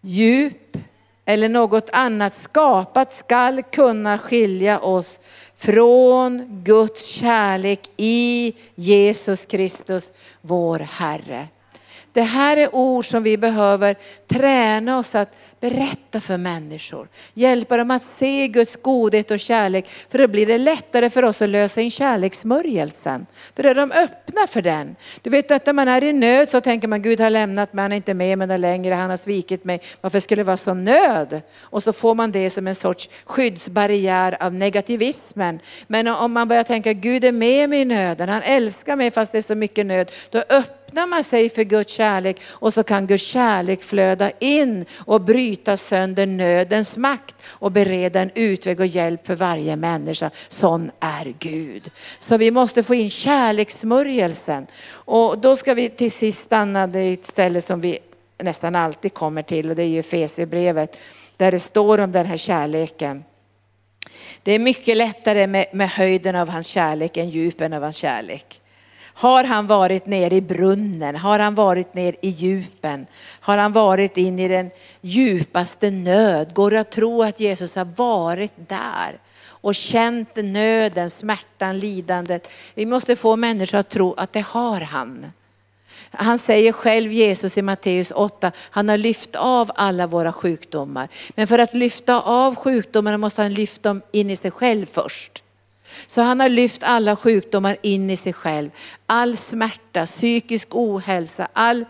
djup 0.00 0.76
eller 1.24 1.48
något 1.48 1.90
annat 1.92 2.32
skapat 2.32 3.12
skall 3.12 3.62
kunna 3.62 4.18
skilja 4.18 4.78
oss 4.78 5.18
från 5.54 6.62
Guds 6.64 7.06
kärlek 7.06 7.80
i 7.96 8.54
Jesus 8.74 9.46
Kristus, 9.46 10.12
vår 10.40 10.78
Herre. 10.78 11.48
Det 12.16 12.22
här 12.22 12.56
är 12.56 12.74
ord 12.74 13.06
som 13.06 13.22
vi 13.22 13.36
behöver 13.36 13.96
träna 14.26 14.98
oss 14.98 15.14
att 15.14 15.36
berätta 15.60 16.20
för 16.20 16.36
människor. 16.36 17.08
Hjälpa 17.34 17.76
dem 17.76 17.90
att 17.90 18.02
se 18.02 18.48
Guds 18.48 18.76
godhet 18.82 19.30
och 19.30 19.40
kärlek. 19.40 19.86
För 19.86 20.18
då 20.18 20.28
blir 20.28 20.46
det 20.46 20.58
lättare 20.58 21.10
för 21.10 21.22
oss 21.22 21.42
att 21.42 21.48
lösa 21.48 21.80
in 21.80 21.90
kärlekssmörjelsen. 21.90 23.26
För 23.56 23.62
då 23.62 23.68
är 23.68 23.74
de 23.74 23.92
öppna 23.92 24.46
för 24.46 24.62
den. 24.62 24.96
Du 25.22 25.30
vet 25.30 25.50
att 25.50 25.66
när 25.66 25.72
man 25.72 25.88
är 25.88 26.04
i 26.04 26.12
nöd 26.12 26.48
så 26.48 26.60
tänker 26.60 26.88
man 26.88 27.02
Gud 27.02 27.20
har 27.20 27.30
lämnat 27.30 27.72
mig, 27.72 27.82
han 27.82 27.92
är 27.92 27.96
inte 27.96 28.14
med 28.14 28.38
mig 28.38 28.58
längre, 28.58 28.94
han 28.94 29.10
har 29.10 29.16
svikit 29.16 29.64
mig. 29.64 29.80
Varför 30.00 30.20
skulle 30.20 30.40
det 30.42 30.46
vara 30.46 30.56
så 30.56 30.74
nöd? 30.74 31.40
Och 31.60 31.82
så 31.82 31.92
får 31.92 32.14
man 32.14 32.32
det 32.32 32.50
som 32.50 32.66
en 32.66 32.74
sorts 32.74 33.08
skyddsbarriär 33.24 34.36
av 34.40 34.54
negativismen. 34.54 35.60
Men 35.86 36.06
om 36.08 36.32
man 36.32 36.48
börjar 36.48 36.62
tänka 36.62 36.92
Gud 36.92 37.24
är 37.24 37.32
med 37.32 37.70
mig 37.70 37.80
i 37.80 37.84
nöden, 37.84 38.28
han 38.28 38.42
älskar 38.42 38.96
mig 38.96 39.10
fast 39.10 39.32
det 39.32 39.38
är 39.38 39.42
så 39.42 39.54
mycket 39.54 39.86
nöd. 39.86 40.12
Då 40.30 40.38
öppnar 40.38 40.75
öppnar 40.86 41.06
man 41.06 41.24
sig 41.24 41.50
för 41.50 41.62
Guds 41.62 41.92
kärlek 41.92 42.40
och 42.48 42.74
så 42.74 42.82
kan 42.82 43.06
Guds 43.06 43.24
kärlek 43.24 43.82
flöda 43.82 44.30
in 44.38 44.84
och 44.98 45.20
bryta 45.20 45.76
sönder 45.76 46.26
nödens 46.26 46.96
makt 46.96 47.34
och 47.46 47.72
bereda 47.72 48.20
en 48.20 48.30
utväg 48.34 48.80
och 48.80 48.86
hjälp 48.86 49.26
för 49.26 49.34
varje 49.34 49.76
människa. 49.76 50.30
Sån 50.48 50.90
är 51.00 51.34
Gud. 51.38 51.90
Så 52.18 52.36
vi 52.36 52.50
måste 52.50 52.82
få 52.82 52.94
in 52.94 53.10
kärlekssmörjelsen. 53.10 54.66
Och 54.90 55.38
då 55.38 55.56
ska 55.56 55.74
vi 55.74 55.88
till 55.88 56.12
sist 56.12 56.40
stanna 56.40 56.86
vid 56.86 57.18
ett 57.18 57.26
ställe 57.26 57.60
som 57.60 57.80
vi 57.80 57.98
nästan 58.42 58.74
alltid 58.74 59.14
kommer 59.14 59.42
till 59.42 59.70
och 59.70 59.76
det 59.76 59.82
är 59.82 59.88
ju 59.88 60.00
Efesierbrevet 60.00 60.96
där 61.36 61.52
det 61.52 61.58
står 61.58 61.98
om 61.98 62.12
den 62.12 62.26
här 62.26 62.36
kärleken. 62.36 63.24
Det 64.42 64.52
är 64.52 64.58
mycket 64.58 64.96
lättare 64.96 65.46
med, 65.46 65.66
med 65.72 65.88
höjden 65.88 66.36
av 66.36 66.48
hans 66.48 66.66
kärlek 66.66 67.16
än 67.16 67.30
djupen 67.30 67.72
av 67.72 67.82
hans 67.82 67.96
kärlek. 67.96 68.60
Har 69.18 69.44
han 69.44 69.66
varit 69.66 70.06
ner 70.06 70.32
i 70.32 70.40
brunnen? 70.40 71.16
Har 71.16 71.38
han 71.38 71.54
varit 71.54 71.94
ner 71.94 72.16
i 72.20 72.28
djupen? 72.28 73.06
Har 73.40 73.58
han 73.58 73.72
varit 73.72 74.16
in 74.16 74.38
i 74.38 74.48
den 74.48 74.70
djupaste 75.00 75.90
nöd? 75.90 76.54
Går 76.54 76.70
det 76.70 76.80
att 76.80 76.90
tro 76.90 77.22
att 77.22 77.40
Jesus 77.40 77.76
har 77.76 77.84
varit 77.84 78.54
där? 78.68 79.20
och 79.66 79.74
känt 79.74 80.36
nöden, 80.36 81.10
smärtan, 81.10 81.78
lidandet. 81.78 82.50
Vi 82.74 82.86
måste 82.86 83.16
få 83.16 83.36
människor 83.36 83.78
att 83.78 83.88
tro 83.88 84.14
att 84.14 84.32
det 84.32 84.40
har 84.40 84.80
han. 84.80 85.32
Han 86.10 86.38
säger 86.38 86.72
själv 86.72 87.12
Jesus 87.12 87.58
i 87.58 87.62
Matteus 87.62 88.10
8, 88.10 88.52
han 88.70 88.88
har 88.88 88.96
lyft 88.96 89.36
av 89.36 89.70
alla 89.74 90.06
våra 90.06 90.32
sjukdomar. 90.32 91.08
Men 91.30 91.46
för 91.46 91.58
att 91.58 91.74
lyfta 91.74 92.20
av 92.20 92.54
sjukdomarna 92.54 93.18
måste 93.18 93.42
han 93.42 93.54
lyfta 93.54 93.88
dem 93.88 94.02
in 94.12 94.30
i 94.30 94.36
sig 94.36 94.50
själv 94.50 94.86
först. 94.86 95.42
Så 96.06 96.22
han 96.22 96.40
har 96.40 96.48
lyft 96.48 96.82
alla 96.82 97.16
sjukdomar 97.16 97.76
in 97.82 98.10
i 98.10 98.16
sig 98.16 98.32
själv. 98.32 98.70
All 99.06 99.36
smärta, 99.36 100.06
psykisk 100.06 100.68
ohälsa, 100.70 101.48
all 101.52 101.84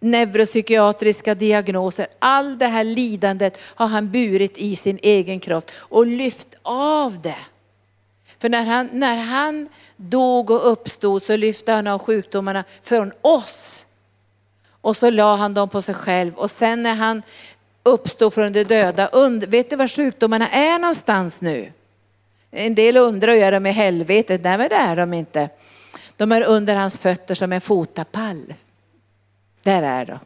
neuropsykiatriska 0.00 1.34
diagnoser, 1.34 2.06
all 2.18 2.58
det 2.58 2.66
här 2.66 2.84
lidandet 2.84 3.60
har 3.74 3.86
han 3.86 4.10
burit 4.10 4.58
i 4.58 4.76
sin 4.76 4.98
egen 5.02 5.40
kropp 5.40 5.70
och 5.78 6.06
lyft 6.06 6.48
av 6.62 7.20
det. 7.22 7.38
För 8.40 8.48
när 8.48 8.64
han, 8.64 8.88
när 8.92 9.16
han 9.16 9.68
dog 9.96 10.50
och 10.50 10.72
uppstod 10.72 11.22
så 11.22 11.36
lyfte 11.36 11.72
han 11.72 11.86
av 11.86 11.98
sjukdomarna 11.98 12.64
från 12.82 13.12
oss. 13.20 13.84
Och 14.80 14.96
så 14.96 15.10
la 15.10 15.36
han 15.36 15.54
dem 15.54 15.68
på 15.68 15.82
sig 15.82 15.94
själv. 15.94 16.34
Och 16.34 16.50
sen 16.50 16.82
när 16.82 16.94
han 16.94 17.22
uppstod 17.82 18.34
från 18.34 18.52
de 18.52 18.64
döda, 18.64 19.10
vet 19.46 19.70
ni 19.70 19.76
var 19.76 19.88
sjukdomarna 19.88 20.48
är 20.48 20.78
någonstans 20.78 21.40
nu? 21.40 21.72
En 22.50 22.74
del 22.74 22.96
undrar, 22.96 23.32
är 23.32 23.52
de 23.52 23.66
i 23.66 23.70
helvetet? 23.70 24.42
Nej 24.44 24.58
men 24.58 24.68
det 24.68 24.74
är 24.74 24.96
de 24.96 25.14
inte. 25.14 25.48
De 26.16 26.32
är 26.32 26.42
under 26.42 26.76
hans 26.76 26.98
fötter 26.98 27.34
som 27.34 27.52
en 27.52 27.60
fotapall. 27.60 28.54
Där 29.62 29.82
är 29.82 30.06
de. 30.06 30.18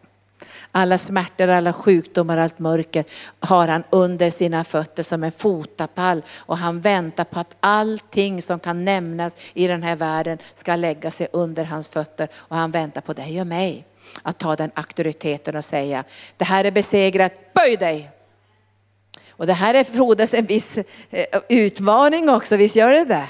Alla 0.75 0.99
smärtor, 0.99 1.49
alla 1.49 1.73
sjukdomar, 1.73 2.39
allt 2.39 2.59
mörker 2.59 3.05
har 3.41 3.69
han 3.69 3.85
under 3.91 4.31
sina 4.31 4.65
fötter 4.65 5.03
som 5.03 5.25
en 5.25 5.33
fotapall. 5.33 6.23
Och 6.39 6.59
han 6.59 6.81
väntar 6.81 7.25
på 7.25 7.41
att 7.41 7.57
allting 7.61 8.43
som 8.43 8.61
kan 8.61 8.85
nämnas 8.85 9.37
i 9.55 9.67
den 9.67 9.83
här 9.83 9.97
världen 9.97 10.39
ska 10.55 10.77
lägga 10.77 11.11
sig 11.11 11.29
under 11.33 11.65
hans 11.65 11.89
fötter. 11.89 12.29
Och 12.35 12.57
han 12.57 12.71
väntar 12.71 13.01
på 13.01 13.13
dig 13.13 13.41
och 13.41 13.47
mig. 13.47 13.85
Att 14.23 14.39
ta 14.39 14.57
den 14.57 14.71
auktoriteten 14.75 15.57
och 15.57 15.65
säga, 15.65 16.05
det 16.37 16.45
här 16.45 16.65
är 16.65 16.73
besegrat, 16.73 17.33
böj 17.55 17.77
dig! 17.77 18.11
Och 19.43 19.49
det 19.49 19.53
här 19.53 19.75
är 19.75 19.85
frodas 19.85 20.35
en 20.35 20.47
viss 20.47 20.79
eh, 21.11 21.41
utmaning 21.49 22.29
också, 22.29 22.57
visst 22.57 22.77
gör 22.77 22.93
det 22.93 23.05
det? 23.05 23.29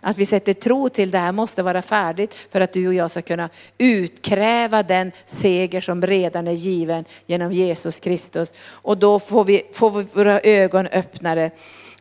Att 0.00 0.18
vi 0.18 0.26
sätter 0.26 0.54
tro 0.54 0.88
till 0.88 1.10
det 1.10 1.18
här 1.18 1.32
måste 1.32 1.62
vara 1.62 1.82
färdigt 1.82 2.34
för 2.50 2.60
att 2.60 2.72
du 2.72 2.88
och 2.88 2.94
jag 2.94 3.10
ska 3.10 3.22
kunna 3.22 3.48
utkräva 3.78 4.82
den 4.82 5.12
seger 5.24 5.80
som 5.80 6.02
redan 6.02 6.48
är 6.48 6.52
given 6.52 7.04
genom 7.26 7.52
Jesus 7.52 8.00
Kristus. 8.00 8.52
Och 8.70 8.98
då 8.98 9.18
får 9.18 9.44
vi, 9.44 9.62
får 9.72 9.90
vi 9.90 10.06
våra 10.14 10.40
ögon 10.40 10.86
öppnade. 10.86 11.50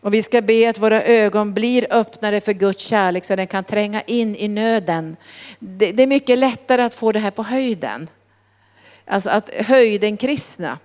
Och 0.01 0.13
vi 0.13 0.21
ska 0.21 0.41
be 0.41 0.69
att 0.69 0.77
våra 0.77 1.03
ögon 1.03 1.53
blir 1.53 1.87
öppnade 1.89 2.41
för 2.41 2.53
Guds 2.53 2.83
kärlek 2.83 3.25
så 3.25 3.35
den 3.35 3.47
kan 3.47 3.63
tränga 3.63 4.01
in 4.01 4.35
i 4.35 4.47
nöden. 4.47 5.17
Det, 5.59 5.91
det 5.91 6.03
är 6.03 6.07
mycket 6.07 6.37
lättare 6.37 6.81
att 6.81 6.95
få 6.95 7.11
det 7.11 7.19
här 7.19 7.31
på 7.31 7.43
höjden. 7.43 8.09
Alltså 9.05 9.29
att 9.29 9.49
höjden 9.49 10.17
kristna. 10.17 10.77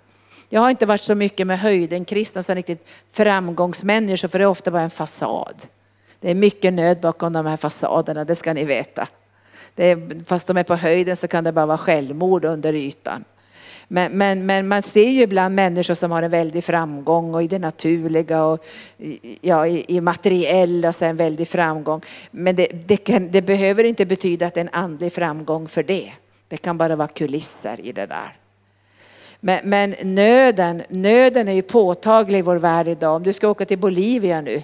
Jag 0.55 0.61
har 0.61 0.71
inte 0.71 0.87
varit 0.87 1.01
så 1.01 1.15
mycket 1.15 1.47
med 1.47 1.59
höjden 1.59 2.05
kristna 2.05 2.43
som 2.43 2.55
riktigt 2.55 2.89
framgångsmänniskor 3.13 4.29
för 4.29 4.39
det 4.39 4.45
är 4.45 4.49
ofta 4.49 4.71
bara 4.71 4.83
en 4.83 4.91
fasad. 4.91 5.63
Det 6.21 6.31
är 6.31 6.35
mycket 6.35 6.73
nöd 6.73 7.01
bakom 7.01 7.33
de 7.33 7.47
här 7.47 7.57
fasaderna, 7.57 8.25
det 8.25 8.35
ska 8.35 8.53
ni 8.53 8.65
veta. 8.65 9.09
Det 9.75 9.85
är, 9.85 10.25
fast 10.25 10.47
de 10.47 10.57
är 10.57 10.63
på 10.63 10.75
höjden 10.75 11.17
så 11.17 11.29
kan 11.29 11.45
det 11.45 11.53
bara 11.53 11.67
vara 11.67 11.79
självmord 11.79 12.45
under 12.45 12.75
ytan. 12.75 13.25
Men, 13.89 14.13
men, 14.13 14.47
men, 14.47 14.69
man 14.69 14.83
ser 14.83 15.11
ju 15.11 15.21
ibland 15.21 15.55
människor 15.55 15.95
som 15.95 16.11
har 16.11 16.23
en 16.23 16.31
väldig 16.31 16.65
framgång 16.65 17.35
och 17.35 17.43
i 17.43 17.49
det 17.49 17.59
naturliga 17.59 18.45
och 18.45 18.65
ja, 19.41 19.67
i, 19.67 19.85
i 19.89 20.01
materiella 20.01 20.93
så 20.93 21.05
en 21.05 21.17
väldig 21.17 21.49
framgång. 21.49 22.01
Men 22.31 22.57
det, 22.57 22.67
det, 22.87 22.97
kan, 22.97 23.31
det 23.31 23.43
behöver 23.43 23.85
inte 23.85 24.07
betyda 24.07 24.47
att 24.47 24.55
det 24.55 24.61
är 24.61 24.65
en 24.65 24.83
andlig 24.83 25.13
framgång 25.13 25.69
för 25.69 25.83
det. 25.83 26.13
Det 26.49 26.57
kan 26.57 26.79
bara 26.79 26.97
vara 26.97 27.09
kulisser 27.09 27.81
i 27.81 27.93
det 27.93 28.07
där. 28.07 28.42
Men, 29.45 29.61
men, 29.65 29.95
nöden, 30.03 30.83
nöden 30.89 31.49
är 31.49 31.53
ju 31.53 31.63
påtaglig 31.63 32.39
i 32.39 32.43
vår 32.43 32.57
värld 32.57 32.89
idag. 32.89 33.17
Om 33.17 33.23
du 33.23 33.33
ska 33.33 33.49
åka 33.49 33.65
till 33.65 33.79
Bolivia 33.79 34.41
nu 34.41 34.63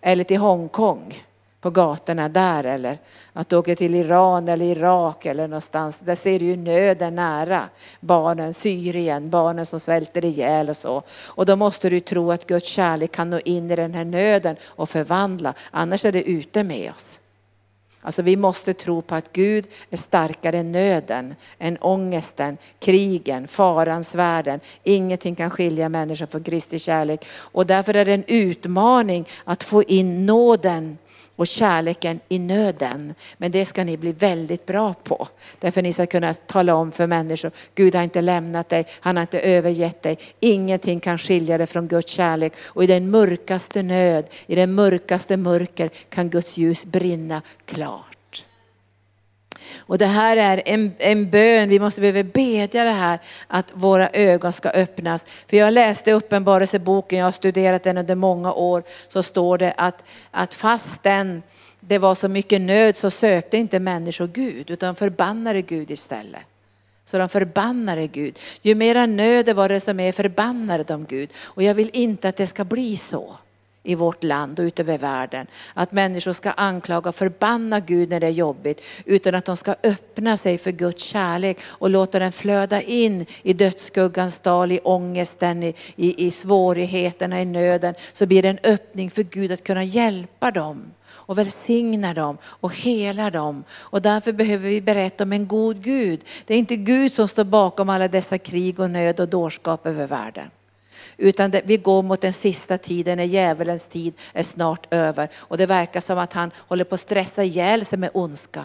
eller 0.00 0.24
till 0.24 0.38
Hongkong 0.38 1.24
på 1.60 1.70
gatorna 1.70 2.28
där 2.28 2.64
eller 2.64 2.98
att 3.32 3.48
du 3.48 3.56
åker 3.56 3.74
till 3.74 3.94
Iran 3.94 4.48
eller 4.48 4.64
Irak 4.64 5.26
eller 5.26 5.48
någonstans. 5.48 5.98
Där 5.98 6.14
ser 6.14 6.38
du 6.38 6.44
ju 6.44 6.56
nöden 6.56 7.14
nära. 7.14 7.68
Barnen, 8.00 8.54
Syrien, 8.54 9.30
barnen 9.30 9.66
som 9.66 9.80
svälter 9.80 10.24
ihjäl 10.24 10.68
och 10.68 10.76
så. 10.76 11.02
Och 11.26 11.46
då 11.46 11.56
måste 11.56 11.90
du 11.90 12.00
tro 12.00 12.30
att 12.30 12.46
Guds 12.46 12.68
kärlek 12.68 13.12
kan 13.12 13.30
nå 13.30 13.40
in 13.44 13.70
i 13.70 13.76
den 13.76 13.94
här 13.94 14.04
nöden 14.04 14.56
och 14.66 14.88
förvandla. 14.88 15.54
Annars 15.70 16.04
är 16.04 16.12
det 16.12 16.22
ute 16.22 16.64
med 16.64 16.90
oss. 16.90 17.17
Alltså 18.00 18.22
vi 18.22 18.36
måste 18.36 18.74
tro 18.74 19.02
på 19.02 19.14
att 19.14 19.32
Gud 19.32 19.66
är 19.90 19.96
starkare 19.96 20.58
än 20.58 20.72
nöden, 20.72 21.34
än 21.58 21.78
ångesten, 21.80 22.58
krigen, 22.78 23.48
farans 23.48 24.14
världen. 24.14 24.60
Ingenting 24.84 25.34
kan 25.34 25.50
skilja 25.50 25.88
människor 25.88 26.26
från 26.26 26.42
Kristi 26.42 26.78
kärlek. 26.78 27.26
Och 27.30 27.66
därför 27.66 27.94
är 27.94 28.04
det 28.04 28.14
en 28.14 28.24
utmaning 28.26 29.28
att 29.44 29.64
få 29.64 29.82
in 29.82 30.26
nåden 30.26 30.98
och 31.38 31.46
kärleken 31.46 32.20
i 32.28 32.38
nöden. 32.38 33.14
Men 33.36 33.50
det 33.50 33.66
ska 33.66 33.84
ni 33.84 33.96
bli 33.96 34.12
väldigt 34.12 34.66
bra 34.66 34.94
på. 34.94 35.28
Därför 35.58 35.82
ni 35.82 35.92
ska 35.92 36.06
kunna 36.06 36.34
tala 36.34 36.74
om 36.74 36.92
för 36.92 37.06
människor, 37.06 37.50
Gud 37.74 37.94
har 37.94 38.02
inte 38.02 38.20
lämnat 38.20 38.68
dig, 38.68 38.86
han 39.00 39.16
har 39.16 39.22
inte 39.22 39.40
övergett 39.40 40.02
dig. 40.02 40.18
Ingenting 40.40 41.00
kan 41.00 41.18
skilja 41.18 41.58
dig 41.58 41.66
från 41.66 41.88
Guds 41.88 42.12
kärlek. 42.12 42.52
Och 42.66 42.84
i 42.84 42.86
den 42.86 43.10
mörkaste 43.10 43.82
nöd, 43.82 44.24
i 44.46 44.54
den 44.54 44.74
mörkaste 44.74 45.36
mörker 45.36 45.90
kan 46.08 46.30
Guds 46.30 46.56
ljus 46.56 46.84
brinna 46.84 47.42
klart. 47.66 48.17
Och 49.78 49.98
det 49.98 50.06
här 50.06 50.36
är 50.36 50.62
en, 50.66 50.92
en 50.98 51.30
bön, 51.30 51.68
vi 51.68 51.78
måste 51.78 52.00
behöva 52.00 52.22
bedja 52.22 52.84
det 52.84 52.90
här, 52.90 53.18
att 53.46 53.66
våra 53.72 54.08
ögon 54.12 54.52
ska 54.52 54.68
öppnas. 54.68 55.26
För 55.46 55.56
jag 55.56 55.74
läste 55.74 56.12
Uppenbarelseboken, 56.12 57.18
jag 57.18 57.26
har 57.26 57.32
studerat 57.32 57.82
den 57.82 57.98
under 57.98 58.14
många 58.14 58.52
år, 58.52 58.82
så 59.08 59.22
står 59.22 59.58
det 59.58 59.74
att, 59.76 60.04
att 60.30 60.54
fastän 60.54 61.42
det 61.80 61.98
var 61.98 62.14
så 62.14 62.28
mycket 62.28 62.60
nöd 62.60 62.96
så 62.96 63.10
sökte 63.10 63.56
inte 63.56 63.80
människor 63.80 64.26
Gud, 64.26 64.70
utan 64.70 64.94
förbannade 64.94 65.62
Gud 65.62 65.90
istället. 65.90 66.42
Så 67.04 67.18
de 67.18 67.28
förbannade 67.28 68.06
Gud. 68.06 68.38
Ju 68.62 68.74
mera 68.74 69.06
nöd 69.06 69.46
det 69.46 69.54
var 69.54 69.68
det 69.68 69.80
som 69.80 69.96
mer 69.96 70.12
förbannade 70.12 70.84
de 70.84 71.04
Gud. 71.04 71.30
Och 71.44 71.62
jag 71.62 71.74
vill 71.74 71.90
inte 71.92 72.28
att 72.28 72.36
det 72.36 72.46
ska 72.46 72.64
bli 72.64 72.96
så 72.96 73.34
i 73.82 73.94
vårt 73.94 74.24
land 74.24 74.58
och 74.58 74.62
utöver 74.62 74.98
världen. 74.98 75.46
Att 75.74 75.92
människor 75.92 76.32
ska 76.32 76.50
anklaga 76.50 77.08
och 77.08 77.14
förbanna 77.14 77.80
Gud 77.80 78.10
när 78.10 78.20
det 78.20 78.26
är 78.26 78.30
jobbigt. 78.30 78.82
Utan 79.04 79.34
att 79.34 79.44
de 79.44 79.56
ska 79.56 79.74
öppna 79.82 80.36
sig 80.36 80.58
för 80.58 80.70
Guds 80.70 81.04
kärlek 81.04 81.58
och 81.66 81.90
låta 81.90 82.18
den 82.18 82.32
flöda 82.32 82.82
in 82.82 83.26
i 83.42 83.52
dödsskuggans 83.52 84.38
dal, 84.38 84.72
i 84.72 84.80
ångesten, 84.84 85.62
i, 85.62 85.74
i, 85.96 86.26
i 86.26 86.30
svårigheterna, 86.30 87.42
i 87.42 87.44
nöden. 87.44 87.94
Så 88.12 88.26
blir 88.26 88.42
det 88.42 88.48
en 88.48 88.58
öppning 88.62 89.10
för 89.10 89.22
Gud 89.22 89.52
att 89.52 89.64
kunna 89.64 89.84
hjälpa 89.84 90.50
dem 90.50 90.92
och 91.28 91.38
välsigna 91.38 92.14
dem 92.14 92.38
och 92.44 92.76
hela 92.76 93.30
dem. 93.30 93.64
Och 93.70 94.02
därför 94.02 94.32
behöver 94.32 94.68
vi 94.68 94.80
berätta 94.80 95.24
om 95.24 95.32
en 95.32 95.46
god 95.46 95.82
Gud. 95.82 96.24
Det 96.46 96.54
är 96.54 96.58
inte 96.58 96.76
Gud 96.76 97.12
som 97.12 97.28
står 97.28 97.44
bakom 97.44 97.88
alla 97.88 98.08
dessa 98.08 98.38
krig 98.38 98.80
och 98.80 98.90
nöd 98.90 99.20
och 99.20 99.28
dårskap 99.28 99.86
över 99.86 100.06
världen. 100.06 100.50
Utan 101.18 101.50
det, 101.50 101.62
vi 101.64 101.76
går 101.76 102.02
mot 102.02 102.20
den 102.20 102.32
sista 102.32 102.78
tiden 102.78 103.18
när 103.18 103.24
djävulens 103.24 103.86
tid 103.86 104.14
är 104.32 104.42
snart 104.42 104.94
över. 104.94 105.28
Och 105.36 105.58
det 105.58 105.66
verkar 105.66 106.00
som 106.00 106.18
att 106.18 106.32
han 106.32 106.50
håller 106.56 106.84
på 106.84 106.94
att 106.94 107.00
stressa 107.00 107.44
ihjäl 107.44 107.84
sig 107.84 107.98
med 107.98 108.10
ondska. 108.14 108.64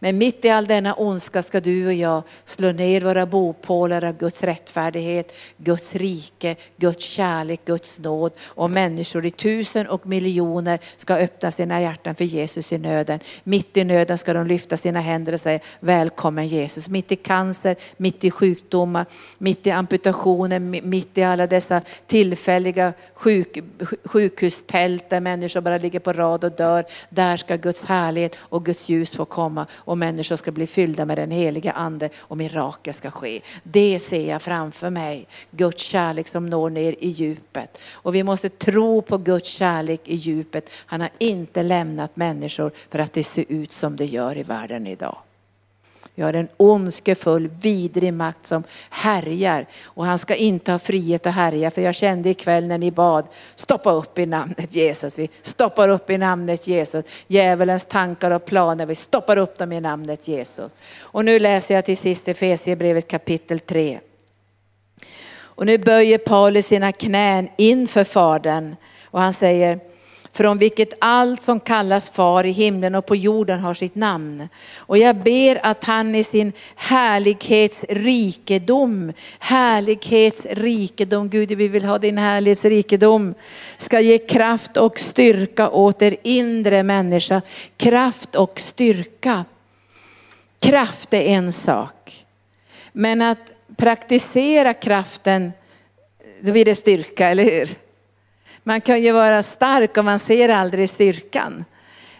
Men 0.00 0.18
mitt 0.18 0.44
i 0.44 0.50
all 0.50 0.66
denna 0.66 0.94
ondska 0.94 1.42
ska 1.42 1.60
du 1.60 1.86
och 1.86 1.94
jag 1.94 2.22
slå 2.44 2.72
ner 2.72 3.00
våra 3.00 3.26
bopålar 3.26 4.04
av 4.04 4.16
Guds 4.18 4.42
rättfärdighet, 4.42 5.36
Guds 5.56 5.94
rike, 5.94 6.56
Guds 6.76 7.04
kärlek, 7.04 7.60
Guds 7.64 7.98
nåd. 7.98 8.32
Och 8.46 8.70
människor 8.70 9.26
i 9.26 9.30
tusen 9.30 9.86
och 9.86 10.06
miljoner 10.06 10.78
ska 10.96 11.14
öppna 11.14 11.50
sina 11.50 11.80
hjärtan 11.80 12.14
för 12.14 12.24
Jesus 12.24 12.72
i 12.72 12.78
nöden. 12.78 13.20
Mitt 13.44 13.76
i 13.76 13.84
nöden 13.84 14.18
ska 14.18 14.32
de 14.32 14.46
lyfta 14.46 14.76
sina 14.76 15.00
händer 15.00 15.32
och 15.32 15.40
säga 15.40 15.60
välkommen 15.80 16.46
Jesus. 16.46 16.88
Mitt 16.88 17.12
i 17.12 17.16
cancer, 17.16 17.76
mitt 17.96 18.24
i 18.24 18.30
sjukdomar, 18.30 19.06
mitt 19.38 19.66
i 19.66 19.70
amputationer, 19.70 20.58
mitt 20.82 21.18
i 21.18 21.22
alla 21.22 21.46
dessa 21.46 21.82
tillfälliga 22.06 22.92
sjuk, 23.14 23.58
sjukhustält 24.04 25.10
där 25.10 25.20
människor 25.20 25.60
bara 25.60 25.78
ligger 25.78 26.00
på 26.00 26.12
rad 26.12 26.44
och 26.44 26.52
dör. 26.52 26.84
Där 27.10 27.36
ska 27.36 27.56
Guds 27.56 27.84
härlighet 27.84 28.36
och 28.40 28.64
Guds 28.64 28.88
ljus 28.88 29.10
få 29.10 29.24
komma 29.24 29.66
och 29.88 29.98
människor 29.98 30.36
ska 30.36 30.52
bli 30.52 30.66
fyllda 30.66 31.04
med 31.04 31.18
den 31.18 31.30
heliga 31.30 31.72
ande 31.72 32.10
och 32.18 32.36
mirakel 32.36 32.94
ska 32.94 33.10
ske. 33.10 33.40
Det 33.62 34.00
ser 34.00 34.28
jag 34.28 34.42
framför 34.42 34.90
mig. 34.90 35.26
Guds 35.50 35.82
kärlek 35.82 36.28
som 36.28 36.46
når 36.46 36.70
ner 36.70 36.94
i 36.98 37.08
djupet. 37.08 37.80
Och 37.92 38.14
vi 38.14 38.22
måste 38.22 38.48
tro 38.48 39.02
på 39.02 39.18
Guds 39.18 39.48
kärlek 39.48 40.00
i 40.04 40.16
djupet. 40.16 40.70
Han 40.86 41.00
har 41.00 41.10
inte 41.18 41.62
lämnat 41.62 42.16
människor 42.16 42.72
för 42.90 42.98
att 42.98 43.12
det 43.12 43.24
ser 43.24 43.44
ut 43.48 43.72
som 43.72 43.96
det 43.96 44.06
gör 44.06 44.38
i 44.38 44.42
världen 44.42 44.86
idag. 44.86 45.18
Vi 46.18 46.24
har 46.24 46.34
en 46.34 46.48
ondskefull, 46.56 47.48
vidrig 47.60 48.12
makt 48.12 48.46
som 48.46 48.62
härjar 48.90 49.66
och 49.84 50.04
han 50.04 50.18
ska 50.18 50.34
inte 50.34 50.72
ha 50.72 50.78
frihet 50.78 51.26
att 51.26 51.34
härja. 51.34 51.70
För 51.70 51.82
jag 51.82 51.94
kände 51.94 52.30
ikväll 52.30 52.66
när 52.66 52.78
ni 52.78 52.90
bad, 52.90 53.26
stoppa 53.54 53.92
upp 53.92 54.18
i 54.18 54.26
namnet 54.26 54.74
Jesus. 54.74 55.18
Vi 55.18 55.28
stoppar 55.42 55.88
upp 55.88 56.10
i 56.10 56.18
namnet 56.18 56.68
Jesus. 56.68 57.04
Djävulens 57.26 57.84
tankar 57.84 58.30
och 58.30 58.44
planer, 58.44 58.86
vi 58.86 58.94
stoppar 58.94 59.36
upp 59.36 59.58
dem 59.58 59.72
i 59.72 59.80
namnet 59.80 60.28
Jesus. 60.28 60.74
Och 60.98 61.24
nu 61.24 61.38
läser 61.38 61.74
jag 61.74 61.84
till 61.84 61.96
sist 61.96 62.28
Efesierbrevet 62.28 63.08
kapitel 63.08 63.58
3. 63.58 64.00
Och 65.38 65.66
nu 65.66 65.78
böjer 65.78 66.18
Paulus 66.18 66.66
sina 66.66 66.92
knän 66.92 67.48
inför 67.56 68.04
Fadern 68.04 68.76
och 69.04 69.20
han 69.20 69.32
säger, 69.32 69.80
från 70.38 70.58
vilket 70.58 70.92
allt 70.98 71.42
som 71.42 71.60
kallas 71.60 72.10
far 72.10 72.46
i 72.46 72.50
himlen 72.50 72.94
och 72.94 73.06
på 73.06 73.16
jorden 73.16 73.60
har 73.60 73.74
sitt 73.74 73.94
namn. 73.94 74.48
Och 74.76 74.98
jag 74.98 75.16
ber 75.16 75.66
att 75.66 75.84
han 75.84 76.14
i 76.14 76.24
sin 76.24 76.52
härlighetsrikedom, 76.76 79.12
härlighetsrikedom, 79.38 81.28
Gud 81.28 81.52
vi 81.52 81.68
vill 81.68 81.84
ha 81.84 81.98
din 81.98 82.18
härlighetsrikedom, 82.18 83.34
ska 83.78 84.00
ge 84.00 84.18
kraft 84.18 84.76
och 84.76 85.00
styrka 85.00 85.70
åt 85.70 86.02
er 86.02 86.16
inre 86.22 86.82
människa. 86.82 87.42
Kraft 87.76 88.34
och 88.34 88.60
styrka. 88.60 89.44
Kraft 90.60 91.14
är 91.14 91.22
en 91.22 91.52
sak. 91.52 92.24
Men 92.92 93.22
att 93.22 93.52
praktisera 93.76 94.74
kraften, 94.74 95.52
då 96.40 96.52
blir 96.52 96.64
det 96.64 96.74
styrka, 96.74 97.28
eller 97.28 97.44
hur? 97.44 97.87
Man 98.62 98.80
kan 98.80 99.02
ju 99.02 99.12
vara 99.12 99.42
stark 99.42 99.96
och 99.96 100.04
man 100.04 100.18
ser 100.18 100.48
aldrig 100.48 100.90
styrkan. 100.90 101.64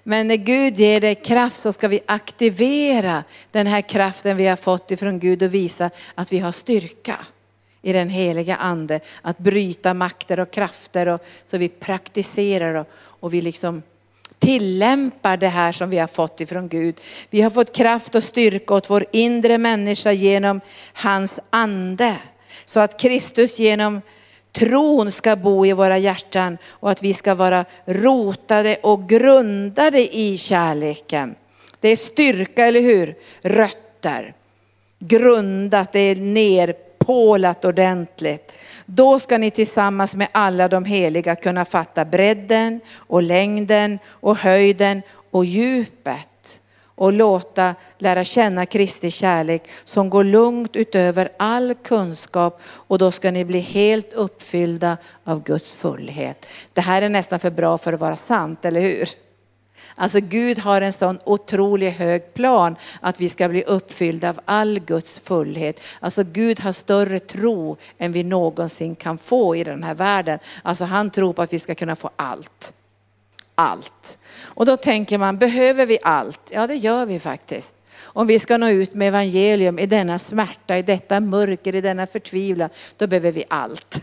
Men 0.03 0.29
när 0.29 0.37
Gud 0.37 0.79
ger 0.79 1.01
dig 1.01 1.15
kraft 1.15 1.57
så 1.57 1.73
ska 1.73 1.89
vi 1.89 2.01
aktivera 2.07 3.25
den 3.51 3.67
här 3.67 3.81
kraften 3.81 4.37
vi 4.37 4.47
har 4.47 4.57
fått 4.57 4.91
ifrån 4.91 5.19
Gud 5.19 5.43
och 5.43 5.55
visa 5.55 5.91
att 6.15 6.33
vi 6.33 6.39
har 6.39 6.53
styrka 6.53 7.17
i 7.83 7.93
den 7.93 8.09
heliga 8.09 8.57
ande. 8.57 9.01
Att 9.23 9.39
bryta 9.39 9.95
makter 9.95 10.41
och 10.41 10.51
krafter 10.51 11.09
och 11.09 11.25
så 11.47 11.59
vi 11.59 11.69
praktiserar 11.69 12.75
och, 12.75 12.89
och 12.99 13.35
vi 13.35 13.41
liksom 13.41 13.83
tillämpar 14.39 15.37
det 15.37 15.49
här 15.49 15.73
som 15.73 15.91
vi 15.91 15.99
har 15.99 16.07
fått 16.07 16.41
ifrån 16.41 16.69
Gud. 16.69 17.01
Vi 17.31 17.43
har 17.43 17.51
fått 17.51 17.77
kraft 17.77 18.15
och 18.15 18.25
styrka 18.25 18.75
åt 18.75 18.91
vår 18.91 19.07
inre 19.13 19.59
människa 19.59 20.13
genom 20.13 20.61
hans 20.93 21.41
ande. 21.51 22.17
Så 22.65 22.81
att 22.81 23.01
Kristus 23.01 23.59
genom 23.59 24.01
tron 24.53 25.13
ska 25.13 25.37
bo 25.37 25.67
i 25.67 25.73
våra 25.73 25.99
hjärtan 25.99 26.59
och 26.71 26.91
att 26.91 27.03
vi 27.03 27.15
ska 27.15 27.35
vara 27.35 27.65
rotade 27.85 28.77
och 28.83 29.09
grundade 29.09 30.17
i 30.17 30.39
kärleken. 30.39 31.35
Det 31.81 31.89
är 31.89 31.97
styrka, 31.97 32.67
eller 32.67 32.81
hur? 32.81 33.15
Rötter. 33.43 34.35
Grundat, 34.99 35.93
det 35.93 36.01
är 36.01 36.17
nerpålat 36.17 37.65
ordentligt. 37.65 38.55
Då 38.87 39.19
ska 39.19 39.39
ni 39.39 39.51
tillsammans 39.51 40.15
med 40.15 40.29
alla 40.33 40.69
de 40.69 40.85
heliga 40.85 41.37
kunna 41.37 41.65
fatta 41.65 42.05
bredden 42.05 42.81
och 42.97 43.23
längden 43.23 43.99
och 44.07 44.37
höjden 44.37 45.03
och 45.31 45.45
djupet 45.45 46.38
och 46.99 47.13
låta 47.13 47.75
lära 47.99 48.25
känna 48.25 48.67
Kristi 48.67 49.11
kärlek 49.11 49.69
som 49.85 50.11
går 50.11 50.25
långt 50.25 50.77
utöver 50.77 51.29
all 51.37 51.75
kunskap 51.75 52.61
och 52.65 52.99
då 52.99 53.11
ska 53.11 53.31
ni 53.31 53.45
bli 53.45 53.61
helt 53.61 54.13
uppfyllda 54.13 54.97
av 55.25 55.43
Guds 55.43 55.75
fullhet. 55.75 56.47
Det 56.73 56.81
här 56.81 57.03
är 57.03 57.09
nästan 57.09 57.41
för 57.41 57.51
bra 57.51 57.79
för 57.79 57.93
att 57.93 58.01
vara 58.01 58.17
sant, 58.17 58.65
eller 58.65 58.81
hur? 58.81 59.09
Alltså 59.95 60.21
Gud 60.21 60.59
har 60.59 60.81
en 60.81 60.93
sån 60.93 61.19
otroligt 61.25 61.97
hög 61.97 62.35
plan 62.35 62.77
att 63.01 63.21
vi 63.21 63.29
ska 63.29 63.49
bli 63.49 63.63
uppfyllda 63.63 64.29
av 64.29 64.41
all 64.45 64.81
Guds 64.81 65.19
fullhet. 65.19 65.81
Alltså 66.01 66.25
Gud 66.25 66.61
har 66.61 66.73
större 66.73 67.21
tro 67.21 67.77
än 67.99 68.13
vi 68.13 68.23
någonsin 68.23 68.97
kan 68.97 69.19
få 69.19 69.57
i 69.57 69.65
den 69.65 69.83
här 69.83 69.95
världen. 69.95 70.39
Alltså 70.63 70.85
han 70.85 71.11
tror 71.11 71.33
på 71.33 71.43
att 71.43 71.53
vi 71.53 71.59
ska 71.59 71.75
kunna 71.75 71.97
få 71.97 72.11
allt 72.17 72.73
allt. 73.59 74.19
Och 74.43 74.67
då 74.67 74.77
tänker 74.77 75.19
man, 75.19 75.39
behöver 75.39 75.87
vi 75.87 75.99
allt? 76.03 76.51
Ja, 76.53 76.67
det 76.67 76.75
gör 76.75 77.07
vi 77.07 77.21
faktiskt. 77.21 77.75
Om 78.01 78.27
vi 78.27 78.39
ska 78.39 78.59
nå 78.59 78.69
ut 78.69 78.95
med 78.95 79.09
evangelium 79.09 79.79
i 79.79 79.87
denna 79.87 80.19
smärta, 80.19 80.79
i 80.79 80.83
detta 80.83 81.21
mörker, 81.21 81.75
i 81.75 81.81
denna 81.81 82.07
förtvivlan, 82.07 82.71
då 82.97 83.07
behöver 83.07 83.33
vi 83.33 83.45
allt. 83.49 84.01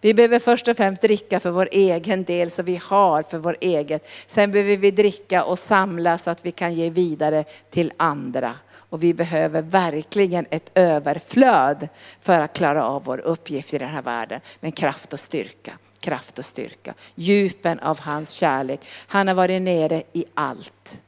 Vi 0.00 0.14
behöver 0.14 0.38
först 0.38 0.68
och 0.68 0.76
främst 0.76 1.02
dricka 1.02 1.40
för 1.40 1.50
vår 1.50 1.68
egen 1.72 2.24
del 2.24 2.50
så 2.50 2.62
vi 2.62 2.76
har 2.76 3.22
för 3.22 3.38
vår 3.38 3.56
eget. 3.60 4.08
Sen 4.26 4.50
behöver 4.50 4.76
vi 4.76 4.90
dricka 4.90 5.44
och 5.44 5.58
samla 5.58 6.18
så 6.18 6.30
att 6.30 6.46
vi 6.46 6.50
kan 6.50 6.74
ge 6.74 6.90
vidare 6.90 7.44
till 7.70 7.92
andra. 7.96 8.54
Och 8.90 9.02
vi 9.02 9.14
behöver 9.14 9.62
verkligen 9.62 10.46
ett 10.50 10.70
överflöd 10.74 11.88
för 12.20 12.40
att 12.40 12.52
klara 12.52 12.84
av 12.84 13.04
vår 13.04 13.18
uppgift 13.18 13.74
i 13.74 13.78
den 13.78 13.88
här 13.88 14.02
världen 14.02 14.40
med 14.60 14.76
kraft 14.76 15.12
och 15.12 15.20
styrka 15.20 15.72
kraft 16.00 16.38
och 16.38 16.44
styrka. 16.44 16.94
Djupen 17.14 17.78
av 17.78 18.00
hans 18.00 18.30
kärlek. 18.30 18.80
Han 19.06 19.28
har 19.28 19.34
varit 19.34 19.62
nere 19.62 20.02
i 20.12 20.24
allt. 20.34 21.00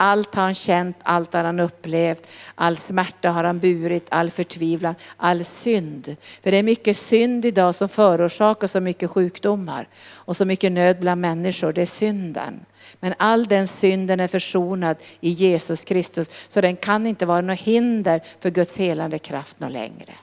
Allt 0.00 0.34
har 0.34 0.42
han 0.42 0.54
känt, 0.54 0.96
allt 1.02 1.32
har 1.32 1.44
han 1.44 1.60
upplevt. 1.60 2.28
All 2.54 2.76
smärta 2.76 3.30
har 3.30 3.44
han 3.44 3.58
burit, 3.58 4.06
all 4.10 4.30
förtvivlan, 4.30 4.94
all 5.16 5.44
synd. 5.44 6.16
För 6.42 6.50
det 6.50 6.56
är 6.56 6.62
mycket 6.62 6.96
synd 6.96 7.44
idag 7.44 7.74
som 7.74 7.88
förorsakar 7.88 8.66
så 8.66 8.80
mycket 8.80 9.10
sjukdomar 9.10 9.88
och 10.14 10.36
så 10.36 10.44
mycket 10.44 10.72
nöd 10.72 11.00
bland 11.00 11.20
människor. 11.20 11.72
Det 11.72 11.82
är 11.82 11.86
synden. 11.86 12.60
Men 13.00 13.14
all 13.18 13.46
den 13.46 13.68
synden 13.68 14.20
är 14.20 14.28
försonad 14.28 14.96
i 15.20 15.30
Jesus 15.30 15.84
Kristus. 15.84 16.30
Så 16.48 16.60
den 16.60 16.76
kan 16.76 17.06
inte 17.06 17.26
vara 17.26 17.40
något 17.40 17.60
hinder 17.60 18.20
för 18.40 18.50
Guds 18.50 18.76
helande 18.76 19.18
kraft 19.18 19.60
något 19.60 19.72
längre. 19.72 20.14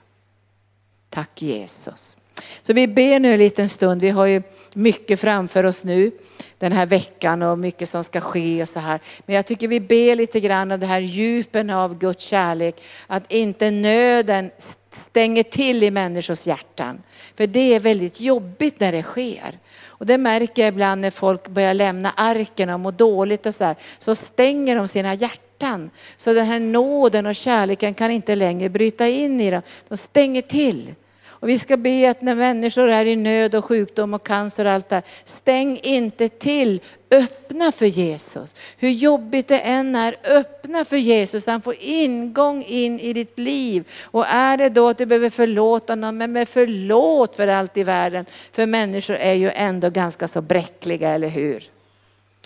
Tack 1.09 1.41
Jesus. 1.41 2.15
Så 2.61 2.73
vi 2.73 2.87
ber 2.87 3.19
nu 3.19 3.33
en 3.33 3.39
liten 3.39 3.69
stund. 3.69 4.01
Vi 4.01 4.09
har 4.09 4.25
ju 4.25 4.41
mycket 4.75 5.19
framför 5.19 5.65
oss 5.65 5.83
nu 5.83 6.11
den 6.57 6.71
här 6.71 6.85
veckan 6.85 7.41
och 7.41 7.59
mycket 7.59 7.89
som 7.89 8.03
ska 8.03 8.21
ske 8.21 8.61
och 8.61 8.69
så 8.69 8.79
här. 8.79 8.99
Men 9.25 9.35
jag 9.35 9.45
tycker 9.45 9.67
vi 9.67 9.79
ber 9.79 10.15
lite 10.15 10.39
grann 10.39 10.71
av 10.71 10.79
det 10.79 10.85
här 10.85 11.01
djupen 11.01 11.69
av 11.69 11.97
Guds 11.97 12.23
kärlek. 12.23 12.83
Att 13.07 13.31
inte 13.31 13.71
nöden 13.71 14.51
stänger 14.91 15.43
till 15.43 15.83
i 15.83 15.91
människors 15.91 16.47
hjärtan. 16.47 17.03
För 17.37 17.47
det 17.47 17.75
är 17.75 17.79
väldigt 17.79 18.21
jobbigt 18.21 18.79
när 18.79 18.91
det 18.91 19.03
sker. 19.03 19.59
Och 19.83 20.05
det 20.05 20.17
märker 20.17 20.61
jag 20.61 20.69
ibland 20.69 21.01
när 21.01 21.11
folk 21.11 21.47
börjar 21.47 21.73
lämna 21.73 22.11
arken 22.11 22.69
och 22.69 22.79
mår 22.79 22.91
dåligt 22.91 23.45
och 23.45 23.55
så 23.55 23.63
här. 23.63 23.75
Så 23.99 24.15
stänger 24.15 24.75
de 24.75 24.87
sina 24.87 25.13
hjärtan. 25.13 25.89
Så 26.17 26.33
den 26.33 26.45
här 26.45 26.59
nåden 26.59 27.25
och 27.25 27.35
kärleken 27.35 27.93
kan 27.93 28.11
inte 28.11 28.35
längre 28.35 28.69
bryta 28.69 29.07
in 29.07 29.41
i 29.41 29.51
dem. 29.51 29.61
De 29.87 29.97
stänger 29.97 30.41
till. 30.41 30.95
Och 31.39 31.49
vi 31.49 31.57
ska 31.57 31.77
be 31.77 32.09
att 32.09 32.21
när 32.21 32.35
människor 32.35 32.89
är 32.89 33.05
i 33.05 33.15
nöd 33.15 33.55
och 33.55 33.65
sjukdom 33.65 34.13
och 34.13 34.27
cancer 34.27 34.65
och 34.65 34.71
allt 34.71 34.89
det 34.89 34.95
här, 34.95 35.03
stäng 35.23 35.79
inte 35.83 36.29
till. 36.29 36.81
Öppna 37.11 37.71
för 37.71 37.85
Jesus. 37.85 38.55
Hur 38.77 38.89
jobbigt 38.89 39.47
det 39.47 39.59
än 39.59 39.95
är, 39.95 40.15
öppna 40.23 40.85
för 40.85 40.97
Jesus. 40.97 41.47
Han 41.47 41.61
får 41.61 41.75
ingång 41.79 42.63
in 42.63 42.99
i 42.99 43.13
ditt 43.13 43.39
liv. 43.39 43.89
Och 44.03 44.25
är 44.27 44.57
det 44.57 44.69
då 44.69 44.89
att 44.89 44.97
du 44.97 45.05
behöver 45.05 45.29
förlåta 45.29 45.95
någon, 45.95 46.17
men 46.17 46.31
med 46.31 46.49
förlåt 46.49 47.35
för 47.35 47.47
allt 47.47 47.77
i 47.77 47.83
världen. 47.83 48.25
För 48.51 48.65
människor 48.65 49.15
är 49.15 49.33
ju 49.33 49.49
ändå 49.49 49.89
ganska 49.89 50.27
så 50.27 50.41
bräckliga, 50.41 51.09
eller 51.09 51.29
hur? 51.29 51.63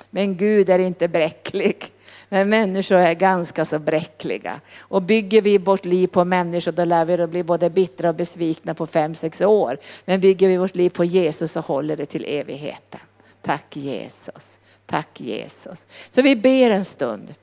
Men 0.09 0.37
Gud 0.37 0.69
är 0.69 0.79
inte 0.79 1.07
bräcklig. 1.07 1.91
Men 2.29 2.49
människor 2.49 2.95
är 2.95 3.13
ganska 3.13 3.65
så 3.65 3.79
bräckliga. 3.79 4.61
Och 4.79 5.01
bygger 5.01 5.41
vi 5.41 5.57
vårt 5.57 5.85
liv 5.85 6.07
på 6.07 6.25
människor 6.25 6.71
då 6.71 6.85
lär 6.85 7.05
vi 7.05 7.21
att 7.21 7.29
bli 7.29 7.43
både 7.43 7.69
bittra 7.69 8.09
och 8.09 8.15
besvikna 8.15 8.73
på 8.73 8.87
fem, 8.87 9.15
sex 9.15 9.41
år. 9.41 9.77
Men 10.05 10.19
bygger 10.19 10.47
vi 10.47 10.57
vårt 10.57 10.75
liv 10.75 10.89
på 10.89 11.03
Jesus 11.03 11.51
så 11.51 11.59
håller 11.59 11.97
det 11.97 12.05
till 12.05 12.25
evigheten. 12.27 12.99
Tack 13.41 13.75
Jesus. 13.75 14.59
Tack 14.85 15.21
Jesus. 15.21 15.87
Så 16.11 16.21
vi 16.21 16.35
ber 16.35 16.69
en 16.69 16.85
stund. 16.85 17.33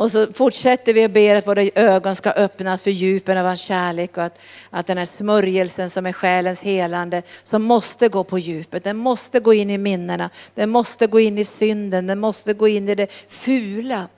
Och 0.00 0.10
så 0.10 0.32
fortsätter 0.32 0.94
vi 0.94 1.04
att 1.04 1.10
be 1.10 1.38
att 1.38 1.46
våra 1.46 1.62
ögon 1.74 2.16
ska 2.16 2.30
öppnas 2.30 2.82
för 2.82 2.90
djupen 2.90 3.38
av 3.38 3.46
hans 3.46 3.60
kärlek 3.60 4.16
och 4.16 4.24
att, 4.24 4.40
att 4.70 4.86
den 4.86 4.98
här 4.98 5.04
smörjelsen 5.04 5.90
som 5.90 6.06
är 6.06 6.12
själens 6.12 6.62
helande, 6.62 7.22
som 7.42 7.62
måste 7.62 8.08
gå 8.08 8.24
på 8.24 8.38
djupet, 8.38 8.84
den 8.84 8.96
måste 8.96 9.40
gå 9.40 9.54
in 9.54 9.70
i 9.70 9.78
minnena, 9.78 10.30
den 10.54 10.70
måste 10.70 11.06
gå 11.06 11.20
in 11.20 11.38
i 11.38 11.44
synden, 11.44 12.06
den 12.06 12.20
måste 12.20 12.54
gå 12.54 12.68
in 12.68 12.88
i 12.88 12.94
det 12.94 13.12
fula. 13.28 14.08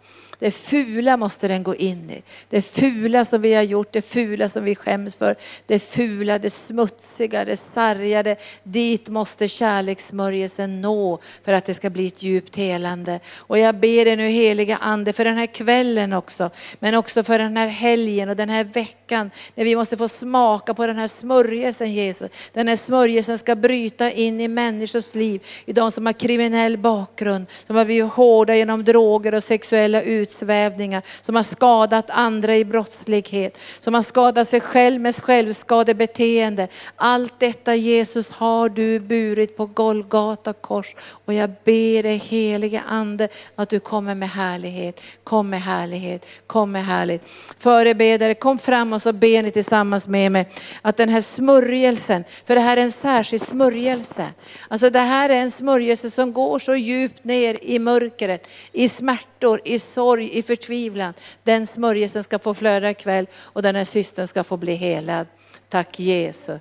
Det 0.42 0.50
fula 0.50 1.16
måste 1.16 1.48
den 1.48 1.62
gå 1.62 1.74
in 1.74 2.10
i. 2.10 2.22
Det 2.48 2.62
fula 2.62 3.24
som 3.24 3.42
vi 3.42 3.54
har 3.54 3.62
gjort, 3.62 3.92
det 3.92 4.02
fula 4.02 4.48
som 4.48 4.64
vi 4.64 4.74
skäms 4.74 5.16
för, 5.16 5.36
det 5.66 5.78
fula, 5.78 6.38
det 6.38 6.50
smutsiga, 6.50 7.44
det 7.44 7.56
sargade. 7.56 8.36
Dit 8.62 9.08
måste 9.08 9.48
kärlekssmörjelsen 9.48 10.80
nå 10.80 11.18
för 11.44 11.52
att 11.52 11.64
det 11.64 11.74
ska 11.74 11.90
bli 11.90 12.06
ett 12.06 12.22
djupt 12.22 12.56
helande. 12.56 13.20
Och 13.38 13.58
jag 13.58 13.74
ber 13.74 14.04
dig 14.04 14.16
nu 14.16 14.28
heliga 14.28 14.76
Ande 14.76 15.12
för 15.12 15.24
den 15.24 15.36
här 15.36 15.46
kvällen 15.46 16.12
också, 16.12 16.50
men 16.78 16.94
också 16.94 17.24
för 17.24 17.38
den 17.38 17.56
här 17.56 17.66
helgen 17.66 18.28
och 18.28 18.36
den 18.36 18.48
här 18.48 18.64
veckan 18.64 19.30
när 19.54 19.64
vi 19.64 19.76
måste 19.76 19.96
få 19.96 20.08
smaka 20.08 20.74
på 20.74 20.86
den 20.86 20.98
här 20.98 21.08
smörjelsen 21.08 21.92
Jesus. 21.92 22.30
Den 22.52 22.68
här 22.68 22.76
smörjelsen 22.76 23.38
ska 23.38 23.54
bryta 23.54 24.10
in 24.10 24.40
i 24.40 24.48
människors 24.48 25.14
liv, 25.14 25.46
i 25.64 25.72
de 25.72 25.92
som 25.92 26.06
har 26.06 26.12
kriminell 26.12 26.78
bakgrund, 26.78 27.46
som 27.66 27.76
har 27.76 27.84
blivit 27.84 28.12
hårda 28.12 28.56
genom 28.56 28.84
droger 28.84 29.34
och 29.34 29.44
sexuella 29.44 30.02
utsvävningar 30.32 31.02
som 31.20 31.34
har 31.34 31.42
skadat 31.42 32.10
andra 32.10 32.56
i 32.56 32.64
brottslighet, 32.64 33.58
som 33.80 33.94
har 33.94 34.02
skadat 34.02 34.48
sig 34.48 34.60
själv 34.60 35.00
med 35.00 35.14
självskadebeteende. 35.14 36.68
Allt 36.96 37.40
detta 37.40 37.74
Jesus 37.74 38.30
har 38.30 38.68
du 38.68 39.00
burit 39.00 39.56
på 39.56 39.66
Golgata 39.66 40.52
kors 40.52 40.94
och 41.24 41.34
jag 41.34 41.50
ber 41.64 42.02
dig 42.02 42.16
helige 42.16 42.82
Ande 42.88 43.28
att 43.56 43.68
du 43.68 43.80
kommer 43.80 44.14
med 44.14 44.30
härlighet, 44.30 45.02
kom 45.24 45.50
med 45.50 45.62
härlighet, 45.62 46.26
kom 46.46 46.72
med 46.72 46.84
härlighet. 46.84 47.22
Förebedare, 47.58 48.34
kom 48.34 48.58
fram 48.58 48.92
och 48.92 49.02
så 49.02 49.12
ber 49.12 49.42
ni 49.42 49.50
tillsammans 49.50 50.08
med 50.08 50.32
mig 50.32 50.48
att 50.82 50.96
den 50.96 51.08
här 51.08 51.20
smörjelsen, 51.20 52.24
för 52.44 52.54
det 52.54 52.60
här 52.60 52.76
är 52.76 52.82
en 52.82 52.90
särskild 52.90 53.42
smörjelse. 53.42 54.26
Alltså 54.68 54.90
det 54.90 54.98
här 54.98 55.28
är 55.28 55.40
en 55.40 55.50
smörjelse 55.50 56.10
som 56.10 56.32
går 56.32 56.58
så 56.58 56.74
djupt 56.74 57.24
ner 57.24 57.58
i 57.62 57.78
mörkret, 57.78 58.48
i 58.72 58.88
smärtor, 58.88 59.60
i 59.64 59.78
sorg, 59.78 60.11
i 60.20 60.42
förtvivlan. 60.42 61.14
Den 61.42 61.66
smörjelsen 61.66 62.22
ska 62.22 62.38
få 62.38 62.54
flöda 62.54 62.90
ikväll 62.90 63.26
och 63.34 63.62
den 63.62 63.76
här 63.76 63.84
systern 63.84 64.26
ska 64.26 64.44
få 64.44 64.56
bli 64.56 64.74
helad. 64.74 65.26
Tack 65.68 66.00
Jesus. 66.00 66.60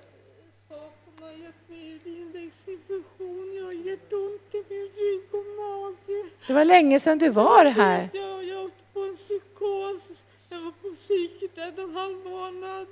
Det 6.48 6.53
var 6.53 6.65
länge 6.65 6.99
sedan 6.99 7.18
du 7.18 7.30
var 7.30 7.65
här. 7.65 8.10
Jag 8.14 8.65
åkte 8.65 8.84
på 8.94 8.99
en 8.99 9.15
psykos. 9.15 10.23
Jag 10.53 10.61
var 10.61 10.72
på 10.72 10.90
psyket 10.95 11.57
en 11.57 11.95
halv 11.95 12.18
månad. 12.18 12.88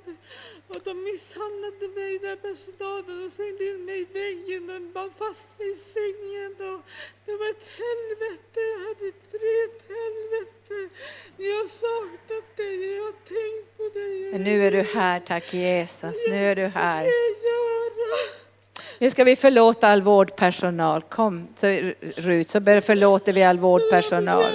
Och 0.68 0.80
de 0.84 0.94
misshandlade 1.04 1.88
mig 1.98 2.12
där 2.18 2.36
personalen 2.36 3.24
och 3.26 3.32
slängde 3.32 3.64
in 3.70 3.84
mig 3.84 4.00
i 4.00 4.08
väggen 4.20 4.70
och 4.70 4.82
band 4.94 5.12
fast 5.18 5.48
mig 5.58 5.70
i 5.72 5.76
sängen. 5.94 6.52
Och 6.70 6.80
det 7.26 7.34
var 7.40 7.50
ett 7.56 7.68
helvete. 7.82 8.60
Jag 8.72 8.80
hade 8.86 9.04
ett 9.12 9.28
rent 9.46 9.80
helvete. 9.96 10.76
Jag 11.36 11.56
har 11.60 11.70
saknat 11.84 12.56
dig 12.56 12.76
och 12.88 12.96
jag 12.98 13.04
har 13.10 13.18
tänkt 13.36 13.68
på 13.76 13.98
dig. 13.98 14.32
Men 14.32 14.42
nu 14.44 14.66
är 14.66 14.72
du 14.72 14.82
här, 14.98 15.20
tack 15.20 15.54
Jesus. 15.54 16.16
Nu 16.30 16.36
är 16.36 16.56
du 16.56 16.66
här. 16.66 17.06
Nu 18.98 19.10
ska 19.10 19.24
vi 19.24 19.36
förlåta 19.36 19.88
all 19.88 20.02
vårdpersonal. 20.02 21.02
Kom 21.02 21.48
så, 21.56 21.66
Rut, 22.16 22.48
så 22.48 22.60
förlåter 22.60 23.32
vi 23.32 23.42
all 23.42 23.58
vårdpersonal. 23.58 24.52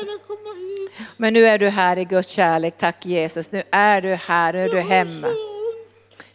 Men 1.18 1.34
nu 1.34 1.46
är 1.46 1.60
du 1.60 1.70
här 1.70 1.98
i 1.98 2.06
Guds 2.06 2.30
kärlek, 2.30 2.74
tack 2.78 3.06
Jesus. 3.06 3.52
Nu 3.52 3.64
är 3.72 4.02
du 4.02 4.10
här, 4.10 4.54
nu 4.54 4.60
är 4.60 4.70
du 4.70 4.80
hemma. 4.80 5.28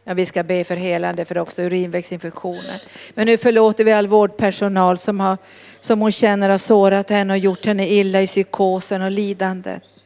Ja, 0.04 0.14
vi 0.14 0.26
ska 0.26 0.42
be 0.42 0.64
för 0.64 0.76
helande 0.76 1.24
för 1.24 1.38
också 1.38 1.62
urinvägsinfektioner. 1.62 2.82
Men 3.14 3.26
nu 3.26 3.38
förlåter 3.38 3.84
vi 3.84 3.92
all 3.92 4.06
vårdpersonal 4.06 4.98
som, 4.98 5.20
har, 5.20 5.38
som 5.80 6.00
hon 6.00 6.12
känner 6.12 6.48
har 6.48 6.58
sårat 6.58 7.10
henne 7.10 7.32
och 7.32 7.38
gjort 7.38 7.66
henne 7.66 7.88
illa 7.88 8.22
i 8.22 8.26
psykosen 8.26 9.02
och 9.02 9.10
lidandet 9.10 9.99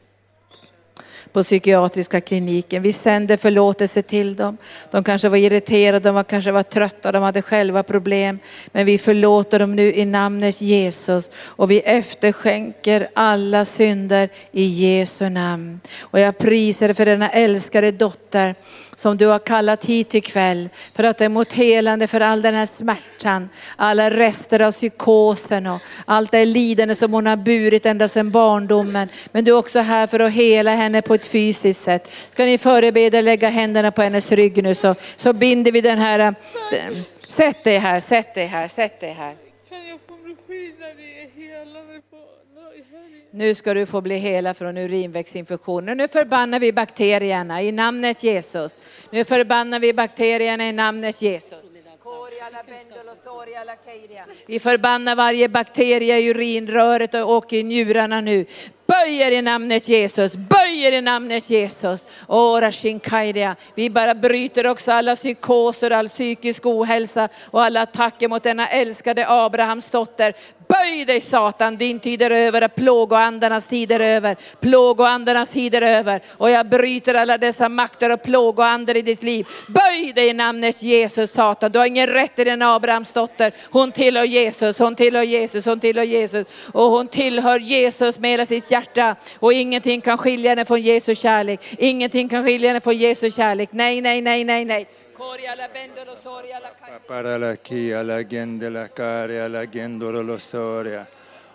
på 1.35 1.43
psykiatriska 1.43 2.21
kliniken. 2.21 2.83
Vi 2.83 2.93
sänder 2.93 3.37
förlåtelse 3.37 4.03
till 4.03 4.37
dem. 4.37 4.57
De 4.91 5.05
kanske 5.05 5.29
var 5.29 5.37
irriterade, 5.37 6.09
de 6.09 6.15
var 6.15 6.25
kanske 6.25 6.53
var 6.53 6.63
trötta, 6.63 7.13
de 7.13 7.23
hade 7.23 7.43
själva 7.43 7.83
problem. 7.83 8.39
Men 8.67 8.87
vi 8.87 8.99
förlåter 8.99 9.59
dem 9.59 9.77
nu 9.77 9.95
i 9.95 10.05
namnet 10.05 10.61
Jesus 10.61 11.31
och 11.37 11.71
vi 11.71 11.81
efterskänker 11.81 13.09
alla 13.15 13.65
synder 13.65 14.29
i 14.53 14.65
Jesu 14.65 15.29
namn. 15.29 15.81
Och 16.01 16.21
jag 16.21 16.39
prisar 16.39 16.93
för 16.93 17.07
denna 17.07 17.31
älskade 17.31 17.91
dotter 17.91 18.55
som 19.05 19.17
du 19.17 19.27
har 19.27 19.39
kallat 19.39 19.85
hit 19.85 20.15
ikväll 20.15 20.69
för 20.95 21.05
att 21.05 21.19
ta 21.19 21.25
emot 21.25 21.53
helande 21.53 22.07
för 22.07 22.21
all 22.21 22.43
den 22.43 22.55
här 22.55 22.67
smärtan, 22.67 23.49
alla 23.77 24.11
rester 24.11 24.61
av 24.61 24.73
psykosen 24.73 25.67
och 25.67 25.81
allt 26.05 26.31
det 26.31 26.45
lidande 26.45 26.95
som 26.95 27.13
hon 27.13 27.27
har 27.27 27.37
burit 27.37 27.87
ända 27.87 28.09
sedan 28.09 28.31
barndomen. 28.31 29.09
Men 29.33 29.45
du 29.45 29.51
är 29.51 29.57
också 29.57 29.79
här 29.79 30.07
för 30.07 30.21
att 30.21 30.33
hela 30.33 30.71
henne 30.71 31.03
på 31.03 31.15
ett 31.15 31.27
fysiskt 31.27 31.83
sätt. 31.83 32.11
Ska 32.33 32.45
ni 32.45 32.59
förebeda 32.59 33.21
lägga 33.21 33.49
händerna 33.49 33.91
på 33.91 34.03
hennes 34.03 34.33
rygg 34.33 34.63
nu 34.63 34.75
så, 34.75 34.95
så 35.17 35.33
binder 35.33 35.73
vi 35.73 35.81
den 35.81 35.99
här, 35.99 36.19
eh, 36.19 36.35
sätt 37.29 37.65
dig 37.65 37.79
här, 37.79 38.01
sätt 38.01 38.35
dig 38.35 38.47
här, 38.47 38.69
sätt 38.69 39.01
dig 39.01 39.13
här. 39.13 39.35
Kan 39.69 39.89
jag 39.89 40.01
få 40.09 40.15
bli 40.25 40.37
skydd 40.47 40.75
i 40.99 41.43
hela 41.43 41.57
är 41.57 41.65
helande 41.65 42.01
på 42.11 42.17
helgen? 42.93 43.24
Nu 43.37 43.55
ska 43.55 43.75
du 43.75 43.87
få 43.87 44.01
bli 44.01 44.17
hela 44.17 44.55
från 44.55 44.77
urinvägsinfektioner. 44.77 45.95
Nu 45.95 46.09
förbannar 46.09 46.61
vi 46.61 46.73
bakterierna 46.73 47.63
i 47.63 47.73
namnet 47.73 48.25
Jesus. 48.25 48.79
Nu 49.11 49.25
förbannar 49.25 49.79
vi 49.81 49.93
bakterierna 49.93 50.69
i 50.69 50.73
namnet 50.73 51.23
Jesus. 51.23 51.59
Vi 54.47 54.61
förbannar 54.61 55.17
varje 55.17 55.49
bakterie 55.49 56.19
i 56.19 56.31
urinröret 56.31 57.15
och 57.15 57.53
i 57.53 57.63
njurarna 57.63 58.21
nu. 58.21 58.47
Böj 58.87 59.21
er 59.21 59.31
i 59.31 59.43
namnet 59.43 59.89
Jesus, 59.89 60.35
böj 60.37 60.85
er 60.87 60.93
i 60.93 61.01
namnet 61.01 61.51
Jesus. 61.51 62.07
Ora 62.29 62.73
shinkaidia. 62.73 63.57
Vi 63.75 63.91
bara 63.91 64.15
bryter 64.15 64.67
också 64.67 64.93
alla 64.93 65.17
psykoser, 65.17 65.91
all 65.91 66.09
psykisk 66.09 66.67
ohälsa 66.67 67.29
och 67.51 67.63
alla 67.63 67.83
attacker 67.83 68.29
mot 68.29 68.43
denna 68.43 68.69
älskade 68.69 69.25
Abrahams 69.29 69.91
dotter. 69.91 70.35
Böj 70.69 71.05
dig 71.05 71.21
Satan, 71.21 71.77
din 71.77 72.01
tid 72.01 72.23
är 72.23 72.31
över, 72.31 72.69
plågoandarnas 72.69 73.69
tid 73.69 73.93
är 73.93 74.01
över, 74.01 74.37
plågoandarnas 74.61 75.51
tid 75.51 75.75
är 75.75 75.83
över. 75.83 76.23
Och 76.31 76.51
jag 76.51 76.69
bryter 76.69 77.15
alla 77.15 77.39
dessa 77.39 77.69
makter 77.69 78.13
och 78.13 78.23
plågoandar 78.23 78.97
i 78.97 79.03
ditt 79.03 79.23
liv. 79.23 79.47
Böj 79.69 80.13
dig 80.13 80.29
i 80.29 80.33
namnet 80.33 80.83
Jesus 80.83 81.31
Satan, 81.31 81.73
du 81.73 81.79
har 81.79 81.87
ingen 81.87 82.07
rätt 82.07 82.39
i 82.39 82.45
den 82.45 82.63
Abrahams 82.63 83.13
dotter. 83.13 83.53
Hon 83.71 83.93
tillhör 83.93 84.25
Jesus, 84.25 84.79
hon 84.79 84.97
tillhör 84.97 85.23
Jesus, 85.23 85.67
hon 85.67 85.81
tillhör 85.81 86.05
Jesus. 86.05 86.47
Och 86.73 86.91
hon 86.91 87.09
tillhör 87.09 87.59
Jesus 87.59 88.19
med 88.19 88.31
hela 88.31 88.47
sitt 88.47 88.71
hjärta. 88.75 89.17
Och 89.39 89.53
ingenting 89.53 90.01
kan 90.01 90.19
skilja 90.19 90.51
henne 90.51 90.65
från 90.65 90.81
Jesu 90.81 91.15
kärlek. 91.15 91.61
Ingenting 91.79 92.29
kan 92.29 92.45
skilja 92.45 92.69
henne 92.69 92.81
från 92.81 92.97
Jesu 92.97 93.31
kärlek. 93.31 93.69
Nej, 93.73 94.01
nej, 94.01 94.23
nej, 94.23 94.45
nej, 94.45 94.65
nej. 94.65 94.87
Korja 95.17 95.55
la 95.55 95.69
bendolo 95.75 96.15
gende 98.31 98.71
la 98.71 98.89
karia 98.89 99.49
la 99.49 99.67
gendoro 99.67 100.23
lo 100.23 100.39
soria. 100.39 101.07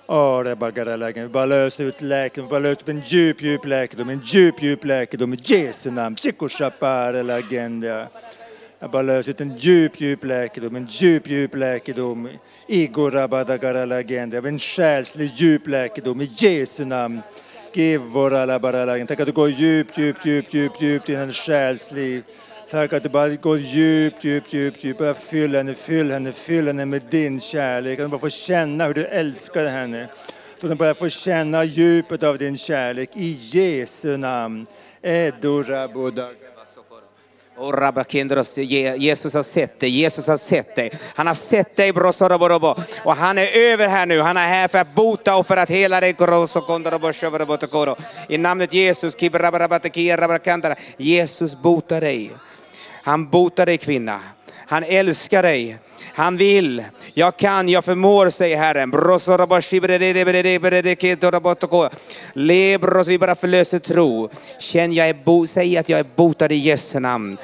Ore 0.07 0.55
bagara 0.55 0.95
la 0.95 1.11
gende. 1.11 1.29
Bara 1.29 1.45
lös 1.45 1.79
ut 1.79 2.01
läkedom, 2.01 2.49
bara 2.49 2.59
lös 2.59 2.77
ut 2.77 2.89
en 2.89 3.01
djup, 3.05 3.41
djup 3.41 3.65
läkedom, 3.65 4.09
en 4.09 4.21
djup, 4.23 4.61
djup 4.61 4.85
läkedom 4.85 5.33
i 5.33 5.37
Jesu 5.43 5.91
namn. 5.91 6.15
Chikoshapare 6.15 7.23
la 7.23 7.41
gende. 7.41 8.07
Jag 8.79 8.91
bara 8.91 9.01
lös 9.01 9.27
ut 9.27 9.41
en 9.41 9.57
djup, 9.57 10.01
djup 10.01 10.23
läkedom, 10.23 10.75
en 10.75 10.87
djup, 10.89 11.27
djup 11.27 11.55
läkedom. 11.55 12.29
Igor. 12.69 13.15
En 14.47 14.59
själslig 14.59 15.31
djup 15.35 15.67
läkedom 15.67 16.21
i 16.21 16.29
Jesu 16.37 16.85
namn. 16.85 17.21
Giv 17.73 17.99
våra 17.99 18.41
alla. 18.41 19.05
Tack 19.05 19.19
att 19.19 19.25
du 19.25 19.31
går 19.31 19.49
djupt, 19.49 19.97
djupt, 19.97 20.25
djupt, 20.25 20.53
djupt, 20.53 20.81
djupt 20.81 21.09
i 21.09 21.15
hennes 21.15 21.35
själsliv. 21.35 22.23
Tack 22.71 22.93
att 22.93 23.03
du 23.03 23.09
bara 23.09 23.29
går 23.29 23.59
djupt, 23.59 24.23
djupt, 24.23 24.53
djupt, 24.53 24.83
djupt. 24.83 24.99
Bara 24.99 25.13
fyll 25.13 25.55
henne, 25.55 25.73
fyll 25.73 26.11
henne, 26.11 26.31
fyll 26.31 26.67
henne 26.67 26.85
med 26.85 27.01
din 27.09 27.39
kärlek. 27.39 27.99
Att 27.99 28.03
hon 28.03 28.11
bara 28.11 28.19
får 28.19 28.29
känna 28.29 28.85
hur 28.85 28.93
du 28.93 29.05
älskar 29.05 29.65
henne. 29.65 30.07
Så 30.61 30.67
hon 30.67 30.77
bara 30.77 30.93
får 30.93 31.09
känna 31.09 31.63
djupet 31.63 32.23
av 32.23 32.37
din 32.37 32.57
kärlek 32.57 33.09
i 33.15 33.37
Jesu 33.41 34.17
namn. 34.17 34.67
Edora 35.01 35.87
Buddha. 35.87 36.48
Och 37.59 37.73
Jesus 38.97 39.33
har 39.33 39.43
sett 39.43 39.79
dig, 39.79 39.89
Jesus 39.89 40.27
har 40.27 40.37
sett 40.37 40.75
dig. 40.75 40.91
Han 41.15 41.27
har 41.27 41.33
sett 41.33 41.75
dig 41.75 41.93
Brosorobo. 41.93 42.75
Och 43.03 43.15
han 43.15 43.37
är 43.37 43.57
över 43.57 43.87
här 43.87 44.05
nu. 44.05 44.21
Han 44.21 44.37
är 44.37 44.47
här 44.47 44.67
för 44.67 44.77
att 44.77 44.95
bota 44.95 45.35
och 45.35 45.47
för 45.47 45.57
att 45.57 45.69
hela 45.69 46.01
dig. 46.01 46.15
I 48.27 48.37
namnet 48.37 48.73
Jesus, 48.73 49.15
Jesus 50.97 51.55
botar 51.55 52.01
dig. 52.01 52.31
Han 53.03 53.29
botar 53.29 53.65
dig 53.65 53.77
kvinna. 53.77 54.19
Han 54.69 54.83
älskar 54.83 55.43
dig. 55.43 55.77
Han 56.13 56.37
vill. 56.37 56.83
Jag 57.13 57.37
kan, 57.37 57.69
jag 57.69 57.85
förmår, 57.85 58.29
säger 58.29 58.57
Herren. 58.57 58.91
Lebros, 62.33 63.07
vi 63.07 63.17
bara 63.17 63.35
förlöser 63.35 63.79
tro. 63.79 64.29
Känn, 64.59 64.93
jag 64.93 65.09
är 65.09 65.13
bo, 65.13 65.47
säg 65.47 65.77
att 65.77 65.89
jag 65.89 65.99
är 65.99 66.05
botad 66.15 66.51
i 66.51 66.55
Jesu 66.55 66.99
namn. 66.99 67.37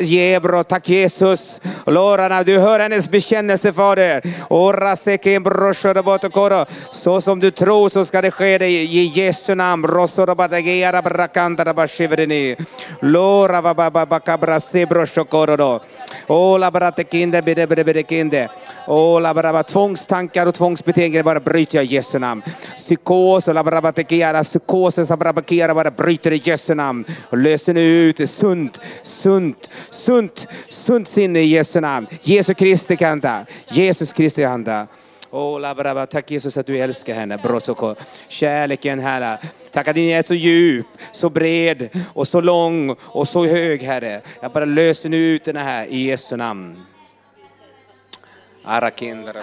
Gebro, 0.00 0.64
tack 0.64 0.88
Jesus. 0.88 1.60
Lorana, 1.86 2.42
du 2.42 2.58
hör 2.58 2.80
hennes 2.80 3.10
bekännelse 3.10 3.72
Fader. 3.72 4.22
Ora 4.50 4.96
sekem 4.96 5.42
brosorobotokoro. 5.42 6.64
Så 6.90 7.20
som 7.20 7.40
du 7.40 7.50
tror 7.50 7.88
så 7.88 8.04
ska 8.04 8.20
det 8.20 8.30
ske 8.30 8.58
dig 8.58 8.74
i 8.74 9.12
Jesu 9.14 9.54
namn. 9.54 9.84
Rosorobatagera 9.84 11.02
brakandara 11.02 11.74
bashivrini. 11.74 12.56
Lora 13.00 13.60
vababakabra 13.60 14.60
sebrosokoro. 14.60 15.80
Ola 16.26 16.70
bratekinde 16.70 17.42
bide. 17.42 18.48
Ola 18.86 19.34
braba 19.34 19.62
tvångstankar 19.62 20.46
och 20.46 20.54
tvångsbeteenden 20.54 21.24
bara 21.24 21.40
bryter 21.40 21.78
jag 21.78 21.84
i 21.84 21.94
Jesu 21.94 22.18
namn. 22.18 22.42
Psykos 22.76 23.48
och 23.48 23.54
labrabatekera, 23.54 24.42
psykosen 24.42 25.06
som 25.06 25.18
brabakera 25.18 25.74
bara 25.74 25.90
bryter 25.90 26.32
i 26.32 26.42
Jesu 26.44 26.74
namn. 26.74 27.04
Och 27.30 27.38
löser 27.38 27.74
nu 27.74 27.80
ut 27.80 28.30
sunt, 28.30 28.80
sunt, 29.02 29.70
sunt, 29.90 30.48
sunt 30.68 31.08
sinne 31.08 31.42
i 31.42 31.54
Jesu 31.54 31.80
namn. 31.80 32.06
Jesu 32.22 32.54
Kristi 32.54 32.96
kanta. 32.96 33.46
Jesus 33.70 34.12
Kristi 34.12 34.42
kanta. 34.42 34.86
Oh, 35.30 35.60
labraba, 35.60 36.06
tack 36.06 36.30
Jesus 36.30 36.56
att 36.56 36.66
du 36.66 36.78
älskar 36.78 37.14
henne. 37.14 37.38
Brosoko. 37.38 37.94
Kärleken 38.28 39.00
Herre. 39.00 39.38
Tack 39.70 39.88
att 39.88 39.94
din 39.94 40.10
är 40.10 40.22
så 40.22 40.34
djup, 40.34 40.86
så 41.12 41.30
bred 41.30 41.88
och 42.14 42.28
så 42.28 42.40
lång 42.40 42.96
och 43.00 43.28
så 43.28 43.46
hög 43.46 43.82
Herre. 43.82 44.20
Jag 44.40 44.52
bara 44.52 44.64
löser 44.64 45.08
nu 45.08 45.16
ut 45.16 45.44
den 45.44 45.56
här 45.56 45.86
i 45.86 46.06
Jesu 46.06 46.36
namn. 46.36 46.76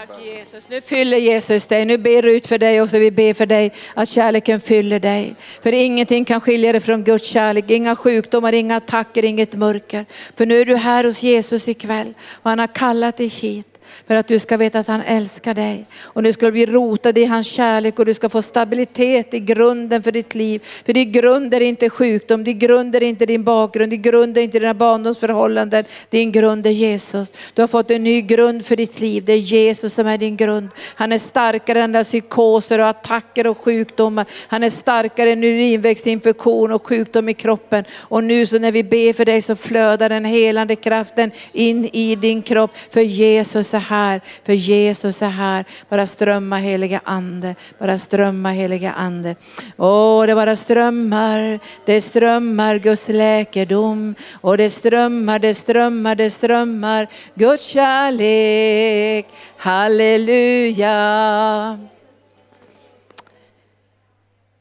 Tack 0.07 0.25
Jesus. 0.25 0.69
Nu 0.69 0.81
fyller 0.81 1.17
Jesus 1.17 1.65
dig. 1.65 1.85
Nu 1.85 1.97
ber 1.97 2.25
ut 2.25 2.47
för 2.47 2.57
dig 2.57 2.81
och 2.81 2.89
så 2.89 2.99
vi 2.99 3.11
ber 3.11 3.33
för 3.33 3.45
dig 3.45 3.73
att 3.93 4.09
kärleken 4.09 4.59
fyller 4.59 4.99
dig. 4.99 5.35
För 5.63 5.71
ingenting 5.71 6.25
kan 6.25 6.41
skilja 6.41 6.71
dig 6.71 6.81
från 6.81 7.03
Guds 7.03 7.27
kärlek. 7.27 7.69
Inga 7.69 7.95
sjukdomar, 7.95 8.53
inga 8.53 8.75
attacker, 8.75 9.25
inget 9.25 9.53
mörker. 9.53 10.05
För 10.35 10.45
nu 10.45 10.61
är 10.61 10.65
du 10.65 10.75
här 10.75 11.03
hos 11.03 11.23
Jesus 11.23 11.67
ikväll 11.67 12.13
och 12.33 12.49
han 12.49 12.59
har 12.59 12.67
kallat 12.67 13.17
dig 13.17 13.27
hit. 13.27 13.68
För 14.07 14.15
att 14.15 14.27
du 14.27 14.39
ska 14.39 14.57
veta 14.57 14.79
att 14.79 14.87
han 14.87 15.01
älskar 15.01 15.53
dig. 15.53 15.85
Och 16.03 16.23
du 16.23 16.33
ska 16.33 16.51
bli 16.51 16.65
rotad 16.65 17.17
i 17.17 17.25
hans 17.25 17.47
kärlek 17.47 17.99
och 17.99 18.05
du 18.05 18.13
ska 18.13 18.29
få 18.29 18.41
stabilitet 18.41 19.33
i 19.33 19.39
grunden 19.39 20.03
för 20.03 20.11
ditt 20.11 20.35
liv. 20.35 20.61
För 20.85 20.93
din 20.93 21.11
grund 21.11 21.53
är 21.53 21.61
inte 21.61 21.89
sjukdom, 21.89 22.43
din 22.43 22.59
grund 22.59 22.95
är 22.95 23.03
inte 23.03 23.25
din 23.25 23.43
bakgrund, 23.43 23.89
din 23.89 24.01
grund 24.01 24.37
är 24.37 24.41
inte 24.41 24.59
dina 24.59 24.73
barndomsförhållanden. 24.73 25.85
Din 26.09 26.31
grund 26.31 26.65
är 26.65 26.71
Jesus. 26.71 27.31
Du 27.53 27.61
har 27.61 27.67
fått 27.67 27.91
en 27.91 28.03
ny 28.03 28.21
grund 28.21 28.65
för 28.65 28.75
ditt 28.75 28.99
liv. 28.99 29.23
Det 29.25 29.33
är 29.33 29.37
Jesus 29.37 29.93
som 29.93 30.07
är 30.07 30.17
din 30.17 30.37
grund. 30.37 30.69
Han 30.95 31.11
är 31.11 31.17
starkare 31.17 31.81
än 31.81 31.95
alla 31.95 32.03
psykoser 32.03 32.79
och 32.79 32.87
attacker 32.87 33.47
och 33.47 33.57
sjukdomar. 33.57 34.25
Han 34.47 34.63
är 34.63 34.69
starkare 34.69 35.31
än 35.31 35.43
urinvägsinfektion 35.43 36.71
och 36.71 36.87
sjukdom 36.87 37.29
i 37.29 37.33
kroppen. 37.33 37.83
Och 37.97 38.23
nu 38.23 38.45
så 38.45 38.59
när 38.59 38.71
vi 38.71 38.83
ber 38.83 39.13
för 39.13 39.25
dig 39.25 39.41
så 39.41 39.55
flödar 39.55 40.09
den 40.09 40.25
helande 40.25 40.75
kraften 40.75 41.31
in 41.51 41.89
i 41.93 42.15
din 42.15 42.41
kropp. 42.41 42.71
För 42.91 43.01
Jesus 43.01 43.73
är 43.73 43.78
här, 43.80 44.22
för 44.45 44.53
Jesus 44.53 45.22
är 45.22 45.30
här. 45.30 45.65
Bara 45.89 46.06
strömma 46.06 46.57
heliga 46.57 47.01
ande, 47.03 47.56
bara 47.80 47.97
strömma 47.97 48.51
heliga 48.51 48.91
ande. 48.91 49.35
Åh, 49.77 50.26
det 50.26 50.35
bara 50.35 50.56
strömmar, 50.56 51.60
det 51.85 52.01
strömmar 52.01 52.76
Guds 52.76 53.07
läkedom. 53.07 54.15
Och 54.41 54.57
det 54.57 54.69
strömmar, 54.69 55.39
det 55.39 55.56
strömmar, 55.56 56.15
det 56.15 56.30
strömmar 56.30 57.07
Guds 57.35 57.64
kärlek. 57.64 59.27
Halleluja. 59.57 60.99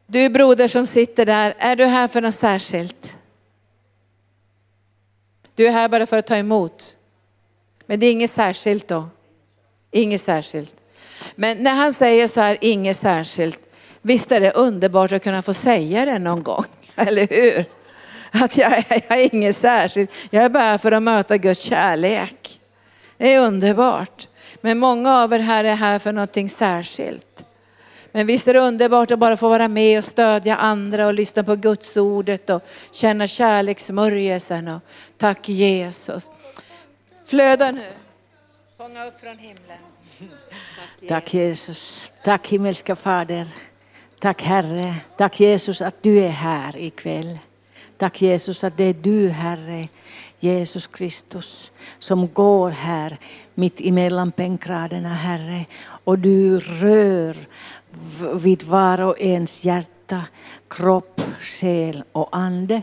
Du 0.06 0.28
broder 0.28 0.68
som 0.68 0.86
sitter 0.86 1.26
där, 1.26 1.54
är 1.58 1.76
du 1.76 1.84
här 1.84 2.08
för 2.08 2.20
något 2.20 2.34
särskilt? 2.34 3.16
Du 5.54 5.66
är 5.66 5.72
här 5.72 5.88
bara 5.88 6.06
för 6.06 6.18
att 6.18 6.26
ta 6.26 6.36
emot. 6.36 6.96
Men 7.88 8.00
det 8.00 8.06
är 8.06 8.12
inget 8.12 8.30
särskilt 8.30 8.88
då. 8.88 9.08
Inget 9.90 10.20
särskilt. 10.20 10.76
Men 11.34 11.62
när 11.62 11.74
han 11.74 11.92
säger 11.92 12.28
så 12.28 12.40
här, 12.40 12.58
inget 12.60 12.96
särskilt. 12.96 13.58
Visst 14.02 14.32
är 14.32 14.40
det 14.40 14.50
underbart 14.52 15.12
att 15.12 15.22
kunna 15.24 15.42
få 15.42 15.54
säga 15.54 16.04
det 16.04 16.18
någon 16.18 16.42
gång, 16.42 16.64
eller 16.96 17.26
hur? 17.30 17.64
Att 18.30 18.56
jag, 18.56 18.72
är- 18.72 19.02
jag 19.08 19.18
är 19.20 19.34
inget 19.34 19.56
särskilt, 19.56 20.10
jag 20.30 20.44
är 20.44 20.48
bara 20.48 20.62
här 20.62 20.78
för 20.78 20.92
att 20.92 21.02
möta 21.02 21.36
Guds 21.36 21.60
kärlek. 21.60 22.60
Det 23.16 23.34
är 23.34 23.40
underbart. 23.40 24.28
Men 24.60 24.78
många 24.78 25.14
av 25.22 25.32
er 25.32 25.38
här 25.38 25.64
är 25.64 25.74
här 25.76 25.98
för 25.98 26.12
någonting 26.12 26.48
särskilt. 26.48 27.44
Men 28.12 28.26
visst 28.26 28.48
är 28.48 28.54
det 28.54 28.60
underbart 28.60 29.10
att 29.10 29.18
bara 29.18 29.36
få 29.36 29.48
vara 29.48 29.68
med 29.68 29.98
och 29.98 30.04
stödja 30.04 30.56
andra 30.56 31.06
och 31.06 31.14
lyssna 31.14 31.44
på 31.44 31.56
Guds 31.56 31.96
ordet 31.96 32.50
och 32.50 32.62
känna 32.92 33.26
kärlekssmörjelsen. 33.28 34.68
Och 34.68 34.80
tack 35.18 35.48
Jesus. 35.48 36.30
Flöda 37.28 37.70
nu. 37.70 37.82
Fånga 38.76 39.06
upp 39.06 39.20
från 39.20 39.38
himlen. 39.38 39.78
Tack 41.08 41.34
Jesus. 41.34 42.10
Tack 42.24 42.48
himmelska 42.48 42.96
Fader. 42.96 43.46
Tack 44.18 44.42
Herre. 44.42 44.94
Tack 45.16 45.40
Jesus 45.40 45.82
att 45.82 46.02
du 46.02 46.18
är 46.18 46.28
här 46.28 46.76
ikväll. 46.76 47.38
Tack 47.96 48.22
Jesus 48.22 48.64
att 48.64 48.76
det 48.76 48.84
är 48.84 48.94
du 48.94 49.28
Herre, 49.28 49.88
Jesus 50.38 50.86
Kristus, 50.86 51.70
som 51.98 52.28
går 52.32 52.70
här 52.70 53.18
mitt 53.54 53.80
emellan 53.80 54.32
bänkraderna 54.36 55.14
Herre. 55.14 55.64
Och 56.04 56.18
du 56.18 56.60
rör 56.60 57.36
vid 58.34 58.62
var 58.62 59.00
och 59.00 59.20
ens 59.20 59.64
hjärta, 59.64 60.24
kropp, 60.68 61.20
själ 61.40 62.04
och 62.12 62.28
ande. 62.36 62.82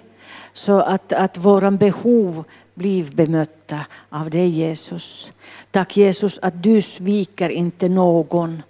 Så 0.53 0.80
att, 0.80 1.13
att 1.13 1.38
våra 1.38 1.72
behov 1.72 2.45
blir 2.76 3.03
bemötta 3.03 3.80
av 4.10 4.30
dig 4.30 4.49
Jesus. 4.49 5.31
Tack 5.72 5.97
Jesus 5.97 6.39
att 6.41 6.64
du 6.64 6.81
sviker 6.81 7.49
inte 7.49 7.89
någon 7.89 8.61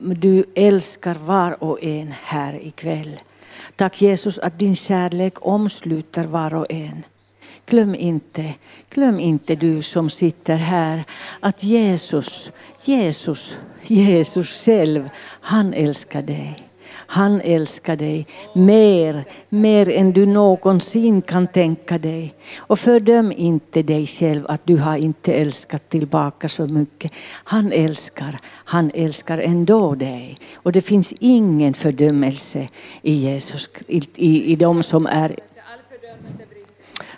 du 0.00 0.44
älskar 0.54 1.14
var 1.14 1.62
och 1.62 1.82
en 1.82 2.14
här 2.22 2.66
ikväll. 2.66 3.20
Tack 3.76 4.02
Jesus 4.02 4.38
att 4.38 4.58
din 4.58 4.76
kärlek 4.76 5.34
omsluter 5.40 6.24
var 6.24 6.54
och 6.54 6.66
en. 6.68 7.02
Glöm 7.66 7.94
inte, 7.94 8.54
glöm 8.90 9.20
inte 9.20 9.54
du 9.54 9.82
som 9.82 10.10
sitter 10.10 10.56
här 10.56 11.04
att 11.40 11.62
Jesus, 11.62 12.52
Jesus, 12.84 13.56
Jesus 13.82 14.64
själv, 14.64 15.10
han 15.40 15.74
älskar 15.74 16.22
dig. 16.22 16.69
Han 17.12 17.40
älskar 17.40 17.96
dig 17.96 18.26
mer, 18.54 19.24
mer 19.48 19.88
än 19.88 20.12
du 20.12 20.26
någonsin 20.26 21.22
kan 21.22 21.46
tänka 21.46 21.98
dig. 21.98 22.34
Och 22.58 22.78
fördöm 22.78 23.32
inte 23.32 23.82
dig 23.82 24.06
själv 24.06 24.46
att 24.48 24.60
du 24.64 24.76
har 24.76 24.96
inte 24.96 25.32
älskat 25.32 25.88
tillbaka 25.88 26.48
så 26.48 26.66
mycket. 26.66 27.12
Han 27.44 27.72
älskar, 27.72 28.38
han 28.44 28.90
älskar 28.94 29.38
ändå 29.38 29.94
dig. 29.94 30.38
Och 30.54 30.72
det 30.72 30.82
finns 30.82 31.14
ingen 31.20 31.74
fördömelse 31.74 32.68
i 33.02 33.12
Jesus, 33.12 33.68
i, 33.86 34.02
i, 34.14 34.52
i 34.52 34.56
de 34.56 34.82
som 34.82 35.06
är 35.06 35.36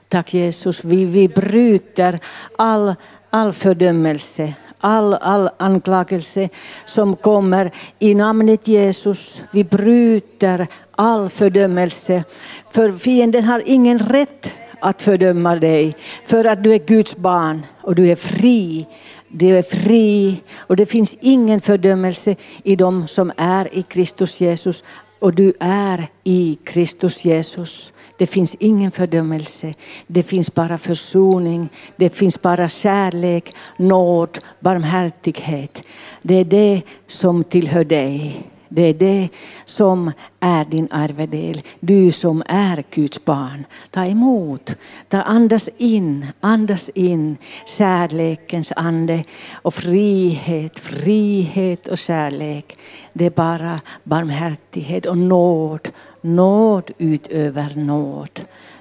Tack 0.08 0.34
Jesus, 0.34 0.84
vi, 0.84 1.04
vi 1.04 1.28
bryter 1.28 2.20
all, 2.58 2.94
all 3.30 3.52
fördömelse, 3.52 4.54
all, 4.82 5.14
all 5.14 5.48
anklagelse 5.58 6.48
som 6.84 7.16
kommer 7.16 7.70
i 7.98 8.14
namnet 8.14 8.68
Jesus. 8.68 9.42
Vi 9.50 9.64
bryter 9.64 10.66
all 10.90 11.30
fördömelse. 11.30 12.24
För 12.70 12.92
fienden 12.92 13.44
har 13.44 13.62
ingen 13.66 13.98
rätt 13.98 14.52
att 14.80 15.02
fördöma 15.02 15.56
dig. 15.56 15.96
För 16.26 16.44
att 16.44 16.64
du 16.64 16.74
är 16.74 16.78
Guds 16.78 17.16
barn 17.16 17.66
och 17.80 17.94
du 17.94 18.10
är 18.10 18.16
fri. 18.16 18.86
Du 19.28 19.58
är 19.58 19.62
fri 19.62 20.42
och 20.56 20.76
det 20.76 20.86
finns 20.86 21.16
ingen 21.20 21.60
fördömelse 21.60 22.36
i 22.64 22.76
dem 22.76 23.08
som 23.08 23.32
är 23.36 23.74
i 23.74 23.82
Kristus 23.82 24.40
Jesus. 24.40 24.84
Och 25.18 25.34
du 25.34 25.52
är 25.60 26.06
i 26.24 26.58
Kristus 26.64 27.24
Jesus. 27.24 27.92
Det 28.22 28.26
finns 28.26 28.56
ingen 28.58 28.90
fördömelse. 28.90 29.74
Det 30.06 30.22
finns 30.22 30.54
bara 30.54 30.78
försoning. 30.78 31.68
Det 31.96 32.16
finns 32.16 32.42
bara 32.42 32.68
kärlek, 32.68 33.54
nåd, 33.76 34.38
barmhärtighet. 34.60 35.82
Det 36.22 36.34
är 36.34 36.44
det 36.44 36.82
som 37.06 37.44
tillhör 37.44 37.84
dig. 37.84 38.46
Det 38.68 38.82
är 38.82 38.94
det 38.94 39.28
som 39.64 40.12
är 40.40 40.64
din 40.64 40.88
arvedel. 40.90 41.62
Du 41.80 42.10
som 42.12 42.42
är 42.46 42.84
Guds 42.90 43.24
barn. 43.24 43.66
Ta 43.90 44.04
emot. 44.04 44.76
Ta 45.08 45.22
andas 45.22 45.68
in, 45.76 46.26
andas 46.40 46.88
in 46.88 47.36
kärlekens 47.78 48.72
ande 48.76 49.24
och 49.52 49.74
frihet, 49.74 50.78
frihet 50.78 51.88
och 51.88 51.98
kärlek. 51.98 52.76
Det 53.12 53.26
är 53.26 53.30
bara 53.30 53.80
barmhärtighet 54.04 55.06
och 55.06 55.18
nåd 55.18 55.88
nåd 56.22 56.90
utöver 56.98 57.74
nåd. 57.76 58.40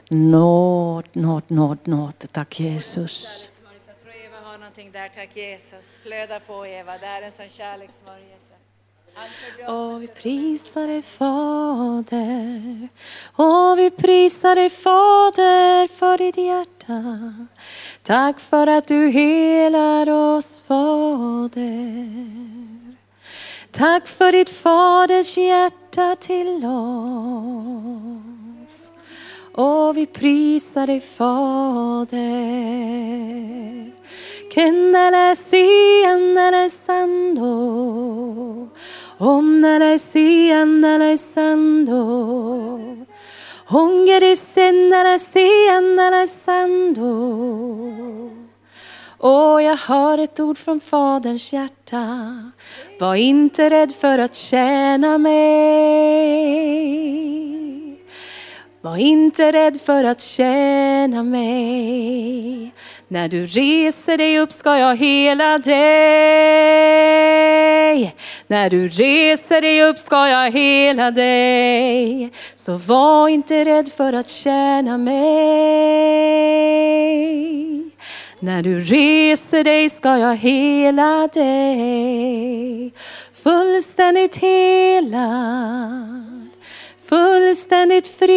Nåd, 0.10 1.06
nåd, 1.14 1.44
nåd, 1.48 1.78
nåd. 1.84 2.14
Tack 2.32 2.60
Jesus. 2.60 3.48
Jag 3.88 4.02
tror 4.04 4.14
Eva 4.26 4.50
har 4.50 4.58
någonting 4.58 4.92
där. 4.92 5.10
Tack 5.10 5.38
Jesus. 5.38 6.00
Flöda 6.04 6.40
på 6.40 6.66
Eva. 6.66 6.98
Det 6.98 7.06
är 7.06 7.22
en 7.22 7.32
sån 7.32 7.50
kärlekssmörjelse. 7.50 8.54
Och 9.68 10.04
vi 10.04 10.08
prisar 10.08 10.88
dig 10.88 11.02
Fader. 11.02 12.90
Och 13.36 13.80
vi 13.80 13.90
prisar 13.90 14.56
dig 14.56 14.70
Fader 14.70 15.88
för 15.88 16.18
ditt 16.18 16.38
hjärta. 16.38 17.34
Tack 18.04 18.40
för 18.40 18.68
att 18.68 18.88
du 18.88 19.10
helar 19.10 20.10
oss 20.10 20.62
Fader. 20.68 21.62
Tack 23.72 24.07
för 24.07 24.31
ditt 24.31 24.49
Faders 24.49 25.38
hjärta 25.38 26.15
till 26.15 26.65
oss. 26.65 26.91
Och 29.53 29.98
vi 29.98 30.06
prisar 30.06 30.88
dig 30.88 31.02
Fader. 31.02 32.11
Kendele 34.53 35.35
siendele 35.35 36.69
sando. 36.69 37.49
Omnele 39.18 39.99
siendele 39.99 41.18
sando. 41.18 42.02
Hongeri 43.65 44.35
sendele 44.35 45.19
siendele 45.19 46.27
sando. 46.27 47.11
Och 49.23 49.61
jag 49.61 49.77
har 49.77 50.18
ett 50.18 50.39
ord 50.39 50.57
från 50.57 50.80
Faderns 50.80 51.53
hjärta. 51.53 52.52
Var 52.99 53.15
inte 53.15 53.69
rädd 53.69 53.91
för 53.91 54.19
att 54.19 54.35
tjäna 54.35 55.18
mig. 55.18 55.41
Var 58.81 58.98
inte 58.98 59.52
rädd 59.52 59.81
för 59.81 60.03
att 60.03 60.22
tjäna 60.22 61.23
mig. 61.23 62.73
När 63.07 63.30
du 63.30 63.45
reser 63.45 64.18
dig 64.18 64.39
upp 64.39 64.52
ska 64.52 64.77
jag 64.77 64.95
hela 64.95 65.57
dig. 65.57 65.76
När 68.48 68.69
du 68.69 68.88
reser 68.88 69.61
dig 69.61 69.84
upp 69.84 69.98
ska 69.98 70.27
jag 70.27 70.52
hela 70.52 71.11
dig. 71.11 72.31
Så 72.56 72.77
var 72.77 73.27
inte 73.27 73.65
rädd 73.65 73.89
för 73.89 74.14
att 74.14 74.30
tjäna 74.30 74.98
mig. 74.98 76.41
När 78.44 78.64
du 78.64 78.80
reser 78.80 79.64
dig 79.64 79.90
ska 79.90 80.18
jag 80.18 80.36
hela 80.36 81.30
dig. 81.34 82.94
Fullständigt 83.44 84.36
helad, 84.36 85.70
fullständigt 87.10 88.08
fri. 88.08 88.32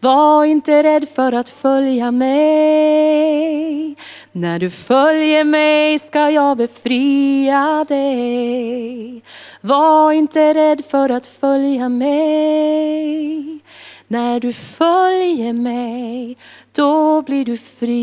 Var 0.00 0.44
inte 0.44 0.82
rädd 0.82 1.08
för 1.14 1.32
att 1.32 1.48
följa 1.48 2.10
mig. 2.10 3.96
När 4.32 4.58
du 4.58 4.70
följer 4.70 5.44
mig 5.44 5.98
ska 5.98 6.30
jag 6.30 6.56
befria 6.56 7.86
dig. 7.88 9.22
Var 9.60 10.12
inte 10.12 10.54
rädd 10.54 10.82
för 10.90 11.10
att 11.10 11.26
följa 11.26 11.88
mig. 11.88 13.60
När 14.10 14.40
du 14.40 14.52
följer 14.52 15.52
mig, 15.52 16.36
då 16.72 17.22
blir 17.22 17.44
du 17.44 17.56
fri. 17.56 17.98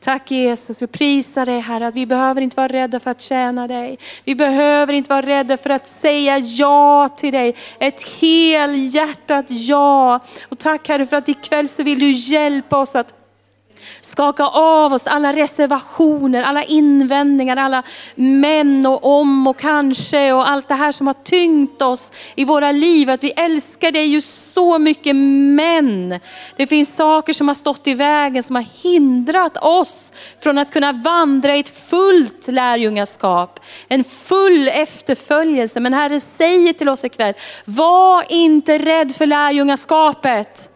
Tack 0.00 0.30
Jesus, 0.30 0.82
vi 0.82 0.86
prisar 0.86 1.46
dig 1.46 1.60
Herre 1.60 1.86
att 1.86 1.94
vi 1.94 2.06
behöver 2.06 2.40
inte 2.40 2.56
vara 2.56 2.68
rädda 2.68 3.00
för 3.00 3.10
att 3.10 3.20
tjäna 3.20 3.66
dig. 3.66 3.98
Vi 4.24 4.34
behöver 4.34 4.92
inte 4.92 5.10
vara 5.10 5.26
rädda 5.26 5.56
för 5.56 5.70
att 5.70 5.86
säga 5.86 6.38
ja 6.38 7.08
till 7.16 7.32
dig. 7.32 7.54
Ett 7.80 8.08
helhjärtat 8.20 9.46
ja. 9.48 10.20
Och 10.48 10.58
tack 10.58 10.88
Herre 10.88 11.06
för 11.06 11.16
att 11.16 11.28
ikväll 11.28 11.68
så 11.68 11.82
vill 11.82 11.98
du 11.98 12.10
hjälpa 12.10 12.78
oss 12.78 12.96
att 12.96 13.17
skaka 14.00 14.46
av 14.46 14.92
oss 14.92 15.06
alla 15.06 15.32
reservationer, 15.32 16.42
alla 16.42 16.62
invändningar, 16.62 17.56
alla 17.56 17.82
men 18.14 18.86
och 18.86 19.20
om 19.20 19.46
och 19.46 19.58
kanske 19.58 20.32
och 20.32 20.50
allt 20.50 20.68
det 20.68 20.74
här 20.74 20.92
som 20.92 21.06
har 21.06 21.14
tyngt 21.14 21.82
oss 21.82 22.12
i 22.36 22.44
våra 22.44 22.72
liv. 22.72 23.10
Att 23.10 23.24
vi 23.24 23.30
älskar 23.30 23.92
dig 23.92 24.06
ju 24.06 24.20
så 24.54 24.78
mycket 24.78 25.16
men 25.16 26.20
det 26.56 26.66
finns 26.66 26.96
saker 26.96 27.32
som 27.32 27.48
har 27.48 27.54
stått 27.54 27.86
i 27.86 27.94
vägen 27.94 28.42
som 28.42 28.56
har 28.56 28.66
hindrat 28.82 29.56
oss 29.56 30.12
från 30.42 30.58
att 30.58 30.72
kunna 30.72 30.92
vandra 30.92 31.56
i 31.56 31.60
ett 31.60 31.88
fullt 31.90 32.48
lärjungaskap. 32.48 33.60
En 33.88 34.04
full 34.04 34.68
efterföljelse. 34.68 35.80
Men 35.80 35.94
Herre 35.94 36.20
säger 36.20 36.72
till 36.72 36.88
oss 36.88 37.04
ikväll, 37.04 37.34
var 37.64 38.24
inte 38.28 38.78
rädd 38.78 39.12
för 39.12 39.26
lärjungaskapet. 39.26 40.70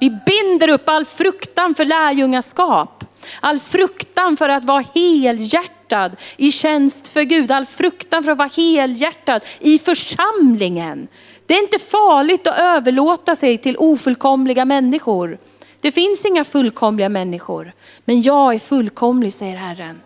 Vi 0.00 0.10
binder 0.10 0.68
upp 0.68 0.88
all 0.88 1.04
fruktan 1.04 1.74
för 1.74 1.84
lärjungaskap. 1.84 3.04
All 3.40 3.60
fruktan 3.60 4.36
för 4.36 4.48
att 4.48 4.64
vara 4.64 4.84
helhjärtad 4.94 6.16
i 6.36 6.50
tjänst 6.50 7.08
för 7.08 7.22
Gud. 7.22 7.50
All 7.50 7.66
fruktan 7.66 8.24
för 8.24 8.32
att 8.32 8.38
vara 8.38 8.50
helhjärtad 8.56 9.44
i 9.60 9.78
församlingen. 9.78 11.08
Det 11.46 11.54
är 11.54 11.62
inte 11.62 11.78
farligt 11.78 12.46
att 12.46 12.58
överlåta 12.58 13.36
sig 13.36 13.58
till 13.58 13.76
ofullkomliga 13.78 14.64
människor. 14.64 15.38
Det 15.80 15.92
finns 15.92 16.24
inga 16.24 16.44
fullkomliga 16.44 17.08
människor. 17.08 17.72
Men 18.04 18.22
jag 18.22 18.54
är 18.54 18.58
fullkomlig 18.58 19.32
säger 19.32 19.56
Herren. 19.56 20.00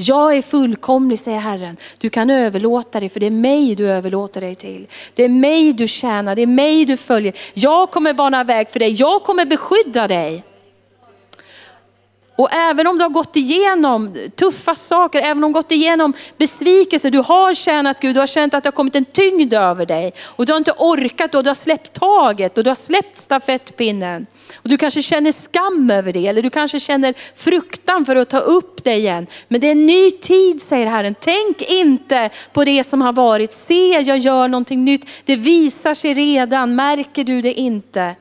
Jag 0.00 0.36
är 0.36 0.42
fullkomlig 0.42 1.18
säger 1.18 1.38
Herren. 1.38 1.76
Du 1.98 2.10
kan 2.10 2.30
överlåta 2.30 3.00
dig 3.00 3.08
för 3.08 3.20
det 3.20 3.26
är 3.26 3.30
mig 3.30 3.74
du 3.74 3.90
överlåter 3.90 4.40
dig 4.40 4.54
till. 4.54 4.86
Det 5.14 5.24
är 5.24 5.28
mig 5.28 5.72
du 5.72 5.88
tjänar, 5.88 6.36
det 6.36 6.42
är 6.42 6.46
mig 6.46 6.84
du 6.84 6.96
följer. 6.96 7.34
Jag 7.54 7.90
kommer 7.90 8.14
bana 8.14 8.44
väg 8.44 8.70
för 8.70 8.78
dig, 8.78 8.92
jag 8.92 9.22
kommer 9.22 9.44
beskydda 9.44 10.08
dig. 10.08 10.44
Och 12.40 12.52
även 12.52 12.86
om 12.86 12.98
du 12.98 13.04
har 13.04 13.10
gått 13.10 13.36
igenom 13.36 14.16
tuffa 14.36 14.74
saker, 14.74 15.18
även 15.20 15.44
om 15.44 15.52
du 15.52 15.58
har 15.58 15.62
gått 15.62 15.72
igenom 15.72 16.12
besvikelser, 16.38 17.10
du 17.10 17.18
har 17.18 17.54
tjänat 17.54 18.00
Gud, 18.00 18.16
du 18.16 18.20
har 18.20 18.26
känt 18.26 18.54
att 18.54 18.64
det 18.64 18.66
har 18.66 18.72
kommit 18.72 18.96
en 18.96 19.04
tyngd 19.04 19.54
över 19.54 19.86
dig. 19.86 20.12
Och 20.20 20.46
du 20.46 20.52
har 20.52 20.58
inte 20.58 20.72
orkat 20.72 21.34
och 21.34 21.42
du 21.42 21.50
har 21.50 21.54
släppt 21.54 21.92
taget 21.92 22.58
och 22.58 22.64
du 22.64 22.70
har 22.70 22.74
släppt 22.74 23.16
stafettpinnen. 23.16 24.26
Och 24.54 24.68
du 24.68 24.76
kanske 24.76 25.02
känner 25.02 25.32
skam 25.32 25.90
över 25.90 26.12
det, 26.12 26.26
eller 26.26 26.42
du 26.42 26.50
kanske 26.50 26.80
känner 26.80 27.14
fruktan 27.36 28.04
för 28.04 28.16
att 28.16 28.28
ta 28.28 28.38
upp 28.38 28.84
det 28.84 28.94
igen. 28.94 29.26
Men 29.48 29.60
det 29.60 29.66
är 29.66 29.72
en 29.72 29.86
ny 29.86 30.10
tid 30.10 30.62
säger 30.62 30.86
Herren. 30.86 31.14
Tänk 31.20 31.62
inte 31.70 32.30
på 32.52 32.64
det 32.64 32.84
som 32.84 33.02
har 33.02 33.12
varit. 33.12 33.52
Se, 33.52 33.88
jag 33.88 34.18
gör 34.18 34.48
någonting 34.48 34.84
nytt. 34.84 35.08
Det 35.24 35.36
visar 35.36 35.94
sig 35.94 36.14
redan, 36.14 36.74
märker 36.74 37.24
du 37.24 37.40
det 37.40 37.52
inte? 37.52 38.14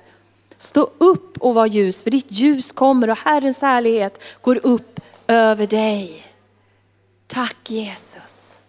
Stå 0.62 0.90
upp 0.98 1.38
och 1.38 1.56
var 1.56 1.66
ljus, 1.66 2.04
för 2.04 2.12
ditt 2.12 2.32
ljus 2.32 2.72
kommer 2.72 3.10
och 3.10 3.18
Herrens 3.18 3.62
härlighet 3.62 4.22
går 4.42 4.60
upp 4.64 5.00
över 5.28 5.68
dig. 5.68 6.26
Tack 7.28 7.70
Jesus. 7.70 8.60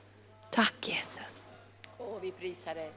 Tack 0.50 0.74
Jesus. 0.88 1.50
Åh, 1.98 2.06
vi 2.22 2.30
prisar 2.30 2.74
dig. 2.74 2.90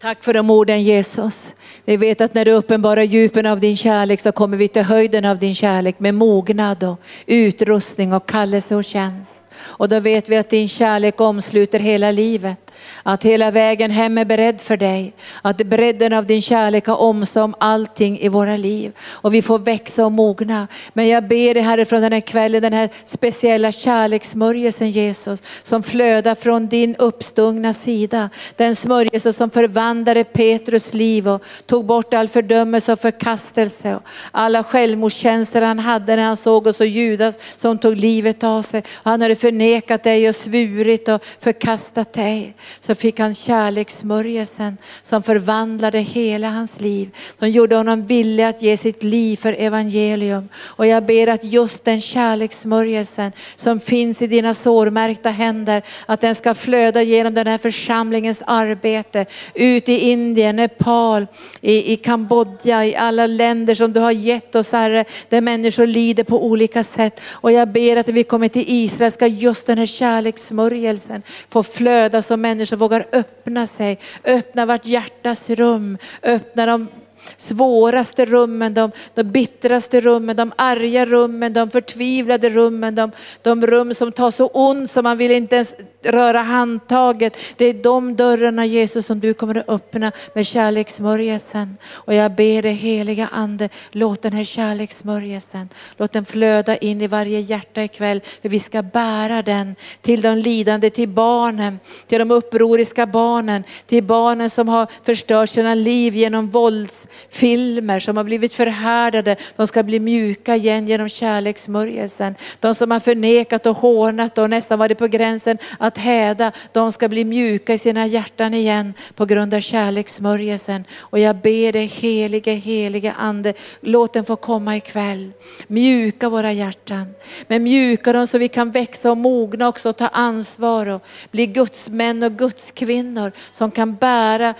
Tack 0.00 0.24
för 0.24 0.34
de 0.34 0.50
orden 0.50 0.82
Jesus. 0.82 1.54
Vi 1.84 1.96
vet 1.96 2.20
att 2.20 2.34
när 2.34 2.44
du 2.44 2.52
uppenbarar 2.52 3.02
djupen 3.02 3.46
av 3.46 3.60
din 3.60 3.76
kärlek 3.76 4.20
så 4.20 4.32
kommer 4.32 4.56
vi 4.56 4.68
till 4.68 4.82
höjden 4.82 5.24
av 5.24 5.38
din 5.38 5.54
kärlek 5.54 5.98
med 5.98 6.14
mognad 6.14 6.84
och 6.84 7.00
utrustning 7.26 8.12
och 8.12 8.28
kallelse 8.28 8.76
och 8.76 8.84
tjänst. 8.84 9.44
Och 9.56 9.88
då 9.88 10.00
vet 10.00 10.28
vi 10.28 10.36
att 10.36 10.50
din 10.50 10.68
kärlek 10.68 11.20
omsluter 11.20 11.78
hela 11.78 12.10
livet. 12.10 12.70
Att 13.02 13.24
hela 13.24 13.50
vägen 13.50 13.90
hem 13.90 14.18
är 14.18 14.24
beredd 14.24 14.60
för 14.60 14.76
dig. 14.76 15.12
Att 15.42 15.56
bredden 15.56 16.12
av 16.12 16.26
din 16.26 16.42
kärlek 16.42 16.86
har 16.86 16.96
omsorg 16.96 17.44
om 17.44 17.54
allting 17.58 18.20
i 18.20 18.28
våra 18.28 18.56
liv. 18.56 18.92
Och 19.10 19.34
vi 19.34 19.42
får 19.42 19.58
växa 19.58 20.04
och 20.04 20.12
mogna. 20.12 20.68
Men 20.92 21.08
jag 21.08 21.28
ber 21.28 21.54
dig 21.54 21.62
Herre 21.62 21.84
från 21.84 22.02
den 22.02 22.12
här 22.12 22.20
kvällen, 22.20 22.62
den 22.62 22.72
här 22.72 22.88
speciella 23.04 23.72
kärlekssmörjelsen 23.72 24.90
Jesus. 24.90 25.42
Som 25.62 25.82
flödar 25.82 26.34
från 26.34 26.68
din 26.68 26.96
uppstungna 26.96 27.72
sida. 27.72 28.30
Den 28.56 28.76
smörjelse 28.76 29.32
som 29.32 29.50
förvandlade 29.50 30.24
Petrus 30.24 30.94
liv 30.94 31.28
och 31.28 31.42
tog 31.66 31.84
bort 31.84 32.14
all 32.14 32.28
fördömelse 32.28 32.92
och 32.92 33.00
förkastelse. 33.00 33.96
Och 33.96 34.02
alla 34.30 34.64
självmordskänslor 34.64 35.62
han 35.62 35.78
hade 35.78 36.16
när 36.16 36.22
han 36.22 36.36
såg 36.36 36.66
oss 36.66 36.80
och 36.80 36.86
Judas 36.86 37.38
som 37.56 37.78
tog 37.78 37.96
livet 37.96 38.44
av 38.44 38.62
sig. 38.62 38.82
Han 39.02 39.22
hade 39.22 39.36
förnekat 39.40 40.02
dig 40.02 40.28
och 40.28 40.34
svurit 40.34 41.08
och 41.08 41.24
förkastat 41.40 42.12
dig 42.12 42.54
så 42.80 42.94
fick 42.94 43.20
han 43.20 43.34
kärlekssmörjelsen 43.34 44.76
som 45.02 45.22
förvandlade 45.22 45.98
hela 45.98 46.48
hans 46.50 46.80
liv. 46.80 47.10
Som 47.38 47.50
gjorde 47.50 47.76
honom 47.76 48.06
villig 48.06 48.44
att 48.44 48.62
ge 48.62 48.76
sitt 48.76 49.02
liv 49.02 49.36
för 49.36 49.52
evangelium. 49.58 50.48
Och 50.64 50.86
jag 50.86 51.06
ber 51.06 51.26
att 51.26 51.44
just 51.44 51.84
den 51.84 52.00
kärlekssmörjelsen 52.00 53.32
som 53.56 53.80
finns 53.80 54.22
i 54.22 54.26
dina 54.26 54.54
sårmärkta 54.54 55.30
händer, 55.30 55.82
att 56.06 56.20
den 56.20 56.34
ska 56.34 56.54
flöda 56.54 57.02
genom 57.02 57.34
den 57.34 57.46
här 57.46 57.58
församlingens 57.58 58.42
arbete. 58.46 59.26
Ut 59.54 59.88
i 59.88 59.98
Indien, 60.10 60.56
Nepal, 60.56 61.26
i, 61.60 61.92
i 61.92 61.96
Kambodja, 61.96 62.86
i 62.86 62.96
alla 62.96 63.26
länder 63.26 63.74
som 63.74 63.92
du 63.92 64.00
har 64.00 64.12
gett 64.12 64.54
oss 64.54 64.72
Herre, 64.72 65.04
där 65.28 65.40
människor 65.40 65.86
lider 65.86 66.24
på 66.24 66.44
olika 66.44 66.84
sätt. 66.84 67.20
Och 67.30 67.52
jag 67.52 67.72
ber 67.72 67.96
att 67.96 68.08
vi 68.08 68.24
kommer 68.24 68.48
till 68.48 68.64
Israel 68.66 69.12
ska 69.12 69.26
just 69.30 69.66
den 69.66 69.78
här 69.78 69.86
kärlekssmörjelsen 69.86 71.22
får 71.48 71.62
flöda 71.62 72.22
så 72.22 72.36
människor 72.36 72.76
vågar 72.76 73.06
öppna 73.12 73.66
sig, 73.66 73.98
öppna 74.24 74.66
vart 74.66 74.86
hjärtas 74.86 75.50
rum, 75.50 75.98
öppna 76.22 76.66
de 76.66 76.88
svåraste 77.36 78.24
rummen, 78.24 78.74
de, 78.74 78.90
de 79.14 79.22
bittraste 79.22 80.00
rummen, 80.00 80.36
de 80.36 80.52
arga 80.56 81.06
rummen, 81.06 81.52
de 81.52 81.70
förtvivlade 81.70 82.50
rummen, 82.50 82.94
de, 82.94 83.10
de 83.42 83.66
rum 83.66 83.94
som 83.94 84.12
tar 84.12 84.30
så 84.30 84.46
ont 84.46 84.90
som 84.90 85.02
man 85.02 85.18
vill 85.18 85.30
inte 85.30 85.54
ens 85.56 85.74
röra 86.02 86.38
handtaget. 86.38 87.36
Det 87.56 87.64
är 87.64 87.74
de 87.74 88.16
dörrarna 88.16 88.66
Jesus 88.66 89.06
som 89.06 89.20
du 89.20 89.34
kommer 89.34 89.54
att 89.54 89.68
öppna 89.68 90.12
med 90.34 90.46
kärlekssmörjelsen. 90.46 91.76
Och 91.92 92.14
jag 92.14 92.32
ber 92.32 92.62
dig 92.62 92.72
heliga 92.72 93.28
ande, 93.32 93.68
låt 93.90 94.22
den 94.22 94.32
här 94.32 94.44
kärlekssmörjelsen, 94.44 95.68
låt 95.96 96.12
den 96.12 96.24
flöda 96.24 96.76
in 96.76 97.00
i 97.00 97.06
varje 97.06 97.40
hjärta 97.40 97.82
ikväll. 97.82 98.20
För 98.42 98.48
vi 98.48 98.58
ska 98.58 98.82
bära 98.82 99.42
den 99.42 99.76
till 100.00 100.20
de 100.20 100.34
lidande, 100.34 100.90
till 100.90 101.08
barnen, 101.08 101.78
till 102.06 102.18
de 102.18 102.30
upproriska 102.30 103.06
barnen, 103.06 103.64
till 103.86 104.04
barnen 104.04 104.50
som 104.50 104.68
har 104.68 104.86
förstört 105.04 105.50
sina 105.50 105.74
liv 105.74 106.14
genom 106.14 106.50
vålds 106.50 107.06
filmer 107.28 108.00
som 108.00 108.16
har 108.16 108.24
blivit 108.24 108.54
förhärdade. 108.54 109.36
De 109.56 109.66
ska 109.66 109.82
bli 109.82 110.00
mjuka 110.00 110.56
igen 110.56 110.88
genom 110.88 111.08
kärlekssmörjelsen. 111.08 112.34
De 112.60 112.74
som 112.74 112.90
har 112.90 113.00
förnekat 113.00 113.66
och 113.66 113.76
hånat 113.76 114.38
och 114.38 114.50
nästan 114.50 114.78
varit 114.78 114.98
på 114.98 115.06
gränsen 115.06 115.58
att 115.78 115.98
häda, 115.98 116.52
de 116.72 116.92
ska 116.92 117.08
bli 117.08 117.24
mjuka 117.24 117.74
i 117.74 117.78
sina 117.78 118.06
hjärtan 118.06 118.54
igen 118.54 118.94
på 119.14 119.26
grund 119.26 119.54
av 119.54 119.60
kärlekssmörjelsen. 119.60 120.84
Och 120.98 121.18
jag 121.18 121.36
ber 121.36 121.72
dig 121.72 121.86
helige, 121.86 122.52
helige 122.52 123.12
ande, 123.18 123.54
låt 123.80 124.12
den 124.12 124.24
få 124.24 124.36
komma 124.36 124.76
ikväll. 124.76 125.32
Mjuka 125.66 126.28
våra 126.28 126.52
hjärtan, 126.52 127.14
men 127.46 127.62
mjuka 127.62 128.12
dem 128.12 128.26
så 128.26 128.38
vi 128.38 128.48
kan 128.48 128.70
växa 128.70 129.10
och 129.10 129.16
mogna 129.16 129.68
också 129.68 129.88
och 129.88 129.96
ta 129.96 130.08
ansvar 130.08 130.86
och 130.86 131.02
bli 131.30 131.46
Guds 131.46 131.88
män 131.88 132.22
och 132.22 132.32
Guds 132.32 132.70
kvinnor 132.70 133.32
som 133.50 133.70
kan 133.70 133.96
bära 133.96 134.54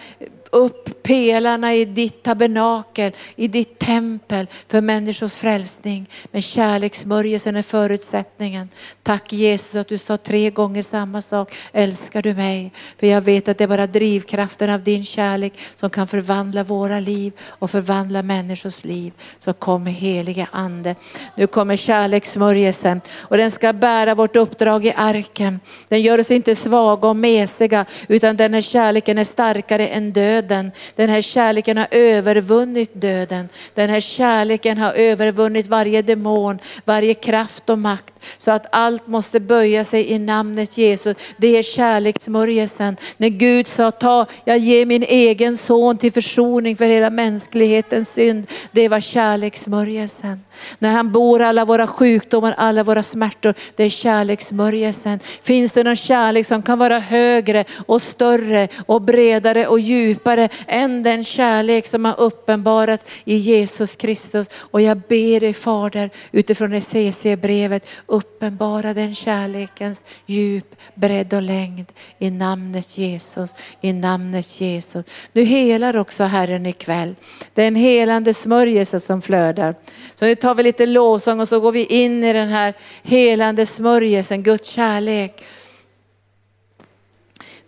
upp 0.50 1.02
pelarna 1.02 1.74
i 1.74 1.84
ditt 1.84 2.22
tabernakel, 2.22 3.12
i 3.36 3.48
ditt 3.48 3.78
tempel 3.78 4.46
för 4.68 4.80
människors 4.80 5.34
frälsning. 5.34 6.06
Men 6.30 6.42
kärlekssmörjelsen 6.42 7.56
är 7.56 7.62
förutsättningen. 7.62 8.68
Tack 9.02 9.32
Jesus 9.32 9.74
att 9.74 9.88
du 9.88 9.98
sa 9.98 10.16
tre 10.16 10.50
gånger 10.50 10.82
samma 10.82 11.22
sak. 11.22 11.54
Älskar 11.72 12.22
du 12.22 12.34
mig? 12.34 12.72
För 13.00 13.06
jag 13.06 13.20
vet 13.20 13.48
att 13.48 13.58
det 13.58 13.64
är 13.64 13.68
bara 13.68 13.86
drivkraften 13.86 14.70
av 14.70 14.82
din 14.82 15.04
kärlek 15.04 15.52
som 15.74 15.90
kan 15.90 16.06
förvandla 16.06 16.64
våra 16.64 17.00
liv 17.00 17.32
och 17.48 17.70
förvandla 17.70 18.22
människors 18.22 18.84
liv. 18.84 19.12
Så 19.38 19.52
kom 19.52 19.86
helige 19.86 20.48
ande. 20.52 20.94
Nu 21.36 21.46
kommer 21.46 21.76
kärlekssmörjelsen 21.76 23.00
och 23.18 23.36
den 23.36 23.50
ska 23.50 23.72
bära 23.72 24.14
vårt 24.14 24.36
uppdrag 24.36 24.86
i 24.86 24.92
arken. 24.96 25.60
Den 25.88 26.02
gör 26.02 26.20
oss 26.20 26.30
inte 26.30 26.56
svaga 26.56 27.08
och 27.08 27.16
mesiga 27.16 27.84
utan 28.08 28.36
den 28.36 28.54
här 28.54 28.60
kärleken 28.60 29.18
är 29.18 29.24
starkare 29.24 29.88
än 29.88 30.12
död 30.12 30.39
döden. 30.40 30.72
Den 30.96 31.08
här 31.10 31.22
kärleken 31.22 31.76
har 31.76 31.86
övervunnit 31.90 32.90
döden. 32.94 33.48
Den 33.74 33.90
här 33.90 34.00
kärleken 34.00 34.78
har 34.78 34.92
övervunnit 34.92 35.66
varje 35.66 36.02
demon, 36.02 36.58
varje 36.84 37.14
kraft 37.14 37.70
och 37.70 37.78
makt. 37.78 38.14
Så 38.38 38.50
att 38.50 38.66
allt 38.72 39.06
måste 39.06 39.40
böja 39.40 39.84
sig 39.84 40.10
i 40.10 40.18
namnet 40.18 40.78
Jesus. 40.78 41.16
Det 41.36 41.58
är 41.58 41.62
kärlekssmörjelsen. 41.62 42.96
När 43.16 43.28
Gud 43.28 43.68
sa, 43.68 43.90
ta, 43.90 44.26
jag 44.44 44.58
ger 44.58 44.86
min 44.86 45.02
egen 45.02 45.56
son 45.56 45.98
till 45.98 46.12
försoning 46.12 46.76
för 46.76 46.84
hela 46.84 47.10
mänsklighetens 47.10 48.12
synd. 48.12 48.46
Det 48.72 48.88
var 48.88 49.00
kärlekssmörjelsen. 49.00 50.40
När 50.78 50.90
han 50.90 51.12
bor 51.12 51.42
alla 51.42 51.64
våra 51.64 51.86
sjukdomar, 51.86 52.54
alla 52.56 52.82
våra 52.82 53.02
smärtor. 53.02 53.54
Det 53.76 53.84
är 53.84 53.88
kärlekssmörjelsen. 53.88 55.20
Finns 55.42 55.72
det 55.72 55.84
någon 55.84 55.96
kärlek 55.96 56.46
som 56.46 56.62
kan 56.62 56.78
vara 56.78 56.98
högre 56.98 57.64
och 57.86 58.02
större 58.02 58.68
och 58.86 59.02
bredare 59.02 59.66
och 59.66 59.80
djupare 59.80 60.29
än 60.66 61.02
den 61.02 61.24
kärlek 61.24 61.86
som 61.86 62.04
har 62.04 62.20
uppenbarats 62.20 63.06
i 63.24 63.36
Jesus 63.36 63.96
Kristus. 63.96 64.48
Och 64.54 64.80
jag 64.80 64.98
ber 65.08 65.40
dig 65.40 65.54
Fader 65.54 66.10
utifrån 66.32 66.72
ECC-brevet 66.72 67.86
uppenbara 68.06 68.94
den 68.94 69.14
kärlekens 69.14 70.02
djup, 70.26 70.76
bredd 70.94 71.34
och 71.34 71.42
längd 71.42 71.92
i 72.18 72.30
namnet 72.30 72.98
Jesus, 72.98 73.54
i 73.80 73.92
namnet 73.92 74.60
Jesus. 74.60 75.06
Du 75.32 75.42
helar 75.42 75.96
också 75.96 76.24
Herren 76.24 76.66
ikväll. 76.66 77.14
Det 77.54 77.62
är 77.62 77.68
en 77.68 77.74
helande 77.74 78.34
smörjelse 78.34 79.00
som 79.00 79.22
flödar. 79.22 79.74
Så 80.14 80.24
nu 80.24 80.34
tar 80.34 80.54
vi 80.54 80.62
lite 80.62 80.86
lovsång 80.86 81.40
och 81.40 81.48
så 81.48 81.60
går 81.60 81.72
vi 81.72 81.84
in 81.84 82.24
i 82.24 82.32
den 82.32 82.48
här 82.48 82.74
helande 83.02 83.66
smörjelsen, 83.66 84.42
Guds 84.42 84.68
kärlek. 84.68 85.44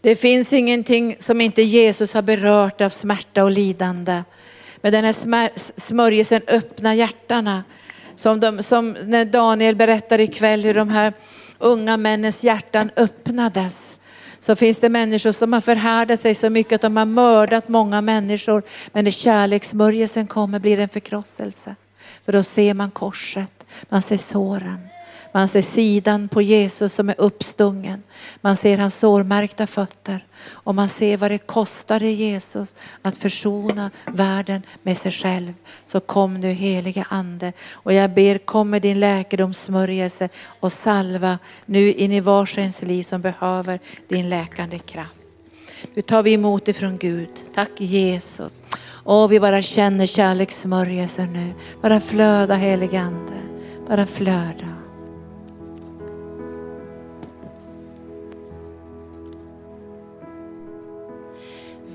Det 0.03 0.16
finns 0.16 0.53
ingenting 0.53 1.16
som 1.19 1.41
inte 1.41 1.62
Jesus 1.62 2.15
har 2.15 2.23
berört 2.23 2.81
av 2.81 2.89
smärta 2.89 3.45
och 3.45 3.51
lidande. 3.51 4.23
Men 4.81 4.93
den 4.93 5.05
här 5.05 5.51
smörjelsen 5.81 6.41
öppnar 6.47 6.95
hjärtana. 6.95 7.65
Som, 8.15 8.41
de, 8.41 8.62
som 8.62 8.97
när 9.05 9.24
Daniel 9.24 9.77
berättar 9.77 10.19
ikväll 10.19 10.65
hur 10.65 10.74
de 10.74 10.89
här 10.89 11.12
unga 11.59 11.97
männens 11.97 12.45
hjärtan 12.45 12.91
öppnades. 12.97 13.97
Så 14.39 14.57
finns 14.57 14.79
det 14.79 14.89
människor 14.89 15.33
som 15.33 15.53
har 15.53 15.61
förhärdat 15.61 16.20
sig 16.20 16.35
så 16.35 16.51
mycket 16.51 16.73
att 16.73 16.83
de 16.83 16.97
har 16.97 17.05
mördat 17.05 17.69
många 17.69 18.01
människor. 18.01 18.62
Men 18.93 19.05
när 19.05 19.11
kärlekssmörjelsen 19.11 20.27
kommer 20.27 20.59
blir 20.59 20.77
det 20.77 20.83
en 20.83 20.89
förkrosselse. 20.89 21.77
För 22.24 22.33
då 22.33 22.43
ser 22.43 22.74
man 22.74 22.91
korset, 22.91 23.66
man 23.89 24.03
ser 24.03 24.16
såren. 24.16 24.91
Man 25.33 25.49
ser 25.49 25.63
sidan 25.63 26.29
på 26.29 26.43
Jesus 26.43 26.95
som 26.95 27.09
är 27.09 27.15
uppstungen. 27.19 28.03
Man 28.41 28.57
ser 28.57 28.79
hans 28.79 28.95
sårmärkta 28.95 29.67
fötter. 29.67 30.27
Och 30.51 30.75
man 30.75 30.89
ser 30.89 31.17
vad 31.17 31.31
det 31.31 31.39
kostade 31.39 32.07
Jesus 32.11 32.75
att 33.03 33.17
försona 33.17 33.91
världen 34.07 34.63
med 34.83 34.99
sig 34.99 35.13
själv. 35.13 35.55
Så 35.87 36.01
kom 36.01 36.35
nu 36.35 36.51
heliga 36.51 37.07
ande. 37.09 37.53
Och 37.73 37.93
jag 37.93 38.11
ber 38.11 38.39
kom 38.39 38.71
med 38.71 38.83
din 38.83 39.01
läkedomssmörjelse 39.01 40.29
och 40.61 40.73
salva 40.73 41.39
nu 41.67 41.93
in 41.93 42.13
i 42.13 42.21
varsens 42.21 42.83
liv 42.83 43.03
som 43.03 43.21
behöver 43.21 43.81
din 44.09 44.29
läkande 44.29 44.79
kraft. 44.79 45.15
Nu 45.95 46.03
tar 46.03 46.23
vi 46.23 46.33
emot 46.33 46.69
ifrån 46.69 46.99
Gud. 46.99 47.31
Tack 47.55 47.71
Jesus. 47.77 48.57
Och 49.05 49.33
vi 49.33 49.41
bara 49.41 49.63
känner 49.63 50.07
kärlekssmörjelsen 50.07 51.33
nu. 51.33 51.53
Bara 51.83 52.01
flöda 52.01 52.55
helige 52.55 53.01
Ande. 53.01 53.33
Bara 53.89 54.07
flöda. 54.07 54.72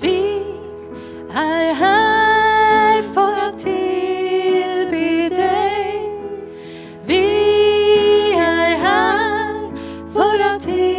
Vi 0.00 0.42
är 1.34 1.74
här 1.74 3.02
för 3.02 3.48
att 3.48 3.58
tillbe 3.58 5.28
dig. 5.36 6.02
Vi 7.06 8.32
är 8.32 8.76
här 8.78 9.70
för 10.12 10.54
att 10.54 10.62
tillbe 10.62 10.97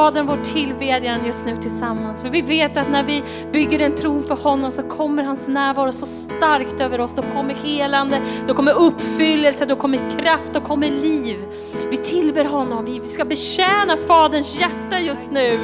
Fadern 0.00 0.26
vår 0.26 0.36
tillbedjan 0.36 1.26
just 1.26 1.46
nu 1.46 1.56
tillsammans. 1.56 2.22
För 2.22 2.28
vi 2.28 2.40
vet 2.40 2.76
att 2.76 2.90
när 2.90 3.04
vi 3.04 3.22
bygger 3.52 3.80
en 3.80 3.94
tron 3.94 4.24
för 4.24 4.34
honom 4.34 4.70
så 4.70 4.82
kommer 4.82 5.22
hans 5.22 5.48
närvaro 5.48 5.92
så 5.92 6.06
starkt 6.06 6.80
över 6.80 7.00
oss. 7.00 7.14
Då 7.14 7.22
kommer 7.22 7.54
helande, 7.54 8.20
då 8.46 8.54
kommer 8.54 8.72
uppfyllelse, 8.72 9.66
då 9.66 9.76
kommer 9.76 10.10
kraft, 10.10 10.52
då 10.52 10.60
kommer 10.60 10.90
liv. 10.90 11.38
Vi 11.90 11.96
tillber 11.96 12.44
honom, 12.44 12.84
vi 12.84 13.06
ska 13.06 13.24
betjäna 13.24 13.96
Faderns 14.06 14.60
hjärta 14.60 14.98
just 15.00 15.30
nu. 15.30 15.58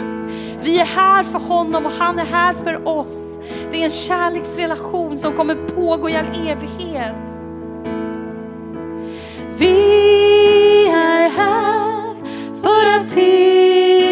Vi 0.63 0.81
är 0.81 0.85
här 0.85 1.25
för 1.25 1.39
honom 1.39 1.87
och 1.87 1.93
han 1.93 2.19
är 2.19 2.25
här 2.25 2.53
för 2.53 2.89
oss. 2.89 3.39
Det 3.71 3.81
är 3.81 3.85
en 3.85 3.91
kärleksrelation 3.91 5.19
som 5.19 5.33
kommer 5.33 5.55
pågå 5.55 6.11
i 6.11 6.17
all 6.17 6.49
evighet. 6.49 7.41
Vi 9.59 10.89
är 10.89 11.31
här 11.31 12.15
för 12.63 13.01
att 13.01 13.13
tillbe 13.15 14.06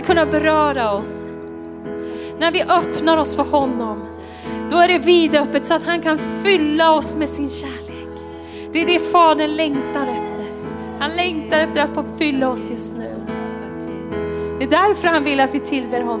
ska 0.00 0.06
kunna 0.06 0.26
beröra 0.26 0.92
oss. 0.92 1.24
När 2.38 2.52
vi 2.52 2.62
öppnar 2.62 3.18
oss 3.18 3.36
för 3.36 3.42
honom, 3.42 4.06
då 4.70 4.76
är 4.76 4.88
det 4.88 4.98
vidöppet 4.98 5.66
så 5.66 5.74
att 5.74 5.86
han 5.86 6.02
kan 6.02 6.18
fylla 6.18 6.92
oss 6.92 7.16
med 7.16 7.28
sin 7.28 7.50
kärlek. 7.50 8.08
Det 8.72 8.82
är 8.82 8.86
det 8.86 8.98
Fadern 8.98 9.56
längtar 9.56 10.06
efter. 10.06 10.46
Han 11.00 11.10
längtar 11.10 11.60
efter 11.60 11.80
att 11.80 11.94
få 11.94 12.04
fylla 12.18 12.48
oss 12.48 12.70
just 12.70 12.96
nu. 12.96 13.26
Det 14.58 14.64
är 14.64 14.70
därför 14.70 15.08
han 15.08 15.24
vill 15.24 15.40
att 15.40 15.54
vi 15.54 15.60
tillber 15.60 16.00
honom. 16.00 16.19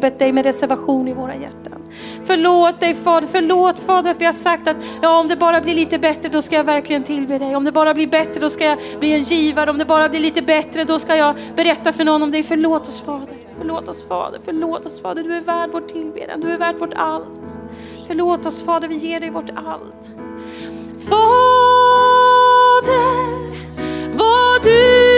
Tillbett 0.00 0.18
dig 0.18 0.32
med 0.32 0.44
reservation 0.44 1.08
i 1.08 1.12
våra 1.12 1.34
hjärtan. 1.34 1.82
Förlåt 2.24 2.80
dig 2.80 2.94
Fader, 2.94 3.28
förlåt 3.32 3.78
Fader 3.78 4.10
att 4.10 4.20
vi 4.20 4.24
har 4.24 4.32
sagt 4.32 4.68
att 4.68 4.76
ja, 5.02 5.18
om 5.18 5.28
det 5.28 5.36
bara 5.36 5.60
blir 5.60 5.74
lite 5.74 5.98
bättre 5.98 6.28
då 6.28 6.42
ska 6.42 6.56
jag 6.56 6.64
verkligen 6.64 7.02
tillbe 7.02 7.38
dig. 7.38 7.56
Om 7.56 7.64
det 7.64 7.72
bara 7.72 7.94
blir 7.94 8.06
bättre 8.06 8.40
då 8.40 8.50
ska 8.50 8.64
jag 8.64 8.78
bli 9.00 9.12
en 9.12 9.22
givare. 9.22 9.70
Om 9.70 9.78
det 9.78 9.84
bara 9.84 10.08
blir 10.08 10.20
lite 10.20 10.42
bättre 10.42 10.84
då 10.84 10.98
ska 10.98 11.16
jag 11.16 11.34
berätta 11.56 11.92
för 11.92 12.04
någon 12.04 12.22
om 12.22 12.30
dig. 12.30 12.42
Förlåt 12.42 12.88
oss 12.88 13.00
Fader, 13.00 13.36
förlåt 13.58 13.88
oss 13.88 14.08
Fader, 14.08 14.40
förlåt 14.44 14.86
oss 14.86 15.02
Fader. 15.02 15.22
Du 15.22 15.34
är 15.36 15.40
värd 15.40 15.70
vår 15.72 15.80
tillbedjan, 15.80 16.40
du 16.40 16.50
är 16.50 16.58
värd 16.58 16.78
vårt 16.78 16.94
allt. 16.96 17.60
Förlåt 18.06 18.46
oss 18.46 18.62
Fader, 18.62 18.88
vi 18.88 18.96
ger 18.96 19.18
dig 19.18 19.30
vårt 19.30 19.50
allt. 19.50 20.12
Fader, 21.08 21.20
vad 24.16 24.62
du 24.62 25.09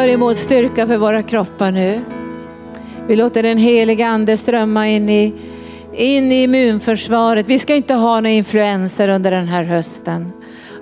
tar 0.00 0.08
emot 0.08 0.36
styrka 0.36 0.86
för 0.86 0.96
våra 0.96 1.22
kroppar 1.22 1.72
nu. 1.72 2.00
Vi 3.06 3.16
låter 3.16 3.42
den 3.42 3.58
heliga 3.58 4.06
ande 4.06 4.36
strömma 4.36 4.88
in 4.88 5.08
i, 5.08 5.34
in 5.92 6.32
i 6.32 6.42
immunförsvaret. 6.42 7.46
Vi 7.46 7.58
ska 7.58 7.74
inte 7.74 7.94
ha 7.94 8.20
några 8.20 8.30
influenser 8.30 9.08
under 9.08 9.30
den 9.30 9.48
här 9.48 9.62
hösten. 9.62 10.32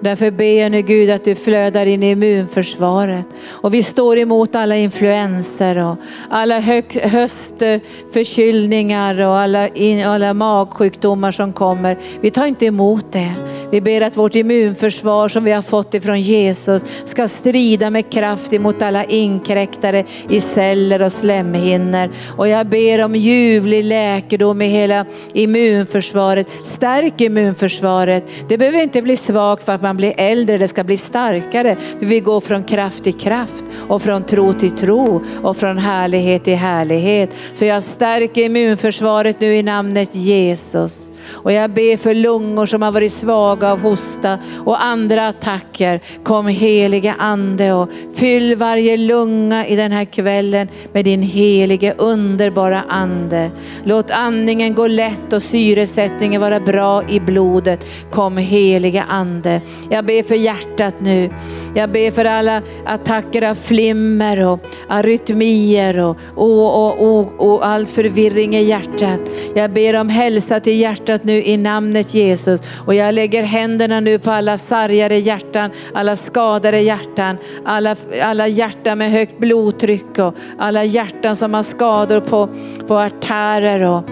Därför 0.01 0.31
ber 0.31 0.61
jag 0.61 0.73
nu 0.73 0.83
Gud 0.83 1.11
att 1.11 1.25
du 1.25 1.35
flödar 1.35 1.87
in 1.87 2.03
i 2.03 2.11
immunförsvaret. 2.11 3.27
Och 3.49 3.75
vi 3.75 3.83
står 3.83 4.19
emot 4.19 4.55
alla 4.55 4.77
influenser 4.77 5.79
och 5.79 5.97
alla 6.31 6.61
höstförkylningar 7.03 9.20
och 9.20 9.39
alla, 9.39 9.69
in, 9.69 10.07
alla 10.07 10.35
magsjukdomar 10.35 11.33
som 11.33 11.53
kommer. 11.53 11.99
Vi 12.20 12.31
tar 12.31 12.47
inte 12.47 12.66
emot 12.66 13.12
det. 13.12 13.33
Vi 13.70 13.81
ber 13.81 14.01
att 14.01 14.16
vårt 14.16 14.35
immunförsvar 14.35 15.29
som 15.29 15.45
vi 15.45 15.53
har 15.53 15.62
fått 15.62 15.95
ifrån 15.95 16.20
Jesus 16.20 16.85
ska 17.05 17.29
strida 17.29 17.91
med 17.91 18.12
kraft 18.12 18.53
emot 18.53 18.83
alla 18.83 19.05
inkräktare 19.05 20.05
i 20.29 20.41
celler 20.41 21.03
och 21.03 21.12
slemhinnor. 21.12 22.11
Och 22.37 22.49
jag 22.49 22.66
ber 22.66 23.05
om 23.05 23.15
ljuvlig 23.15 23.85
läkedom 23.85 24.62
i 24.62 24.66
hela 24.66 25.05
immunförsvaret. 25.33 26.66
Stärk 26.66 27.20
immunförsvaret. 27.20 28.49
Det 28.49 28.59
behöver 28.59 28.83
inte 28.83 29.03
bli 29.03 29.16
svagt 29.16 29.65
för 29.65 29.73
att 29.73 29.83
man 29.83 29.88
blir 29.97 30.15
äldre, 30.16 30.59
det 30.59 30.69
ska 30.69 30.85
bli 30.85 30.97
starkare. 30.97 31.77
Vi 32.01 32.20
går 32.20 32.40
från 32.40 32.65
kraft 32.65 33.05
till 33.05 33.19
kraft 33.19 33.65
och 33.89 34.02
från 34.02 34.24
tro 34.24 34.52
till 34.52 34.70
tro 34.70 35.23
och 35.43 35.56
från 35.56 35.78
härlighet 35.78 36.44
till 36.44 36.56
härlighet. 36.56 37.31
Så 37.55 37.65
jag 37.65 37.82
stärker 37.82 38.43
immunförsvaret 38.43 39.40
nu 39.40 39.56
i 39.56 39.62
namnet 39.62 40.15
Jesus. 40.15 41.08
Och 41.32 41.53
jag 41.53 41.70
ber 41.70 41.97
för 41.97 42.15
lungor 42.15 42.66
som 42.66 42.82
har 42.82 42.93
varit 42.93 43.12
svaga 43.12 43.73
av 43.73 43.81
hosta 43.81 44.39
och 44.65 44.85
andra 44.85 45.28
attacker. 45.28 46.01
Kom 46.24 46.47
heliga 46.47 47.15
ande 47.19 47.73
och 47.73 47.89
fyll 48.15 48.57
varje 48.57 48.97
lunga 48.97 49.66
i 49.66 49.77
den 49.77 49.93
här 49.93 50.05
kvällen 50.05 50.69
med 50.93 51.05
din 51.05 51.23
helige 51.23 51.95
underbara 51.99 52.82
ande. 52.89 53.51
Låt 53.85 54.11
andningen 54.11 54.74
gå 54.74 54.86
lätt 54.86 55.32
och 55.32 55.43
syresättningen 55.43 56.40
vara 56.40 56.61
bra 56.61 57.09
i 57.09 57.20
blodet. 57.20 57.86
Kom 58.11 58.36
heliga 58.36 59.03
ande. 59.09 59.61
Jag 59.90 60.05
ber 60.05 60.23
för 60.23 60.35
hjärtat 60.35 60.95
nu. 61.01 61.31
Jag 61.74 61.90
ber 61.90 62.11
för 62.11 62.24
alla 62.24 62.62
attacker 62.86 63.51
av 63.51 63.55
flimmer 63.55 64.47
och 64.47 64.61
arytmier 64.89 65.99
och, 65.99 66.16
och, 66.35 66.86
och, 66.86 67.19
och, 67.19 67.53
och 67.53 67.66
all 67.66 67.86
förvirring 67.86 68.57
i 68.57 68.62
hjärtat. 68.62 69.20
Jag 69.55 69.73
ber 69.73 70.01
om 70.01 70.09
hälsa 70.09 70.61
till 70.61 70.81
hjärtat 70.81 71.08
hjärtat 71.09 71.25
nu 71.25 71.43
i 71.43 71.57
namnet 71.57 72.15
Jesus. 72.15 72.61
Och 72.87 72.95
jag 72.95 73.15
lägger 73.15 73.43
händerna 73.43 74.01
nu 74.01 74.19
på 74.19 74.31
alla 74.31 74.57
sargade 74.57 75.17
hjärtan, 75.17 75.71
alla 75.95 76.17
skadade 76.17 76.81
hjärtan, 76.81 77.37
alla, 77.65 77.97
alla 78.23 78.47
hjärtan 78.47 78.99
med 78.99 79.11
högt 79.11 79.39
blodtryck 79.39 80.19
och 80.19 80.35
alla 80.59 80.85
hjärtan 80.85 81.37
som 81.37 81.55
har 81.55 81.63
skador 81.63 82.21
på, 82.21 82.49
på 82.87 82.99
artärer 82.99 83.83
och, 83.83 84.05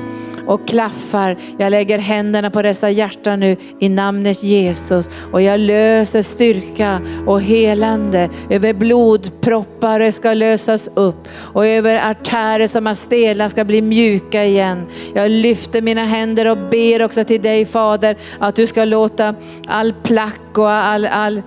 och 0.47 0.69
klaffar. 0.69 1.39
Jag 1.59 1.71
lägger 1.71 1.99
händerna 1.99 2.51
på 2.51 2.63
dessa 2.63 2.91
hjärtan 2.91 3.41
nu 3.41 3.57
i 3.81 3.89
namnet 3.89 4.43
Jesus 4.43 5.11
och 5.33 5.43
jag 5.43 5.61
löser 5.61 6.23
styrka 6.23 7.01
och 7.27 7.43
helande 7.43 8.29
över 8.51 8.75
blodproppar 8.75 10.07
det 10.07 10.13
ska 10.13 10.35
lösas 10.35 10.89
upp 10.95 11.29
och 11.55 11.67
över 11.67 12.11
artärer 12.11 12.67
som 12.67 12.87
har 12.87 12.95
stelnat 12.95 13.51
ska 13.51 13.65
bli 13.65 13.83
mjuka 13.83 14.45
igen. 14.45 14.87
Jag 15.15 15.31
lyfter 15.31 15.83
mina 15.83 16.05
händer 16.05 16.47
och 16.47 16.59
ber 16.71 17.03
också 17.03 17.25
till 17.25 17.43
dig 17.43 17.67
Fader 17.67 18.17
att 18.39 18.57
du 18.57 18.67
ska 18.67 18.85
låta 18.85 19.35
all 19.69 19.95
plack 20.05 20.59
och 20.59 20.71
all, 20.71 21.07
all 21.07 21.43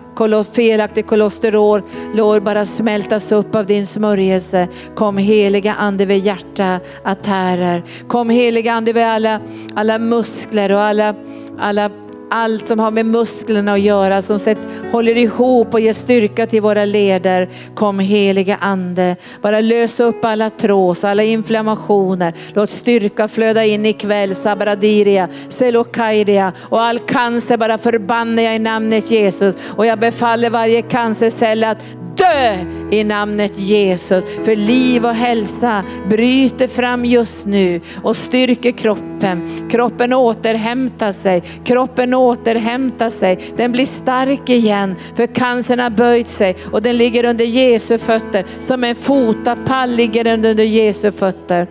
felaktig 0.54 1.08
kolesterol 1.08 1.82
lår 2.14 2.40
bara 2.40 2.66
smältas 2.66 3.32
upp 3.32 3.56
av 3.56 3.66
din 3.66 3.88
smörjelse. 3.88 4.68
Kom 4.96 5.18
heliga 5.18 5.74
ande 5.74 6.06
vid 6.06 6.26
hjärta, 6.26 6.80
artärer. 7.04 7.84
Kom 8.08 8.30
heliga 8.30 8.74
ande 8.74 8.89
vid 8.94 9.04
alla, 9.04 9.42
alla 9.76 10.00
muskler 10.00 10.72
och 10.72 10.82
alla, 10.82 11.16
alla 11.60 11.90
allt 12.30 12.68
som 12.68 12.80
har 12.80 12.92
med 12.92 13.06
musklerna 13.06 13.74
att 13.74 13.80
göra, 13.80 14.22
som 14.22 14.40
sett, 14.40 14.58
håller 14.92 15.18
ihop 15.18 15.74
och 15.74 15.80
ger 15.80 15.94
styrka 15.94 16.48
till 16.48 16.62
våra 16.62 16.86
leder. 16.86 17.50
Kom 17.76 18.00
heliga 18.00 18.58
ande, 18.62 19.16
bara 19.42 19.62
lös 19.62 20.00
upp 20.00 20.26
alla 20.26 20.50
trås, 20.50 21.04
alla 21.04 21.24
inflammationer. 21.24 22.34
Låt 22.54 22.70
styrka 22.70 23.28
flöda 23.28 23.66
in 23.66 23.86
ikväll, 23.86 24.36
sabradiria, 24.36 25.28
selokaidia 25.50 26.54
och 26.60 26.82
all 26.82 27.00
cancer 27.00 27.58
bara 27.58 27.78
förbannar 27.78 28.44
jag 28.44 28.56
i 28.56 28.60
namnet 28.60 29.12
Jesus. 29.12 29.56
Och 29.76 29.86
jag 29.86 30.00
befaller 30.00 30.50
varje 30.50 30.82
cancercell 30.82 31.64
att 31.64 31.78
dö 32.30 32.56
i 32.92 33.04
namnet 33.04 33.60
Jesus. 33.60 34.26
För 34.46 34.56
liv 34.56 35.06
och 35.06 35.16
hälsa 35.16 35.84
bryter 36.10 36.68
fram 36.68 37.06
just 37.06 37.46
nu 37.46 37.82
och 38.04 38.16
styrker 38.16 38.72
kroppen. 38.72 39.48
Kroppen 39.72 40.14
återhämtar 40.14 41.12
sig, 41.12 41.42
kroppen 41.64 42.14
återhämtar 42.14 43.10
sig. 43.10 43.40
Den 43.58 43.72
blir 43.72 43.86
stark 43.86 44.50
igen 44.50 44.96
för 45.16 45.28
cancern 45.28 45.80
har 45.80 45.90
böjt 45.90 46.28
sig 46.28 46.56
och 46.72 46.82
den 46.82 46.98
ligger 46.98 47.26
under 47.26 47.46
Jesu 47.46 47.98
fötter. 47.98 48.46
Som 48.60 48.84
en 48.84 48.96
fotapall 48.96 49.92
ligger 49.92 50.24
den 50.24 50.46
under 50.46 50.64
Jesu 50.64 51.12
fötter. 51.12 51.68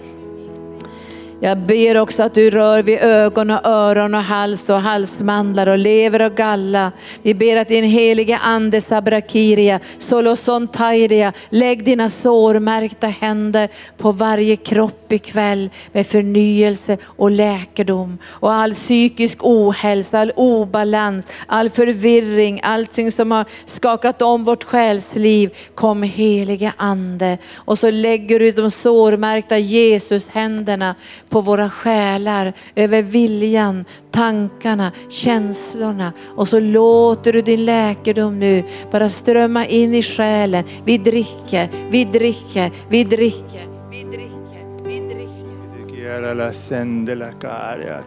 Jag 1.41 1.59
ber 1.59 1.97
också 1.97 2.23
att 2.23 2.35
du 2.35 2.51
rör 2.51 2.83
vid 2.83 2.99
ögon 2.99 3.51
och 3.51 3.67
öron 3.67 4.15
och 4.15 4.23
hals 4.23 4.71
och 4.71 4.81
halsmandlar 4.81 5.67
och 5.67 5.79
lever 5.79 6.23
och 6.23 6.35
galla. 6.35 6.93
Vi 7.23 7.35
ber 7.35 7.57
att 7.57 7.69
din 7.69 7.85
helige 7.85 8.39
ande 8.39 8.81
Sabrakiria, 8.81 9.81
Solosontairia, 9.99 11.33
lägg 11.49 11.85
dina 11.85 12.09
sårmärkta 12.09 13.07
händer 13.07 13.69
på 13.97 14.13
varje 14.13 14.57
kropp 14.57 14.98
ikväll 15.13 15.71
med 15.93 16.07
förnyelse 16.07 16.99
och 17.05 17.31
läkedom. 17.31 18.19
Och 18.25 18.53
all 18.53 18.75
psykisk 18.75 19.39
ohälsa, 19.41 20.19
all 20.19 20.33
obalans, 20.37 21.27
all 21.47 21.71
förvirring, 21.71 22.61
allting 22.63 23.13
som 23.13 23.31
har 23.31 23.45
skakat 23.65 24.23
om 24.23 24.45
vårt 24.45 24.65
själsliv. 24.65 25.57
Kom 25.75 26.03
helige 26.03 26.73
ande. 26.77 27.39
Och 27.55 27.79
så 27.79 27.91
lägger 27.91 28.39
du 28.39 28.53
de 28.53 28.71
sårmärkta 28.71 29.59
Jesus 29.59 30.29
händerna 30.29 30.95
på 31.29 31.41
våra 31.41 31.71
själar, 31.71 32.53
över 32.75 33.03
viljan, 33.03 33.85
tankarna, 34.11 34.93
känslorna. 35.11 36.13
Och 36.37 36.49
så 36.49 36.61
låter 36.61 37.33
du 37.33 37.43
din 37.43 37.65
läkedom 37.65 38.39
nu 38.39 38.65
bara 38.91 39.09
strömma 39.09 39.67
in 39.67 39.95
i 39.95 40.03
själen. 40.03 40.65
Vi 40.85 40.99
dricker, 40.99 41.69
vi 41.91 42.05
dricker, 42.05 42.71
vi 42.89 43.05
dricker. 43.05 43.78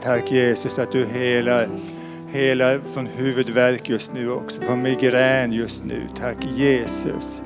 Tack 0.04 0.32
Jesus 0.32 0.80
att 0.80 0.92
du 0.92 1.06
helar, 1.06 1.68
helar 2.28 2.80
från 2.94 3.06
huvudvärk 3.06 3.90
just 3.90 4.14
nu 4.14 4.32
också, 4.32 4.62
från 4.62 4.82
migrän 4.82 5.52
just 5.52 5.84
nu. 5.84 6.08
Tack 6.16 6.38
Jesus. 6.56 7.42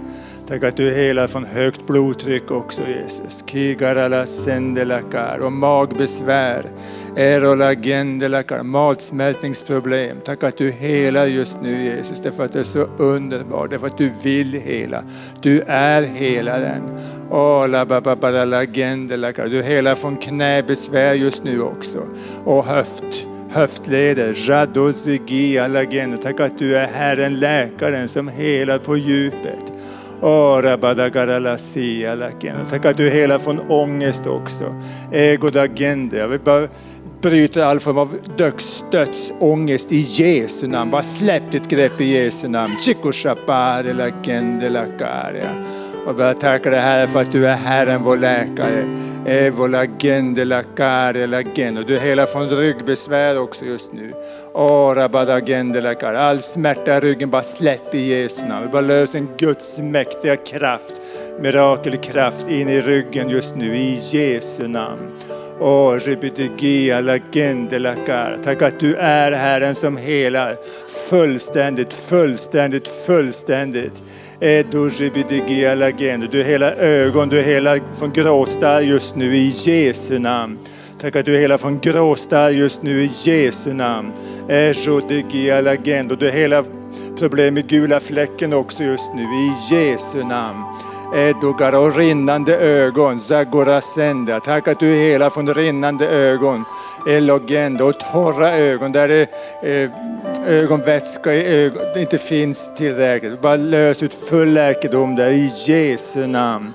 Tack 0.47 0.63
att 0.63 0.77
du 0.77 0.91
helar 0.91 1.27
från 1.27 1.45
högt 1.45 1.87
blodtryck 1.87 2.51
också 2.51 2.81
Jesus. 2.87 3.43
Kigarala 3.47 4.25
sendelakar 4.25 5.39
och 5.39 5.51
magbesvär. 5.51 6.65
Erola 7.15 7.75
gendelakar, 7.75 8.63
matsmältningsproblem. 8.63 10.17
Tack 10.25 10.43
att 10.43 10.57
du 10.57 10.71
helar 10.71 11.25
just 11.25 11.61
nu 11.61 11.83
Jesus, 11.83 12.21
därför 12.21 12.45
att 12.45 12.53
du 12.53 12.59
är 12.59 12.63
så 12.63 12.87
underbar, 12.97 13.67
därför 13.67 13.87
att 13.87 13.97
du 13.97 14.11
vill 14.23 14.53
hela. 14.53 15.03
Du 15.41 15.61
är 15.67 16.01
helaren. 16.01 16.81
Oh, 17.29 17.67
la, 17.67 17.85
ba, 17.85 18.01
ba, 18.01 18.15
ba, 18.15 18.29
la, 18.29 18.45
bababalala 18.45 19.17
la, 19.17 19.47
Du 19.47 19.63
helar 19.63 19.95
från 19.95 20.17
knäbesvär 20.17 21.13
just 21.13 21.43
nu 21.43 21.61
också. 21.61 22.03
Och 22.43 22.65
höft 22.65 23.27
höftleder, 23.55 24.47
radozigi 24.47 25.59
alagene. 25.59 26.17
Tack 26.17 26.39
att 26.39 26.59
du 26.59 26.77
är 26.77 26.87
Herren, 26.87 27.39
läkaren 27.39 28.07
som 28.07 28.27
helar 28.27 28.77
på 28.77 28.97
djupet. 28.97 29.73
Ora 30.21 30.77
badagaralassia 30.77 32.15
laken. 32.15 32.55
Tack 32.69 32.85
att 32.85 32.97
du 32.97 33.09
helar 33.09 33.39
från 33.39 33.59
ångest 33.59 34.27
också. 34.27 34.75
Ego 35.11 35.49
d'agende. 35.49 36.17
Jag 36.17 36.27
vill 36.27 36.39
bara 36.39 36.67
bryta 37.21 37.65
all 37.65 37.79
form 37.79 37.97
av 37.97 38.17
döds, 38.37 38.83
dödsångest 38.91 39.91
i 39.91 39.97
Jesu 39.97 40.67
namn. 40.67 40.91
Bara 40.91 41.03
släpp 41.03 41.51
ditt 41.51 41.67
grepp 41.67 42.01
i 42.01 42.05
Jesu 42.05 42.47
namn. 42.47 42.73
Chikoshapare 42.79 43.93
lakende 43.93 44.69
la 44.69 44.85
och 46.05 46.15
bara 46.15 46.33
tacka 46.33 46.69
dig 46.69 46.79
Herre 46.79 47.07
för 47.07 47.21
att 47.21 47.31
du 47.31 47.47
är 47.47 47.55
Herren 47.55 48.03
vår 48.03 48.17
läkare. 48.17 48.79
Eh, 49.25 49.45
Evo 49.45 49.67
lagende 49.67 50.45
lakare 50.45 51.27
lagende. 51.27 51.81
Och 51.81 51.87
du 51.87 51.99
helar 51.99 52.25
från 52.25 52.49
ryggbesvär 52.49 53.39
också 53.39 53.65
just 53.65 53.93
nu. 53.93 54.13
Ora 54.53 55.09
badagende 55.09 55.81
lakare. 55.81 56.19
All 56.19 56.39
smärta 56.39 56.97
i 56.97 56.99
ryggen 56.99 57.29
bara 57.29 57.43
släpp 57.43 57.95
i 57.95 58.21
Jesu 58.21 58.45
namn. 58.45 58.69
Bara 58.71 58.81
lös 58.81 59.15
en 59.15 59.29
Guds 59.37 59.77
mäktiga 59.77 60.35
kraft, 60.35 61.01
mirakelkraft 61.39 62.47
in 62.49 62.69
i 62.69 62.81
ryggen 62.81 63.29
just 63.29 63.55
nu 63.55 63.75
i 63.75 63.99
Jesu 64.11 64.67
namn. 64.67 65.01
Åh, 65.59 65.93
ribidigia 65.93 67.01
lagende 67.01 67.79
lakar. 67.79 68.37
Tack 68.43 68.61
att 68.61 68.79
du 68.79 68.95
är 68.95 69.31
Herren 69.31 69.75
som 69.75 69.97
helar 69.97 70.57
fullständigt, 71.09 71.93
fullständigt, 71.93 72.87
fullständigt. 72.87 74.03
Eh, 74.39 74.65
du 76.31 76.39
är 76.39 76.43
hela 76.43 76.71
ögon, 76.75 77.29
du 77.29 77.39
är 77.39 77.43
hela 77.43 77.77
från 77.93 78.11
gråstarr 78.11 78.81
just 78.81 79.15
nu 79.15 79.35
i 79.35 79.53
Jesu 79.65 80.19
namn. 80.19 80.57
Tack 81.01 81.15
att 81.15 81.25
du 81.25 81.35
är 81.35 81.39
hela 81.39 81.57
från 81.57 81.79
gråstarr 81.79 82.49
just 82.49 82.81
nu 82.83 83.03
i 83.03 83.11
Jesu 83.23 83.73
namn. 83.73 84.11
Eh, 84.47 84.73
du 86.19 86.27
är 86.27 86.31
hela 86.31 86.63
problem 87.19 87.53
med 87.53 87.67
gula 87.67 87.99
fläcken 87.99 88.53
också 88.53 88.83
just 88.83 89.11
nu 89.15 89.21
i 89.23 89.51
Jesu 89.71 90.23
namn. 90.23 90.63
Edogar 91.15 91.75
och 91.75 91.95
rinnande 91.95 92.57
ögon, 92.57 93.19
Zagorasenda. 93.19 94.39
Tack 94.39 94.67
att 94.67 94.79
du 94.79 94.95
är 94.95 95.09
hela 95.09 95.29
från 95.29 95.53
rinnande 95.53 96.07
ögon, 96.07 96.63
Elogenda 97.07 97.85
och 97.85 97.99
torra 97.99 98.53
ögon 98.53 98.91
där 98.91 99.07
det 99.07 99.21
eh, 99.63 99.89
ögonvätska 100.47 101.33
i 101.33 101.65
ögon, 101.65 101.83
det 101.93 102.01
inte 102.01 102.17
finns 102.17 102.71
tillräckligt. 102.77 103.41
Bara 103.41 103.55
lös 103.55 104.03
ut 104.03 104.13
full 104.13 104.53
läkedom 104.53 105.15
där 105.15 105.29
i 105.29 105.51
Jesu 105.67 106.27
namn. 106.27 106.73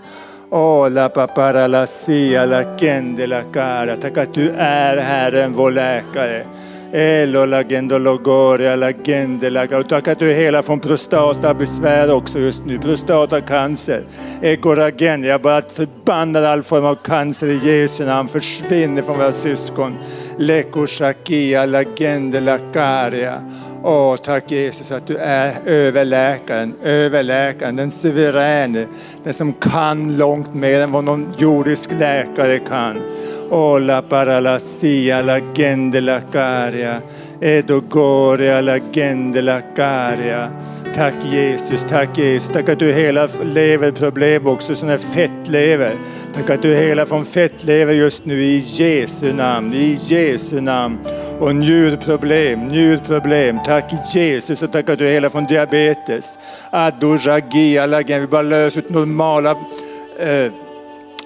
Ola 0.51 1.09
papara 1.09 1.67
la 1.67 1.87
sia 1.87 2.47
la 2.47 2.79
kende 2.79 3.27
la 3.27 3.43
cara. 3.53 3.97
Tack 3.97 4.19
att 4.19 4.35
du 4.35 4.51
är 4.57 4.97
Herren 4.97 5.53
vår 5.53 5.71
läkare. 5.71 6.45
Elo 6.93 7.45
la 7.47 7.63
logoria 7.99 8.77
la 8.77 9.79
Och 9.79 9.89
tack 9.89 10.09
att 10.09 10.19
du 10.19 10.31
är 10.31 10.35
hela 10.35 10.63
från 10.63 10.81
prostatabesvär 10.81 12.15
också 12.15 12.39
just 12.39 12.65
nu. 12.65 12.79
Prostatacancer. 12.79 14.03
Ekoragen. 14.43 15.25
Jag 15.25 15.41
bara 15.41 15.63
förbannar 15.63 16.43
all 16.43 16.63
form 16.63 16.85
av 16.85 16.95
cancer 16.95 17.47
i 17.47 17.81
Jesu 17.83 18.05
namn. 18.05 18.29
Försvinner 18.29 19.03
från 19.03 19.19
våra 19.19 19.33
syskon. 19.33 19.99
Lekoshakia 20.39 21.67
lagende 21.67 22.41
lakaria. 22.41 23.43
Åh, 23.83 24.17
tack 24.17 24.51
Jesus 24.51 24.91
att 24.91 25.07
du 25.07 25.17
är 25.17 25.53
överläkaren, 25.65 26.75
överläkaren, 26.83 27.77
den 27.77 27.91
suveräne, 27.91 28.87
den 29.25 29.35
som 29.35 29.53
kan 29.53 30.17
långt 30.17 30.55
mer 30.55 30.81
än 30.81 30.93
vad 30.93 31.05
någon 31.05 31.35
jordisk 31.39 31.91
läkare 31.99 32.59
kan. 32.59 33.03
Åh, 33.53 33.81
la 33.81 34.03
paralasia 34.03 35.23
lagende 35.23 35.99
alla 38.53 38.79
gente 38.93 39.43
la 39.43 39.61
caria. 39.75 40.51
Tack 40.95 41.15
Jesus, 41.33 41.85
tack 41.85 42.19
Jesus. 42.19 42.51
Tack 42.53 42.69
att 42.69 42.79
du 42.79 42.93
hela 42.93 43.29
leverproblem 43.55 44.47
också, 44.47 44.75
sån 44.75 44.89
här 44.89 44.99
fettlever. 44.99 45.93
Tack 46.35 46.51
att 46.51 46.63
du 46.63 46.75
hela 46.75 47.07
från 47.07 47.25
fettlever 47.25 47.93
just 47.93 48.25
nu 48.25 48.43
i 48.43 48.59
Jesu 48.59 49.33
namn, 49.33 49.75
i 49.75 49.99
Jesu 50.07 50.61
namn. 50.61 50.99
Och 51.39 51.55
njurproblem, 51.55 52.69
njurproblem. 52.69 53.59
Tack 53.65 53.93
Jesus 54.15 54.63
och 54.63 54.73
tack 54.73 54.91
att 54.91 54.99
du 54.99 55.07
hela 55.07 55.31
från 55.31 55.45
diabetes. 55.45 56.39
Adoragia, 56.71 57.87
lagen. 57.87 58.21
Vi 58.21 58.27
bara 58.27 58.43
löser 58.43 58.79
ut 58.79 58.91
normala 58.91 59.51
eh, 60.21 60.53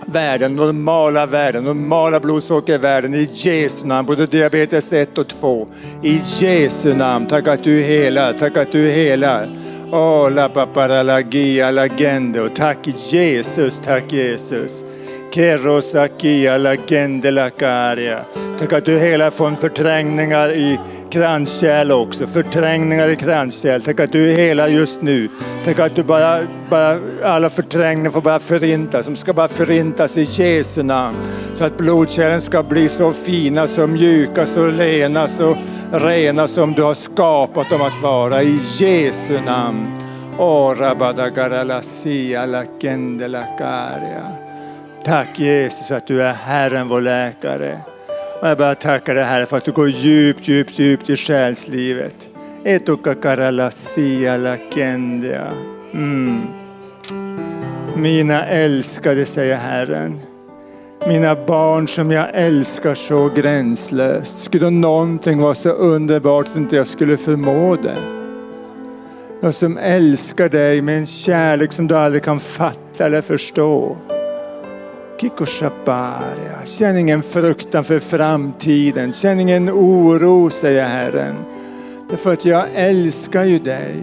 värden, 0.06 0.56
normala 0.56 1.26
värden, 1.26 1.64
normala 1.64 2.20
blodsockervärden 2.20 3.14
i 3.14 3.28
Jesu 3.32 3.86
namn, 3.86 4.06
både 4.06 4.26
diabetes 4.26 4.92
1 4.92 5.18
och 5.18 5.28
2. 5.28 5.66
I 6.02 6.20
Jesu 6.38 6.94
namn, 6.94 7.26
tack 7.26 7.46
att 7.46 7.64
du 7.64 7.82
helar, 7.82 8.32
tack 8.32 8.56
att 8.56 8.72
du 8.72 8.90
helar. 8.90 9.48
Åh, 9.92 10.30
la 10.30 10.48
paparalagi, 10.48 11.62
alagendo. 11.62 12.48
tack 12.48 12.78
Jesus, 13.12 13.80
tack 13.80 14.12
Jesus. 14.12 14.84
Kerosakia 15.34 16.58
lagende 16.58 17.30
lakaria. 17.30 18.24
Tack 18.58 18.72
att 18.72 18.84
du 18.84 18.98
helar 18.98 19.30
från 19.30 19.56
förträngningar 19.56 20.52
i 20.52 20.80
kranskärl 21.10 21.92
också, 21.92 22.26
förträngningar 22.26 23.08
i 23.08 23.16
kranskärl. 23.16 23.80
Tack 23.80 24.00
att 24.00 24.12
du 24.12 24.32
helar 24.32 24.68
just 24.68 25.02
nu. 25.02 25.28
Tack 25.64 25.78
att 25.78 25.96
du 25.96 26.02
bara, 26.02 26.38
bara 26.70 26.98
alla 27.24 27.50
förträngningar 27.50 28.10
får 28.10 28.20
bara 28.20 28.38
förintas, 28.38 29.06
De 29.06 29.16
ska 29.16 29.32
bara 29.32 29.48
förintas 29.48 30.16
i 30.16 30.22
Jesu 30.22 30.82
namn. 30.82 31.18
Så 31.54 31.64
att 31.64 31.76
blodkärlen 31.76 32.40
ska 32.40 32.62
bli 32.62 32.88
så 32.88 33.12
fina, 33.12 33.66
så 33.66 33.86
mjuka, 33.86 34.46
så 34.46 34.66
lena, 34.70 35.28
så 35.28 35.56
rena 35.92 36.48
som 36.48 36.72
du 36.72 36.82
har 36.82 36.94
skapat 36.94 37.70
dem 37.70 37.82
att 37.82 38.02
vara 38.02 38.42
i 38.42 38.58
Jesu 38.78 39.40
namn. 39.46 39.86
O 40.38 40.74
rabadakarallasia 40.74 42.46
la 42.46 42.64
gendelakaria. 42.80 44.43
Tack 45.04 45.38
Jesus 45.38 45.90
att 45.90 46.06
du 46.06 46.22
är 46.22 46.32
Herren 46.32 46.88
vår 46.88 47.00
läkare. 47.00 47.78
Och 48.40 48.48
jag 48.48 48.58
bara 48.58 48.74
tackar 48.74 49.14
dig 49.14 49.24
Herre 49.24 49.46
för 49.46 49.56
att 49.56 49.64
du 49.64 49.72
går 49.72 49.88
djupt, 49.88 50.48
djupt, 50.48 50.78
djupt 50.78 51.10
i 51.10 51.16
själslivet. 51.16 52.28
Lakendia. 54.36 55.46
Mm. 55.92 56.40
Mina 57.96 58.46
älskade, 58.46 59.26
säger 59.26 59.56
Herren. 59.56 60.20
Mina 61.06 61.34
barn 61.46 61.88
som 61.88 62.10
jag 62.10 62.26
älskar 62.32 62.94
så 62.94 63.28
gränslöst. 63.28 64.42
Skulle 64.42 64.70
någonting 64.70 65.40
vara 65.40 65.54
så 65.54 65.70
underbart 65.70 66.48
att 66.48 66.56
inte 66.56 66.76
jag 66.76 66.86
skulle 66.86 67.16
förmå 67.16 67.76
det. 67.76 67.98
Jag 69.42 69.54
som 69.54 69.78
älskar 69.78 70.48
dig 70.48 70.82
med 70.82 70.98
en 70.98 71.06
kärlek 71.06 71.72
som 71.72 71.86
du 71.86 71.96
aldrig 71.96 72.22
kan 72.22 72.40
fatta 72.40 73.06
eller 73.06 73.22
förstå. 73.22 73.96
Känn 76.64 76.96
ingen 76.96 77.22
fruktan 77.22 77.84
för 77.84 77.98
framtiden. 77.98 79.12
Känn 79.12 79.40
ingen 79.40 79.70
oro, 79.70 80.50
säger 80.50 80.84
Herren. 80.84 81.34
Därför 82.10 82.32
att 82.32 82.44
jag 82.44 82.64
älskar 82.74 83.44
ju 83.44 83.58
dig. 83.58 83.94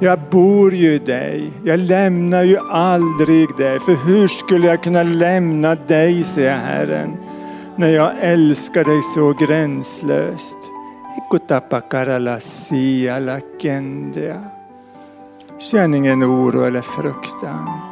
Jag 0.00 0.20
bor 0.30 0.74
ju 0.74 0.92
i 0.92 0.98
dig. 0.98 1.50
Jag 1.64 1.78
lämnar 1.78 2.42
ju 2.42 2.58
aldrig 2.70 3.48
dig. 3.56 3.80
För 3.80 4.06
hur 4.06 4.28
skulle 4.28 4.66
jag 4.66 4.82
kunna 4.82 5.02
lämna 5.02 5.74
dig, 5.74 6.24
säger 6.24 6.56
Herren, 6.56 7.16
när 7.76 7.88
jag 7.88 8.10
älskar 8.20 8.84
dig 8.84 9.02
så 9.14 9.46
gränslöst. 9.46 10.56
Känn 15.70 15.94
ingen 15.94 16.24
oro 16.24 16.64
eller 16.64 16.80
fruktan 16.80 17.87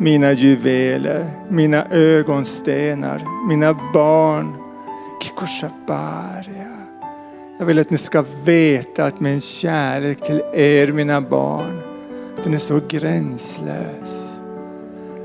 mina 0.00 0.32
juveler, 0.32 1.26
mina 1.48 1.86
ögonstenar, 1.90 3.22
mina 3.48 3.74
barn. 3.92 4.56
Kikoshabaria. 5.22 6.76
Jag 7.58 7.66
vill 7.66 7.78
att 7.78 7.90
ni 7.90 7.98
ska 7.98 8.24
veta 8.44 9.04
att 9.04 9.20
min 9.20 9.40
kärlek 9.40 10.20
till 10.20 10.42
er, 10.54 10.92
mina 10.92 11.20
barn, 11.20 11.80
den 12.42 12.54
är 12.54 12.58
så 12.58 12.80
gränslös. 12.88 14.40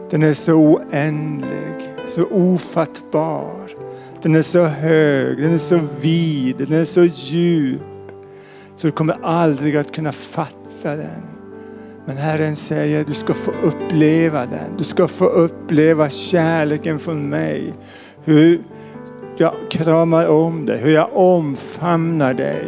Den 0.10 0.24
är 0.24 0.34
så 0.34 0.54
oändlig, 0.54 1.94
så 2.06 2.24
ofattbar. 2.24 3.70
Den 4.22 4.36
är 4.36 4.42
så 4.42 4.64
hög, 4.64 5.38
den 5.38 5.54
är 5.54 5.58
så 5.58 5.80
vid, 6.02 6.58
den 6.58 6.74
är 6.74 6.86
så 6.86 7.04
djup. 7.04 7.82
Så 8.76 8.88
du 8.88 8.92
kommer 8.92 9.18
aldrig 9.24 9.78
att 9.78 9.92
kunna 9.92 10.12
fatta 10.12 10.96
den. 10.96 11.35
Men 12.06 12.18
Herren 12.18 12.56
säger 12.56 13.04
du 13.04 13.14
ska 13.14 13.34
få 13.34 13.52
uppleva 13.52 14.46
den. 14.46 14.78
Du 14.78 14.84
ska 14.84 15.08
få 15.08 15.26
uppleva 15.26 16.10
kärleken 16.10 17.00
från 17.00 17.30
mig. 17.30 17.74
Hur 18.24 18.62
jag 19.38 19.54
kramar 19.70 20.28
om 20.28 20.66
dig, 20.66 20.78
hur 20.78 20.94
jag 20.94 21.10
omfamnar 21.14 22.34
dig. 22.34 22.66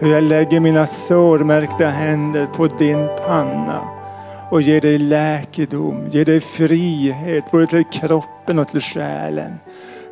Hur 0.00 0.12
jag 0.12 0.24
lägger 0.24 0.60
mina 0.60 0.86
sårmärkta 0.86 1.86
händer 1.86 2.46
på 2.46 2.66
din 2.66 3.08
panna 3.26 3.80
och 4.50 4.62
ger 4.62 4.80
dig 4.80 4.98
läkedom, 4.98 6.08
ger 6.10 6.24
dig 6.24 6.40
frihet 6.40 7.44
både 7.50 7.66
till 7.66 7.84
kroppen 7.84 8.58
och 8.58 8.68
till 8.68 8.80
själen 8.80 9.52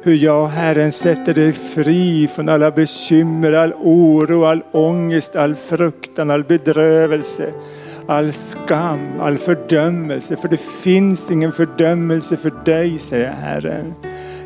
hur 0.02 0.14
jag 0.14 0.46
Herren 0.46 0.92
sätter 0.92 1.34
dig 1.34 1.52
fri 1.52 2.28
från 2.28 2.48
alla 2.48 2.70
bekymmer, 2.70 3.52
all 3.52 3.72
oro, 3.72 4.44
all 4.44 4.62
ångest, 4.72 5.36
all 5.36 5.54
fruktan, 5.54 6.30
all 6.30 6.44
bedrövelse, 6.44 7.52
all 8.06 8.32
skam, 8.32 9.20
all 9.20 9.38
fördömelse. 9.38 10.36
För 10.36 10.48
det 10.48 10.60
finns 10.60 11.30
ingen 11.30 11.52
fördömelse 11.52 12.36
för 12.36 12.64
dig, 12.64 12.98
säger 12.98 13.32
Herren. 13.32 13.94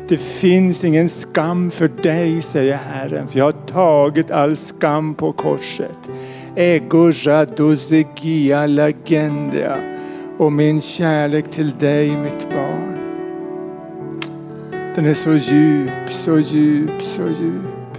Det 0.07 0.17
finns 0.17 0.83
ingen 0.83 1.09
skam 1.09 1.71
för 1.71 1.87
dig, 1.87 2.41
säger 2.41 2.75
Herren, 2.75 3.27
för 3.27 3.37
jag 3.37 3.45
har 3.45 3.51
tagit 3.51 4.31
all 4.31 4.55
skam 4.55 5.13
på 5.13 5.31
korset. 5.31 5.97
Ego 6.55 7.11
radosegia 7.11 8.67
lagendia 8.67 9.77
och 10.37 10.51
min 10.51 10.81
kärlek 10.81 11.51
till 11.51 11.71
dig, 11.79 12.17
mitt 12.17 12.49
barn. 12.49 12.94
Den 14.95 15.05
är 15.05 15.13
så 15.13 15.33
djup, 15.33 16.09
så 16.09 16.39
djup, 16.39 17.01
så 17.01 17.21
djup. 17.21 17.97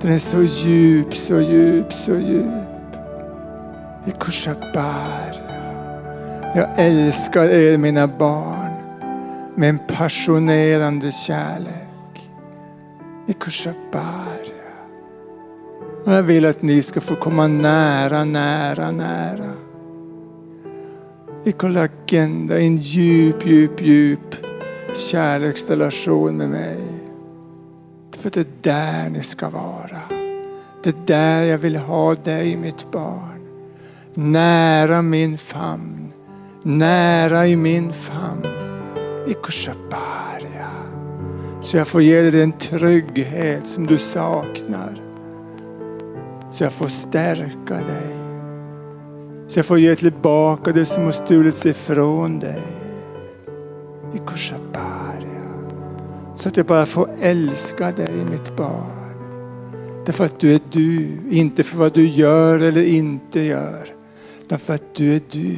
Den 0.00 0.12
är 0.12 0.18
så 0.18 0.42
djup, 0.42 1.14
så 1.14 1.40
djup, 1.40 1.92
så 1.92 2.12
djup. 2.12 2.96
Ikushabara. 4.06 5.46
Jag 6.54 6.68
älskar 6.76 7.44
er 7.44 7.78
mina 7.78 8.06
barn 8.06 8.72
med 9.54 9.68
en 9.68 9.78
passionerande 9.78 11.12
kärlek. 11.12 12.30
Ikushabara. 13.26 14.36
Och 16.04 16.12
jag 16.12 16.22
vill 16.22 16.46
att 16.46 16.62
ni 16.62 16.82
ska 16.82 17.00
få 17.00 17.14
komma 17.14 17.46
nära, 17.46 18.24
nära, 18.24 18.90
nära 18.90 19.65
i 21.46 21.54
en 22.66 22.76
djup, 22.76 23.46
djup, 23.46 23.82
djup 23.82 24.34
kärleksrelation 24.94 26.36
med 26.36 26.48
mig. 26.48 26.78
För 28.18 28.30
det 28.30 28.40
är 28.40 28.46
där 28.60 29.10
ni 29.10 29.22
ska 29.22 29.50
vara. 29.50 30.00
Det 30.82 30.90
är 30.90 31.06
där 31.06 31.42
jag 31.42 31.58
vill 31.58 31.76
ha 31.76 32.14
dig 32.14 32.56
mitt 32.56 32.90
barn. 32.90 33.40
Nära 34.14 35.02
min 35.02 35.38
famn. 35.38 36.12
Nära 36.62 37.46
i 37.46 37.56
min 37.56 37.92
famn. 37.92 38.46
I 39.26 39.34
Kushabaria. 39.42 40.70
Så 41.62 41.76
jag 41.76 41.86
får 41.86 42.02
ge 42.02 42.20
dig 42.20 42.30
den 42.30 42.52
trygghet 42.52 43.66
som 43.66 43.86
du 43.86 43.98
saknar. 43.98 45.00
Så 46.50 46.64
jag 46.64 46.72
får 46.72 46.88
stärka 46.88 47.74
dig. 47.74 48.15
Så 49.46 49.58
jag 49.58 49.66
får 49.66 49.78
ge 49.78 49.96
tillbaka 49.96 50.72
det 50.72 50.84
som 50.84 51.04
har 51.04 51.12
stulits 51.12 51.66
ifrån 51.66 52.38
dig. 52.38 52.62
I 54.14 54.18
Kushaparia. 54.26 55.26
Så 56.34 56.48
att 56.48 56.56
jag 56.56 56.66
bara 56.66 56.86
får 56.86 57.10
älska 57.20 57.92
dig 57.92 58.12
mitt 58.30 58.56
barn. 58.56 59.06
Därför 60.06 60.24
att 60.24 60.40
du 60.40 60.54
är 60.54 60.60
du, 60.70 61.08
inte 61.30 61.62
för 61.62 61.78
vad 61.78 61.94
du 61.94 62.08
gör 62.08 62.60
eller 62.60 62.82
inte 62.82 63.40
gör. 63.40 63.88
Utan 64.42 64.58
för 64.58 64.74
att 64.74 64.94
du 64.94 65.14
är 65.14 65.20
du. 65.30 65.56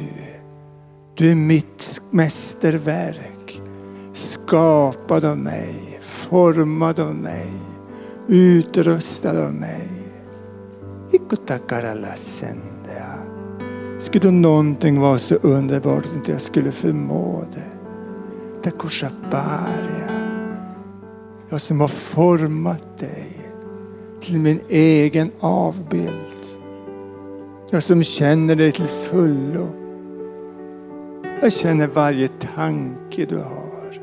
Du 1.15 1.31
är 1.31 1.35
mitt 1.35 2.01
mästerverk. 2.11 3.61
Skapad 4.13 5.25
av 5.25 5.37
mig, 5.37 5.99
formad 6.01 6.99
av 6.99 7.15
mig, 7.15 7.51
utrustad 8.27 9.45
av 9.45 9.53
mig. 9.53 9.89
Ikutakaralasen. 11.11 12.68
Skulle 13.99 14.31
någonting 14.31 14.99
vara 14.99 15.17
så 15.17 15.35
underbart 15.35 16.05
att 16.05 16.15
inte 16.15 16.31
jag 16.31 16.41
skulle 16.41 16.71
förmå 16.71 17.43
det. 17.53 17.79
Takoshaparia. 18.63 20.09
Jag 21.49 21.61
som 21.61 21.81
har 21.81 21.87
format 21.87 22.97
dig 22.99 23.39
till 24.21 24.39
min 24.39 24.59
egen 24.69 25.31
avbild. 25.39 26.13
Jag 27.69 27.83
som 27.83 28.03
känner 28.03 28.55
dig 28.55 28.71
till 28.71 28.85
fullo. 28.85 29.67
Jag 31.41 31.53
känner 31.53 31.87
varje 31.87 32.27
tanke 32.27 33.25
du 33.25 33.37
har. 33.37 33.99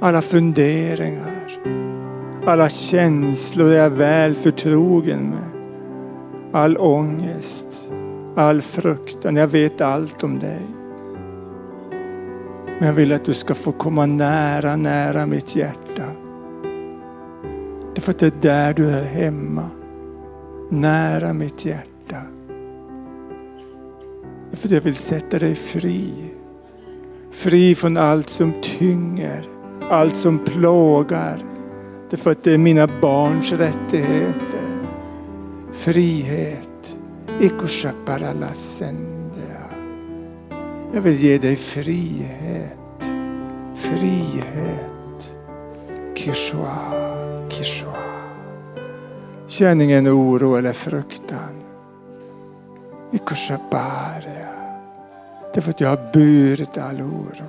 Alla 0.00 0.22
funderingar. 0.22 1.60
Alla 2.46 2.68
känslor 2.68 3.70
är 3.70 3.82
jag 3.82 3.90
väl 3.90 4.34
förtrogen 4.34 5.30
med. 5.30 5.62
All 6.52 6.76
ångest, 6.76 7.71
all 8.36 8.62
fruktan. 8.62 9.36
Jag 9.36 9.48
vet 9.48 9.80
allt 9.80 10.24
om 10.24 10.38
dig. 10.38 10.62
Men 12.78 12.88
jag 12.88 12.92
vill 12.92 13.12
att 13.12 13.24
du 13.24 13.34
ska 13.34 13.54
få 13.54 13.72
komma 13.72 14.06
nära, 14.06 14.76
nära 14.76 15.26
mitt 15.26 15.56
hjärta. 15.56 16.04
Därför 17.94 18.10
att 18.10 18.18
det 18.18 18.26
är 18.26 18.40
där 18.40 18.74
du 18.74 18.90
är 18.90 19.04
hemma. 19.04 19.70
Nära 20.70 21.32
mitt 21.32 21.64
hjärta. 21.64 22.16
Därför 24.50 24.68
att 24.68 24.72
jag 24.72 24.80
vill 24.80 24.94
sätta 24.94 25.38
dig 25.38 25.54
fri. 25.54 26.12
Fri 27.30 27.74
från 27.74 27.96
allt 27.96 28.28
som 28.28 28.52
tynger, 28.62 29.44
allt 29.90 30.16
som 30.16 30.38
plågar. 30.38 31.38
Därför 32.10 32.30
att 32.30 32.44
det 32.44 32.52
är 32.52 32.58
mina 32.58 32.88
barns 33.00 33.52
rättigheter. 33.52 34.88
Frihet. 35.72 36.71
Jag 40.94 41.00
vill 41.00 41.14
ge 41.14 41.38
dig 41.38 41.56
frihet. 41.56 42.78
Frihet. 43.74 45.34
Kishua, 46.14 46.76
Kishua. 47.48 47.92
Känn 49.46 49.80
ingen 49.80 50.08
oro 50.08 50.56
eller 50.56 50.72
fruktan. 50.72 51.54
Ikushaparia. 53.12 54.48
Därför 55.54 55.70
att 55.70 55.80
jag 55.80 55.88
har 55.88 56.12
burit 56.12 56.78
all 56.78 57.02
oro. 57.02 57.46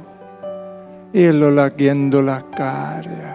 Elolagendolakaria. 1.13 3.33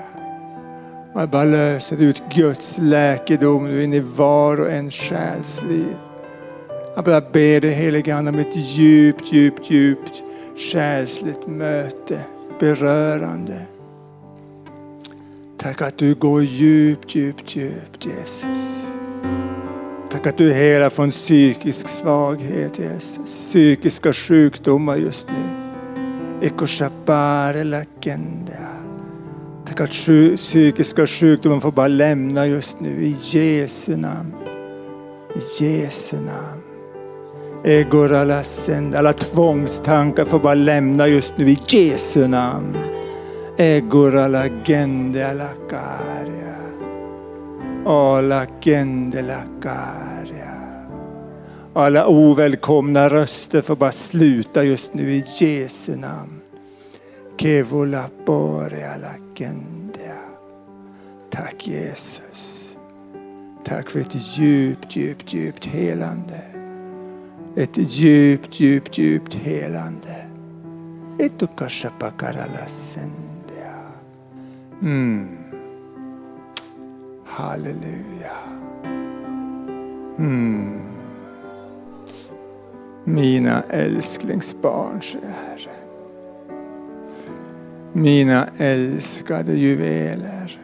Och 1.15 1.21
jag 1.21 1.31
bara 1.31 1.45
löser 1.45 2.03
ut 2.03 2.23
Guds 2.35 2.79
läkedom 2.79 3.65
nu 3.65 3.85
in 3.85 3.93
i 3.93 4.01
var 4.01 4.61
och 4.61 4.71
en 4.71 4.91
själs 4.91 5.63
liv. 5.69 5.97
Jag 6.99 7.05
bara 7.05 7.21
ber 7.21 7.61
dig 7.61 7.71
helige 7.71 8.17
Ande 8.17 8.31
om 8.31 8.39
ett 8.39 8.57
djupt, 8.57 9.33
djupt, 9.33 9.71
djupt 9.71 10.23
själsligt 10.73 11.47
möte. 11.47 12.21
Berörande. 12.61 13.61
Tack 15.59 15.83
att 15.83 15.99
du 15.99 16.15
går 16.15 16.43
djupt, 16.43 17.15
djupt, 17.15 17.57
djupt 17.57 18.07
Jesus. 18.07 18.87
Tack 20.11 20.27
att 20.27 20.39
du 20.39 20.53
helar 20.53 20.91
från 20.91 21.11
psykisk 21.11 21.89
svaghet 21.89 22.79
Jesus. 22.79 23.49
Psykiska 23.49 24.13
sjukdomar 24.13 24.97
just 24.97 25.29
nu. 25.29 25.71
Ekoshapare 26.47 27.65
lakenda. 27.65 28.69
Tack 29.67 29.81
att 29.81 29.91
psykiska 30.37 31.07
sjukdomar 31.07 31.61
får 31.61 31.73
bara 31.73 31.89
lämna 31.89 32.47
just 32.47 32.81
nu 32.81 32.91
i 32.91 33.17
Jesu 33.21 33.97
namn. 33.97 34.35
I 35.35 35.65
Jesu 35.65 36.17
namn. 36.17 36.68
Egor 37.69 38.13
alla 38.13 39.13
tvångstankar 39.13 40.25
får 40.25 40.41
bara 40.41 40.55
lämna 40.55 41.09
just 41.09 41.39
nu 41.39 41.51
i 41.51 41.59
Jesu 41.69 42.29
namn. 42.29 42.77
alla 43.59 44.47
gende 44.65 45.31
alla 45.31 45.51
karia. 49.63 50.55
Alla 51.75 52.07
ovälkomna 52.07 53.09
röster 53.09 53.63
får 53.63 53.77
bara 53.77 53.93
sluta 53.93 54.65
just 54.65 54.95
nu 54.95 55.11
i 55.11 55.25
Jesu 55.39 55.97
namn. 55.97 56.41
Kevolapore 57.39 58.91
alagende. 58.95 60.13
Tack 61.31 61.67
Jesus. 61.67 62.77
Tack 63.65 63.91
för 63.91 64.01
ett 64.01 64.39
djupt, 64.39 64.97
djupt, 64.97 65.33
djupt 65.35 65.67
helande. 65.67 66.48
Ett 67.59 67.79
djupt, 67.79 68.61
djupt, 68.61 68.99
djupt 68.99 69.35
helande. 69.35 70.27
Mm. 74.83 75.29
Halleluja. 77.25 78.37
Mm. 80.19 80.81
Mina 83.05 83.63
älsklingsbarn, 83.71 85.03
säger 85.03 85.27
Herren. 85.27 85.89
Mina 87.93 88.49
älskade 88.59 89.53
juveler. 89.53 90.61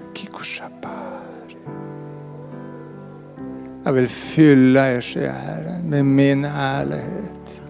Jag 3.85 3.93
vill 3.93 4.09
fylla 4.09 4.91
er, 4.91 5.01
säger 5.01 5.33
Herren, 5.33 5.91
med 5.91 6.05
min 6.05 6.45
härlighet. 6.45 7.61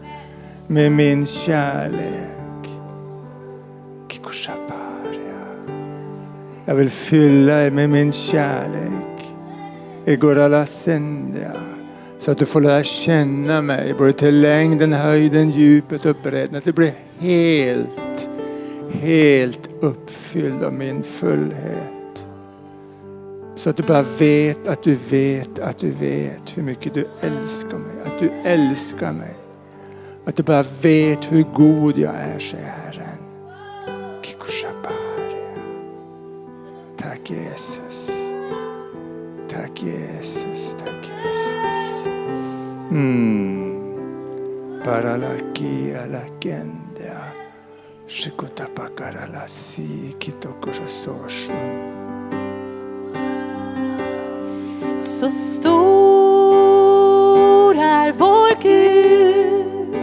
Med 0.67 0.93
min 0.93 1.27
kärlek. 1.27 2.35
Jag 6.67 6.75
vill 6.75 6.91
fylla 6.91 7.67
er 7.67 7.71
med 7.71 7.91
min 7.91 8.13
kärlek. 8.13 9.35
Egoralasendia. 10.05 11.53
Så 12.19 12.31
att 12.31 12.39
du 12.39 12.47
får 12.47 12.61
lära 12.61 12.83
känna 12.83 13.63
mig 13.63 13.95
både 13.99 14.13
till 14.13 14.41
längden, 14.41 14.93
höjden, 14.93 15.51
djupet 15.51 16.07
och 16.07 16.17
bredden. 16.23 16.57
Att 16.57 16.65
du 16.65 16.73
blir 16.73 16.93
helt, 17.19 18.29
helt 18.93 19.71
uppfylld 19.81 20.65
av 20.65 20.73
min 20.73 21.03
fullhet. 21.03 21.94
Så 23.65 23.71
att 23.71 23.77
du 23.77 23.83
bara 23.83 24.03
vet 24.03 24.69
att 24.69 24.83
du 24.83 24.95
vet 24.95 25.59
att 25.59 25.79
du 25.79 25.91
vet 25.91 26.59
hur 26.59 26.63
mycket 26.63 26.95
du 26.95 27.09
älskar 27.21 27.79
mig. 27.79 28.03
Att 28.05 28.19
du 28.19 28.31
älskar 28.31 29.13
mig. 29.13 29.35
Att 30.25 30.37
du 30.37 30.43
bara 30.43 30.65
vet 30.83 31.33
hur 31.33 31.43
god 31.43 31.99
jag 31.99 32.15
är, 32.15 32.39
säger 32.39 32.65
Herren. 32.65 33.19
Tack 36.97 37.31
Jesus. 37.31 38.11
Tack 39.49 39.83
Jesus. 39.83 40.77
Tack 40.85 41.11
Jesus. 41.25 42.07
Mm. 42.91 43.95
Paralakia 44.85 46.07
lakendea. 46.07 47.25
Shikutapakaralasi 48.09 50.15
kitokorososhnum. 50.19 52.04
Så 55.25 55.31
stor 55.31 55.75
är 57.77 58.13
vår 58.13 58.63
Gud. 58.63 59.97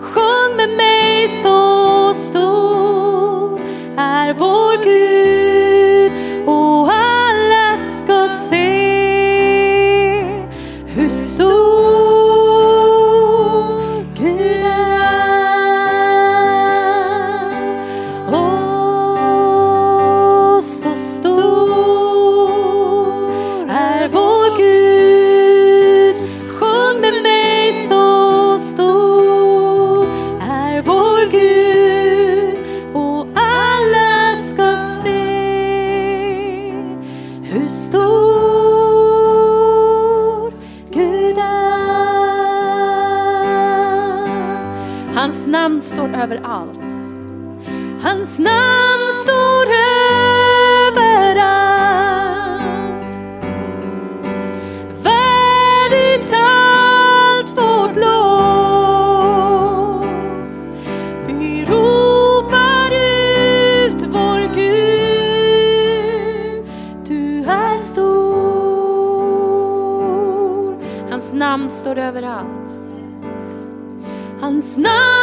Sjung 0.00 0.56
med 0.56 0.68
mig 0.76 1.28
så 1.28 2.14
stor 2.14 3.60
är 3.96 4.32
vår 4.32 4.84
Gud. 4.84 5.35
Över 46.26 46.40
allt. 46.44 46.92
Hans 48.02 48.38
namn 48.38 49.12
står 49.22 49.66
överallt. 50.88 51.46
Värdigt 55.02 56.32
allt 56.32 57.50
vårt 57.50 57.96
lov. 57.96 59.26
Vi 61.26 61.64
ropar 61.64 62.90
ut 62.92 64.02
vår 64.02 64.40
Gud. 64.54 64.76
Du 67.06 67.44
är 67.44 67.78
stor. 67.78 69.16
Hans 71.10 71.34
namn 71.34 71.70
står 71.70 71.98
överallt. 71.98 72.80
Hans 74.40 74.76
namn 74.76 75.15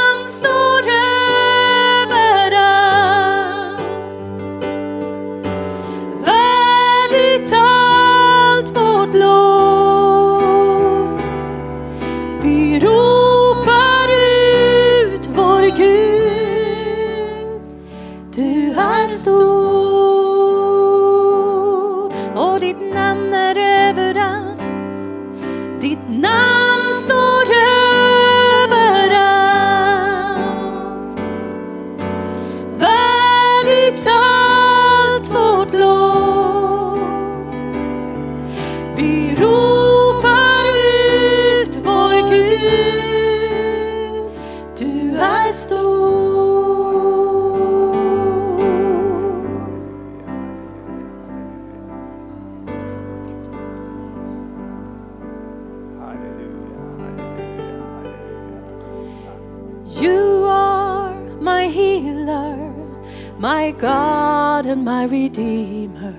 and 64.74 64.84
my 64.84 65.04
Redeemer. 65.04 66.16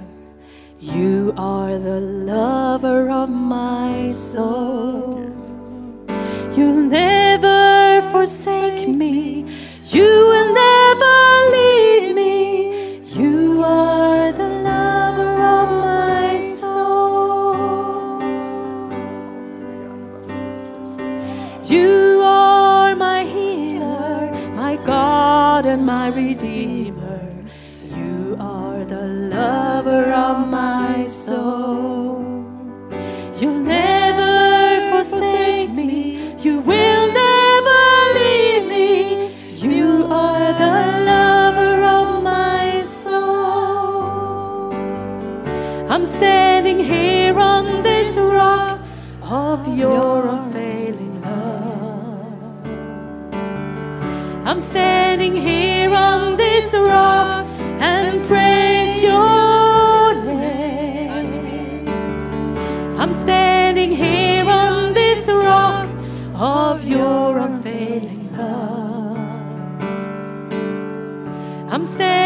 You 0.78 1.34
are 1.36 1.76
the 1.76 1.98
lover 2.00 3.10
of 3.10 3.28
my 3.28 4.12
soul. 4.12 5.18
You'll 6.56 6.84
never 6.84 8.00
forsake 8.12 8.86
me. 8.88 9.44
You 9.96 10.10
will 10.30 10.50
never 10.54 11.16
leave 11.56 12.14
me. 12.14 13.00
You 13.20 13.64
are 13.64 14.30
the 14.30 14.50
lover 14.70 15.34
of 15.58 15.68
my 15.88 16.38
soul. 16.60 18.20
You 21.64 22.20
are 22.22 22.94
my 22.94 23.24
healer, 23.24 24.30
my 24.54 24.76
God 24.86 25.66
and 25.66 25.84
my 25.84 26.06
Redeemer. 26.08 27.13
Lover 29.84 30.12
of 30.12 30.48
my 30.48 31.04
soul. 31.06 32.24
You'll 33.38 33.60
never 33.60 35.04
forsake 35.04 35.72
me. 35.72 36.32
You 36.40 36.60
will 36.60 37.12
never 37.12 37.84
leave 38.18 38.66
me. 38.66 39.28
You 39.56 40.06
are 40.10 40.52
the 40.62 40.70
lover 41.04 41.84
of 41.84 42.22
my 42.22 42.80
soul. 42.80 44.72
I'm 45.90 46.06
standing 46.06 46.78
here 46.78 47.38
on 47.38 47.82
this 47.82 48.16
rock 48.16 48.80
of 49.22 49.68
your 49.76 50.26
unfailing 50.26 51.20
love. 51.20 52.64
I'm 54.46 54.62
standing 54.62 55.34
here 55.34 55.94
on 55.94 56.38
this 56.38 56.72
rock 56.72 57.23
of 66.34 66.84
your 66.84 67.38
unfailing 67.38 68.36
love. 68.36 69.16
I'm 71.72 71.84
standing 71.84 72.23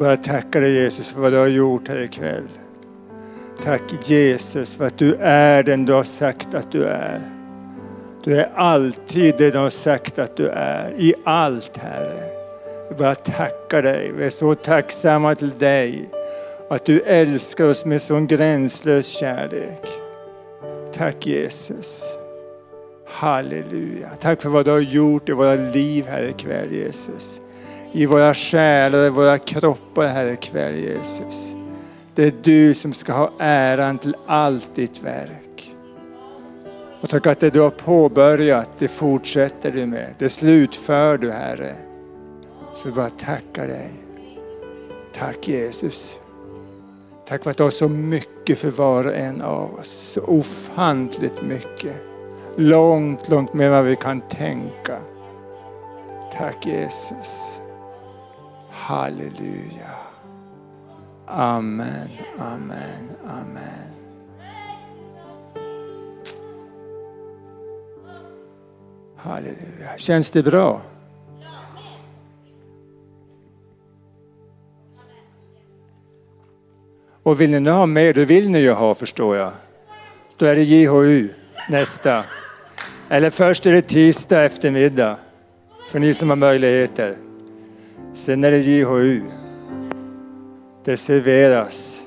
Bara 0.00 0.16
tacka 0.16 0.60
dig 0.60 0.72
Jesus 0.72 1.12
för 1.12 1.20
vad 1.20 1.32
du 1.32 1.38
har 1.38 1.46
gjort 1.46 1.88
här 1.88 2.02
ikväll. 2.02 2.48
Tack 3.62 3.82
Jesus 4.04 4.74
för 4.74 4.86
att 4.86 4.98
du 4.98 5.14
är 5.20 5.62
den 5.62 5.86
du 5.86 5.92
har 5.92 6.02
sagt 6.02 6.54
att 6.54 6.72
du 6.72 6.84
är. 6.84 7.20
Du 8.24 8.36
är 8.36 8.50
alltid 8.54 9.34
det 9.38 9.50
du 9.50 9.58
har 9.58 9.70
sagt 9.70 10.18
att 10.18 10.36
du 10.36 10.48
är. 10.48 10.94
I 10.98 11.14
allt 11.24 11.76
Herre. 11.76 12.22
Vi 12.88 12.94
bara 12.94 13.14
tackar 13.14 13.82
dig. 13.82 14.12
Vi 14.16 14.24
är 14.24 14.30
så 14.30 14.54
tacksamma 14.54 15.34
till 15.34 15.58
dig. 15.58 16.10
Att 16.70 16.86
du 16.86 17.00
älskar 17.00 17.70
oss 17.70 17.84
med 17.84 18.02
sån 18.02 18.26
gränslös 18.26 19.06
kärlek. 19.06 19.86
Tack 20.92 21.26
Jesus. 21.26 22.02
Halleluja. 23.06 24.08
Tack 24.20 24.42
för 24.42 24.48
vad 24.48 24.64
du 24.64 24.70
har 24.70 24.80
gjort 24.80 25.28
i 25.28 25.32
våra 25.32 25.54
liv 25.54 26.06
här 26.08 26.24
ikväll 26.24 26.72
Jesus. 26.72 27.40
I 27.92 28.06
våra 28.06 28.34
själar, 28.34 29.06
i 29.06 29.10
våra 29.10 29.38
kroppar 29.38 30.06
här 30.06 30.26
ikväll 30.26 30.76
Jesus. 30.76 31.54
Det 32.14 32.24
är 32.24 32.32
du 32.42 32.74
som 32.74 32.92
ska 32.92 33.12
ha 33.12 33.30
äran 33.38 33.98
till 33.98 34.16
allt 34.26 34.74
ditt 34.74 35.02
verk. 35.02 35.74
Och 37.00 37.08
tack 37.08 37.26
att 37.26 37.40
det 37.40 37.50
du 37.50 37.60
har 37.60 37.70
påbörjat, 37.70 38.70
det 38.78 38.88
fortsätter 38.88 39.72
du 39.72 39.86
med. 39.86 40.14
Det 40.18 40.28
slutför 40.28 41.18
du 41.18 41.30
Herre. 41.30 41.74
Så 42.72 42.88
vi 42.88 42.94
bara 42.94 43.10
tackar 43.10 43.66
dig. 43.66 43.90
Tack 45.12 45.48
Jesus. 45.48 46.18
Tack 47.28 47.42
för 47.42 47.50
att 47.50 47.56
du 47.56 47.62
har 47.62 47.70
så 47.70 47.88
mycket 47.88 48.58
för 48.58 48.70
var 48.70 49.06
och 49.06 49.14
en 49.14 49.42
av 49.42 49.74
oss. 49.74 49.88
Så 49.88 50.20
ofantligt 50.20 51.42
mycket. 51.42 51.96
Långt, 52.56 53.28
långt 53.28 53.54
mer 53.54 53.66
än 53.66 53.72
vad 53.72 53.84
vi 53.84 53.96
kan 53.96 54.20
tänka. 54.20 54.98
Tack 56.38 56.66
Jesus. 56.66 57.59
Halleluja. 58.80 59.90
Amen, 61.26 62.08
amen, 62.38 63.16
amen. 63.28 63.92
Halleluja. 69.16 69.96
Känns 69.96 70.30
det 70.30 70.42
bra? 70.42 70.82
Och 77.22 77.40
vill 77.40 77.50
ni 77.50 77.60
nu 77.60 77.70
ha 77.70 77.86
mer, 77.86 78.14
då 78.14 78.24
vill 78.24 78.50
ni 78.50 78.60
ju 78.60 78.72
ha 78.72 78.94
förstår 78.94 79.36
jag. 79.36 79.52
Då 80.36 80.46
är 80.46 80.54
det 80.54 80.62
JHU 80.62 81.28
nästa. 81.68 82.24
Eller 83.08 83.30
först 83.30 83.66
är 83.66 83.72
det 83.72 83.82
tisdag 83.82 84.42
eftermiddag. 84.42 85.16
För 85.90 85.98
ni 85.98 86.14
som 86.14 86.28
har 86.28 86.36
möjligheter. 86.36 87.29
Sen 88.12 88.44
är 88.44 88.50
det 88.50 88.58
JHU. 88.58 89.22
Det 90.84 90.96
serveras 90.96 92.00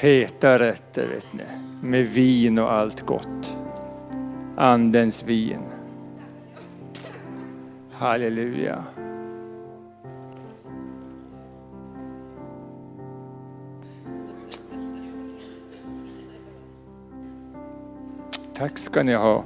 feta 0.00 0.58
rätter 0.58 1.08
vet 1.08 1.32
ni. 1.32 1.44
Med 1.82 2.06
vin 2.06 2.58
och 2.58 2.72
allt 2.72 3.06
gott. 3.06 3.56
Andens 4.56 5.22
vin. 5.22 5.62
Halleluja. 7.92 8.84
Tack 18.54 18.78
ska 18.78 19.02
ni 19.02 19.14
ha. 19.14 19.44